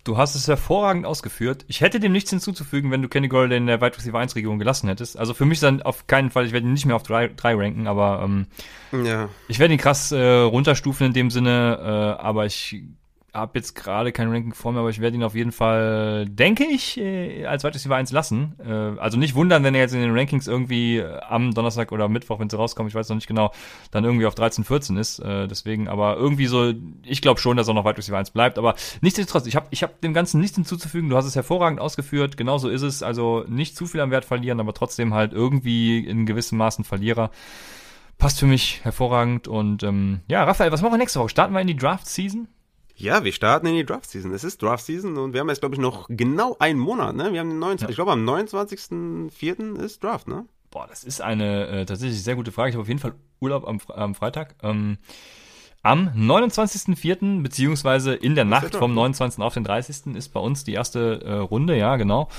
du 0.04 0.18
hast 0.18 0.36
es 0.36 0.48
hervorragend 0.48 1.06
ausgeführt. 1.06 1.66
Ich 1.68 1.82
hätte 1.82 2.00
dem 2.00 2.14
nichts 2.14 2.30
hinzuzufügen, 2.30 2.92
wenn 2.92 3.02
du 3.02 3.10
Kenny 3.10 3.28
Golladay 3.28 3.58
in 3.58 3.68
der 3.68 3.82
Wide 3.82 3.98
Receiver 3.98 4.18
1 4.18 4.36
Region 4.36 4.58
gelassen 4.58 4.88
hättest. 4.88 5.18
Also 5.18 5.34
für 5.34 5.46
mich 5.46 5.60
dann 5.60 5.82
auf 5.82 6.08
keinen 6.08 6.32
Fall, 6.32 6.46
ich 6.46 6.54
werde 6.54 6.66
ihn 6.66 6.74
nicht 6.74 6.86
mehr 6.86 6.96
auf 6.96 7.04
drei, 7.04 7.28
drei 7.28 7.54
ranken, 7.56 7.88
aber 7.88 8.22
ähm, 8.24 8.48
Ja. 9.04 9.30
ich 9.50 9.60
werde 9.60 9.74
ihn 9.74 9.80
krass 9.80 10.12
äh, 10.14 10.18
runterstufen 10.24 11.08
in 11.08 11.14
dem 11.14 11.30
Sinne, 11.30 11.78
äh, 11.82 12.22
aber 12.24 12.46
ich 12.46 12.84
habe 13.36 13.60
jetzt 13.60 13.76
gerade 13.76 14.12
kein 14.12 14.32
Ranking 14.32 14.54
vor 14.54 14.72
mir, 14.72 14.80
aber 14.80 14.90
ich 14.90 15.02
werde 15.02 15.16
ihn 15.16 15.24
auf 15.24 15.36
jeden 15.36 15.52
Fall, 15.52 16.26
denke 16.28 16.64
ich, 16.64 16.98
äh, 16.98 17.46
als 17.46 17.64
Wide 17.64 17.76
Receiver 17.76 17.96
1 17.96 18.12
lassen. 18.12 18.56
Äh, 18.66 19.00
also 19.00 19.18
nicht 19.18 19.36
wundern, 19.36 19.64
wenn 19.64 19.76
er 19.76 19.82
jetzt 19.82 19.94
in 19.94 20.02
den 20.02 20.18
Rankings 20.18 20.48
irgendwie 20.48 20.98
äh, 20.98 21.20
am 21.28 21.54
Donnerstag 21.54 21.92
oder 21.92 22.08
Mittwoch, 22.08 22.40
wenn 22.40 22.50
sie 22.50 22.58
rauskommen, 22.58 22.88
ich 22.88 22.96
weiß 22.96 23.10
noch 23.10 23.16
nicht 23.16 23.28
genau, 23.28 23.52
dann 23.92 24.06
irgendwie 24.06 24.26
auf 24.26 24.36
13, 24.36 24.64
14 24.64 24.98
ist. 24.98 25.22
Deswegen, 25.26 25.88
aber 25.88 26.18
irgendwie 26.18 26.46
so, 26.48 26.74
ich 27.04 27.22
glaube 27.22 27.40
schon, 27.40 27.58
dass 27.58 27.68
er 27.68 27.74
noch 27.74 27.86
Wide 27.86 27.98
Receiver 27.98 28.18
1 28.18 28.32
bleibt. 28.32 28.58
Aber 28.58 28.76
nichtsdestotrotz, 29.02 29.48
ich 29.48 29.56
habe 29.56 29.68
ich 29.70 29.84
hab 29.84 30.02
dem 30.02 30.14
Ganzen 30.14 30.40
nichts 30.40 30.56
hinzuzufügen. 30.56 31.10
Du 31.10 31.18
hast 31.18 31.26
es 31.26 31.36
hervorragend 31.36 31.80
ausgeführt. 31.80 32.38
Genauso 32.38 32.70
ist 32.70 32.82
es. 32.82 33.04
Also 33.04 33.46
nicht 33.48 33.76
zu 33.76 33.86
viel 33.86 34.02
am 34.02 34.12
Wert 34.12 34.26
verlieren, 34.26 34.60
aber 34.60 34.74
trotzdem 34.74 35.14
halt 35.14 35.34
irgendwie 35.34 36.00
in 36.00 36.26
gewissem 36.26 36.58
Maßen 36.58 36.86
Verlierer. 36.86 37.32
Passt 38.18 38.40
für 38.40 38.46
mich 38.46 38.82
hervorragend. 38.84 39.48
Und 39.48 39.84
ähm, 39.84 40.22
ja, 40.28 40.44
Raphael, 40.44 40.72
was 40.72 40.82
machen 40.82 40.94
wir 40.94 40.98
nächste 40.98 41.20
Woche? 41.20 41.30
Starten 41.30 41.54
wir 41.54 41.62
in 41.62 41.68
die 41.68 41.76
Draft-Season? 41.76 42.48
Ja, 42.98 43.24
wir 43.24 43.34
starten 43.34 43.68
in 43.68 43.76
die 43.76 43.86
Draft 43.86 44.10
Season. 44.10 44.34
Es 44.34 44.44
ist 44.44 44.62
Draft 44.62 44.86
Season 44.86 45.18
und 45.18 45.34
wir 45.34 45.42
haben 45.42 45.50
jetzt, 45.50 45.60
glaube 45.60 45.76
ich, 45.76 45.82
noch 45.82 46.08
genau 46.10 46.56
einen 46.60 46.80
Monat, 46.80 47.16
ne? 47.16 47.34
Wir 47.34 47.42
haben 47.42 47.50
den 47.50 47.60
29, 47.60 47.84
Ja. 47.84 47.90
ich 47.90 47.96
glaube, 47.96 48.12
am 48.14 48.26
29.04. 48.28 49.78
ist 49.80 50.04
Draft, 50.04 50.28
ne? 50.28 50.46
Boah, 50.72 50.88
das 50.88 51.04
ist 51.04 51.22
eine 51.22 51.68
äh, 51.68 51.86
tatsächlich 51.86 52.22
sehr 52.24 52.36
gute 52.36 52.52
Frage. 52.52 52.70
Ich 52.70 52.76
habe 52.76 52.82
auf 52.84 52.88
jeden 52.88 53.00
Fall 53.00 53.14
Urlaub 53.40 53.68
am, 53.68 53.80
am 53.94 54.16
Freitag. 54.16 54.56
Ähm, 54.64 54.98
am 55.84 56.08
29.04. 56.16 57.44
beziehungsweise 57.44 58.16
in 58.16 58.34
der 58.36 58.46
ist 58.46 58.50
Nacht 58.50 58.76
vom 58.76 58.92
ne? 58.92 58.96
29. 58.96 59.42
auf 59.44 59.54
den 59.54 59.64
30. 59.64 60.16
ist 60.16 60.30
bei 60.30 60.40
uns 60.40 60.64
die 60.64 60.74
erste 60.74 61.22
äh, 61.24 61.34
Runde, 61.34 61.78
ja, 61.78 61.96
genau. 61.98 62.30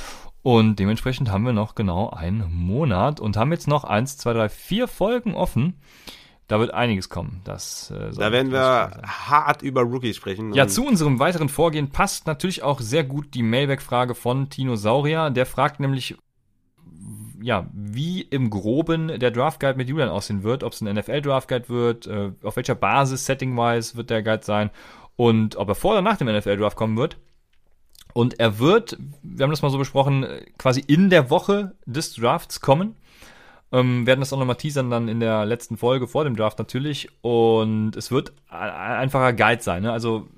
Und 0.42 0.78
dementsprechend 0.78 1.30
haben 1.30 1.44
wir 1.44 1.52
noch 1.52 1.74
genau 1.74 2.10
einen 2.10 2.52
Monat 2.52 3.20
und 3.20 3.36
haben 3.36 3.52
jetzt 3.52 3.68
noch 3.68 3.84
eins, 3.84 4.16
zwei, 4.16 4.32
drei, 4.32 4.48
vier 4.48 4.88
Folgen 4.88 5.34
offen. 5.34 5.80
Da 6.48 6.60
wird 6.60 6.72
einiges 6.72 7.08
kommen. 7.08 7.40
Das, 7.44 7.90
äh, 7.90 8.10
da 8.16 8.30
werden 8.30 8.52
wir 8.52 9.02
hart 9.04 9.62
über 9.62 9.82
Rookies 9.82 10.16
sprechen. 10.16 10.54
Ja, 10.54 10.68
zu 10.68 10.86
unserem 10.86 11.18
weiteren 11.18 11.48
Vorgehen 11.48 11.90
passt 11.90 12.26
natürlich 12.26 12.62
auch 12.62 12.80
sehr 12.80 13.02
gut 13.02 13.34
die 13.34 13.42
Mailback-Frage 13.42 14.14
von 14.14 14.48
Tino 14.48 14.76
Saurier. 14.76 15.30
Der 15.30 15.44
fragt 15.44 15.80
nämlich, 15.80 16.16
ja, 17.42 17.68
wie 17.72 18.20
im 18.22 18.50
Groben 18.50 19.18
der 19.18 19.32
Draft 19.32 19.58
Guide 19.58 19.76
mit 19.76 19.88
Julian 19.88 20.08
aussehen 20.08 20.44
wird, 20.44 20.62
ob 20.62 20.72
es 20.72 20.80
ein 20.80 20.94
NFL 20.94 21.22
Draft 21.22 21.48
Guide 21.48 21.68
wird, 21.68 22.06
äh, 22.06 22.30
auf 22.44 22.56
welcher 22.56 22.76
Basis, 22.76 23.26
setting-wise 23.26 23.96
wird 23.96 24.10
der 24.10 24.22
Guide 24.22 24.44
sein 24.44 24.70
und 25.16 25.56
ob 25.56 25.68
er 25.68 25.74
vor 25.74 25.92
oder 25.92 26.02
nach 26.02 26.16
dem 26.16 26.28
NFL 26.28 26.58
Draft 26.58 26.76
kommen 26.76 26.96
wird. 26.96 27.16
Und 28.12 28.38
er 28.40 28.58
wird, 28.58 28.96
wir 29.22 29.42
haben 29.44 29.50
das 29.50 29.62
mal 29.62 29.70
so 29.70 29.78
besprochen, 29.78 30.26
quasi 30.58 30.82
in 30.86 31.10
der 31.10 31.28
Woche 31.28 31.74
des 31.84 32.14
Drafts 32.14 32.60
kommen. 32.60 32.94
Ähm, 33.72 34.06
werden 34.06 34.20
das 34.20 34.32
auch 34.32 34.38
nochmal 34.38 34.56
teasern 34.56 34.90
dann 34.90 35.08
in 35.08 35.20
der 35.20 35.44
letzten 35.44 35.76
Folge 35.76 36.06
vor 36.06 36.24
dem 36.24 36.36
Draft 36.36 36.58
natürlich. 36.58 37.08
Und 37.22 37.96
es 37.96 38.10
wird 38.10 38.32
ein 38.48 38.70
einfacher 38.70 39.32
Guide 39.32 39.62
sein. 39.62 39.82
Ne? 39.82 39.92
Also 39.92 40.28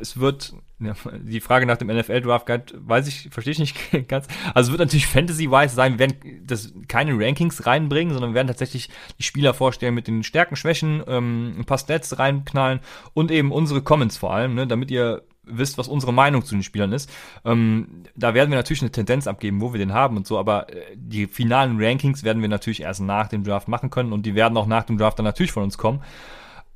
es 0.00 0.18
wird, 0.18 0.54
ja, 0.78 0.94
die 1.18 1.40
Frage 1.40 1.66
nach 1.66 1.76
dem 1.76 1.88
NFL 1.88 2.22
Draft 2.22 2.46
Guide, 2.46 2.64
weiß 2.74 3.06
ich, 3.06 3.28
verstehe 3.30 3.52
ich 3.52 3.58
nicht 3.58 3.76
ganz. 4.08 4.26
Also 4.54 4.68
es 4.68 4.72
wird 4.72 4.80
natürlich 4.80 5.06
Fantasy-wise 5.06 5.74
sein, 5.74 5.92
wir 5.92 5.98
werden 6.00 6.42
das 6.46 6.72
keine 6.88 7.12
Rankings 7.18 7.66
reinbringen, 7.66 8.12
sondern 8.12 8.30
wir 8.30 8.36
werden 8.36 8.48
tatsächlich 8.48 8.88
die 9.18 9.22
Spieler 9.22 9.54
vorstellen 9.54 9.94
mit 9.94 10.06
den 10.06 10.22
Stärken, 10.22 10.56
Schwächen, 10.56 11.02
ähm, 11.06 11.54
ein 11.58 11.64
paar 11.64 11.78
Stats 11.78 12.18
reinknallen 12.18 12.80
und 13.14 13.30
eben 13.30 13.52
unsere 13.52 13.82
Comments 13.82 14.16
vor 14.16 14.32
allem, 14.32 14.54
ne, 14.54 14.66
damit 14.66 14.90
ihr 14.90 15.22
wisst, 15.52 15.78
was 15.78 15.88
unsere 15.88 16.12
Meinung 16.12 16.44
zu 16.44 16.54
den 16.54 16.62
Spielern 16.62 16.92
ist. 16.92 17.10
Ähm, 17.44 18.04
da 18.16 18.34
werden 18.34 18.50
wir 18.50 18.56
natürlich 18.56 18.82
eine 18.82 18.92
Tendenz 18.92 19.26
abgeben, 19.26 19.60
wo 19.60 19.72
wir 19.72 19.78
den 19.78 19.92
haben 19.92 20.16
und 20.16 20.26
so, 20.26 20.38
aber 20.38 20.68
äh, 20.70 20.96
die 20.96 21.26
finalen 21.26 21.82
Rankings 21.82 22.24
werden 22.24 22.42
wir 22.42 22.48
natürlich 22.48 22.82
erst 22.82 23.00
nach 23.00 23.28
dem 23.28 23.44
Draft 23.44 23.68
machen 23.68 23.90
können 23.90 24.12
und 24.12 24.26
die 24.26 24.34
werden 24.34 24.56
auch 24.56 24.66
nach 24.66 24.84
dem 24.84 24.98
Draft 24.98 25.18
dann 25.18 25.24
natürlich 25.24 25.52
von 25.52 25.62
uns 25.62 25.78
kommen. 25.78 26.00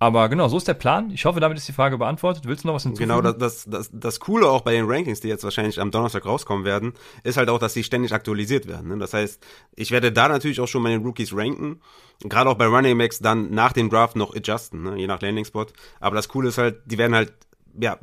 Aber 0.04 0.28
genau, 0.28 0.48
so 0.48 0.56
ist 0.56 0.68
der 0.68 0.74
Plan. 0.74 1.10
Ich 1.12 1.24
hoffe, 1.24 1.40
damit 1.40 1.56
ist 1.56 1.66
die 1.66 1.72
Frage 1.72 1.96
beantwortet. 1.96 2.44
Willst 2.46 2.64
du 2.64 2.68
noch 2.68 2.74
was 2.74 2.82
hinzufügen? 2.82 3.16
Genau, 3.16 3.32
das, 3.32 3.64
das, 3.64 3.90
das, 3.92 4.20
Coole 4.20 4.48
auch 4.48 4.60
bei 4.60 4.72
den 4.72 4.84
Rankings, 4.86 5.20
die 5.20 5.28
jetzt 5.28 5.44
wahrscheinlich 5.44 5.80
am 5.80 5.90
Donnerstag 5.90 6.26
rauskommen 6.26 6.64
werden, 6.64 6.92
ist 7.22 7.36
halt 7.36 7.48
auch, 7.48 7.58
dass 7.58 7.74
sie 7.74 7.84
ständig 7.84 8.12
aktualisiert 8.12 8.66
werden. 8.66 8.88
Ne? 8.88 8.98
Das 8.98 9.14
heißt, 9.14 9.42
ich 9.76 9.92
werde 9.92 10.12
da 10.12 10.28
natürlich 10.28 10.60
auch 10.60 10.66
schon 10.66 10.82
meine 10.82 11.02
Rookies 11.02 11.34
ranken. 11.34 11.80
Gerade 12.24 12.50
auch 12.50 12.56
bei 12.56 12.66
Running 12.66 12.98
Backs 12.98 13.20
dann 13.20 13.50
nach 13.52 13.72
dem 13.72 13.88
Draft 13.88 14.16
noch 14.16 14.34
adjusten, 14.34 14.82
ne? 14.82 14.96
je 14.96 15.06
nach 15.06 15.22
Landing 15.22 15.44
Spot. 15.44 15.66
Aber 16.00 16.16
das 16.16 16.28
Coole 16.28 16.48
ist 16.48 16.58
halt, 16.58 16.82
die 16.84 16.98
werden 16.98 17.14
halt, 17.14 17.32
ja, 17.80 17.98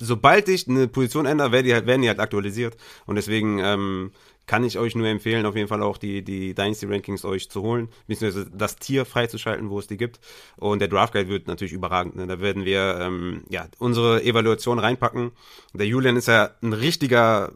sobald 0.00 0.48
ich 0.48 0.66
eine 0.68 0.88
Position 0.88 1.26
ändere, 1.26 1.52
werden 1.52 1.66
die 1.66 1.74
halt, 1.74 1.86
werden 1.86 2.02
die 2.02 2.08
halt 2.08 2.18
aktualisiert. 2.18 2.76
Und 3.06 3.16
deswegen 3.16 3.58
ähm, 3.58 4.10
kann 4.46 4.64
ich 4.64 4.78
euch 4.78 4.96
nur 4.96 5.06
empfehlen, 5.06 5.46
auf 5.46 5.54
jeden 5.54 5.68
Fall 5.68 5.82
auch 5.82 5.96
die, 5.96 6.22
die 6.22 6.54
Dynasty 6.54 6.86
Rankings 6.86 7.24
euch 7.24 7.48
zu 7.50 7.62
holen, 7.62 7.88
beziehungsweise 8.08 8.50
das 8.52 8.76
Tier 8.76 9.04
freizuschalten, 9.04 9.70
wo 9.70 9.78
es 9.78 9.86
die 9.86 9.96
gibt. 9.96 10.18
Und 10.56 10.80
der 10.80 10.88
Draft 10.88 11.12
Guide 11.12 11.28
wird 11.28 11.46
natürlich 11.46 11.72
überragend. 11.72 12.16
Ne? 12.16 12.26
Da 12.26 12.40
werden 12.40 12.64
wir 12.64 12.98
ähm, 13.00 13.44
ja 13.48 13.66
unsere 13.78 14.24
Evaluation 14.24 14.80
reinpacken. 14.80 15.30
Der 15.72 15.86
Julian 15.86 16.16
ist 16.16 16.26
ja 16.26 16.50
ein 16.62 16.72
richtiger 16.72 17.52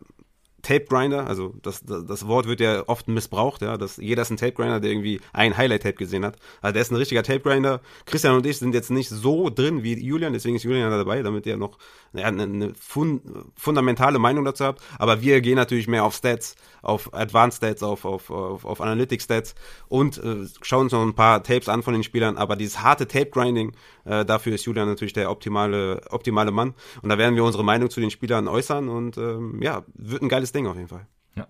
Tape 0.64 0.86
Grinder, 0.86 1.26
also 1.26 1.54
das, 1.62 1.84
das, 1.84 2.04
das 2.06 2.26
Wort 2.26 2.46
wird 2.46 2.58
ja 2.58 2.82
oft 2.88 3.06
missbraucht, 3.06 3.62
ja, 3.62 3.76
dass 3.76 3.98
jeder 3.98 4.22
ist 4.22 4.30
ein 4.30 4.36
Tape 4.36 4.52
Grinder, 4.52 4.80
der 4.80 4.90
irgendwie 4.90 5.20
ein 5.32 5.56
Highlight 5.56 5.82
Tape 5.84 5.94
gesehen 5.94 6.24
hat. 6.24 6.36
Also 6.60 6.72
der 6.72 6.82
ist 6.82 6.90
ein 6.90 6.96
richtiger 6.96 7.22
Tape 7.22 7.40
Grinder. 7.40 7.80
Christian 8.06 8.34
und 8.34 8.46
ich 8.46 8.58
sind 8.58 8.74
jetzt 8.74 8.90
nicht 8.90 9.08
so 9.08 9.50
drin 9.50 9.84
wie 9.84 9.94
Julian, 9.94 10.32
deswegen 10.32 10.56
ist 10.56 10.64
Julian 10.64 10.90
dabei, 10.90 11.22
damit 11.22 11.46
ihr 11.46 11.56
noch 11.56 11.78
ja, 12.12 12.26
eine, 12.26 12.42
eine 12.42 12.74
fun 12.74 13.20
fundamentale 13.54 14.18
Meinung 14.18 14.44
dazu 14.44 14.64
habt. 14.64 14.82
Aber 14.98 15.22
wir 15.22 15.40
gehen 15.40 15.56
natürlich 15.56 15.86
mehr 15.86 16.04
auf 16.04 16.14
Stats, 16.14 16.56
auf 16.84 17.12
Advanced 17.14 17.58
Stats, 17.58 17.82
auf, 17.82 18.04
auf, 18.04 18.30
auf, 18.30 18.64
auf 18.64 18.80
Analytics 18.80 19.24
Stats 19.24 19.54
und 19.88 20.18
äh, 20.18 20.46
schauen 20.62 20.82
uns 20.82 20.92
noch 20.92 21.02
ein 21.02 21.14
paar 21.14 21.42
Tapes 21.42 21.68
an 21.68 21.82
von 21.82 21.94
den 21.94 22.02
Spielern. 22.02 22.36
Aber 22.36 22.56
dieses 22.56 22.82
harte 22.82 23.08
Tape 23.08 23.30
Grinding, 23.30 23.72
äh, 24.04 24.24
dafür 24.24 24.54
ist 24.54 24.64
Julian 24.64 24.88
natürlich 24.88 25.12
der 25.12 25.30
optimale, 25.30 26.00
optimale 26.10 26.50
Mann. 26.50 26.74
Und 27.02 27.08
da 27.08 27.18
werden 27.18 27.36
wir 27.36 27.44
unsere 27.44 27.64
Meinung 27.64 27.90
zu 27.90 28.00
den 28.00 28.10
Spielern 28.10 28.48
äußern 28.48 28.88
und 28.88 29.16
ähm, 29.18 29.60
ja, 29.62 29.84
wird 29.94 30.22
ein 30.22 30.28
geiles 30.28 30.52
Ding 30.52 30.66
auf 30.66 30.76
jeden 30.76 30.88
Fall. 30.88 31.06
Ja. 31.36 31.48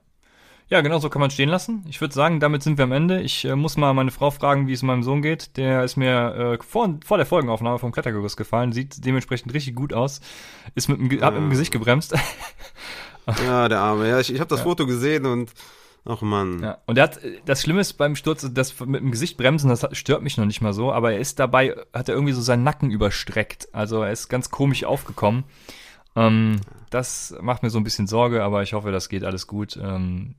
Ja, 0.69 0.81
genau 0.81 0.99
so 0.99 1.11
kann 1.11 1.21
man 1.21 1.31
stehen 1.31 1.49
lassen. 1.49 1.85
Ich 1.89 2.01
würde 2.01 2.15
sagen, 2.15 2.41
damit 2.41 2.63
sind 2.63 2.79
wir 2.79 2.85
am 2.85 2.93
Ende. 2.93 3.21
Ich 3.21 3.45
äh, 3.45 3.57
muss 3.57 3.77
mal 3.77 3.93
meine 3.93 4.11
Frau 4.11 4.31
fragen, 4.31 4.67
wie 4.67 4.73
es 4.73 4.83
meinem 4.83 5.03
Sohn 5.03 5.21
geht. 5.21 5.57
Der 5.57 5.85
ist 5.85 5.97
mir 5.97 6.59
äh, 6.61 6.65
vor, 6.65 6.99
vor 7.05 7.19
der 7.19 7.27
Folgenaufnahme 7.27 7.79
vom 7.79 7.93
Klettergerüst 7.93 8.37
gefallen. 8.37 8.73
Sieht 8.73 9.05
dementsprechend 9.05 9.53
richtig 9.53 9.75
gut 9.75 9.93
aus. 9.93 10.21
Ist 10.75 10.89
mit 10.89 10.99
dem, 10.99 11.11
ja. 11.11 11.27
hat 11.27 11.35
mit 11.35 11.43
dem 11.43 11.51
Gesicht 11.51 11.73
gebremst. 11.73 12.15
ja, 13.47 13.69
der 13.69 13.81
Arme. 13.81 14.09
Ja, 14.09 14.21
ich, 14.21 14.33
ich 14.33 14.41
habe 14.41 14.49
das 14.49 14.61
ja. 14.61 14.65
Foto 14.65 14.87
gesehen 14.87 15.27
und 15.27 15.53
Ach 16.07 16.21
man. 16.21 16.63
Ja. 16.63 16.79
Und 16.87 16.99
er 16.99 17.05
hat, 17.05 17.21
das 17.47 17.63
Schlimme 17.63 17.81
ist 17.81 17.95
beim 17.95 18.15
Sturz, 18.15 18.47
das 18.53 18.79
mit 18.81 19.01
dem 19.01 19.11
Gesicht 19.11 19.39
bremsen, 19.39 19.71
das 19.71 19.87
stört 19.93 20.23
mich 20.23 20.37
noch 20.37 20.45
nicht 20.45 20.61
mal 20.61 20.75
so, 20.75 20.93
aber 20.93 21.13
er 21.13 21.19
ist 21.19 21.39
dabei, 21.39 21.75
hat 21.95 22.09
er 22.09 22.15
irgendwie 22.15 22.35
so 22.35 22.43
seinen 22.43 22.63
Nacken 22.63 22.91
überstreckt. 22.91 23.69
Also 23.73 24.03
er 24.03 24.13
ist 24.13 24.29
ganz 24.29 24.51
komisch 24.51 24.85
aufgekommen. 24.85 25.45
Ähm, 26.15 26.61
das 26.91 27.35
macht 27.41 27.63
mir 27.63 27.71
so 27.71 27.79
ein 27.79 27.85
bisschen 27.85 28.07
Sorge, 28.07 28.45
aber 28.45 28.63
ich 28.63 28.75
hoffe, 28.75 28.93
das 28.93 29.09
geht 29.09 29.25
alles 29.25 29.47
gut. 29.47 29.79
Ähm, 29.83 30.35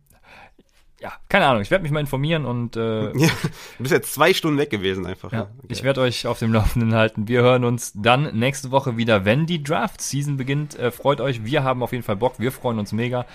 ja, 1.05 1.13
keine 1.29 1.45
Ahnung, 1.45 1.61
ich 1.61 1.69
werde 1.69 1.83
mich 1.83 1.91
mal 1.91 1.99
informieren 1.99 2.45
und 2.45 2.75
äh, 2.75 3.03
ja, 3.15 3.29
du 3.77 3.83
bist 3.83 3.91
jetzt 3.91 4.11
zwei 4.11 4.33
Stunden 4.33 4.57
weg 4.57 4.71
gewesen 4.71 5.05
einfach. 5.05 5.31
Ja, 5.31 5.41
okay. 5.41 5.67
Ich 5.67 5.83
werde 5.83 6.01
euch 6.01 6.25
auf 6.25 6.39
dem 6.39 6.51
Laufenden 6.51 6.95
halten. 6.95 7.27
Wir 7.27 7.43
hören 7.43 7.63
uns 7.63 7.93
dann 7.93 8.35
nächste 8.35 8.71
Woche 8.71 8.97
wieder, 8.97 9.23
wenn 9.23 9.45
die 9.45 9.61
Draft-Season 9.61 10.35
beginnt. 10.35 10.79
Äh, 10.79 10.89
freut 10.89 11.21
euch, 11.21 11.45
wir 11.45 11.63
haben 11.63 11.83
auf 11.83 11.91
jeden 11.91 12.03
Fall 12.03 12.15
Bock, 12.15 12.39
wir 12.39 12.51
freuen 12.51 12.79
uns 12.79 12.91
mega. 12.91 13.27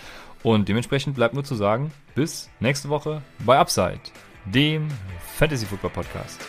Und 0.42 0.68
dementsprechend 0.68 1.14
bleibt 1.14 1.34
nur 1.34 1.44
zu 1.44 1.54
sagen, 1.54 1.92
bis 2.16 2.50
nächste 2.58 2.88
Woche 2.88 3.22
bei 3.38 3.56
Upside, 3.56 4.00
dem 4.46 4.88
Fantasy 5.36 5.66
Football 5.66 5.90
Podcast. 5.90 6.40